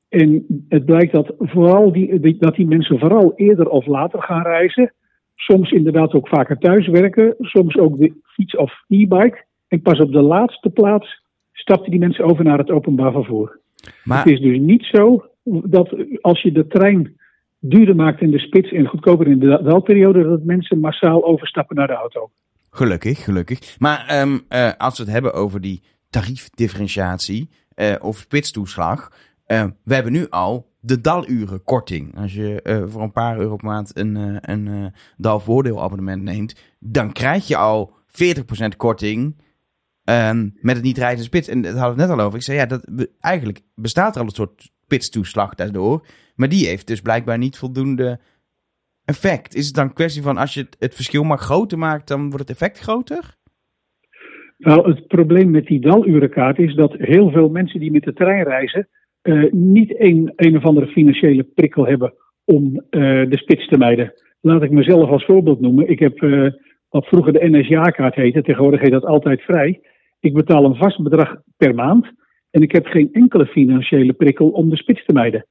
En 0.09 0.45
het 0.69 0.85
blijkt 0.85 1.13
dat, 1.13 1.33
vooral 1.39 1.91
die, 1.91 2.37
dat 2.37 2.55
die 2.55 2.67
mensen 2.67 2.99
vooral 2.99 3.33
eerder 3.35 3.69
of 3.69 3.85
later 3.85 4.21
gaan 4.21 4.43
reizen. 4.43 4.93
Soms 5.35 5.71
inderdaad 5.71 6.13
ook 6.13 6.27
vaker 6.27 6.57
thuiswerken, 6.57 7.35
soms 7.39 7.77
ook 7.77 7.97
de 7.97 8.13
fiets 8.23 8.55
of 8.55 8.83
e-bike. 8.87 9.43
En 9.67 9.81
pas 9.81 9.99
op 9.99 10.11
de 10.11 10.21
laatste 10.21 10.69
plaats 10.69 11.23
stapten 11.53 11.91
die 11.91 11.99
mensen 11.99 12.25
over 12.25 12.43
naar 12.43 12.57
het 12.57 12.71
openbaar 12.71 13.11
vervoer. 13.11 13.59
Maar... 14.03 14.17
Het 14.17 14.33
is 14.33 14.39
dus 14.39 14.57
niet 14.57 14.83
zo 14.83 15.25
dat 15.45 15.95
als 16.21 16.41
je 16.41 16.51
de 16.51 16.67
trein 16.67 17.15
duurder 17.69 17.95
maakt 17.95 18.21
in 18.21 18.31
de 18.31 18.39
spits 18.39 18.71
en 18.71 18.87
goedkoper 18.87 19.27
in 19.27 19.39
de 19.39 19.59
welperiode, 19.63 20.23
dat 20.23 20.43
mensen 20.43 20.79
massaal 20.79 21.25
overstappen 21.25 21.75
naar 21.75 21.87
de 21.87 21.93
auto. 21.93 22.29
Gelukkig, 22.69 23.23
gelukkig. 23.23 23.75
Maar 23.79 24.21
um, 24.21 24.45
uh, 24.49 24.71
als 24.77 24.97
we 24.97 25.03
het 25.03 25.13
hebben 25.13 25.33
over 25.33 25.61
die 25.61 25.81
tariefdifferentiatie 26.09 27.49
uh, 27.75 27.95
of 28.01 28.17
spitstoeslag, 28.17 29.11
uh, 29.47 29.63
we 29.83 29.93
hebben 29.93 30.11
nu 30.11 30.29
al 30.29 30.73
de 30.79 31.01
dalurenkorting. 31.01 32.17
Als 32.17 32.33
je 32.33 32.85
voor 32.87 33.01
een 33.01 33.11
paar 33.11 33.39
euro 33.39 33.55
per 33.55 33.65
maand 33.65 33.97
een, 33.97 34.39
een 34.51 34.93
dalvoordeelabonnement 35.17 36.23
neemt, 36.23 36.75
dan 36.79 37.11
krijg 37.11 37.47
je 37.47 37.57
al 37.57 37.93
40% 38.07 38.75
korting 38.77 39.35
um, 40.05 40.53
met 40.61 40.75
het 40.75 40.83
niet 40.83 40.97
rijden 40.97 41.23
spits. 41.23 41.47
En 41.47 41.61
dat 41.61 41.77
hadden 41.77 41.95
we 41.95 42.01
net 42.01 42.11
al 42.11 42.25
over. 42.25 42.37
Ik 42.37 42.45
zei, 42.45 42.57
ja, 42.57 42.65
dat, 42.65 42.85
eigenlijk 43.19 43.61
bestaat 43.75 44.15
er 44.15 44.21
al 44.21 44.27
een 44.27 44.33
soort 44.33 44.71
spitstoeslag 44.85 45.55
daardoor. 45.55 46.05
Maar 46.35 46.49
die 46.49 46.67
heeft 46.67 46.87
dus 46.87 47.01
blijkbaar 47.01 47.37
niet 47.37 47.57
voldoende 47.57 48.19
effect. 49.05 49.55
Is 49.55 49.65
het 49.65 49.75
dan 49.75 49.85
een 49.85 49.93
kwestie 49.93 50.21
van 50.21 50.37
als 50.37 50.53
je 50.53 50.67
het, 50.79 50.95
verschil 50.95 51.23
maar 51.23 51.37
groter 51.37 51.77
maakt, 51.77 52.07
dan 52.07 52.29
wordt 52.29 52.47
het 52.47 52.57
effect 52.57 52.79
groter? 52.79 53.35
Nou, 54.57 54.89
het 54.89 55.07
probleem 55.07 55.51
met 55.51 55.65
die 55.65 55.79
dalurenkaart 55.79 56.59
is 56.59 56.75
dat 56.75 56.93
heel 56.97 57.29
veel 57.31 57.49
mensen 57.49 57.79
die 57.79 57.91
met 57.91 58.03
de 58.03 58.13
trein 58.13 58.43
reizen 58.43 58.87
uh, 59.23 59.51
niet 59.51 59.99
een, 59.99 60.33
een 60.35 60.57
of 60.57 60.63
andere 60.63 60.87
financiële 60.87 61.43
prikkel 61.43 61.87
hebben 61.87 62.13
om 62.43 62.75
uh, 62.75 62.81
de 63.29 63.37
spits 63.37 63.67
te 63.67 63.77
mijden. 63.77 64.13
Laat 64.41 64.63
ik 64.63 64.71
mezelf 64.71 65.09
als 65.09 65.25
voorbeeld 65.25 65.59
noemen. 65.59 65.89
Ik 65.89 65.99
heb 65.99 66.21
uh, 66.21 66.51
wat 66.89 67.05
vroeger 67.05 67.33
de 67.33 67.47
NS-jaarkaart 67.49 68.15
heette, 68.15 68.41
tegenwoordig 68.41 68.81
heet 68.81 68.91
dat 68.91 69.05
altijd 69.05 69.41
vrij. 69.41 69.81
Ik 70.19 70.33
betaal 70.33 70.65
een 70.65 70.75
vast 70.75 71.03
bedrag 71.03 71.35
per 71.57 71.75
maand 71.75 72.13
en 72.55 72.61
ik 72.61 72.71
heb 72.71 72.85
geen 72.85 73.09
enkele 73.13 73.45
financiële 73.45 74.13
prikkel 74.13 74.49
om 74.49 74.69
de 74.69 74.77
spits 74.77 75.05
te 75.05 75.13
mijden. 75.13 75.45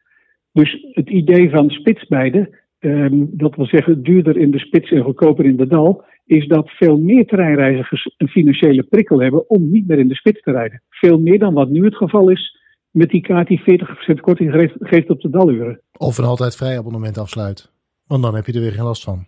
Dus 0.52 0.86
het 0.92 1.08
idee 1.08 1.50
van 1.50 1.70
spitsmijden, 1.70 2.58
um, 2.78 3.28
dat 3.32 3.56
wil 3.56 3.66
zeggen 3.66 4.02
duurder 4.02 4.36
in 4.36 4.50
de 4.50 4.58
spits 4.58 4.90
en 4.90 5.02
goedkoper 5.02 5.44
in 5.44 5.56
de 5.56 5.66
dal, 5.66 6.04
is 6.26 6.46
dat 6.46 6.70
veel 6.70 6.98
meer 6.98 7.26
treinreizigers 7.26 8.14
een 8.16 8.28
financiële 8.28 8.82
prikkel 8.82 9.20
hebben 9.20 9.48
om 9.50 9.70
niet 9.70 9.86
meer 9.86 9.98
in 9.98 10.08
de 10.08 10.14
spits 10.14 10.40
te 10.42 10.50
rijden. 10.50 10.82
Veel 10.88 11.18
meer 11.18 11.38
dan 11.38 11.54
wat 11.54 11.68
nu 11.68 11.84
het 11.84 11.96
geval 11.96 12.28
is 12.28 12.58
met 12.90 13.10
die 13.10 13.20
kaart 13.20 13.48
die 13.48 13.60
40% 13.60 14.20
korting 14.20 14.72
geeft, 14.80 15.10
op 15.10 15.20
de 15.20 15.30
daluren. 15.30 15.80
Of 15.96 16.18
een 16.18 16.24
altijd 16.24 16.56
vrij 16.56 16.78
abonnement 16.78 17.18
afsluit. 17.18 17.72
Want 18.06 18.22
dan 18.22 18.34
heb 18.34 18.46
je 18.46 18.52
er 18.52 18.60
weer 18.60 18.72
geen 18.72 18.84
last 18.84 19.04
van. 19.04 19.26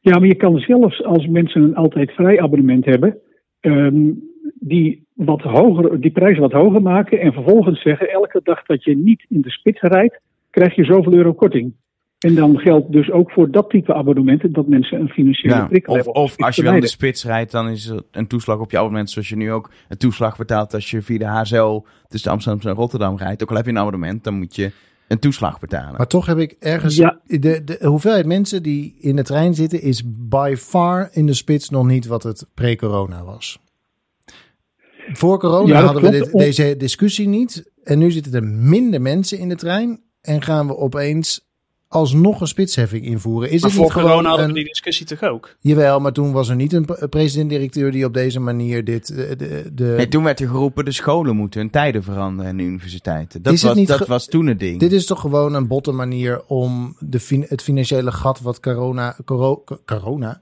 Ja, 0.00 0.18
maar 0.18 0.28
je 0.28 0.36
kan 0.36 0.58
zelfs 0.58 1.04
als 1.04 1.26
mensen 1.26 1.62
een 1.62 1.74
altijd 1.74 2.10
vrij 2.12 2.40
abonnement 2.40 2.84
hebben, 2.84 3.18
um, 3.60 4.28
die, 4.60 5.06
wat 5.14 5.40
hoger, 5.40 6.00
die 6.00 6.10
prijs 6.10 6.38
wat 6.38 6.52
hoger 6.52 6.82
maken 6.82 7.20
en 7.20 7.32
vervolgens 7.32 7.82
zeggen 7.82 8.10
elke 8.10 8.40
dag 8.42 8.62
dat 8.62 8.84
je 8.84 8.96
niet 8.96 9.26
in 9.28 9.40
de 9.40 9.50
spits 9.50 9.80
rijdt, 9.80 10.20
krijg 10.50 10.74
je 10.74 10.84
zoveel 10.84 11.12
euro 11.12 11.32
korting. 11.32 11.72
En 12.18 12.34
dan 12.34 12.58
geldt 12.58 12.92
dus 12.92 13.10
ook 13.10 13.30
voor 13.30 13.50
dat 13.50 13.70
type 13.70 13.94
abonnementen 13.94 14.52
dat 14.52 14.66
mensen 14.66 15.00
een 15.00 15.08
financiële 15.08 15.54
ja, 15.54 15.66
prikkel 15.66 15.92
of, 15.92 16.04
hebben. 16.04 16.22
Of 16.22 16.36
als 16.36 16.56
je 16.56 16.62
wel 16.62 16.74
in 16.74 16.80
de 16.80 16.86
spits 16.86 17.24
rijdt, 17.24 17.50
dan 17.50 17.68
is 17.68 17.86
er 17.86 18.02
een 18.10 18.26
toeslag 18.26 18.58
op 18.58 18.70
je 18.70 18.76
abonnement. 18.76 19.10
Zoals 19.10 19.28
je 19.28 19.36
nu 19.36 19.52
ook 19.52 19.70
een 19.88 19.96
toeslag 19.96 20.36
betaalt 20.36 20.74
als 20.74 20.90
je 20.90 21.02
via 21.02 21.18
de 21.18 21.24
HSL 21.24 21.84
tussen 22.08 22.30
Amsterdam 22.30 22.70
en 22.70 22.76
Rotterdam 22.76 23.16
rijdt. 23.16 23.42
Ook 23.42 23.50
al 23.50 23.56
heb 23.56 23.64
je 23.64 23.70
een 23.70 23.78
abonnement, 23.78 24.24
dan 24.24 24.38
moet 24.38 24.56
je 24.56 24.70
een 25.08 25.18
toeslag 25.18 25.60
betalen. 25.60 25.96
Maar 25.96 26.06
toch 26.06 26.26
heb 26.26 26.38
ik 26.38 26.56
ergens... 26.58 26.96
Ja. 26.96 27.20
De, 27.26 27.64
de 27.64 27.78
hoeveelheid 27.82 28.26
mensen 28.26 28.62
die 28.62 28.96
in 29.00 29.16
de 29.16 29.22
trein 29.22 29.54
zitten 29.54 29.82
is 29.82 30.02
by 30.06 30.54
far 30.58 31.08
in 31.12 31.26
de 31.26 31.34
spits 31.34 31.70
nog 31.70 31.86
niet 31.86 32.06
wat 32.06 32.22
het 32.22 32.46
pre-corona 32.54 33.24
was. 33.24 33.58
Voor 35.12 35.38
corona 35.38 35.78
Ja, 35.78 35.84
hadden 35.84 36.02
we 36.02 36.10
dit- 36.10 36.32
deze 36.32 36.74
discussie 36.76 37.28
niet. 37.28 37.70
En 37.84 37.98
nu 37.98 38.10
zitten 38.10 38.34
er 38.34 38.44
minder 38.44 39.00
mensen 39.00 39.38
in 39.38 39.48
de 39.48 39.54
trein. 39.56 40.00
En 40.20 40.42
gaan 40.42 40.66
we 40.66 40.76
opeens 40.76 41.46
alsnog 41.88 42.40
een 42.40 42.46
spitsheffing 42.46 43.04
invoeren. 43.04 43.50
Is 43.50 43.60
Maar 43.60 43.70
het 43.70 43.78
voor 43.78 43.88
niet 43.94 44.02
corona 44.02 44.28
hadden 44.28 44.46
een... 44.48 44.52
we 44.52 44.58
die 44.58 44.68
discussie 44.68 45.06
toch 45.06 45.22
ook? 45.22 45.56
Jawel, 45.60 46.00
maar 46.00 46.12
toen 46.12 46.32
was 46.32 46.48
er 46.48 46.56
niet 46.56 46.72
een 46.72 46.84
pre- 46.84 47.08
president-directeur 47.08 47.90
die 47.92 48.04
op 48.04 48.14
deze 48.14 48.40
manier 48.40 48.84
dit... 48.84 49.10
eh, 49.10 49.28
De, 49.38 49.70
de, 49.74 49.94
Nee, 49.96 50.08
toen 50.08 50.24
werd 50.24 50.40
er 50.40 50.48
geroepen, 50.48 50.84
de 50.84 50.92
scholen 50.92 51.36
moeten 51.36 51.60
hun 51.60 51.70
tijden 51.70 52.02
veranderen 52.02 52.50
en 52.50 52.56
de 52.56 52.62
universiteiten. 52.62 53.42
Dat, 53.42 53.60
was, 53.60 53.74
dat 53.86 53.96
ge- 53.96 54.04
was 54.06 54.26
toen 54.26 54.46
het 54.46 54.58
ding. 54.58 54.80
Dit 54.80 54.92
is 54.92 55.06
toch 55.06 55.20
gewoon 55.20 55.54
een 55.54 55.66
botte 55.66 55.92
manier 55.92 56.42
om 56.46 56.96
de 56.98 57.20
fin- 57.20 57.46
het 57.48 57.62
financiële 57.62 58.12
gat 58.12 58.40
wat 58.40 58.60
corona, 58.60 59.16
coro- 59.24 59.62
co- 59.64 59.80
corona, 59.86 60.40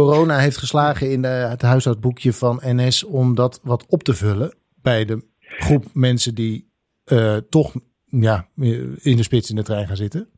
corona 0.00 0.38
heeft 0.38 0.56
geslagen 0.56 1.10
in 1.10 1.22
de, 1.22 1.28
het 1.28 1.62
huishoudboekje 1.62 2.32
van 2.32 2.60
NS 2.62 3.04
om 3.04 3.34
dat 3.34 3.60
wat 3.64 3.86
op 3.88 4.02
te 4.02 4.14
vullen 4.14 4.54
bij 4.82 5.04
de 5.04 5.22
groep 5.38 5.84
mensen 5.94 6.34
die 6.34 6.68
eh, 7.04 7.36
toch 7.36 7.74
ja, 8.04 8.46
in 9.02 9.16
de 9.16 9.22
spits 9.22 9.50
in 9.50 9.56
de 9.56 9.62
trein 9.62 9.86
gaan 9.86 9.96
zitten. 9.96 10.28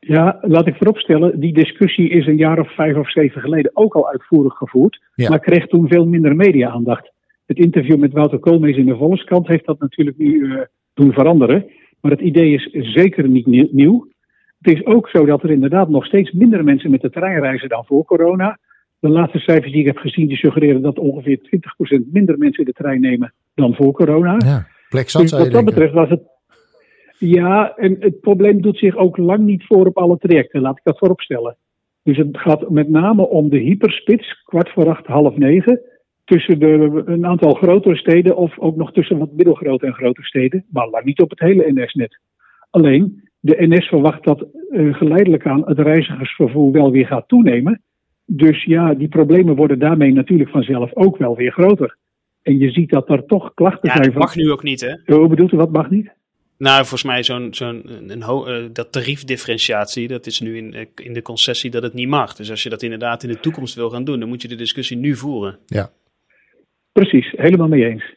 Ja, 0.00 0.38
laat 0.40 0.66
ik 0.66 0.74
vooropstellen, 0.76 1.40
die 1.40 1.52
discussie 1.52 2.08
is 2.08 2.26
een 2.26 2.36
jaar 2.36 2.58
of 2.58 2.74
vijf 2.74 2.96
of 2.96 3.10
zeven 3.10 3.40
geleden 3.40 3.70
ook 3.74 3.94
al 3.94 4.08
uitvoerig 4.08 4.54
gevoerd, 4.54 5.00
Ja. 5.14 5.28
maar 5.28 5.40
kreeg 5.40 5.66
toen 5.66 5.88
veel 5.88 6.06
minder 6.06 6.36
media-aandacht. 6.36 7.12
Het 7.46 7.58
interview 7.58 7.98
met 7.98 8.12
Wouter 8.12 8.38
Koolmees 8.38 8.76
in 8.76 8.86
de 8.86 8.96
Volkskrant 8.96 9.46
heeft 9.46 9.66
dat 9.66 9.78
natuurlijk 9.80 10.18
nu 10.18 10.52
eh, 10.52 10.60
doen 10.94 11.12
veranderen, 11.12 11.66
maar 12.00 12.10
het 12.10 12.20
idee 12.20 12.52
is 12.54 12.92
zeker 12.92 13.28
niet 13.28 13.72
nieuw. 13.72 14.12
Het 14.64 14.74
is 14.74 14.86
ook 14.86 15.08
zo 15.08 15.24
dat 15.24 15.42
er 15.42 15.50
inderdaad 15.50 15.88
nog 15.88 16.04
steeds 16.04 16.32
minder 16.32 16.64
mensen 16.64 16.90
met 16.90 17.00
de 17.00 17.10
trein 17.10 17.40
reizen 17.40 17.68
dan 17.68 17.84
voor 17.84 18.04
corona. 18.04 18.58
De 18.98 19.08
laatste 19.08 19.38
cijfers 19.38 19.72
die 19.72 19.80
ik 19.80 19.86
heb 19.86 19.96
gezien, 19.96 20.28
die 20.28 20.36
suggereren 20.36 20.82
dat 20.82 20.98
ongeveer 20.98 21.38
20% 21.98 22.10
minder 22.12 22.38
mensen 22.38 22.64
de 22.64 22.72
trein 22.72 23.00
nemen 23.00 23.32
dan 23.54 23.74
voor 23.74 23.92
corona. 23.92 24.36
Ja, 24.38 24.66
plek 24.88 25.10
zat 25.10 25.22
Dus 25.22 25.30
wat 25.30 25.40
dat 25.40 25.50
denken. 25.50 25.74
betreft 25.74 25.92
was 25.92 26.08
het. 26.08 26.22
Ja, 27.18 27.76
en 27.76 27.96
het 28.00 28.20
probleem 28.20 28.62
doet 28.62 28.78
zich 28.78 28.96
ook 28.96 29.16
lang 29.16 29.38
niet 29.38 29.66
voor 29.66 29.86
op 29.86 29.98
alle 29.98 30.18
trajecten, 30.18 30.60
laat 30.60 30.76
ik 30.76 30.84
dat 30.84 30.98
vooropstellen. 30.98 31.56
Dus 32.02 32.16
het 32.16 32.38
gaat 32.38 32.70
met 32.70 32.88
name 32.88 33.28
om 33.28 33.48
de 33.48 33.58
hyperspits, 33.58 34.42
kwart 34.44 34.70
voor 34.70 34.88
acht, 34.88 35.06
half 35.06 35.36
negen. 35.36 35.80
Tussen 36.24 36.58
de, 36.58 37.02
een 37.06 37.26
aantal 37.26 37.54
grotere 37.54 37.96
steden 37.96 38.36
of 38.36 38.58
ook 38.58 38.76
nog 38.76 38.92
tussen 38.92 39.18
wat 39.18 39.32
middelgrote 39.32 39.86
en 39.86 39.94
grote 39.94 40.22
steden. 40.22 40.64
Maar 40.68 40.88
lang 40.88 41.04
niet 41.04 41.20
op 41.20 41.30
het 41.30 41.40
hele 41.40 41.72
NS-net. 41.72 42.18
Alleen, 42.70 43.23
de 43.44 43.56
NS 43.66 43.88
verwacht 43.88 44.24
dat 44.24 44.46
eh, 44.70 44.94
geleidelijk 44.94 45.46
aan 45.46 45.62
het 45.64 45.78
reizigersvervoer 45.78 46.72
wel 46.72 46.90
weer 46.90 47.06
gaat 47.06 47.28
toenemen. 47.28 47.82
Dus 48.26 48.64
ja, 48.64 48.94
die 48.94 49.08
problemen 49.08 49.56
worden 49.56 49.78
daarmee 49.78 50.12
natuurlijk 50.12 50.50
vanzelf 50.50 50.94
ook 50.94 51.16
wel 51.16 51.36
weer 51.36 51.52
groter. 51.52 51.96
En 52.42 52.58
je 52.58 52.70
ziet 52.70 52.90
dat 52.90 53.10
er 53.10 53.26
toch 53.26 53.54
klachten 53.54 53.88
Ja, 53.88 53.94
zijn 53.94 54.04
dat 54.04 54.12
van. 54.12 54.22
mag 54.22 54.36
nu 54.36 54.50
ook 54.50 54.62
niet, 54.62 54.80
hè? 54.80 55.14
Hoe 55.16 55.28
bedoelt 55.28 55.52
u 55.52 55.56
wat 55.56 55.72
mag 55.72 55.90
niet? 55.90 56.10
Nou, 56.58 56.78
volgens 56.78 57.02
mij 57.04 57.22
zo'n 57.22 57.48
zo'n 57.54 57.82
een 58.06 58.22
ho- 58.22 58.44
eh, 58.46 58.64
dat 58.72 58.92
tariefdifferentiatie, 58.92 60.08
dat 60.08 60.26
is 60.26 60.40
nu 60.40 60.56
in, 60.56 60.74
eh, 60.74 60.84
in 60.94 61.12
de 61.12 61.22
concessie 61.22 61.70
dat 61.70 61.82
het 61.82 61.94
niet 61.94 62.08
mag. 62.08 62.34
Dus 62.34 62.50
als 62.50 62.62
je 62.62 62.68
dat 62.70 62.82
inderdaad 62.82 63.22
in 63.22 63.28
de 63.28 63.40
toekomst 63.40 63.74
wil 63.74 63.90
gaan 63.90 64.04
doen, 64.04 64.20
dan 64.20 64.28
moet 64.28 64.42
je 64.42 64.48
de 64.48 64.54
discussie 64.54 64.96
nu 64.96 65.14
voeren. 65.14 65.58
Precies, 66.92 67.32
helemaal 67.36 67.68
mee 67.68 67.84
eens. 67.88 68.14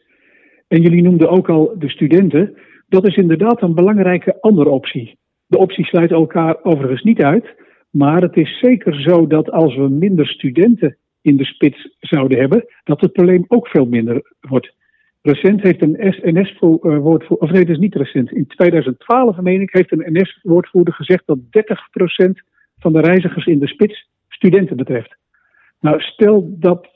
En 0.68 0.82
jullie 0.82 1.02
noemden 1.02 1.30
ook 1.30 1.48
al 1.48 1.74
de 1.78 1.88
studenten. 1.88 2.56
Dat 2.88 3.06
is 3.06 3.16
inderdaad 3.16 3.62
een 3.62 3.74
belangrijke 3.74 4.40
andere 4.40 4.68
optie. 4.68 5.18
De 5.46 5.58
opties 5.58 5.88
sluiten 5.88 6.16
elkaar 6.16 6.56
overigens 6.62 7.02
niet 7.02 7.22
uit. 7.22 7.56
Maar 7.90 8.22
het 8.22 8.36
is 8.36 8.58
zeker 8.58 9.00
zo 9.00 9.26
dat 9.26 9.50
als 9.50 9.76
we 9.76 9.88
minder 9.88 10.26
studenten 10.26 10.96
in 11.20 11.36
de 11.36 11.44
spits 11.44 11.96
zouden 11.98 12.38
hebben, 12.38 12.64
dat 12.84 13.00
het 13.00 13.12
probleem 13.12 13.44
ook 13.48 13.68
veel 13.68 13.86
minder 13.86 14.34
wordt. 14.40 14.74
Recent 15.22 15.62
heeft 15.62 15.82
een 15.82 15.96
NS-woordvoerder, 16.22 17.36
of 17.38 17.50
nee, 17.50 17.64
dat 17.64 17.74
is 17.74 17.78
niet 17.78 17.94
recent. 17.94 18.32
In 18.32 18.46
2012, 18.46 19.40
meen 19.40 19.60
ik, 19.60 19.72
heeft 19.72 19.92
een 19.92 20.12
NS-woordvoerder 20.12 20.94
gezegd 20.94 21.22
dat 21.26 21.38
30% 21.38 21.42
van 22.78 22.92
de 22.92 23.00
reizigers 23.00 23.46
in 23.46 23.58
de 23.58 23.66
spits 23.66 24.08
studenten 24.28 24.76
betreft. 24.76 25.16
Nou, 25.80 26.00
stel 26.00 26.56
dat 26.58 26.88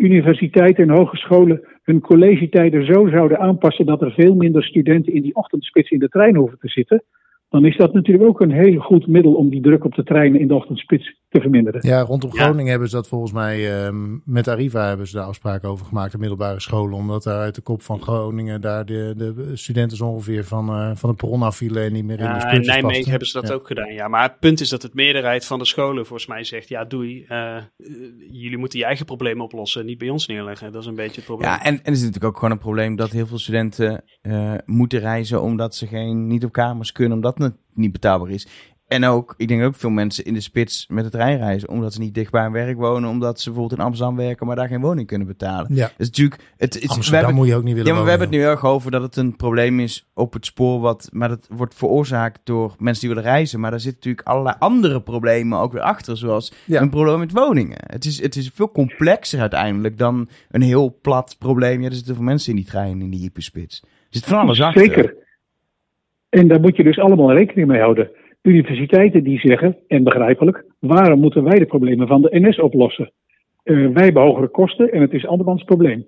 universiteiten 0.00 0.88
en 0.88 0.96
hogescholen 0.96 1.64
hun 1.82 2.00
collegetijden 2.00 2.84
zo 2.84 3.08
zouden 3.08 3.38
aanpassen 3.38 3.86
dat 3.86 4.02
er 4.02 4.12
veel 4.12 4.34
minder 4.34 4.64
studenten 4.64 5.14
in 5.14 5.22
die 5.22 5.34
ochtendspits 5.34 5.90
in 5.90 5.98
de 5.98 6.08
trein 6.08 6.36
hoeven 6.36 6.58
te 6.58 6.68
zitten, 6.68 7.02
dan 7.50 7.64
is 7.64 7.76
dat 7.76 7.92
natuurlijk 7.92 8.28
ook 8.28 8.40
een 8.40 8.50
heel 8.52 8.80
goed 8.80 9.06
middel 9.06 9.34
om 9.34 9.50
die 9.50 9.62
druk 9.62 9.84
op 9.84 9.94
de 9.94 10.04
treinen 10.04 10.40
in 10.40 10.48
de 10.48 10.54
ochtendspits 10.54 11.18
te 11.28 11.40
verminderen. 11.40 11.80
Ja, 11.88 12.00
rondom 12.00 12.30
Ja. 12.34 12.42
Groningen 12.42 12.70
hebben 12.70 12.88
ze 12.88 12.94
dat 12.96 13.08
volgens 13.08 13.32
mij 13.32 13.84
ehm, 13.84 14.18
met 14.24 14.48
Arriva 14.48 14.88
hebben 14.88 15.06
ze 15.06 15.16
daar 15.16 15.26
afspraken 15.26 15.68
over 15.68 15.86
gemaakt, 15.86 16.12
de 16.12 16.18
middelbare 16.18 16.60
scholen, 16.60 16.96
omdat 16.96 17.22
daar 17.22 17.38
uit 17.40 17.54
de 17.54 17.60
kop 17.60 17.82
van 17.82 18.00
Groningen 18.02 18.60
daar 18.60 18.84
de, 18.84 19.14
de 19.16 19.50
studenten 19.54 19.96
zo 19.96 20.06
ongeveer 20.06 20.44
van, 20.44 20.68
eh, 20.68 20.90
van 20.94 21.10
de 21.10 21.16
perron 21.16 21.42
afvielen 21.42 21.82
en 21.84 21.92
niet 21.92 22.04
meer 22.04 22.18
in 22.18 22.24
de 22.24 22.30
Ja, 22.30 22.34
in 22.34 22.40
spits 22.40 22.66
Nijmegen 22.66 22.88
pasten. 22.92 23.10
hebben 23.10 23.28
ze 23.28 23.40
dat 23.40 23.48
Ja. 23.48 23.54
ook 23.54 23.66
gedaan. 23.66 23.92
Ja, 23.92 24.08
maar 24.08 24.22
het 24.22 24.38
punt 24.40 24.60
is 24.60 24.68
dat 24.68 24.82
het 24.82 24.94
meerderheid 24.94 25.46
van 25.46 25.58
de 25.58 25.64
scholen 25.66 26.06
volgens 26.06 26.28
mij 26.28 26.44
zegt: 26.44 26.68
ja, 26.68 26.84
doei. 26.84 27.24
eh, 27.28 27.56
jullie 28.30 28.58
moeten 28.58 28.78
je 28.78 28.84
eigen 28.84 29.06
problemen 29.06 29.44
oplossen, 29.44 29.86
niet 29.86 29.98
bij 29.98 30.08
ons 30.10 30.26
neerleggen. 30.26 30.72
Dat 30.72 30.80
is 30.82 30.88
een 30.88 30.94
beetje 30.94 31.16
het 31.16 31.24
probleem. 31.24 31.48
Ja, 31.50 31.62
en, 31.64 31.74
en 31.82 31.92
is 31.92 31.98
natuurlijk 31.98 32.24
ook 32.24 32.34
gewoon 32.34 32.50
een 32.50 32.58
probleem 32.58 32.96
dat 32.96 33.10
heel 33.10 33.26
veel 33.26 33.38
studenten 33.38 34.04
eh, 34.20 34.54
moeten 34.64 34.98
reizen 35.00 35.42
omdat 35.42 35.74
ze 35.74 35.86
geen, 35.86 36.26
niet 36.26 36.44
op 36.44 36.52
kamers 36.52 36.92
kunnen, 36.92 37.16
omdat 37.16 37.38
het 37.42 37.54
niet 37.74 37.92
betaalbaar 37.92 38.30
is. 38.30 38.46
En 38.90 39.04
ook, 39.04 39.34
ik 39.36 39.48
denk 39.48 39.62
ook 39.62 39.74
veel 39.74 39.90
mensen 39.90 40.24
in 40.24 40.34
de 40.34 40.40
spits 40.40 40.86
met 40.88 41.04
de 41.04 41.10
trein 41.10 41.38
reizen, 41.38 41.68
omdat 41.68 41.92
ze 41.92 42.00
niet 42.00 42.14
dicht 42.14 42.30
bij 42.30 42.42
hun 42.42 42.52
werk 42.52 42.76
wonen, 42.76 43.10
omdat 43.10 43.40
ze 43.40 43.50
bijvoorbeeld 43.50 43.80
in 43.80 43.86
Amsterdam 43.86 44.16
werken, 44.16 44.46
maar 44.46 44.56
daar 44.56 44.68
geen 44.68 44.80
woning 44.80 45.06
kunnen 45.06 45.26
betalen. 45.26 45.74
Ja, 45.74 45.90
is 45.96 46.06
natuurlijk, 46.06 46.40
het, 46.56 46.74
het, 46.74 47.08
we 47.08 47.16
hebben, 47.16 47.34
moet 47.34 47.46
je 47.46 47.54
ook 47.54 47.62
niet 47.62 47.74
willen 47.74 47.88
ja, 47.88 47.94
maar 47.94 48.04
we 48.04 48.10
hebben 48.10 48.28
het 48.28 48.36
nu 48.36 48.42
erg 48.42 48.64
over 48.64 48.90
dat 48.90 49.02
het 49.02 49.16
een 49.16 49.36
probleem 49.36 49.80
is 49.80 50.08
op 50.14 50.32
het 50.32 50.46
spoor, 50.46 50.80
wat, 50.80 51.08
maar 51.12 51.28
dat 51.28 51.46
wordt 51.50 51.74
veroorzaakt 51.74 52.40
door 52.44 52.74
mensen 52.78 53.06
die 53.06 53.14
willen 53.14 53.30
reizen. 53.30 53.60
Maar 53.60 53.70
daar 53.70 53.80
zitten 53.80 53.98
natuurlijk 54.00 54.28
allerlei 54.28 54.56
andere 54.58 55.02
problemen 55.02 55.58
ook 55.58 55.72
weer 55.72 55.82
achter, 55.82 56.16
zoals 56.16 56.52
Ja. 56.64 56.80
een 56.80 56.90
probleem 56.90 57.18
met 57.18 57.32
woningen. 57.32 57.78
Het 57.86 58.04
is, 58.04 58.22
het 58.22 58.36
is 58.36 58.50
veel 58.54 58.70
complexer 58.72 59.40
uiteindelijk 59.40 59.98
dan 59.98 60.28
een 60.50 60.62
heel 60.62 60.98
plat 61.02 61.36
probleem. 61.38 61.82
Ja, 61.82 61.88
er 61.88 61.94
zitten 61.94 62.14
veel 62.14 62.24
mensen 62.24 62.50
in 62.50 62.56
die 62.56 62.66
trein, 62.70 63.00
in 63.00 63.10
die 63.10 63.20
hyperspits. 63.20 63.80
Er 63.82 63.88
zit 64.10 64.24
van 64.24 64.38
alles 64.38 64.60
achter. 64.60 64.84
Zeker. 64.84 65.14
En 66.30 66.48
daar 66.48 66.60
moet 66.60 66.76
je 66.76 66.82
dus 66.82 66.98
allemaal 66.98 67.32
rekening 67.32 67.68
mee 67.68 67.80
houden. 67.80 68.10
Universiteiten 68.42 69.24
die 69.24 69.38
zeggen, 69.38 69.76
en 69.86 70.04
begrijpelijk, 70.04 70.64
waarom 70.78 71.20
moeten 71.20 71.44
wij 71.44 71.58
de 71.58 71.66
problemen 71.66 72.06
van 72.06 72.22
de 72.22 72.40
NS 72.40 72.58
oplossen? 72.58 73.12
Eh, 73.62 73.86
wij 73.86 74.04
hebben 74.04 74.22
hogere 74.22 74.48
kosten 74.48 74.92
en 74.92 75.00
het 75.00 75.12
is 75.12 75.26
andermans 75.26 75.62
probleem. 75.62 76.06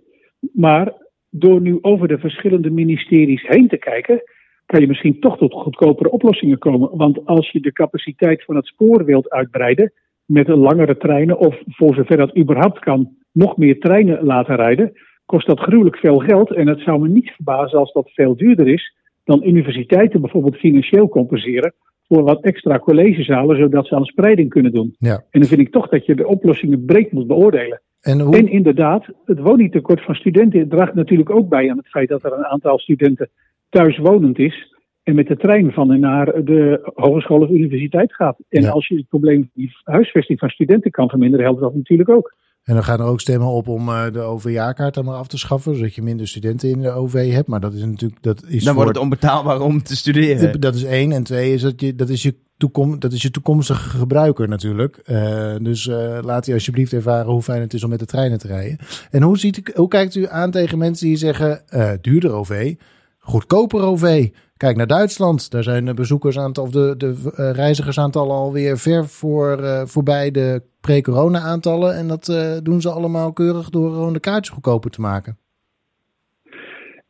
Maar 0.53 0.93
door 1.31 1.61
nu 1.61 1.79
over 1.81 2.09
de 2.09 2.19
verschillende 2.19 2.71
ministeries 2.71 3.47
heen 3.47 3.69
te 3.69 3.77
kijken, 3.77 4.23
kan 4.67 4.81
je 4.81 4.87
misschien 4.87 5.21
toch 5.21 5.39
tot 5.39 5.53
goedkopere 5.53 6.11
oplossingen 6.11 6.59
komen. 6.59 6.97
Want 6.97 7.27
als 7.27 7.51
je 7.51 7.61
de 7.61 7.73
capaciteit 7.73 8.45
van 8.45 8.57
het 8.57 8.67
spoor 8.67 9.05
wilt 9.05 9.31
uitbreiden 9.31 9.93
met 10.25 10.49
langere 10.49 10.97
treinen, 10.97 11.39
of 11.39 11.63
voor 11.67 11.95
zover 11.95 12.17
dat 12.17 12.37
überhaupt 12.37 12.79
kan, 12.79 13.17
nog 13.33 13.57
meer 13.57 13.81
treinen 13.81 14.25
laten 14.25 14.57
rijden, 14.57 14.93
kost 15.27 15.47
dat 15.47 15.61
gruwelijk 15.61 15.97
veel 15.97 16.19
geld. 16.19 16.53
En 16.53 16.67
het 16.67 16.81
zou 16.81 17.01
me 17.01 17.09
niet 17.09 17.31
verbazen 17.31 17.79
als 17.79 17.93
dat 17.93 18.11
veel 18.11 18.37
duurder 18.37 18.69
is 18.69 19.01
dan 19.25 19.45
universiteiten 19.45 20.21
bijvoorbeeld 20.21 20.57
financieel 20.57 21.09
compenseren 21.09 21.75
voor 22.09 22.23
wat 22.23 22.43
extra 22.43 22.79
collegezalen, 22.79 23.57
zodat 23.57 23.87
ze 23.87 23.95
aan 23.95 24.05
spreiding 24.05 24.49
kunnen 24.49 24.73
doen. 24.73 24.95
Ja. 24.99 25.25
En 25.31 25.41
dan 25.41 25.49
vind 25.49 25.61
ik 25.61 25.73
toch 25.73 25.89
dat 25.89 26.07
je 26.07 26.15
de 26.15 26.27
oplossingen 26.27 26.85
breed 26.85 27.13
moet 27.13 27.27
beoordelen. 27.27 27.81
En 28.01 28.21
hoe, 28.21 28.37
En 28.37 28.49
inderdaad, 28.49 29.07
het 29.25 29.39
woningtekort 29.39 30.05
van 30.05 30.15
studenten 30.15 30.69
draagt 30.69 30.95
natuurlijk 30.95 31.31
ook 31.31 31.49
bij 31.49 31.71
aan 31.71 31.77
het 31.77 31.89
feit 31.89 32.09
dat 32.09 32.25
er 32.25 32.33
een 32.33 32.45
aantal 32.47 32.79
studenten 32.79 33.29
thuiswonend 33.69 34.39
is 34.39 34.75
en 35.03 35.15
met 35.15 35.27
de 35.27 35.37
trein 35.37 35.73
van 35.73 35.93
en 35.93 36.01
naar 36.01 36.45
de 36.45 36.91
hogeschool 36.95 37.41
of 37.41 37.51
universiteit 37.51 38.15
gaat. 38.15 38.39
En 38.49 38.63
Ja. 38.63 38.71
als 38.71 38.89
je 38.89 38.97
het 38.97 39.09
probleem 39.09 39.41
van 39.41 39.51
die 39.55 39.73
huisvesting 39.85 40.39
van 40.39 40.49
studenten 40.49 40.91
kan 40.91 41.09
verminderen, 41.09 41.45
helpt 41.45 41.61
dat 41.61 41.75
natuurlijk 41.75 42.09
ook. 42.09 42.35
En 42.63 42.75
dan 42.75 42.85
gaan 42.85 43.01
er 43.01 43.07
ook 43.07 43.21
stemmen 43.21 43.49
op 43.49 43.69
om 43.69 43.89
eh, 43.89 44.13
de 44.13 44.21
OV-jaarkaart 44.21 44.95
dan 44.95 45.05
maar 45.05 45.17
af 45.17 45.27
te 45.27 45.39
schaffen, 45.39 45.75
zodat 45.75 45.95
je 45.95 46.03
minder 46.03 46.29
studenten 46.29 46.69
in 46.69 46.81
de 46.81 46.91
OV 46.91 47.33
hebt. 47.33 47.49
Maar 47.49 47.61
dat 47.61 47.75
is 47.75 47.85
natuurlijk, 47.85 48.23
dat 48.23 48.45
is 48.47 48.65
Dan 48.65 48.75
wordt 48.75 48.89
het 48.89 48.99
onbetaalbaar 48.99 49.61
om 49.61 49.83
te 49.83 49.97
studeren. 49.97 50.61
Dat 50.61 50.75
is 50.75 50.85
één. 50.85 51.13
En 51.13 51.23
twee 51.23 51.53
is 51.55 51.63
dat 51.63 51.81
je, 51.81 51.95
dat 51.95 52.09
is 52.09 52.23
je, 52.23 52.35
toekom, 52.57 52.99
dat 52.99 53.13
is 53.13 53.23
je 53.23 53.31
toekomstige 53.31 53.89
gebruiker 53.89 54.49
natuurlijk. 54.49 54.97
Eh, 54.97 55.55
dus 55.63 55.89
eh, 55.89 56.19
laat 56.21 56.45
hij 56.45 56.55
alsjeblieft 56.55 56.93
ervaren 56.93 57.33
hoe 57.33 57.43
fijn 57.43 57.61
het 57.61 57.75
is 57.75 57.85
om 57.85 57.91
met 57.91 57.99
de 57.99 58.07
treinen 58.07 58.39
te 58.39 58.47
rijden. 58.47 58.79
En 59.11 59.23
hoe, 59.23 59.39
ziet, 59.39 59.73
hoe 59.75 59.89
kijkt 59.89 60.15
u 60.15 60.27
aan 60.29 60.51
tegen 60.51 60.79
mensen 60.79 61.07
die 61.07 61.17
zeggen 61.17 61.69
eh 61.69 61.91
duurder 62.01 62.33
OV, 62.33 62.75
goedkoper 63.23 63.83
OV? 63.83 64.29
Kijk 64.57 64.77
naar 64.77 64.87
Duitsland. 64.87 65.51
Daar 65.51 65.63
zijn 65.63 65.85
de 65.85 65.95
bezoekersaantal 65.95 66.65
of 66.65 66.71
de, 66.71 66.95
de 66.97 67.33
eh, 67.37 67.51
reizigersaantallen 67.51 68.35
alweer 68.35 68.79
ver 68.79 69.07
voor, 69.07 69.59
eh, 69.59 69.83
voorbij 69.85 70.31
de 70.31 70.63
pre-corona 70.81 71.39
aantallen. 71.39 71.97
En 71.97 72.09
dat 72.09 72.29
eh, 72.29 72.57
doen 72.63 72.81
ze 72.81 72.91
allemaal 72.91 73.33
keurig 73.33 73.71
door 73.71 73.91
gewoon 73.91 74.13
de 74.13 74.21
kaartjes 74.21 74.55
goedkoper 74.55 74.91
te 74.91 75.01
maken. 75.01 75.37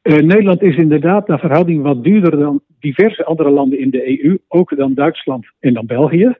Nederland 0.03 0.63
is 0.63 0.77
inderdaad 0.77 1.29
naar 1.29 1.39
verhouding 1.39 1.83
wat 1.83 2.05
duurder 2.05 2.39
dan 2.39 2.61
diverse 2.81 3.25
andere 3.25 3.51
landen 3.51 3.81
in 3.81 3.91
de 3.91 4.25
EU, 4.25 4.39
ook 4.49 4.77
dan 4.77 4.95
Duitsland 4.95 5.47
en 5.61 5.75
dan 5.75 5.87
België. 5.87 6.37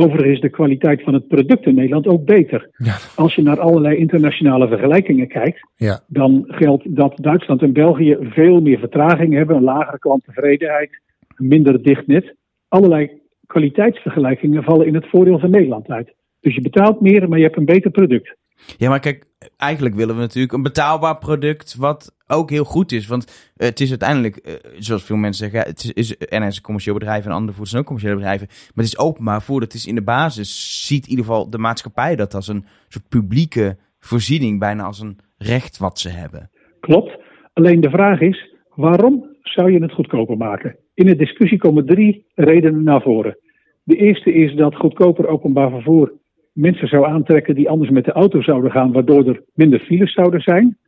Overigens 0.00 0.34
is 0.34 0.40
de 0.40 0.48
kwaliteit 0.48 1.02
van 1.02 1.14
het 1.14 1.28
product 1.28 1.66
in 1.66 1.74
Nederland 1.74 2.06
ook 2.06 2.24
beter. 2.24 2.70
Ja. 2.76 2.96
Als 3.16 3.34
je 3.34 3.42
naar 3.42 3.60
allerlei 3.60 3.96
internationale 3.96 4.68
vergelijkingen 4.68 5.28
kijkt, 5.28 5.68
Ja. 5.76 6.00
dan 6.06 6.44
geldt 6.46 6.96
dat 6.96 7.12
Duitsland 7.16 7.62
en 7.62 7.72
België 7.72 8.16
veel 8.20 8.60
meer 8.60 8.78
vertraging 8.78 9.34
hebben, 9.34 9.56
een 9.56 9.62
lagere 9.62 9.98
klanttevredenheid, 9.98 11.00
minder 11.36 11.82
dicht 11.82 12.06
net. 12.06 12.34
Allerlei 12.68 13.10
kwaliteitsvergelijkingen 13.46 14.62
vallen 14.62 14.86
in 14.86 14.94
het 14.94 15.08
voordeel 15.08 15.38
van 15.38 15.50
Nederland 15.50 15.88
uit. 15.88 16.14
Dus 16.40 16.54
je 16.54 16.60
betaalt 16.60 17.00
meer, 17.00 17.28
maar 17.28 17.38
je 17.38 17.44
hebt 17.44 17.56
een 17.56 17.64
beter 17.64 17.90
product. 17.90 18.36
Ja, 18.76 18.88
maar 18.88 19.00
kijk, 19.00 19.24
eigenlijk 19.56 19.94
willen 19.94 20.14
we 20.14 20.20
natuurlijk 20.20 20.52
een 20.52 20.62
betaalbaar 20.62 21.18
product 21.18 21.76
wat 21.76 22.16
ook 22.26 22.50
heel 22.50 22.64
goed 22.64 22.92
is. 22.92 23.06
Want 23.06 23.52
eh, 23.56 23.68
het 23.68 23.80
is 23.80 23.90
uiteindelijk, 23.90 24.36
eh, 24.36 24.54
zoals 24.78 25.04
veel 25.04 25.16
mensen 25.16 25.50
zeggen, 25.50 25.70
het 25.70 25.92
is, 25.94 26.14
NS 26.18 26.56
een 26.56 26.62
commercieel 26.62 26.94
bedrijf 26.94 27.24
en 27.24 27.30
andere 27.30 27.66
zijn 27.66 27.80
ook 27.80 27.86
commerciële 27.86 28.16
bedrijven. 28.16 28.46
Maar 28.48 28.84
het 28.84 28.94
is 28.94 28.98
openbaar 28.98 29.42
voer. 29.42 29.60
Het 29.60 29.74
is 29.74 29.86
in 29.86 29.94
de 29.94 30.02
basis, 30.02 30.86
ziet 30.86 31.04
in 31.04 31.10
ieder 31.10 31.24
geval 31.24 31.50
de 31.50 31.58
maatschappij 31.58 32.16
dat 32.16 32.34
als 32.34 32.48
een 32.48 32.64
soort 32.88 33.08
publieke 33.08 33.76
voorziening, 33.98 34.58
bijna 34.58 34.84
als 34.84 35.00
een 35.00 35.18
recht 35.38 35.78
wat 35.78 35.98
ze 35.98 36.08
hebben. 36.08 36.50
Klopt. 36.80 37.18
Alleen 37.52 37.80
de 37.80 37.90
vraag 37.90 38.20
is, 38.20 38.54
waarom 38.74 39.36
zou 39.42 39.72
je 39.72 39.82
het 39.82 39.92
goedkoper 39.92 40.36
maken? 40.36 40.76
In 40.94 41.06
de 41.06 41.16
discussie 41.16 41.58
komen 41.58 41.86
drie 41.86 42.26
redenen 42.34 42.82
naar 42.82 43.02
voren. 43.02 43.38
De 43.82 43.96
eerste 43.96 44.32
is 44.32 44.54
dat 44.54 44.74
goedkoper 44.74 45.28
openbaar 45.28 45.70
vervoer 45.70 46.12
mensen 46.58 46.88
zou 46.88 47.06
aantrekken 47.06 47.54
die 47.54 47.68
anders 47.68 47.90
met 47.90 48.04
de 48.04 48.12
auto 48.12 48.40
zouden 48.40 48.70
gaan, 48.70 48.92
waardoor 48.92 49.28
er 49.28 49.42
minder 49.54 49.80
files 49.80 50.12
zouden 50.12 50.40
zijn. 50.40 50.78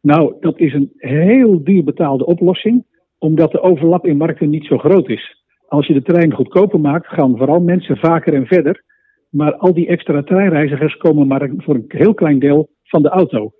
Nou, 0.00 0.34
dat 0.40 0.58
is 0.58 0.72
een 0.72 0.92
heel 0.96 1.64
duur 1.64 1.84
betaalde 1.84 2.26
oplossing, 2.26 2.84
omdat 3.18 3.52
de 3.52 3.60
overlap 3.60 4.06
in 4.06 4.16
markten 4.16 4.50
niet 4.50 4.66
zo 4.66 4.78
groot 4.78 5.08
is. 5.08 5.44
Als 5.68 5.86
je 5.86 5.92
de 5.92 6.02
trein 6.02 6.32
goedkoper 6.32 6.80
maakt, 6.80 7.06
gaan 7.06 7.36
vooral 7.36 7.60
mensen 7.60 7.96
vaker 7.96 8.34
en 8.34 8.46
verder. 8.46 8.82
Maar 9.30 9.54
al 9.54 9.74
die 9.74 9.86
extra 9.86 10.22
treinreizigers 10.22 10.96
komen 10.96 11.26
maar 11.26 11.50
voor 11.56 11.74
een 11.74 11.84
heel 11.88 12.14
klein 12.14 12.38
deel 12.38 12.68
van 12.82 13.02
de 13.02 13.08
auto. 13.08 13.52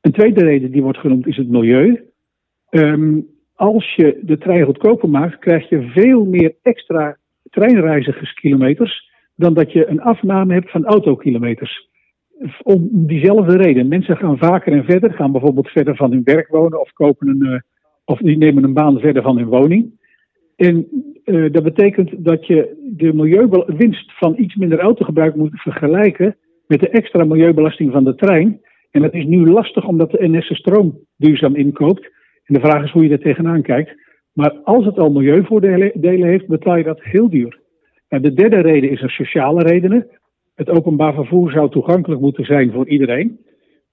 Een 0.00 0.12
tweede 0.12 0.44
reden 0.44 0.70
die 0.70 0.82
wordt 0.82 0.98
genoemd 0.98 1.26
is 1.26 1.36
het 1.36 1.48
milieu. 1.48 2.04
Um, 2.70 3.26
als 3.54 3.94
je 3.94 4.20
de 4.22 4.38
trein 4.38 4.64
goedkoper 4.64 5.08
maakt, 5.08 5.38
krijg 5.38 5.68
je 5.68 5.90
veel 5.90 6.24
meer 6.24 6.54
extra 6.62 7.16
treinreizigerskilometers 7.50 9.09
dan 9.40 9.54
dat 9.54 9.72
je 9.72 9.88
een 9.88 10.00
afname 10.00 10.52
hebt 10.52 10.70
van 10.70 10.84
autokilometers. 10.84 11.88
Om 12.62 12.88
diezelfde 12.92 13.56
reden. 13.56 13.88
Mensen 13.88 14.16
gaan 14.16 14.38
vaker 14.38 14.72
en 14.72 14.84
verder, 14.84 15.12
gaan 15.12 15.32
bijvoorbeeld 15.32 15.68
verder 15.68 15.96
van 15.96 16.10
hun 16.10 16.24
werk 16.24 16.48
wonen 16.48 16.80
of 16.80 16.92
kopen 16.92 17.28
een, 17.28 17.42
uh, 17.42 17.58
of 18.04 18.18
die 18.18 18.36
nemen 18.36 18.64
een 18.64 18.74
baan 18.74 18.98
verder 18.98 19.22
van 19.22 19.36
hun 19.36 19.46
woning. 19.46 19.98
En 20.56 20.86
uh, 21.24 21.52
dat 21.52 21.62
betekent 21.62 22.24
dat 22.24 22.46
je 22.46 22.90
de 22.96 23.12
milieuwinst 23.12 24.12
van 24.18 24.34
iets 24.38 24.54
minder 24.54 24.78
autogebruik 24.78 25.34
moet 25.34 25.60
vergelijken 25.60 26.36
met 26.66 26.80
de 26.80 26.88
extra 26.88 27.24
milieubelasting 27.24 27.92
van 27.92 28.04
de 28.04 28.14
trein. 28.14 28.60
En 28.90 29.02
dat 29.02 29.14
is 29.14 29.24
nu 29.24 29.50
lastig 29.50 29.86
omdat 29.86 30.10
de 30.10 30.28
NS 30.28 30.48
de 30.48 30.54
stroom 30.54 30.98
duurzaam 31.16 31.54
inkoopt. 31.54 32.10
En 32.44 32.54
de 32.54 32.60
vraag 32.60 32.84
is 32.84 32.90
hoe 32.90 33.04
je 33.04 33.10
er 33.10 33.20
tegenaan 33.20 33.62
kijkt. 33.62 33.94
Maar 34.32 34.50
als 34.50 34.84
het 34.84 34.98
al 34.98 35.10
milieuvoordelen 35.10 36.28
heeft, 36.28 36.46
betaal 36.46 36.76
je 36.76 36.84
dat 36.84 37.02
heel 37.02 37.30
duur. 37.30 37.59
En 38.10 38.22
de 38.22 38.32
derde 38.32 38.60
reden 38.60 38.90
is 38.90 39.02
er 39.02 39.10
sociale 39.10 39.62
redenen. 39.62 40.06
Het 40.54 40.70
openbaar 40.70 41.14
vervoer 41.14 41.50
zou 41.50 41.70
toegankelijk 41.70 42.20
moeten 42.20 42.44
zijn 42.44 42.72
voor 42.72 42.88
iedereen. 42.88 43.40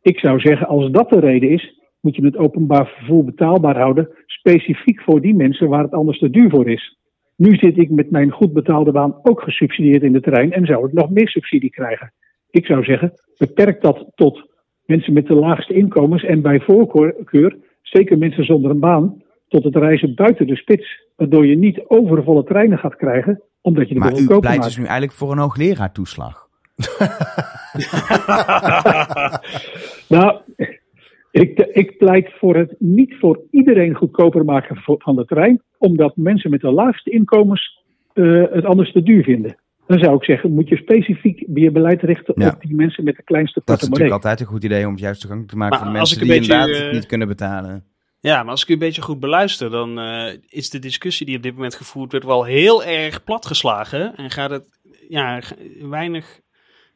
Ik 0.02 0.20
zou 0.20 0.40
zeggen, 0.40 0.68
als 0.68 0.92
dat 0.92 1.10
de 1.10 1.20
reden 1.20 1.50
is, 1.50 1.82
moet 2.02 2.16
je 2.16 2.26
het 2.26 2.38
openbaar 2.38 2.88
vervoer 2.88 3.24
betaalbaar 3.24 3.78
houden, 3.78 4.10
specifiek 4.26 5.02
voor 5.02 5.22
die 5.22 5.36
mensen 5.36 5.70
waar 5.70 5.84
het 5.84 5.92
anders 5.92 6.20
te 6.20 6.30
duur 6.30 6.50
voor 6.50 6.70
is. 6.70 6.98
Nu 7.36 7.56
zit 7.56 7.78
ik 7.78 7.90
met 7.90 8.12
mijn 8.12 8.32
goed 8.32 8.54
betaalde 8.54 8.92
baan 8.92 9.20
ook 9.24 9.42
gesubsidieerd 9.42 10.04
in 10.04 10.14
de 10.14 10.22
terrein 10.22 10.52
en 10.52 10.66
zou 10.66 10.88
ik 10.88 10.94
nog 10.94 11.10
meer 11.10 11.30
subsidie 11.30 11.70
krijgen. 11.70 12.14
Ik 12.50 12.66
zou 12.66 12.84
zeggen, 12.84 13.14
beperk 13.38 13.82
dat 13.82 14.12
tot 14.16 14.50
mensen 14.86 15.14
met 15.14 15.28
de 15.28 15.36
laagste 15.36 15.74
inkomens 15.74 16.24
en 16.24 16.42
bij 16.42 16.60
voorkeur, 16.60 17.58
zeker 17.82 18.18
mensen 18.18 18.46
zonder 18.46 18.72
een 18.72 18.80
baan, 18.80 19.22
tot 19.48 19.64
het 19.64 19.76
reizen 19.76 20.16
buiten 20.16 20.48
de 20.48 20.56
spits. 20.56 21.06
Waardoor 21.16 21.46
je 21.46 21.58
niet 21.58 21.84
overvolle 21.88 22.44
treinen 22.44 22.78
gaat 22.78 22.96
krijgen, 22.96 23.42
omdat 23.68 23.88
je 23.88 23.94
de 23.94 24.00
Maar 24.00 24.18
u 24.18 24.40
pleit 24.40 24.64
dus 24.64 24.78
nu 24.78 24.84
eigenlijk 24.84 25.14
voor 25.14 25.32
een 25.32 25.38
hoogleraartoeslag. 25.38 26.48
nou, 30.16 30.40
ik, 31.32 31.60
ik 31.60 31.98
pleit 31.98 32.34
voor 32.40 32.56
het 32.56 32.76
niet 32.80 33.16
voor 33.20 33.42
iedereen 33.52 33.94
goedkoper 33.94 34.46
maken 34.46 34.78
van 34.84 35.16
de 35.16 35.26
trein, 35.26 35.62
omdat 35.78 36.16
mensen 36.16 36.50
met 36.50 36.62
de 36.62 36.72
laagste 36.72 37.10
inkomens 37.10 37.84
uh, 38.14 38.44
het 38.52 38.66
anders 38.66 38.92
te 38.92 39.04
duur 39.04 39.24
vinden. 39.24 39.56
Dan 39.88 40.00
zou 40.00 40.16
ik 40.16 40.24
zeggen, 40.24 40.52
moet 40.52 40.70
je 40.70 40.78
specifiek 40.78 41.46
je 41.54 41.72
beleid 41.72 42.02
richten 42.02 42.34
Ja. 42.38 42.48
op 42.48 42.62
die 42.62 42.76
mensen 42.76 43.04
met 43.04 43.16
de 43.16 43.24
kleinste 43.24 43.62
Dat 43.66 43.82
is 43.82 43.88
natuurlijk 43.88 44.12
portemonnee. 44.12 44.14
altijd 44.14 44.40
een 44.40 44.54
goed 44.54 44.64
idee 44.64 44.86
om 44.86 44.92
het 44.92 45.00
juist 45.00 45.22
toegankelijk 45.22 45.54
te 45.54 45.60
maken 45.60 45.78
Maar 45.78 45.86
voor 45.86 45.94
de 45.94 46.00
mensen 46.00 46.20
die 46.20 46.28
beetje, 46.28 46.54
inderdaad 46.54 46.88
eh, 46.88 46.94
niet 46.94 47.06
kunnen 47.06 47.28
betalen. 47.28 47.84
Ja, 48.20 48.42
maar 48.42 48.52
als 48.52 48.62
ik 48.62 48.70
u 48.70 48.74
een 48.74 48.80
beetje 48.80 49.02
goed 49.02 49.20
beluister, 49.20 49.70
dan 49.70 50.00
eh, 50.00 50.34
is 50.48 50.70
de 50.70 50.80
discussie 50.80 51.26
die 51.26 51.38
op 51.38 51.44
dit 51.44 51.54
moment 51.54 51.76
gevoerd 51.76 52.12
wordt 52.12 52.26
wel 52.26 52.44
heel 52.44 52.84
erg 52.84 53.24
platgeslagen. 53.24 54.16
En 54.16 54.30
gaat 54.30 54.50
het, 54.50 54.80
ja, 55.10 55.42
weinig... 55.80 56.40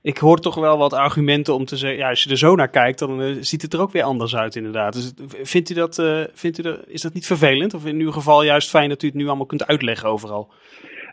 Ik 0.03 0.17
hoor 0.17 0.39
toch 0.39 0.55
wel 0.55 0.77
wat 0.77 0.93
argumenten 0.93 1.53
om 1.53 1.65
te 1.65 1.77
zeggen, 1.77 1.99
ja, 1.99 2.09
als 2.09 2.23
je 2.23 2.29
er 2.29 2.37
zo 2.37 2.55
naar 2.55 2.69
kijkt, 2.69 2.99
dan 2.99 3.21
eh, 3.21 3.35
ziet 3.39 3.61
het 3.61 3.73
er 3.73 3.81
ook 3.81 3.91
weer 3.91 4.03
anders 4.03 4.35
uit 4.35 4.55
inderdaad. 4.55 4.93
Dus 4.93 5.13
vindt 5.41 5.69
u 5.69 5.73
dat, 5.73 5.99
eh, 5.99 6.21
vindt 6.33 6.59
u 6.59 6.61
dat, 6.61 6.79
is 6.87 7.01
dat 7.01 7.13
niet 7.13 7.25
vervelend? 7.25 7.73
Of 7.73 7.85
in 7.85 7.99
uw 7.99 8.11
geval 8.11 8.43
juist 8.43 8.69
fijn 8.69 8.89
dat 8.89 9.03
u 9.03 9.07
het 9.07 9.15
nu 9.15 9.27
allemaal 9.27 9.45
kunt 9.45 9.67
uitleggen 9.67 10.09
overal? 10.09 10.53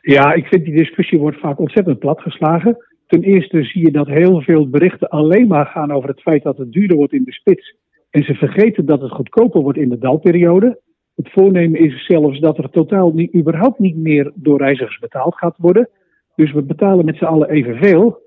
Ja, 0.00 0.32
ik 0.32 0.46
vind 0.46 0.64
die 0.64 0.76
discussie 0.76 1.18
wordt 1.18 1.38
vaak 1.38 1.58
ontzettend 1.58 1.98
platgeslagen. 1.98 2.76
Ten 3.06 3.22
eerste 3.22 3.62
zie 3.62 3.84
je 3.84 3.92
dat 3.92 4.06
heel 4.06 4.40
veel 4.40 4.68
berichten 4.68 5.08
alleen 5.08 5.46
maar 5.46 5.66
gaan 5.66 5.92
over 5.92 6.08
het 6.08 6.20
feit 6.20 6.42
dat 6.42 6.58
het 6.58 6.72
duurder 6.72 6.96
wordt 6.96 7.12
in 7.12 7.24
de 7.24 7.32
spits. 7.32 7.76
En 8.10 8.22
ze 8.22 8.34
vergeten 8.34 8.86
dat 8.86 9.00
het 9.00 9.10
goedkoper 9.10 9.60
wordt 9.60 9.78
in 9.78 9.88
de 9.88 9.98
dalperiode. 9.98 10.80
Het 11.14 11.30
voornemen 11.30 11.80
is 11.80 12.06
zelfs 12.06 12.40
dat 12.40 12.58
er 12.58 12.70
totaal 12.70 13.12
niet, 13.12 13.34
überhaupt 13.34 13.78
niet 13.78 13.96
meer 13.96 14.32
door 14.34 14.58
reizigers 14.58 14.98
betaald 14.98 15.34
gaat 15.34 15.56
worden. 15.58 15.88
Dus 16.34 16.52
we 16.52 16.62
betalen 16.62 17.04
met 17.04 17.16
z'n 17.16 17.24
allen 17.24 17.50
evenveel. 17.50 18.20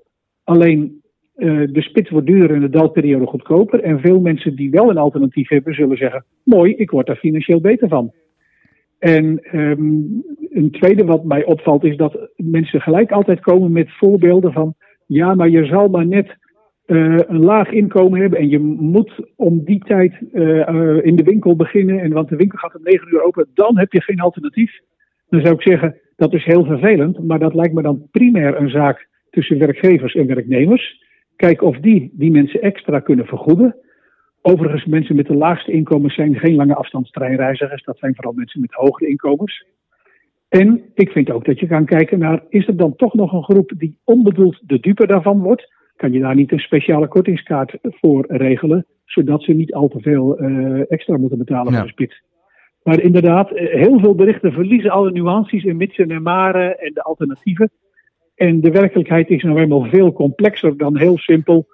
Alleen 0.44 1.02
eh, 1.34 1.62
de 1.72 1.82
spits 1.82 2.10
wordt 2.10 2.26
duurder 2.26 2.56
en 2.56 2.60
de 2.60 2.68
dalperiode 2.68 3.26
goedkoper. 3.26 3.80
En 3.80 4.00
veel 4.00 4.20
mensen 4.20 4.56
die 4.56 4.70
wel 4.70 4.90
een 4.90 4.96
alternatief 4.98 5.48
hebben, 5.48 5.74
zullen 5.74 5.96
zeggen: 5.96 6.24
Mooi, 6.44 6.74
ik 6.74 6.90
word 6.90 7.06
daar 7.06 7.16
financieel 7.16 7.60
beter 7.60 7.88
van. 7.88 8.12
En 8.98 9.42
ehm, 9.42 9.80
een 10.50 10.68
tweede 10.70 11.04
wat 11.04 11.24
mij 11.24 11.44
opvalt 11.44 11.84
is 11.84 11.96
dat 11.96 12.30
mensen 12.36 12.80
gelijk 12.80 13.12
altijd 13.12 13.40
komen 13.40 13.72
met 13.72 13.92
voorbeelden 13.92 14.52
van 14.52 14.74
ja, 15.06 15.34
maar 15.34 15.48
je 15.48 15.64
zal 15.64 15.88
maar 15.88 16.06
net 16.06 16.36
eh, 16.86 17.18
een 17.18 17.44
laag 17.44 17.70
inkomen 17.70 18.20
hebben 18.20 18.38
en 18.38 18.48
je 18.48 18.58
moet 18.58 19.12
om 19.36 19.64
die 19.64 19.84
tijd 19.84 20.14
eh, 20.32 20.68
eh, 20.68 21.04
in 21.04 21.16
de 21.16 21.22
winkel 21.22 21.56
beginnen 21.56 22.00
en 22.00 22.12
want 22.12 22.28
de 22.28 22.36
winkel 22.36 22.58
gaat 22.58 22.74
om 22.74 22.82
9 22.82 23.08
uur 23.12 23.22
open, 23.22 23.48
dan 23.54 23.78
heb 23.78 23.92
je 23.92 24.00
geen 24.00 24.20
alternatief. 24.20 24.80
Dan 25.28 25.40
zou 25.40 25.54
ik 25.54 25.62
zeggen 25.62 25.96
dat 26.16 26.32
is 26.32 26.44
heel 26.44 26.64
vervelend, 26.64 27.26
maar 27.26 27.38
dat 27.38 27.54
lijkt 27.54 27.74
me 27.74 27.82
dan 27.82 28.08
primair 28.10 28.60
een 28.60 28.70
zaak 28.70 29.08
tussen 29.30 29.58
werkgevers 29.58 30.14
en 30.14 30.26
werknemers. 30.26 31.04
Kijken 31.36 31.66
of 31.66 31.76
die 31.78 32.10
die 32.12 32.30
mensen 32.30 32.62
extra 32.62 33.00
kunnen 33.00 33.26
vergoeden. 33.26 33.76
Overigens, 34.42 34.84
mensen 34.84 35.16
met 35.16 35.26
de 35.26 35.34
laagste 35.34 35.72
inkomens 35.72 36.14
zijn 36.14 36.38
geen 36.38 36.54
lange 36.54 36.74
afstandstreinreizigers. 36.74 37.84
Dat 37.84 37.98
zijn 37.98 38.14
vooral 38.14 38.32
mensen 38.32 38.60
met 38.60 38.72
hogere 38.72 39.10
inkomens. 39.10 39.66
En 40.48 40.82
ik 40.94 41.10
vind 41.10 41.30
ook 41.30 41.44
dat 41.44 41.60
je 41.60 41.66
kan 41.66 41.84
kijken 41.84 42.18
naar, 42.18 42.42
is 42.48 42.66
er 42.66 42.76
dan 42.76 42.96
toch 42.96 43.14
nog 43.14 43.32
een 43.32 43.42
groep 43.42 43.72
die 43.76 43.98
onbedoeld 44.04 44.60
de 44.66 44.80
dupe 44.80 45.06
daarvan 45.06 45.40
wordt? 45.40 45.72
Kan 46.02 46.12
je 46.12 46.20
daar 46.20 46.34
niet 46.34 46.52
een 46.52 46.58
speciale 46.58 47.08
kortingskaart 47.08 47.78
voor 47.82 48.24
regelen, 48.28 48.86
zodat 49.04 49.42
ze 49.42 49.52
niet 49.52 49.74
al 49.74 49.88
te 49.88 50.00
veel 50.00 50.38
eh, 50.38 50.90
extra 50.90 51.16
moeten 51.16 51.38
betalen 51.38 51.72
Ja. 51.72 51.78
voor 51.78 51.86
de 51.86 51.92
spits? 51.92 52.22
Maar 52.82 53.00
inderdaad, 53.00 53.50
eh, 53.50 53.74
heel 53.74 53.98
veel 54.00 54.14
berichten 54.14 54.52
verliezen 54.52 54.90
alle 54.90 55.10
nuances 55.10 55.64
en 55.64 55.76
mitsen 55.76 56.10
en 56.10 56.22
maren 56.22 56.78
en 56.78 56.92
de 56.94 57.02
alternatieven. 57.02 57.70
En 58.34 58.60
de 58.60 58.70
werkelijkheid 58.70 59.28
is 59.28 59.42
nou 59.42 59.60
eenmaal 59.60 59.84
veel 59.84 60.12
complexer 60.12 60.76
dan 60.76 60.96
heel 60.96 61.18
simpel. 61.18 61.66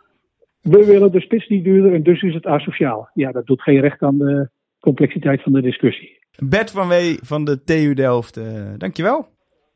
We 0.60 0.84
willen 0.84 1.12
de 1.12 1.20
spits 1.20 1.48
niet 1.48 1.64
duurder 1.64 1.94
en 1.94 2.02
dus 2.02 2.22
is 2.22 2.34
het 2.34 2.46
asociaal. 2.46 3.10
Ja, 3.14 3.32
dat 3.32 3.46
doet 3.46 3.62
geen 3.62 3.80
recht 3.80 4.02
aan 4.02 4.18
de 4.18 4.48
complexiteit 4.80 5.42
van 5.42 5.52
de 5.52 5.62
discussie. 5.62 6.18
Bert 6.38 6.70
van 6.70 6.88
Wee 6.88 7.18
van 7.22 7.44
de 7.44 7.62
TU 7.64 7.94
Delft, 7.94 8.36
eh, 8.36 8.44
dankjewel. 8.76 9.26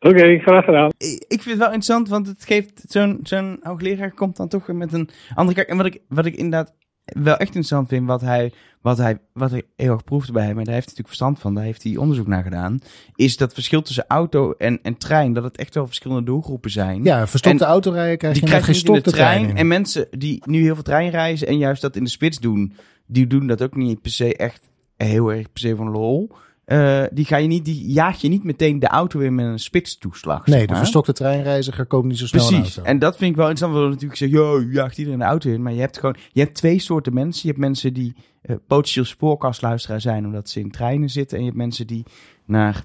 Oké, 0.03 0.39
graag 0.39 0.65
gedaan. 0.65 0.91
Ik 0.99 1.25
ik 1.29 1.43
vind 1.43 1.45
het 1.45 1.59
wel 1.59 1.73
interessant, 1.73 2.09
want 2.09 2.27
het 2.27 2.45
geeft 2.45 2.85
zo'n 2.89 3.21
zo'n 3.23 3.59
hoogleraar 3.63 4.13
komt 4.13 4.37
dan 4.37 4.49
toch 4.49 4.67
weer 4.67 4.77
met 4.77 4.93
een 4.93 5.09
andere 5.35 5.57
kijk. 5.57 5.69
En 5.69 5.77
wat 5.77 5.87
ik, 5.87 6.01
wat 6.09 6.27
ik 6.27 6.35
inderdaad 6.35 6.75
wel 7.05 7.33
echt 7.33 7.41
interessant 7.41 7.89
vind, 7.89 8.07
wat 8.07 8.21
hij, 8.21 8.53
wat 8.81 8.99
hij, 8.99 9.19
wat 9.33 9.51
hij 9.51 9.63
heel 9.77 9.93
erg 9.93 10.05
proefde 10.05 10.33
bij 10.33 10.47
hem, 10.47 10.59
en 10.59 10.65
daar 10.65 10.75
heeft 10.75 10.87
hij 10.89 10.97
natuurlijk 10.97 11.09
verstand 11.09 11.39
van, 11.39 11.55
daar 11.55 11.65
heeft 11.65 11.83
hij 11.83 11.97
onderzoek 11.97 12.27
naar 12.27 12.43
gedaan, 12.43 12.81
is 13.15 13.37
dat 13.37 13.55
verschil 13.55 13.83
tussen 13.83 14.05
auto 14.09 14.53
en, 14.53 14.79
en 14.83 14.97
trein, 14.97 15.33
dat 15.33 15.45
het 15.45 15.57
echt 15.57 15.75
wel 15.75 15.87
verschillende 15.87 16.25
doelgroepen 16.25 16.71
zijn. 16.71 17.05
Ja, 17.05 17.27
verstopte 17.27 17.65
En 17.65 17.71
autorijden 17.71 18.19
krijg 18.19 18.35
die 18.35 18.43
je 18.43 18.49
krijgen 18.49 18.73
niet 18.73 18.87
in 18.87 18.93
de 18.93 19.01
trein. 19.01 19.43
trein. 19.43 19.57
En 19.57 19.67
mensen 19.67 20.07
die 20.11 20.43
nu 20.47 20.63
heel 20.63 20.75
veel 20.75 20.83
trein 20.83 21.11
reizen 21.11 21.47
en 21.47 21.59
juist 21.59 21.83
dat 21.83 21.97
in 21.97 22.05
de 22.05 22.11
spits 22.11 22.39
doen, 22.39 22.73
die 23.07 23.27
doen 23.27 23.47
dat 23.47 23.63
ook 23.63 23.77
niet 23.77 24.03
per 24.03 24.11
se 24.11 24.37
echt 24.37 24.71
heel 24.97 25.33
erg 25.33 25.53
per 25.53 25.61
se 25.61 25.77
van 25.77 25.91
lol. 25.91 26.31
Eh, 26.73 27.03
die, 27.13 27.25
ga 27.25 27.37
je 27.37 27.47
niet, 27.47 27.65
die 27.65 27.93
jaag 27.93 28.21
je 28.21 28.29
niet 28.29 28.45
meteen 28.45 28.79
de 28.79 28.87
auto 28.87 29.19
weer 29.19 29.33
met 29.33 29.47
een 29.47 29.59
spitstoeslag. 29.59 30.47
Nee, 30.47 30.67
de 30.67 30.75
verstokte 30.75 31.13
treinreiziger 31.13 31.87
komt 31.87 32.05
niet 32.05 32.19
zo 32.19 32.27
snel 32.27 32.47
Precies. 32.47 32.83
En 32.83 32.99
dat 32.99 33.17
vind 33.17 33.31
ik 33.31 33.37
wel 33.37 33.49
interessant. 33.49 33.85
We 33.85 33.89
natuurlijk 33.91 34.17
zeggen, 34.17 34.39
je 34.39 34.73
jaagt 34.73 34.99
iedereen 34.99 35.19
de 35.19 35.25
auto 35.25 35.51
in. 35.51 35.63
Maar 35.63 35.73
je 35.73 35.81
hebt 35.81 35.99
gewoon, 35.99 36.17
je 36.33 36.41
hebt 36.41 36.55
twee 36.55 36.79
soorten 36.79 37.15
mensen. 37.15 37.41
Je 37.43 37.49
hebt 37.49 37.61
mensen 37.61 37.93
die 37.93 38.15
eh, 38.43 38.57
potentieel 38.67 39.05
spoorkastluisteraar 39.05 40.01
zijn 40.01 40.25
omdat 40.25 40.49
ze 40.49 40.61
in 40.61 40.71
treinen 40.71 41.11
zitten. 41.11 41.37
En 41.37 41.43
je 41.43 41.49
hebt 41.49 41.61
mensen 41.61 41.87
die 41.87 42.05
naar 42.45 42.85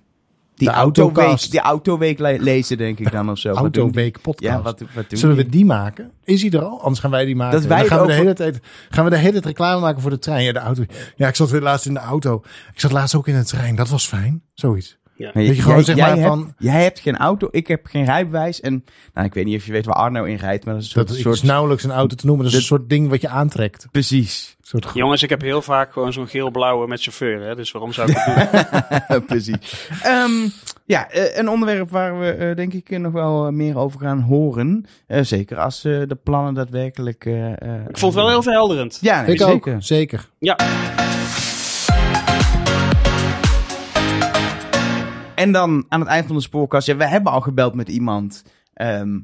die 0.58 0.68
De 0.68 0.74
autoweek, 0.74 1.52
die 1.52 1.60
autoweek 1.60 2.20
le- 2.20 2.38
lezen, 2.40 2.78
denk 2.78 3.00
ik 3.00 3.12
dan 3.12 3.30
of 3.30 3.38
zo. 3.38 3.50
Autoweek 3.64 4.22
podcast. 4.22 4.54
Ja, 4.56 4.62
wat, 4.62 4.80
wat 4.94 5.10
doen 5.10 5.20
Zullen 5.20 5.36
we 5.36 5.46
die? 5.50 5.66
maken? 5.66 6.12
Is 6.24 6.42
die 6.42 6.52
er 6.52 6.64
al? 6.64 6.82
Anders 6.82 7.00
gaan 7.00 7.12
wij 7.12 7.26
die 7.26 7.36
maken. 7.36 7.60
Dat 7.60 7.68
wij 7.70 7.78
Dan 7.80 7.88
gaan, 7.88 8.02
we 8.02 8.08
de 8.08 8.14
hele 8.14 8.34
tijd, 8.34 8.60
gaan 8.90 9.04
we 9.04 9.10
de 9.10 9.18
hele 9.18 9.32
tijd 9.32 9.46
reclame 9.46 9.82
maken 9.82 10.02
voor 10.02 10.10
de 10.12 10.20
trein. 10.20 10.44
Ja, 10.44 10.52
de 10.52 10.60
auto. 10.60 10.84
Ja, 11.16 11.28
ik 11.28 11.36
zat 11.36 11.50
weer 11.50 11.62
laatst 11.62 11.86
in 11.86 11.94
de 11.94 12.00
auto. 12.00 12.42
Ik 12.74 12.80
zat 12.80 12.92
laatst 12.92 13.16
ook 13.16 13.28
in 13.28 13.36
de 13.36 13.46
trein. 13.46 13.76
Dat 13.76 13.90
was 13.90 14.08
fijn. 14.08 14.42
Zoiets. 14.54 14.98
Dat 15.18 15.34
je 15.34 15.54
gewoon, 15.62 15.84
zeg 15.84 15.98
maar, 15.98 16.10
hebt, 16.16 16.28
van- 16.28 16.54
jij 16.58 16.84
hebt 16.84 17.00
geen 17.00 17.18
auto, 17.18 17.48
ik 17.52 17.68
heb 17.68 17.86
geen 17.86 18.06
rijbewijs. 18.06 18.62
En 18.62 18.84
nou, 19.14 19.28
ik 19.28 19.34
weet 19.34 19.46
niet 19.46 19.58
of 19.58 19.66
je 19.66 19.72
weet 19.72 19.86
waar 19.86 19.96
Arno 19.96 20.24
in 20.24 20.36
rijdt, 20.36 20.66
maar 20.66 20.74
dat 20.74 20.84
is 20.84 20.90
een 20.90 20.96
Dat 20.96 21.08
soort... 21.08 21.18
is 21.20 21.24
soort 21.26 21.44
nauwelijks 21.44 21.84
een 21.84 21.92
auto 21.92 22.16
te 22.16 22.26
noemen. 22.26 22.44
Dat 22.46 22.54
is 22.54 22.60
een 22.60 22.66
soort 22.66 22.90
ding 22.90 23.10
wat 23.10 23.22
je 23.22 23.30
aantrekt. 23.30 23.88
Precies. 23.92 24.57
Soort 24.68 24.90
Jongens, 24.94 25.24
ik 25.24 25.30
heb 25.30 25.42
heel 25.42 25.62
vaak 25.62 25.92
gewoon 25.92 26.14
zo'n 26.14 26.28
geel-blauwe 26.28 26.88
met 26.88 27.02
chauffeur. 27.02 27.42
Hè? 27.42 27.56
Dus 27.56 27.72
waarom 27.72 27.94
zou 27.94 28.12
ik 28.12 28.18
het 28.20 28.62
doen? 29.10 29.26
Precies. 29.32 29.90
Ehm, 30.04 30.32
ja, 30.86 31.10
eh, 31.10 31.38
een 31.38 31.50
onderwerp 31.50 31.90
waar 31.90 32.20
we 32.20 32.32
eh, 32.32 32.56
denk 32.56 32.74
ik 32.74 32.90
eh, 32.90 33.00
nog 33.00 33.12
wel 33.12 33.52
meer 33.52 33.78
over 33.78 34.00
gaan 34.00 34.20
horen. 34.20 34.86
Eh, 35.08 35.24
zeker 35.24 35.58
als 35.58 35.84
eh, 35.84 36.02
de 36.08 36.18
plannen 36.24 36.54
daadwerkelijk... 36.54 37.26
Ik 37.26 37.98
vond 37.98 38.14
het 38.14 38.24
wel 38.24 38.30
heel 38.30 38.42
verhelderend. 38.42 38.98
Ja, 39.02 39.22
nee, 39.22 39.32
ik 39.32 39.42
zeker. 39.42 39.74
ook. 39.74 39.82
Zeker. 39.84 40.30
Ja, 40.40 40.56
En 45.36 45.52
dan 45.52 45.86
aan 45.90 46.00
het 46.00 46.10
eind 46.10 46.26
van 46.28 46.36
de 46.36 46.42
spoorkast, 46.42 46.88
ja, 46.88 46.96
we 46.96 47.08
hebben 47.08 47.32
al 47.32 47.42
gebeld 47.42 47.74
met 47.74 47.90
iemand. 47.90 48.44
Ehm, 48.74 49.18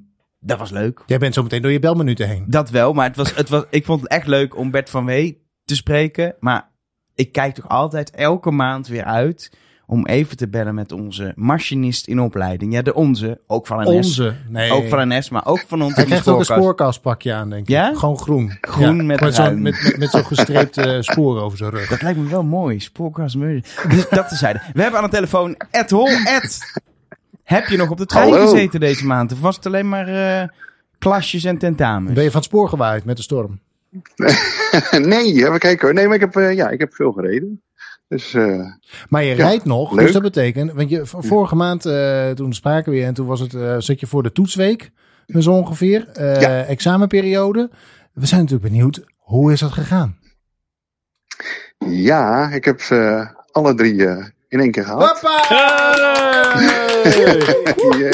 dat 0.44 0.60
was 0.60 0.72
leuk. 0.72 1.04
Jij 1.06 1.18
bent 1.18 1.34
zo 1.34 1.44
meteen 1.44 1.62
door 1.62 1.72
je 1.72 1.80
belminuten 1.80 2.28
heen. 2.28 2.46
Dat 2.48 2.70
wel, 2.70 2.94
maar 2.94 3.08
het 3.08 3.16
was, 3.16 3.36
het 3.36 3.50
was, 3.50 3.64
ik 3.70 3.86
vond 3.86 4.02
het 4.02 4.10
echt 4.10 4.28
leuk 4.28 4.58
om 4.58 4.72
Bert 4.72 4.90
van 4.90 5.06
Wee 5.06 5.48
te 5.66 5.76
spreken. 5.76 6.36
Maar 6.40 6.70
ik 7.16 7.32
kijk 7.32 7.54
toch 7.54 7.70
altijd 7.70 8.12
elke 8.12 8.52
maand 8.52 8.88
weer 8.88 9.04
uit 9.04 9.52
om 9.86 10.06
even 10.06 10.38
te 10.38 10.48
bellen 10.48 10.76
met 10.76 10.92
onze 10.92 11.34
machinist 11.36 12.08
in 12.08 12.22
opleiding. 12.22 12.74
Ja, 12.74 12.82
de 12.82 12.94
onze, 12.94 13.42
ook 13.48 13.68
van 13.68 13.80
NS. 13.80 13.88
Onze. 13.88 14.36
Nee. 14.50 14.72
Ook 14.72 14.88
van 14.88 15.08
NS, 15.08 15.30
maar 15.30 15.46
ook 15.46 15.64
van 15.68 15.82
ons. 15.82 15.96
Hij 15.96 16.06
krijgt 16.06 16.28
ook 16.28 16.40
een 16.40 16.46
spoorkast. 16.46 16.62
spoorkastpakje 16.62 17.34
aan, 17.34 17.50
denk 17.50 17.62
ik. 17.62 17.70
Ja? 17.70 17.94
Gewoon 17.96 18.18
groen. 18.18 18.58
Groen 18.62 19.06
met 19.06 19.22
met 19.22 19.36
zo'n 19.36 19.62
met, 19.62 19.84
met, 19.84 19.98
met 19.98 20.10
zo'n 20.10 20.26
gestreepte 20.26 20.82
eh, 20.82 21.02
sporen 21.02 21.44
over 21.44 21.58
zijn 21.58 21.70
rug. 21.70 21.90
Dat 21.90 22.02
lijkt 22.02 22.20
me 22.20 22.30
wel 22.30 22.44
mooi. 22.44 22.80
Spoorkast. 22.80 23.40
Dus 23.40 24.10
dat 24.10 24.30
tezijde. 24.30 24.62
We 24.74 24.82
hebben 24.82 25.00
aan 25.00 25.06
de 25.06 25.16
telefoon 25.16 25.56
Ed 25.72 25.90
Hol. 25.90 26.08
Ed, 26.08 26.82
heb 27.54 27.68
je 27.68 27.78
nog 27.78 27.90
op 27.90 27.98
de 27.98 28.06
trein 28.06 28.30
Hallo. 28.32 28.48
gezeten 28.52 28.80
deze 28.80 29.06
maand? 29.06 29.32
Of 29.32 29.40
was 29.40 29.56
het 29.56 29.66
alleen 29.66 29.90
maar 29.90 30.08
eh, 30.42 30.48
klasjes 31.00 31.44
en 31.44 31.58
tentamens? 31.58 32.14
Ben 32.14 32.24
je 32.24 32.32
van 32.32 32.40
het 32.40 32.50
spoor 32.50 32.70
gewaaid 32.70 33.06
met 33.06 33.18
de 33.18 33.24
storm? 33.24 33.60
nee, 35.14 35.26
even 35.34 35.60
kijken 35.60 35.86
hoor. 35.86 35.94
Nee, 35.96 36.06
maar 36.06 36.16
ik 36.16 36.22
heb, 36.22 36.36
eh, 36.36 36.54
ja, 36.54 36.70
ik 36.70 36.80
heb 36.80 36.94
veel 36.94 37.12
gereden. 37.12 37.62
Dus 38.08 38.34
eh, 38.34 38.60
Maar 39.10 39.24
je 39.24 39.36
Ja, 39.36 39.44
rijdt 39.46 39.66
nog, 39.66 39.92
leuk. 39.92 40.02
dus 40.06 40.14
dat 40.14 40.22
betekent... 40.22 40.72
Want 40.72 40.90
je, 40.90 41.02
vorige 41.06 41.56
maand, 41.56 41.86
eh, 41.86 42.30
toen 42.30 42.54
spraken 42.54 42.92
we 42.92 43.04
en 43.04 43.14
toen 43.14 43.26
was 43.28 43.40
het, 43.40 43.54
eh, 43.54 43.76
zat 43.80 44.00
je 44.00 44.08
voor 44.08 44.24
de 44.24 44.32
toetsweek. 44.32 44.92
Dus 45.26 45.48
ongeveer. 45.48 46.08
eh, 46.14 46.42
Ja. 46.42 46.64
Examenperiode. 46.64 47.70
We 48.14 48.26
zijn 48.26 48.42
natuurlijk 48.42 48.70
benieuwd, 48.72 49.04
hoe 49.18 49.52
is 49.52 49.60
dat 49.60 49.72
gegaan? 49.72 50.18
ja, 51.88 52.50
ik 52.52 52.66
heb 52.66 52.82
alle 53.52 53.74
drie 53.76 54.06
eh, 54.08 54.26
in 54.54 54.60
één 54.60 54.72
keer 54.72 54.84
gehaald. 54.84 55.20
Jee, 57.98 58.12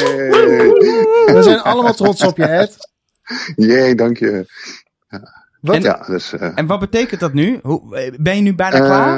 We 1.25 1.39
zijn 1.43 1.59
allemaal 1.59 1.93
trots 1.93 2.23
op 2.23 2.37
je, 2.37 2.45
Ed. 2.45 2.77
Jee 3.55 3.95
dank 3.95 4.17
je. 4.17 4.45
Wat? 5.61 5.83
Ja, 5.83 6.03
dus... 6.07 6.33
eh, 6.33 6.51
En 6.55 6.65
wat 6.65 6.79
betekent 6.79 7.19
dat 7.19 7.33
nu? 7.33 7.59
Hoe, 7.63 8.11
ben 8.19 8.35
je 8.35 8.41
nu 8.41 8.55
bijna 8.55 8.79
klaar? 8.79 9.17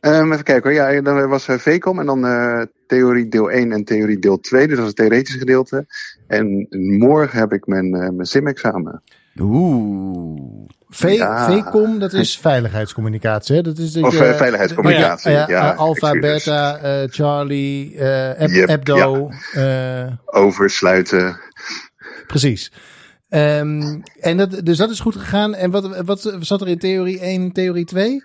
eh, 0.00 0.18
ehm, 0.18 0.32
even 0.32 0.44
kijken 0.44 0.62
hoor. 0.76 0.92
Ja, 0.92 1.00
dan 1.00 1.28
was 1.28 1.44
VCOM 1.44 1.98
en 1.98 2.06
dan 2.06 2.26
eh, 2.26 2.62
theorie 2.86 3.28
deel 3.28 3.50
1 3.50 3.72
en 3.72 3.84
theorie 3.84 4.18
deel 4.18 4.40
2. 4.40 4.66
Dus 4.66 4.76
dat 4.76 4.84
is 4.84 4.86
het 4.90 4.96
theoretische 4.96 5.38
gedeelte. 5.38 5.86
En 6.26 6.66
morgen 6.98 7.38
heb 7.38 7.52
ik 7.52 7.66
mijn, 7.66 7.94
eh, 7.94 8.00
mijn 8.00 8.26
sim-examen. 8.26 9.02
Oeh. 9.40 10.68
V, 10.88 11.02
Ja. 11.08 11.50
VCOM, 11.50 11.98
dat 11.98 12.12
is 12.12 12.38
veiligheidscommunicatie, 12.38 13.56
hè? 13.56 13.62
Dat 13.62 13.78
is 13.78 13.92
dat 13.92 14.02
Of, 14.04 14.18
je- 14.18 14.24
eh, 14.24 14.36
veiligheidscommunicatie, 14.36 15.30
Ja, 15.30 15.48
ja, 15.48 15.70
Alpha. 15.70 16.18
Beta, 16.18 16.76
eh, 16.76 17.08
Charlie, 17.10 17.90
Yep, 17.94 18.88
eh, 19.52 20.06
Oversluiten. 20.26 21.36
precies. 22.26 22.72
Ehm, 23.28 24.00
en 24.20 24.36
dat, 24.36 24.60
dus 24.64 24.76
dat 24.76 24.90
is 24.90 25.00
goed 25.00 25.16
gegaan. 25.16 25.54
En 25.54 25.70
wat, 25.70 26.02
wat 26.04 26.34
zat 26.40 26.60
er 26.60 26.68
in 26.68 26.78
theorie 26.78 27.18
1, 27.24 27.52
theorie 27.52 27.84
2? 27.84 28.22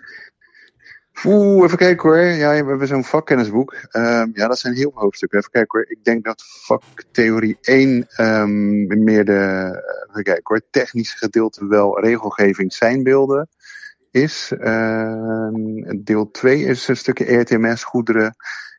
Oeh, 1.24 1.64
even 1.64 1.78
kijken 1.78 2.08
hoor. 2.08 2.18
Ja, 2.18 2.50
we 2.50 2.56
hebben 2.68 2.86
zo'n 2.86 3.04
vakkennisboek. 3.04 3.74
Ehm, 3.90 4.28
ja, 4.32 4.48
dat 4.48 4.58
zijn 4.58 4.74
heel 4.74 4.90
veel 4.92 5.02
hoofdstukken. 5.02 5.38
Even 5.38 5.50
kijken 5.50 5.78
hoor. 5.78 5.90
Ik 5.90 6.04
denk 6.04 6.24
dat 6.24 6.42
vaktheorie 6.46 7.58
1 7.60 8.06
ehm, 8.08 9.04
meer 9.04 9.24
de, 9.24 9.32
eh, 9.32 10.08
even 10.10 10.22
kijken 10.22 10.42
hoor, 10.42 10.60
technische 10.70 11.16
gedeelte 11.18 11.66
wel 11.66 12.00
regelgeving 12.00 12.72
zijnbeelden 12.72 13.48
is. 14.10 14.52
Ehm, 14.60 15.54
deel 16.04 16.30
2 16.30 16.64
is 16.64 16.88
een 16.88 16.96
stukje 16.96 17.24
ERTMS, 17.24 17.84
goederen. 17.84 18.36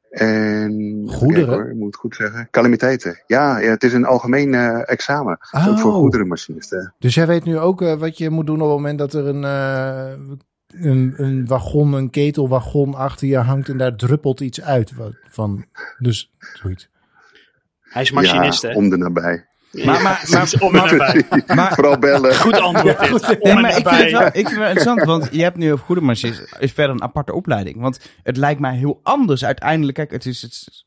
En, 0.10 1.04
Goederen? 1.08 1.54
hoor, 1.54 1.70
ik 1.70 1.76
moet 1.76 1.86
het 1.86 1.96
goed 1.96 2.16
zeggen. 2.16 2.48
Calamiteiten. 2.52 3.24
Ja, 3.28 3.58
ja 3.60 3.70
het 3.70 3.84
is 3.84 3.94
een 3.94 4.06
algemeen 4.06 4.54
eh, 4.54 4.82
examen. 4.92 5.38
Ook 5.68 5.80
voor 5.80 5.92
Oh. 5.92 5.98
goederenmachinisten. 5.98 6.94
Dus 7.00 7.16
jij 7.16 7.28
weet 7.28 7.44
nu 7.44 7.58
ook 7.60 7.82
eh, 7.82 7.94
wat 7.94 8.18
je 8.18 8.30
moet 8.30 8.46
doen 8.46 8.62
op 8.62 8.68
het 8.68 8.76
moment 8.76 8.98
dat 9.00 9.14
er 9.14 9.28
een, 9.28 9.44
een, 10.68 11.13
een 11.18 11.45
wagon, 11.45 11.93
een 11.93 12.09
ketelwagon 12.09 12.95
achter 12.95 13.28
je 13.28 13.38
hangt 13.38 13.70
en 13.70 13.78
daar 13.78 13.95
druppelt 13.95 14.39
iets 14.39 14.61
uit. 14.61 14.93
Van, 15.30 15.65
dus 15.97 16.32
zoiets. 16.53 16.89
Hij 17.82 18.01
is 18.01 18.11
machinist, 18.11 18.61
ja, 18.61 18.70
hè? 18.70 18.76
om 18.76 18.89
de 18.89 18.97
nabij. 18.97 19.45
Maar, 19.72 20.01
maar, 20.01 20.28
maar, 20.30 20.53
Om 20.59 20.76
en 20.76 21.55
maar, 21.55 21.74
Vooral 21.74 21.99
bellen. 21.99 22.36
Goed 22.36 22.59
antwoord 22.59 23.43
Nee, 23.43 23.53
maar 23.53 23.78
ik 23.78 23.88
vind, 23.88 24.03
het 24.03 24.11
wel, 24.11 24.26
ik 24.26 24.34
vind 24.34 24.49
het 24.49 24.57
wel 24.57 24.68
interessant, 24.68 25.03
want 25.03 25.28
je 25.32 25.41
hebt 25.41 25.57
nu 25.57 25.72
een 25.72 25.78
goede 25.78 26.01
machinist, 26.01 26.55
is 26.59 26.72
verder 26.72 26.95
een 26.95 27.01
aparte 27.01 27.34
opleiding. 27.34 27.80
Want 27.80 27.99
het 28.24 28.38
lijkt 28.38 28.59
mij 28.59 28.76
heel 28.76 28.99
anders 29.03 29.45
uiteindelijk. 29.45 29.97
Kijk, 29.97 30.11
het 30.11 30.26
is 30.26 30.41
het, 30.41 30.84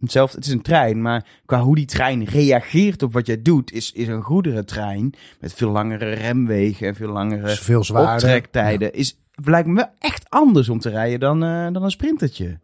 hetzelfde, 0.00 0.36
het 0.36 0.46
is 0.46 0.52
een 0.52 0.62
trein, 0.62 1.02
maar 1.02 1.26
qua 1.46 1.60
hoe 1.60 1.74
die 1.74 1.86
trein 1.86 2.24
reageert 2.24 3.02
op 3.02 3.12
wat 3.12 3.26
jij 3.26 3.42
doet, 3.42 3.72
is, 3.72 3.92
is 3.92 4.08
een 4.08 4.22
goederentrein 4.22 5.14
met 5.40 5.52
veel 5.52 5.70
langere 5.70 6.12
remwegen 6.12 6.86
en 6.86 6.94
veel 6.94 7.12
langere 7.12 7.50
is 7.50 7.58
veel 7.58 7.84
zwaarder. 7.84 8.14
optrektijden. 8.14 8.92
Is, 8.92 9.18
lijkt 9.34 9.68
me 9.68 9.74
wel 9.74 9.90
echt 9.98 10.24
anders 10.28 10.68
om 10.68 10.78
te 10.78 10.90
rijden 10.90 11.20
dan, 11.20 11.42
eh, 11.42 11.72
dan 11.72 11.82
een 11.82 11.90
sprintertje. 11.90 12.58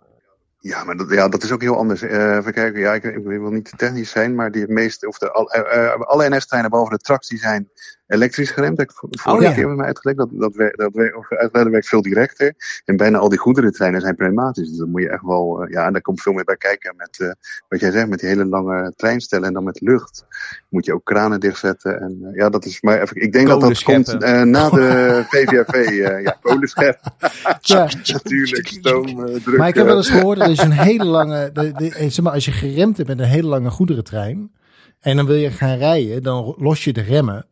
Ja, 0.58 0.84
maar 0.84 0.96
dat, 0.96 1.10
ja, 1.10 1.28
dat 1.28 1.42
is 1.42 1.52
ook 1.52 1.60
heel 1.60 1.76
anders. 1.76 2.02
Eh 2.02 2.36
even 2.36 2.52
kijken, 2.52 2.80
ja, 2.80 2.94
ik, 2.94 3.04
ik 3.04 3.24
wil 3.24 3.50
niet 3.50 3.64
te 3.64 3.76
technisch 3.76 4.10
zijn, 4.10 4.34
maar 4.34 4.50
die 4.50 4.68
meeste, 4.68 5.08
of 5.08 5.18
de, 5.18 5.50
eh, 5.50 5.84
eh, 5.84 6.00
alle 6.00 6.28
NS-treinen 6.28 6.70
behalve 6.70 6.92
de 6.92 6.98
tracks, 6.98 7.28
die 7.28 7.38
zijn 7.38 7.68
elektrisch 8.06 8.50
geremd. 8.50 8.80
Ik 8.80 8.92
vo- 8.92 9.08
vorige 9.10 9.48
ja. 9.48 9.54
keer 9.54 9.68
met 9.68 9.76
mij 9.76 9.86
uitgelegd. 9.86 10.18
Dat, 10.18 10.28
dat, 10.32 10.54
werkt, 10.54 10.78
dat, 10.78 10.92
werkt, 10.94 11.16
of 11.16 11.30
uitleggen 11.32 11.70
werkt 11.72 11.88
veel 11.88 12.02
directer. 12.02 12.54
En 12.84 12.96
bijna 12.96 13.18
al 13.18 13.28
die 13.28 13.38
goederentreinen 13.38 14.00
zijn 14.00 14.16
pneumatisch. 14.16 14.68
Dus 14.68 14.78
dan 14.78 14.90
moet 14.90 15.02
je 15.02 15.08
echt 15.08 15.22
wel, 15.22 15.62
eh, 15.62 15.72
ja, 15.72 15.86
en 15.86 15.92
daar 15.92 16.02
komt 16.02 16.22
veel 16.22 16.32
meer 16.32 16.44
bij 16.44 16.56
kijken 16.56 16.94
met, 16.96 17.20
eh, 17.20 17.30
wat 17.68 17.80
jij 17.80 17.90
zegt, 17.90 18.08
met 18.08 18.20
die 18.20 18.28
hele 18.28 18.44
lange 18.46 18.92
treinstellen 18.96 19.46
en 19.46 19.52
dan 19.54 19.64
met 19.64 19.80
lucht. 19.80 20.24
Moet 20.68 20.84
je 20.84 20.94
ook 20.94 21.04
kranen 21.04 21.40
dichtzetten. 21.40 22.00
En 22.00 22.18
eh, 22.22 22.36
ja, 22.36 22.48
dat 22.48 22.64
is, 22.64 22.80
maar 22.80 23.00
even, 23.00 23.16
ik 23.22 23.32
denk 23.32 23.48
dat 23.48 23.60
dat 23.60 23.82
komt 23.82 24.22
eh, 24.22 24.42
na 24.42 24.68
de 24.70 25.22
VVRV. 25.30 25.72
eh 25.74 26.22
ja, 26.22 26.36
kolenschep, 26.42 26.98
Ja. 27.60 27.88
natuurlijk, 28.12 28.66
stoom, 28.66 29.24
eh, 29.26 29.34
druk. 29.42 29.56
Maar 29.58 29.68
ik 29.68 29.74
heb 29.74 29.86
wel 29.86 29.96
eens 29.96 30.10
gehoord, 30.10 30.38
dat 30.38 30.48
is 30.48 30.58
een 30.58 30.72
hele 30.72 31.04
lange, 31.04 31.50
de, 31.52 31.72
de, 31.72 31.90
zeg 32.10 32.20
maar, 32.24 32.32
als 32.32 32.44
je 32.44 32.52
geremd 32.52 32.96
hebt 32.96 33.08
met 33.08 33.18
een 33.18 33.24
hele 33.24 33.48
lange 33.48 33.70
goederentrein 33.70 34.52
en 35.00 35.16
dan 35.16 35.26
wil 35.26 35.36
je 35.36 35.50
gaan 35.50 35.76
rijden, 35.78 36.22
dan 36.22 36.54
los 36.58 36.84
je 36.84 36.92
de 36.92 37.00
remmen. 37.02 37.46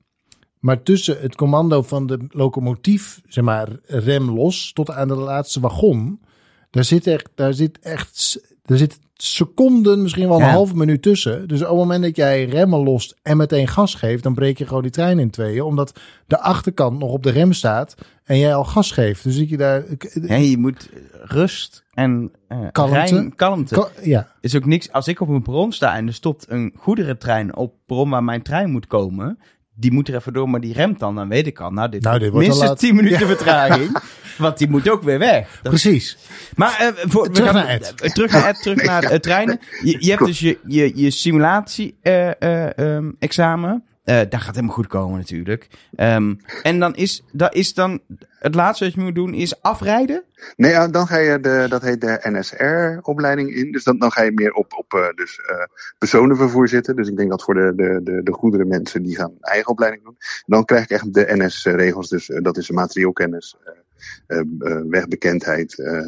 Maar 0.62 0.82
tussen 0.82 1.20
het 1.20 1.34
commando 1.34 1.82
van 1.82 2.06
de 2.06 2.18
locomotief, 2.28 3.20
zeg 3.28 3.44
maar, 3.44 3.68
rem 3.86 4.30
los, 4.30 4.72
tot 4.72 4.90
aan 4.90 5.08
de 5.08 5.14
laatste 5.14 5.60
wagon, 5.60 6.20
daar 6.70 6.84
zit 6.84 7.06
echt, 7.06 7.28
daar 7.34 7.54
zit 7.54 7.78
echt, 7.78 8.40
daar 8.64 8.78
zit 8.78 8.98
seconden, 9.14 10.02
misschien 10.02 10.28
wel 10.28 10.36
een 10.40 10.44
Ja. 10.46 10.50
halve 10.52 10.76
minuut 10.76 11.02
tussen. 11.02 11.48
Dus 11.48 11.60
op 11.62 11.68
het 11.68 11.76
moment 11.76 12.02
dat 12.02 12.16
jij 12.16 12.44
remmen 12.44 12.78
lost 12.82 13.16
en 13.22 13.36
meteen 13.36 13.68
gas 13.68 13.94
geeft, 13.94 14.22
dan 14.22 14.34
breek 14.34 14.58
je 14.58 14.66
gewoon 14.66 14.82
die 14.82 14.90
trein 14.90 15.18
in 15.18 15.30
tweeën, 15.30 15.62
omdat 15.62 16.00
de 16.26 16.38
achterkant 16.40 16.98
nog 16.98 17.10
op 17.12 17.22
de 17.22 17.30
rem 17.30 17.52
staat 17.52 17.94
en 18.24 18.38
jij 18.38 18.54
al 18.54 18.64
gas 18.64 18.90
geeft. 18.90 19.22
Dus 19.24 19.34
zit 19.34 19.48
je 19.48 19.56
daar, 19.56 19.84
Ja, 20.26 20.34
je 20.34 20.58
moet 20.58 20.90
rust 21.22 21.84
en 21.92 22.32
eh 22.48 22.58
Kalmte. 22.72 23.30
kalmte. 23.36 23.88
ja. 24.02 24.32
is 24.40 24.56
ook 24.56 24.66
niks. 24.66 24.92
Als 24.92 25.08
ik 25.08 25.20
op 25.20 25.28
een 25.28 25.42
perron 25.42 25.72
sta 25.72 25.96
en 25.96 26.06
er 26.06 26.14
stopt 26.14 26.44
een 26.48 26.72
goederentrein 26.78 27.56
op 27.56 27.74
perron 27.86 28.10
waar 28.10 28.24
mijn 28.24 28.42
trein 28.42 28.70
moet 28.70 28.86
komen, 28.86 29.38
die 29.74 29.92
moet 29.92 30.08
er 30.08 30.14
even 30.14 30.32
door, 30.32 30.48
maar 30.48 30.60
die 30.60 30.72
remt 30.72 30.98
dan. 30.98 31.14
Dan 31.14 31.28
weet 31.28 31.46
ik 31.46 31.60
al, 31.60 31.70
nou, 31.70 31.88
dit, 31.88 32.02
Nou, 32.02 32.18
wordt 32.18 32.22
dit 32.24 32.32
wordt 32.32 32.46
minstens 32.46 32.80
te 32.80 32.86
laat. 32.86 32.96
10 32.96 33.04
minuten 33.04 33.26
vertraging. 33.36 33.98
Want 34.38 34.58
die 34.58 34.68
moet 34.68 34.88
ook 34.90 35.02
weer 35.02 35.18
weg. 35.18 35.48
Dat- 35.62 35.72
Precies. 35.72 36.18
maar 36.56 36.76
eh, 36.80 37.04
voor, 37.10 37.22
we 37.22 37.30
Terug 37.30 37.50
gaan- 37.50 37.56
naar 37.58 37.68
Ed. 37.68 37.94
eh, 37.96 38.10
terug 38.10 38.32
naar 38.32 38.46
Ed, 38.48 38.62
terug 38.62 38.82
naar 38.84 39.02
het 39.10 39.22
treinen. 39.22 39.60
Je, 39.82 39.96
je 40.04 40.10
hebt 40.10 40.24
dus 40.26 40.38
je, 40.38 40.58
je, 40.66 40.92
je 40.94 41.10
simulatie 41.10 41.96
eh, 42.02 42.66
eh, 42.96 43.04
Eh, 44.04 44.20
dat 44.28 44.40
gaat 44.40 44.54
helemaal 44.54 44.74
goed 44.74 44.86
komen 44.86 45.18
natuurlijk. 45.18 45.68
Ehm, 45.94 46.34
en 46.62 46.78
dan 46.78 46.94
is, 46.94 47.24
dat 47.32 47.54
is 47.54 47.74
dan 47.74 48.00
het 48.38 48.54
laatste 48.54 48.84
wat 48.84 48.94
je 48.94 49.00
moet 49.00 49.14
doen 49.14 49.34
is 49.34 49.62
afrijden. 49.62 50.24
Nee, 50.56 50.70
ja, 50.70 50.88
dan 50.88 51.06
ga 51.06 51.16
je 51.16 51.40
de, 51.40 51.66
dat 51.68 51.82
heet 51.82 52.00
de 52.00 52.18
NSR-opleiding 52.22 53.54
in. 53.54 53.72
Dus 53.72 53.84
dan, 53.84 53.98
dan 53.98 54.12
ga 54.12 54.22
je 54.22 54.32
meer 54.32 54.52
op, 54.52 54.72
op 54.76 54.94
eh, 54.94 55.08
dus, 55.14 55.38
eh, 55.38 55.64
personenvervoer 55.98 56.68
zitten. 56.68 56.96
Dus 56.96 57.08
ik 57.08 57.16
denk 57.16 57.30
dat 57.30 57.42
voor 57.42 57.54
de, 57.54 57.72
de, 57.76 58.00
de, 58.02 58.22
de 58.22 58.32
goedere 58.32 58.64
mensen 58.64 59.02
die 59.02 59.16
gaan 59.16 59.32
eigen 59.40 59.70
opleiding 59.70 60.04
doen. 60.04 60.16
Dan 60.46 60.64
krijg 60.64 60.82
ik 60.84 60.90
echt 60.90 61.14
de 61.14 61.26
NS-regels. 61.28 62.08
Dus 62.08 62.30
eh, 62.30 62.42
dat 62.42 62.56
is 62.56 62.66
de 62.66 62.72
materieelkennis, 64.26 64.82
eh, 64.84 64.90
wegbekendheid, 64.90 65.78
eh, 65.78 65.96
eh, 65.96 66.04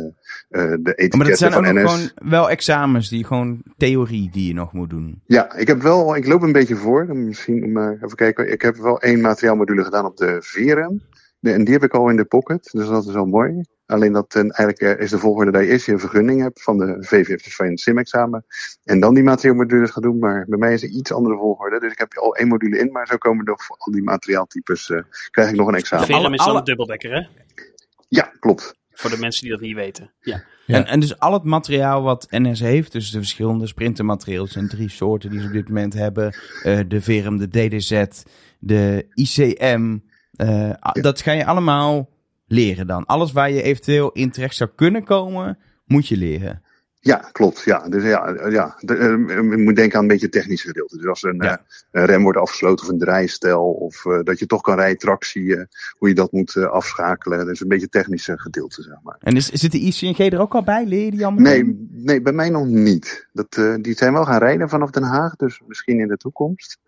de 0.49 0.61
Maar 0.69 0.83
dat 0.83 0.99
etiketten 0.99 1.37
zijn 1.37 1.55
ook 1.55 1.65
van 1.65 1.75
nog 1.75 1.85
NS. 1.85 1.91
gewoon 2.13 2.31
wel 2.31 2.51
examens, 2.51 3.09
die 3.09 3.25
gewoon 3.25 3.63
theorie 3.77 4.31
die 4.33 4.47
je 4.49 4.55
nog 4.55 4.73
moet 4.73 4.91
doen. 4.91 5.23
Ja, 5.27 5.55
ik 5.55 5.67
heb 5.67 5.83
wel, 5.83 6.17
ik 6.17 6.27
loop 6.27 6.43
een 6.43 6.53
beetje 6.53 6.77
voor. 6.77 7.17
Misschien 7.17 7.65
om, 7.65 7.77
eh, 7.79 7.91
even 8.03 8.17
kijken. 8.17 8.53
Ik 8.53 8.63
heb 8.63 8.77
wel 8.77 9.01
één 9.01 9.21
materiaalmodule 9.21 9.85
gedaan 9.85 10.05
op 10.05 10.17
de 10.17 10.37
VRM. 10.41 11.03
De, 11.39 11.53
en 11.53 11.65
die 11.65 11.73
heb 11.75 11.85
ik 11.85 11.93
al 11.95 12.09
in 12.09 12.17
de 12.17 12.25
pocket, 12.25 12.69
dus 12.73 12.89
dat 12.89 13.05
is 13.07 13.13
wel 13.13 13.27
mooi. 13.27 13.61
Alleen 13.87 14.13
dat 14.13 14.35
eigenlijk 14.35 15.01
is 15.01 15.11
de 15.11 15.19
volgorde 15.19 15.51
dat 15.51 15.63
je 15.63 15.69
eerst 15.69 15.87
je 15.87 15.99
vergunning 15.99 16.41
hebt 16.41 16.63
van 16.63 16.79
de 16.79 16.97
VVF 17.01 17.55
van 17.57 17.67
het 17.67 17.81
SIM-examen. 17.81 18.45
En 18.85 19.01
dan 19.01 19.15
die 19.15 19.23
materiaalmodules 19.23 19.91
gaat 19.91 20.03
doen. 20.03 20.19
Maar 20.19 20.45
bij 20.49 20.59
mij 20.59 20.73
is 20.73 20.83
er 20.83 20.89
iets 20.89 21.13
andere 21.13 21.37
volgorde. 21.37 21.81
Dus 21.81 21.93
ik 21.93 21.99
heb 21.99 22.19
al 22.19 22.37
één 22.37 22.49
module 22.49 22.79
in, 22.79 22.93
maar 22.93 23.07
zo 23.07 23.17
komen 23.17 23.47
er 23.47 23.55
voor 23.57 23.77
al 23.79 23.93
die 23.93 24.03
materiaaltypes. 24.03 24.91
eh, 24.91 24.99
krijg 25.31 25.51
ik 25.51 25.57
nog 25.57 25.69
een 25.69 25.75
examen. 25.75 26.07
VRM 26.07 26.15
alle- 26.15 26.35
is 26.35 26.45
dan 26.45 26.57
een 26.57 26.65
dubbeldekker, 26.65 27.13
hè? 27.15 27.21
Ja, 28.09 28.23
klopt. 28.39 28.75
Voor 28.91 29.11
de 29.11 29.19
mensen 29.19 29.43
die 29.43 29.51
dat 29.53 29.61
niet 29.61 29.75
weten. 29.75 30.13
Ja. 30.21 30.45
Ja. 30.67 30.77
En, 30.77 30.87
en 30.87 31.01
dus 31.01 31.19
al 31.19 31.33
het 31.33 31.43
materiaal 31.45 32.03
wat 32.03 32.27
NS 32.31 32.61
heeft, 32.61 32.93
dus 32.93 33.11
de 33.11 33.19
verschillende 33.19 33.67
sprintermaterialen, 33.67 34.49
zijn 34.49 34.69
drie 34.69 34.89
soorten 34.89 35.31
die 35.31 35.41
ze 35.41 35.47
op 35.47 35.53
dit 35.53 35.69
moment 35.69 35.95
hebben. 35.95 36.37
eh, 36.63 36.81
de 36.89 37.03
VRM, 37.03 37.37
de 37.37 37.49
DDZ, 37.49 38.05
de 38.59 39.07
ICM. 39.15 39.99
eh, 40.33 40.71
Dat 40.93 41.21
ga 41.21 41.33
je 41.33 41.47
allemaal 41.47 42.09
leren 42.47 42.87
dan. 42.87 43.07
Alles 43.07 43.33
waar 43.33 43.51
je 43.51 43.63
eventueel 43.63 44.13
in 44.13 44.31
terecht 44.31 44.57
zou 44.57 44.71
kunnen 44.75 45.05
komen, 45.05 45.59
moet 45.85 46.07
je 46.09 46.17
leren. 46.17 46.63
Ja, 47.05 47.29
klopt. 47.33 47.63
Ja, 47.65 47.89
dus 47.89 48.03
ja, 48.03 48.27
eh, 48.27 48.53
ja. 48.53 48.75
De, 48.81 48.95
eh, 48.97 49.09
je 49.51 49.57
moet 49.65 49.77
denken 49.77 49.97
aan 49.97 50.03
een 50.03 50.09
beetje 50.09 50.25
het 50.27 50.35
technische 50.35 50.67
gedeelte. 50.67 50.97
Dus 50.97 51.07
als 51.07 51.23
een, 51.23 51.37
Ja. 51.41 51.51
eh, 51.53 51.57
een 51.91 52.05
rem 52.05 52.23
wordt 52.23 52.39
afgesloten 52.39 52.87
of 52.87 52.93
een 52.93 52.99
draaistel, 52.99 53.65
of 53.71 54.07
eh, 54.07 54.19
dat 54.23 54.39
je 54.39 54.47
toch 54.47 54.61
kan 54.61 54.75
rijden, 54.77 54.99
tractie, 54.99 55.57
eh, 55.57 55.65
hoe 55.99 56.09
je 56.09 56.15
dat 56.15 56.33
moet 56.33 56.57
afschakelen. 56.57 57.47
Dus 57.47 57.61
een 57.61 57.69
beetje 57.69 57.83
het 57.85 57.93
technische 57.93 58.39
gedeelte, 58.39 58.83
zeg 58.83 58.95
maar. 59.03 59.17
En 59.21 59.37
is, 59.37 59.49
zit 59.49 59.73
de 59.73 59.79
ICNG 59.79 60.19
er 60.33 60.41
ook 60.41 60.55
al 60.55 60.63
bij? 60.63 60.85
Leer 60.87 61.05
je 61.05 61.11
die 61.11 61.25
al 61.25 61.31
meteen? 61.31 61.89
Nee, 61.91 62.03
nee, 62.05 62.23
bij 62.23 62.33
mij 62.33 62.49
nog 62.51 62.67
niet. 62.67 63.29
Dat, 63.33 63.57
eh, 63.57 63.75
die 63.81 63.95
zijn 63.95 64.13
wel 64.13 64.25
gaan 64.25 64.39
rijden 64.39 64.69
vanaf 64.69 64.91
Den 64.91 65.03
Haag, 65.03 65.37
dus 65.37 65.61
misschien 65.67 65.99
in 66.01 66.09
de 66.09 66.17
toekomst. 66.17 66.79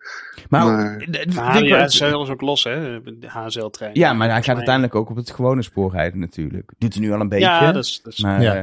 Maar, 0.49 0.65
Maar- 0.65 0.97
d- 0.97 0.99
d- 0.99 1.15
vind 1.15 1.25
ik 1.27 1.33
Maar 1.35 1.53
wel- 1.53 1.63
ja, 1.63 1.83
HSL 1.83 2.21
is 2.21 2.29
ook 2.29 2.41
los, 2.41 2.63
hè? 2.63 3.01
De 3.01 3.27
HSL-trein. 3.27 3.91
ja, 3.93 4.13
maar 4.13 4.29
hij 4.29 4.43
gaat 4.43 4.55
uiteindelijk 4.55 4.95
ook 4.95 5.09
op 5.09 5.15
het 5.15 5.31
gewone 5.31 5.61
spoor 5.61 5.91
rijden 5.91 6.19
natuurlijk. 6.19 6.71
Doet 6.77 6.93
hij 6.93 7.03
nu 7.03 7.11
al 7.11 7.19
een 7.19 7.29
beetje. 7.29 7.45
Ja, 7.45 7.71
dat 7.71 7.83
is... 7.85 8.01
Dat 8.03 8.13
is 8.13 8.19
Maar, 8.19 8.41
Ja. 8.41 8.53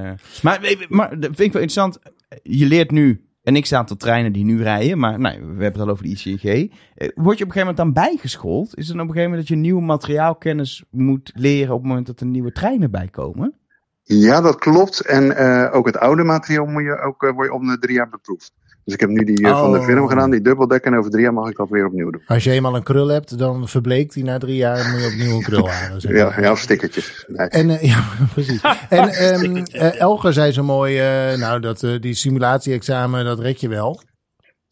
maar, 0.42 0.58
maar, 0.60 0.86
maar 0.88 1.20
dat 1.20 1.30
vind 1.50 1.64
ik 1.64 1.74
wel 1.78 1.90
interessant. 1.92 1.98
Je 2.42 2.66
leert 2.66 2.90
nu 2.90 3.24
een 3.42 3.62
x-aantal 3.62 3.96
treinen 3.96 4.32
die 4.32 4.44
nu 4.44 4.62
rijden. 4.62 4.98
Maar 4.98 5.20
nou, 5.20 5.38
we 5.38 5.62
hebben 5.62 5.80
het 5.80 5.80
al 5.80 5.88
over 5.88 6.04
de 6.04 6.10
ICNG. 6.10 6.72
Eh, 6.94 7.08
Word 7.14 7.38
je 7.38 7.44
op 7.44 7.50
een 7.50 7.54
gegeven 7.54 7.58
moment 7.58 7.76
dan 7.76 7.92
bijgeschoold? 7.92 8.76
Is 8.76 8.88
het 8.88 8.96
dan 8.96 9.04
op 9.04 9.08
een 9.08 9.14
gegeven 9.14 9.30
moment 9.30 9.48
dat 9.48 9.48
je 9.48 9.62
nieuwe 9.62 9.82
materiaalkennis 9.82 10.84
moet 10.90 11.32
leren 11.34 11.74
op 11.74 11.80
het 11.80 11.88
moment 11.88 12.06
dat 12.06 12.20
er 12.20 12.26
nieuwe 12.26 12.52
treinen 12.52 12.90
bij 12.90 13.08
komen? 13.08 13.54
Ja, 14.02 14.40
dat 14.40 14.58
klopt. 14.58 15.00
En 15.00 15.36
eh, 15.36 15.76
ook 15.76 15.86
het 15.86 15.96
oude 15.96 16.24
materiaal 16.24 16.66
moet 16.66 16.82
je 16.82 16.98
ook, 16.98 17.32
word 17.34 17.46
je 17.46 17.52
om 17.52 17.66
de 17.66 17.78
drie 17.78 17.94
jaar 17.94 18.08
beproefd. 18.08 18.52
Dus 18.84 18.94
ik 18.94 19.00
heb 19.00 19.08
nu 19.10 19.24
die 19.24 19.44
eh, 19.46 19.58
van 19.60 19.72
de 19.72 19.78
Oh. 19.78 19.84
film 19.84 20.08
gedaan, 20.08 20.30
die 20.30 20.40
dubbeldekker. 20.40 20.92
En 20.92 20.98
over 20.98 21.10
drie 21.10 21.22
jaar 21.22 21.32
mag 21.32 21.48
ik 21.50 21.56
dat 21.56 21.68
weer 21.68 21.86
opnieuw 21.86 22.10
doen. 22.10 22.22
Als 22.26 22.44
je 22.44 22.50
eenmaal 22.50 22.76
een 22.76 22.82
krul 22.82 23.08
hebt, 23.08 23.38
dan 23.38 23.68
verbleekt 23.68 24.14
die 24.14 24.24
na 24.24 24.38
drie 24.38 24.56
jaar. 24.56 24.76
Dan 24.76 24.90
moet 24.90 25.00
je 25.00 25.06
opnieuw 25.06 25.36
een 25.36 25.42
krul 25.42 25.68
halen. 25.70 26.00
zeg 26.00 26.12
Ja, 26.16 26.24
maar. 26.24 26.42
ja 26.42 26.50
of 26.50 26.58
stickertjes. 26.58 27.24
Nee. 27.28 27.46
En 27.48 27.70
eh, 27.70 27.82
ja, 27.92 28.04
precies. 28.32 28.60
En 28.88 29.08
ehm 29.08 29.56
eh, 29.56 30.00
Elger 30.00 30.32
zei 30.32 30.52
zo 30.52 30.62
mooi, 30.62 30.98
nou, 31.36 31.60
dat, 31.60 31.86
die 32.00 32.14
simulatie-examen, 32.14 33.24
dat 33.24 33.38
red 33.40 33.60
je 33.60 33.68
wel. 33.68 34.00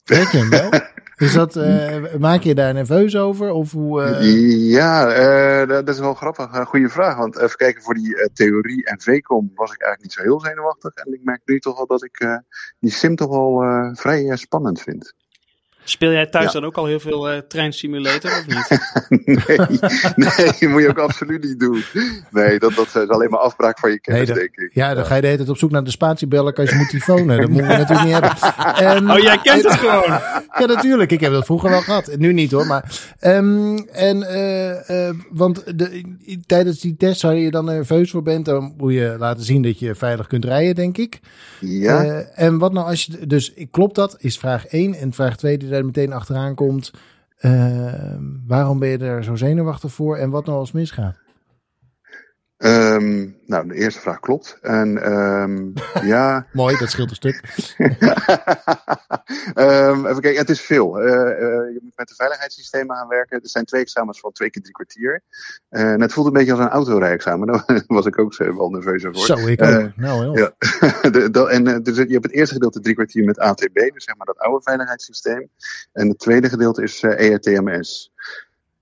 Red 0.05 0.31
je 0.31 0.39
hem 0.39 0.51
wel? 0.51 0.71
Is 1.23 1.33
dat, 1.33 1.57
eh, 1.57 2.15
maak 2.19 2.43
je 2.43 2.55
daar 2.55 2.75
nerveus 2.75 3.17
over? 3.17 3.51
Of 3.51 3.73
hoe, 3.73 4.03
eh, 4.03 4.71
Ja, 4.71 5.09
eh, 5.09 5.69
dat, 5.69 5.89
is 5.89 5.99
wel 5.99 6.15
grappig. 6.15 6.65
Goede 6.65 6.89
vraag. 6.89 7.17
Want 7.17 7.37
even 7.37 7.57
kijken, 7.57 7.83
voor 7.83 7.95
die 7.95 8.31
theorie 8.33 8.85
en 8.85 9.01
VCOM 9.01 9.53
was 9.55 9.73
ik 9.73 9.83
eigenlijk 9.83 10.03
niet 10.03 10.13
zo 10.13 10.23
heel 10.23 10.41
zenuwachtig. 10.41 10.95
En 10.95 11.13
ik 11.13 11.21
merk 11.23 11.41
nu 11.45 11.59
toch 11.59 11.77
wel 11.77 11.87
dat 11.87 12.05
ik 12.05 12.41
die 12.79 12.91
sim 12.91 13.17
toch 13.17 13.63
eh, 13.63 13.91
vrij 13.93 14.37
spannend 14.37 14.81
vind. 14.81 15.15
Speel 15.85 16.11
jij 16.13 16.27
thuis 16.27 16.45
Ja. 16.47 16.53
dan 16.53 16.65
ook 16.65 16.77
al 16.77 16.87
heel 16.87 17.01
veel 17.01 17.31
eh 17.31 17.39
Train 17.49 17.73
Simulator, 17.73 18.31
of 18.31 18.47
niet? 18.47 18.69
nee, 19.37 19.57
nee, 20.17 20.47
dat 20.47 20.61
moet 20.61 20.83
je 20.83 20.89
ook 20.89 20.99
absoluut 20.99 21.45
niet 21.45 21.61
doen. 21.61 21.83
Nee, 22.31 22.59
dat, 22.59 22.75
dat 22.75 22.87
is 22.87 23.09
alleen 23.09 23.31
maar 23.31 23.41
afbraak 23.41 23.79
van 23.79 23.91
je 23.91 24.01
kennis, 24.01 24.21
Nee, 24.29 24.37
dat- 24.37 24.37
denk 24.37 24.57
ik. 24.69 24.75
ja, 24.75 24.95
dan 24.95 25.05
ga 25.07 25.15
je 25.15 25.21
de 25.21 25.27
hele 25.27 25.39
tijd 25.39 25.51
op 25.51 25.57
zoek 25.59 25.71
naar 25.71 25.85
de 25.85 25.91
spatiebellen 25.91 26.55
als 26.55 26.71
je 26.71 26.77
moet 26.77 26.89
tyfonen. 26.89 27.41
Dat 27.41 27.49
moeten 27.51 27.69
we 27.71 27.77
natuurlijk 27.77 28.05
niet 28.05 28.13
hebben. 28.13 28.31
En, 28.97 29.11
Oh, 29.11 29.19
jij 29.19 29.39
kent 29.43 29.63
het 29.65 29.73
gewoon! 29.73 30.21
Ja, 30.59 30.67
natuurlijk. 30.67 31.11
Ik 31.11 31.21
heb 31.21 31.33
dat 31.33 31.45
vroeger 31.45 31.71
wel 31.71 31.81
gehad. 31.81 32.17
Nu 32.17 32.33
niet 32.33 32.51
hoor. 32.51 32.67
Maar, 32.67 33.01
ehm, 33.19 33.77
en, 33.93 34.23
eh, 34.23 35.09
eh, 35.09 35.15
want 35.31 35.79
de, 35.79 36.03
tijdens 36.47 36.81
die 36.81 36.97
test, 36.97 37.23
waar 37.23 37.35
je 37.35 37.51
dan 37.51 37.65
nerveus 37.65 38.11
voor 38.11 38.23
bent, 38.23 38.45
dan 38.45 38.75
moet 38.77 38.93
je 38.93 39.17
laten 39.19 39.45
zien 39.45 39.63
dat 39.63 39.79
je 39.79 39.95
veilig 39.95 40.27
kunt 40.27 40.45
rijden, 40.45 40.75
denk 40.75 40.99
ik. 40.99 41.21
Ja, 41.61 42.05
Eh, 42.05 42.19
en 42.35 42.59
wat 42.59 42.73
nou 42.73 42.87
als 42.87 43.05
je, 43.05 43.27
dus 43.27 43.53
klopt 43.71 43.95
dat, 43.95 44.17
is 44.19 44.39
vraag 44.39 44.67
1. 44.67 44.95
En 44.95 45.13
vraag 45.13 45.37
2 45.37 45.59
die 45.59 45.69
daar 45.73 45.85
meteen 45.85 46.13
achteraan 46.13 46.55
komt. 46.55 46.93
eh, 47.39 48.15
waarom 48.47 48.79
ben 48.79 48.89
je 48.89 48.99
er 48.99 49.25
zo 49.25 49.35
zenuwachtig 49.37 49.93
voor? 49.93 50.17
En 50.17 50.31
wat 50.31 50.47
nou 50.47 50.59
als 50.59 50.73
misgaat? 50.73 51.22
Ehm, 52.63 53.29
nou, 53.47 53.69
de 53.69 53.75
eerste 53.75 54.01
vraag 54.01 54.21
klopt. 54.21 54.59
En 54.61 55.03
ehm, 55.03 55.71
ja, 56.13 56.47
Mooi, 56.53 56.77
dat 56.79 56.91
scheelt 56.91 57.11
een 57.11 57.17
stuk. 57.17 57.41
Ehm, 59.55 60.07
even 60.07 60.21
kijken, 60.21 60.41
het 60.41 60.51
is 60.51 60.61
veel. 60.61 61.01
Eh, 61.01 61.07
je 61.73 61.79
moet 61.83 61.97
met 61.97 62.09
de 62.09 62.15
veiligheidssystemen 62.15 62.97
gaan 62.97 63.09
werken. 63.09 63.41
Er 63.43 63.49
zijn 63.49 63.65
twee 63.65 63.81
examens 63.81 64.21
van 64.21 64.33
twee 64.33 64.51
keer 64.51 64.63
drie 64.63 64.75
kwartier. 64.75 65.23
Eh, 65.69 65.93
en 65.93 66.01
het 66.01 66.13
voelt 66.13 66.27
een 66.27 66.33
beetje 66.33 66.53
als 66.53 66.61
een 66.61 66.69
autorijexamen. 66.69 67.47
Daar 67.67 67.83
was 67.87 68.07
ik 68.07 68.19
ook 68.19 68.37
wel 68.37 68.71
nerveus 68.71 69.05
over. 69.05 69.21
Zo, 69.21 69.47
ik 69.47 69.63
ook. 69.63 69.97
nou, 69.97 70.23
heel. 70.23 70.37
ja. 70.37 70.53
De- 71.11 71.31
dat- 71.31 71.49
en 71.49 71.83
dus 71.83 71.97
je 71.97 72.07
hebt 72.13 72.25
het 72.25 72.33
eerste 72.33 72.55
gedeelte 72.55 72.81
drie 72.81 72.95
kwartier 72.95 73.25
met 73.25 73.39
ATB, 73.39 73.75
dus 73.75 74.05
zeg 74.05 74.17
maar 74.17 74.27
dat 74.27 74.39
oude 74.39 74.63
veiligheidssysteem. 74.63 75.49
En 75.93 76.09
het 76.09 76.19
tweede 76.19 76.49
gedeelte 76.49 76.83
is 76.83 77.03
ERTMS. 77.03 78.13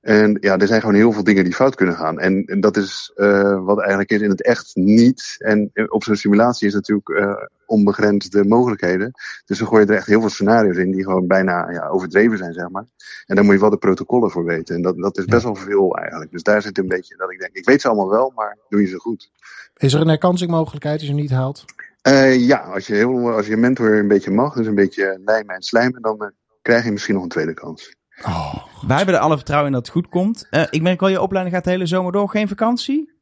En 0.00 0.36
ja, 0.40 0.58
er 0.58 0.66
zijn 0.66 0.80
gewoon 0.80 0.94
heel 0.94 1.12
veel 1.12 1.24
dingen 1.24 1.44
die 1.44 1.54
fout 1.54 1.74
kunnen 1.74 1.94
gaan. 1.94 2.18
En, 2.18 2.44
en 2.44 2.60
dat 2.60 2.76
is 2.76 3.12
eh, 3.14 3.64
wat 3.64 3.78
eigenlijk 3.78 4.10
is 4.10 4.20
in 4.20 4.30
het 4.30 4.42
echt 4.42 4.70
niet. 4.74 5.34
En 5.38 5.70
op 5.86 6.04
zo'n 6.04 6.16
simulatie 6.16 6.66
is 6.66 6.74
natuurlijk 6.74 7.08
eh, 7.08 7.32
onbegrensde 7.66 8.44
mogelijkheden. 8.44 9.10
Dus 9.44 9.58
dan 9.58 9.68
gooi 9.68 9.84
je 9.84 9.90
er 9.90 9.96
echt 9.96 10.06
heel 10.06 10.20
veel 10.20 10.28
scenario's 10.28 10.76
in 10.76 10.90
die 10.90 11.04
gewoon 11.04 11.26
bijna 11.26 11.70
ja, 11.70 11.88
overdreven 11.88 12.38
zijn, 12.38 12.52
zeg 12.52 12.68
maar. 12.68 12.86
En 13.26 13.34
daar 13.34 13.44
moet 13.44 13.54
je 13.54 13.60
wel 13.60 13.70
de 13.70 13.76
protocollen 13.76 14.30
voor 14.30 14.44
weten. 14.44 14.74
En 14.74 14.82
dat, 14.82 14.96
dat 14.98 15.18
is 15.18 15.24
best 15.24 15.42
wel 15.42 15.54
veel 15.54 15.96
eigenlijk. 15.96 16.30
Dus 16.30 16.42
daar 16.42 16.62
zit 16.62 16.78
een 16.78 16.88
beetje 16.88 17.16
dat 17.16 17.30
ik 17.30 17.38
denk, 17.38 17.56
ik 17.56 17.64
weet 17.64 17.80
ze 17.80 17.88
allemaal 17.88 18.10
wel, 18.10 18.32
maar 18.34 18.58
doe 18.68 18.80
je 18.80 18.86
ze 18.86 18.98
goed. 18.98 19.30
Is 19.76 19.94
er 19.94 20.00
een 20.00 20.08
herkansingmogelijkheid 20.08 20.98
als 20.98 21.08
je 21.08 21.12
hem 21.12 21.22
niet 21.22 21.30
haalt? 21.30 21.64
Eh, 22.02 22.46
ja, 22.46 22.58
als 22.58 22.86
je, 22.86 22.94
heel, 22.94 23.30
als 23.30 23.46
je 23.46 23.56
mentor 23.56 23.98
een 23.98 24.08
beetje 24.08 24.30
mag, 24.30 24.54
dus 24.54 24.66
een 24.66 24.74
beetje 24.74 25.20
lijmen 25.24 25.54
en 25.54 25.62
slijmen, 25.62 26.02
dan 26.02 26.32
krijg 26.62 26.84
je 26.84 26.92
misschien 26.92 27.14
nog 27.14 27.22
een 27.22 27.28
tweede 27.28 27.54
kans. 27.54 27.98
Oh, 28.26 28.54
Wij 28.86 28.96
hebben 28.96 29.14
er 29.14 29.20
alle 29.20 29.36
vertrouwen 29.36 29.68
in 29.68 29.74
dat 29.74 29.86
het 29.86 29.94
goed 29.94 30.08
komt. 30.08 30.46
Eh, 30.50 30.62
ik 30.70 30.82
merk 30.82 31.00
wel, 31.00 31.08
je 31.08 31.20
opleiding 31.20 31.54
gaat 31.54 31.64
de 31.64 31.70
hele 31.70 31.86
zomer 31.86 32.12
door. 32.12 32.28
Geen 32.28 32.48
vakantie? 32.48 33.19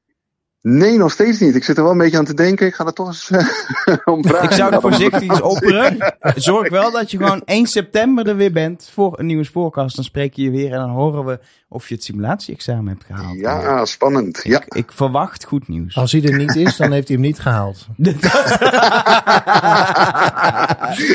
Nee, 0.63 0.97
nog 0.99 1.13
steeds 1.13 1.41
niet. 1.41 1.55
Ik 1.55 1.65
zit 1.65 1.77
er 1.77 1.83
wel 1.83 1.93
een 1.93 1.99
beetje 1.99 2.19
aan 2.19 2.25
te 2.25 2.35
denken. 2.35 2.67
Ik 2.67 2.75
ga 2.75 2.87
er 2.87 2.93
toch 2.93 3.07
eens 3.07 3.31
eh, 3.31 3.47
om 4.15 4.25
vragen. 4.25 4.45
Ik 4.49 4.53
zou 4.53 4.73
er 4.73 4.81
voorzichtig 4.81 5.23
iets 5.23 5.41
opperen. 5.41 6.15
Zorg 6.37 6.69
wel 6.69 6.91
dat 6.91 7.11
je 7.11 7.17
gewoon 7.17 7.43
1 7.45 7.67
september 7.67 8.29
er 8.29 8.37
weer 8.37 8.53
bent 8.53 8.91
voor 8.95 9.19
een 9.19 9.27
nieuwe 9.27 9.45
spoorkast. 9.45 9.95
Dan 9.97 10.05
spreek 10.05 10.35
je 10.35 10.43
je 10.43 10.51
weer 10.51 10.73
en 10.73 10.79
dan 10.79 10.91
horen 10.91 11.25
we 11.25 11.39
of 11.69 11.89
je 11.89 11.95
het 11.95 12.05
simulatieexamen 12.05 12.87
hebt 12.89 13.05
gehaald. 13.05 13.39
Ja, 13.39 13.85
spannend. 13.85 14.41
Ja. 14.43 14.61
Ik, 14.61 14.75
ik 14.75 14.93
verwacht 14.93 15.45
goed 15.45 15.69
nieuws. 15.69 15.97
als 15.97 16.13
hij 16.13 16.23
er 16.25 16.37
niet 16.37 16.57
is, 16.57 16.77
dan 16.77 16.93
heeft 16.93 17.09
hij 17.09 17.17
hem 17.17 17.27
niet 17.27 17.39
gehaald. 17.41 17.87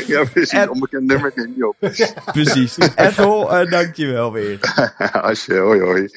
ja, 0.06 0.24
precies. 0.32 0.48
En- 0.50 0.70
Onbekend 0.70 1.06
nummer 1.06 1.32
neem 1.34 1.52
je 1.56 1.68
op. 1.68 1.76
Precies. 2.32 2.76
Ethel, 2.94 3.56
eh 3.56 3.70
dankjewel 3.70 4.32
weer. 4.32 4.58
Als 5.22 5.44
je, 5.44 5.54
hoi 5.58 5.80
hoi. 5.80 6.08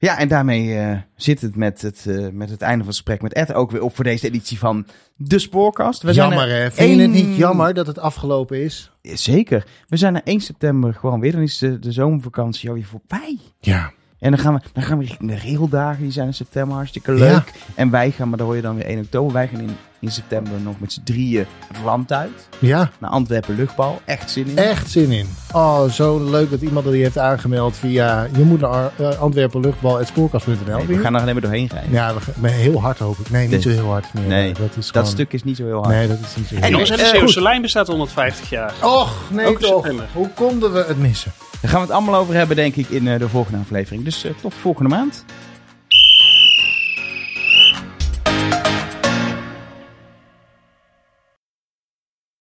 Ja, 0.00 0.18
en 0.18 0.28
daarmee 0.28 0.78
eh, 0.78 0.96
zit 1.16 1.40
het 1.40 1.56
met, 1.56 1.82
het 1.82 2.06
eh, 2.06 2.28
met 2.32 2.50
het 2.50 2.62
einde 2.62 2.78
van 2.78 2.86
het 2.86 2.96
gesprek 2.96 3.22
met 3.22 3.32
Ed 3.32 3.52
ook 3.52 3.70
weer 3.70 3.82
op 3.82 3.94
voor 3.94 4.04
deze 4.04 4.26
editie 4.26 4.58
van 4.58 4.86
De 5.16 5.38
Spoorkast. 5.38 6.02
We 6.02 6.12
zijn 6.12 6.28
jammer 6.28 6.48
er 6.48 6.62
hè? 6.62 6.70
Vind 6.70 6.96
je 6.96 7.02
het 7.02 7.10
niet 7.10 7.36
jammer 7.36 7.74
dat 7.74 7.86
het 7.86 7.98
afgelopen 7.98 8.62
is? 8.62 8.90
Ja, 9.02 9.16
Zeker. 9.16 9.66
We 9.88 9.96
zijn 9.96 10.14
er 10.14 10.22
1 10.24 10.40
september 10.40 10.94
gewoon 10.94 11.20
weer. 11.20 11.32
Dan 11.32 11.40
is 11.40 11.58
de, 11.58 11.78
de 11.78 11.92
zomervakantie 11.92 12.68
alweer 12.68 12.84
voorbij. 12.84 13.38
Ja. 13.60 13.92
En 14.18 14.30
dan 14.30 14.40
gaan 14.40 14.54
we, 14.54 14.60
dan 14.72 14.82
gaan 14.82 14.98
we 14.98 15.04
richting 15.04 15.30
de 15.30 15.38
raildagen. 15.38 16.02
Die 16.02 16.12
zijn 16.12 16.26
in 16.26 16.34
september 16.34 16.76
hartstikke 16.76 17.12
leuk. 17.12 17.30
Ja. 17.30 17.44
En 17.74 17.90
wij 17.90 18.10
gaan, 18.10 18.28
maar 18.28 18.38
daar 18.38 18.46
hoor 18.46 18.56
je 18.56 18.62
dan 18.62 18.76
weer 18.76 18.86
1 18.86 18.98
oktober. 18.98 19.32
Wij 19.32 19.48
gaan 19.48 19.60
in, 19.60 19.76
in 20.00 20.10
september 20.10 20.52
nog 20.62 20.80
met 20.80 20.92
z'n 20.92 21.00
drieën 21.04 21.46
het 21.68 21.76
land 21.84 22.12
uit. 22.12 22.48
Ja, 22.58 22.90
Naar 22.98 23.10
Antwerpen 23.10 23.54
luchtbal. 23.56 24.00
Echt 24.04 24.30
zin 24.30 24.46
in. 24.46 24.56
echt 24.56 24.90
zin 24.90 25.10
in. 25.10 25.28
Oh, 25.52 25.84
zo 25.90 26.30
leuk 26.30 26.50
dat 26.50 26.60
iemand 26.60 26.86
die 26.90 27.02
heeft 27.02 27.18
aangemeld 27.18 27.76
via... 27.76 28.28
Je 28.36 28.42
moet 28.42 28.60
naar 28.60 28.90
uh, 29.00 29.18
antwerpenluchtbal.spoorkast.nl. 29.20 30.76
Nee, 30.76 30.86
we 30.86 30.98
gaan 30.98 31.14
er 31.14 31.20
alleen 31.20 31.32
maar 31.32 31.42
doorheen 31.42 31.68
rijden. 31.72 31.90
Ja, 31.92 32.14
we 32.14 32.20
gaan, 32.20 32.44
heel 32.44 32.80
hard 32.80 32.98
hoop 32.98 33.18
ik. 33.18 33.30
Nee, 33.30 33.42
niet 33.42 33.50
Nee. 33.50 33.60
zo 33.60 33.68
heel 33.68 33.90
hard 33.90 34.14
meer. 34.14 34.26
Nee, 34.26 34.52
dat, 34.52 34.76
is 34.76 34.92
Dat 34.92 35.08
stuk 35.08 35.32
is 35.32 35.44
niet 35.44 35.56
zo 35.56 35.64
heel 35.64 35.82
hard. 35.82 35.88
Nee, 35.88 36.08
dat 36.08 36.18
is 36.20 36.36
niet 36.36 36.46
zo 36.46 36.54
heel 36.54 36.64
En 36.64 36.70
nog 36.70 36.80
onze 36.80 36.96
de 36.96 37.02
eh, 37.02 37.08
Zeeuwse 37.08 37.42
lijn 37.42 37.62
bestaat 37.62 37.86
150 37.86 38.50
jaar. 38.50 38.74
Och, 38.82 39.12
nee 39.30 39.46
Ook 39.46 39.60
toch. 39.60 39.74
september. 39.74 40.06
Hoe 40.12 40.28
konden 40.34 40.72
we 40.72 40.84
het 40.88 40.98
missen? 40.98 41.32
Daar 41.60 41.70
gaan 41.70 41.80
we 41.80 41.86
het 41.86 41.94
allemaal 41.96 42.20
over 42.20 42.34
hebben, 42.34 42.56
denk 42.56 42.76
ik, 42.76 42.88
in 42.88 43.08
eh, 43.08 43.18
de 43.18 43.28
volgende 43.28 43.58
aflevering. 43.58 44.04
Dus 44.04 44.24
eh, 44.24 44.30
tot 44.40 44.54
volgende 44.60 44.88
maand. 44.88 45.24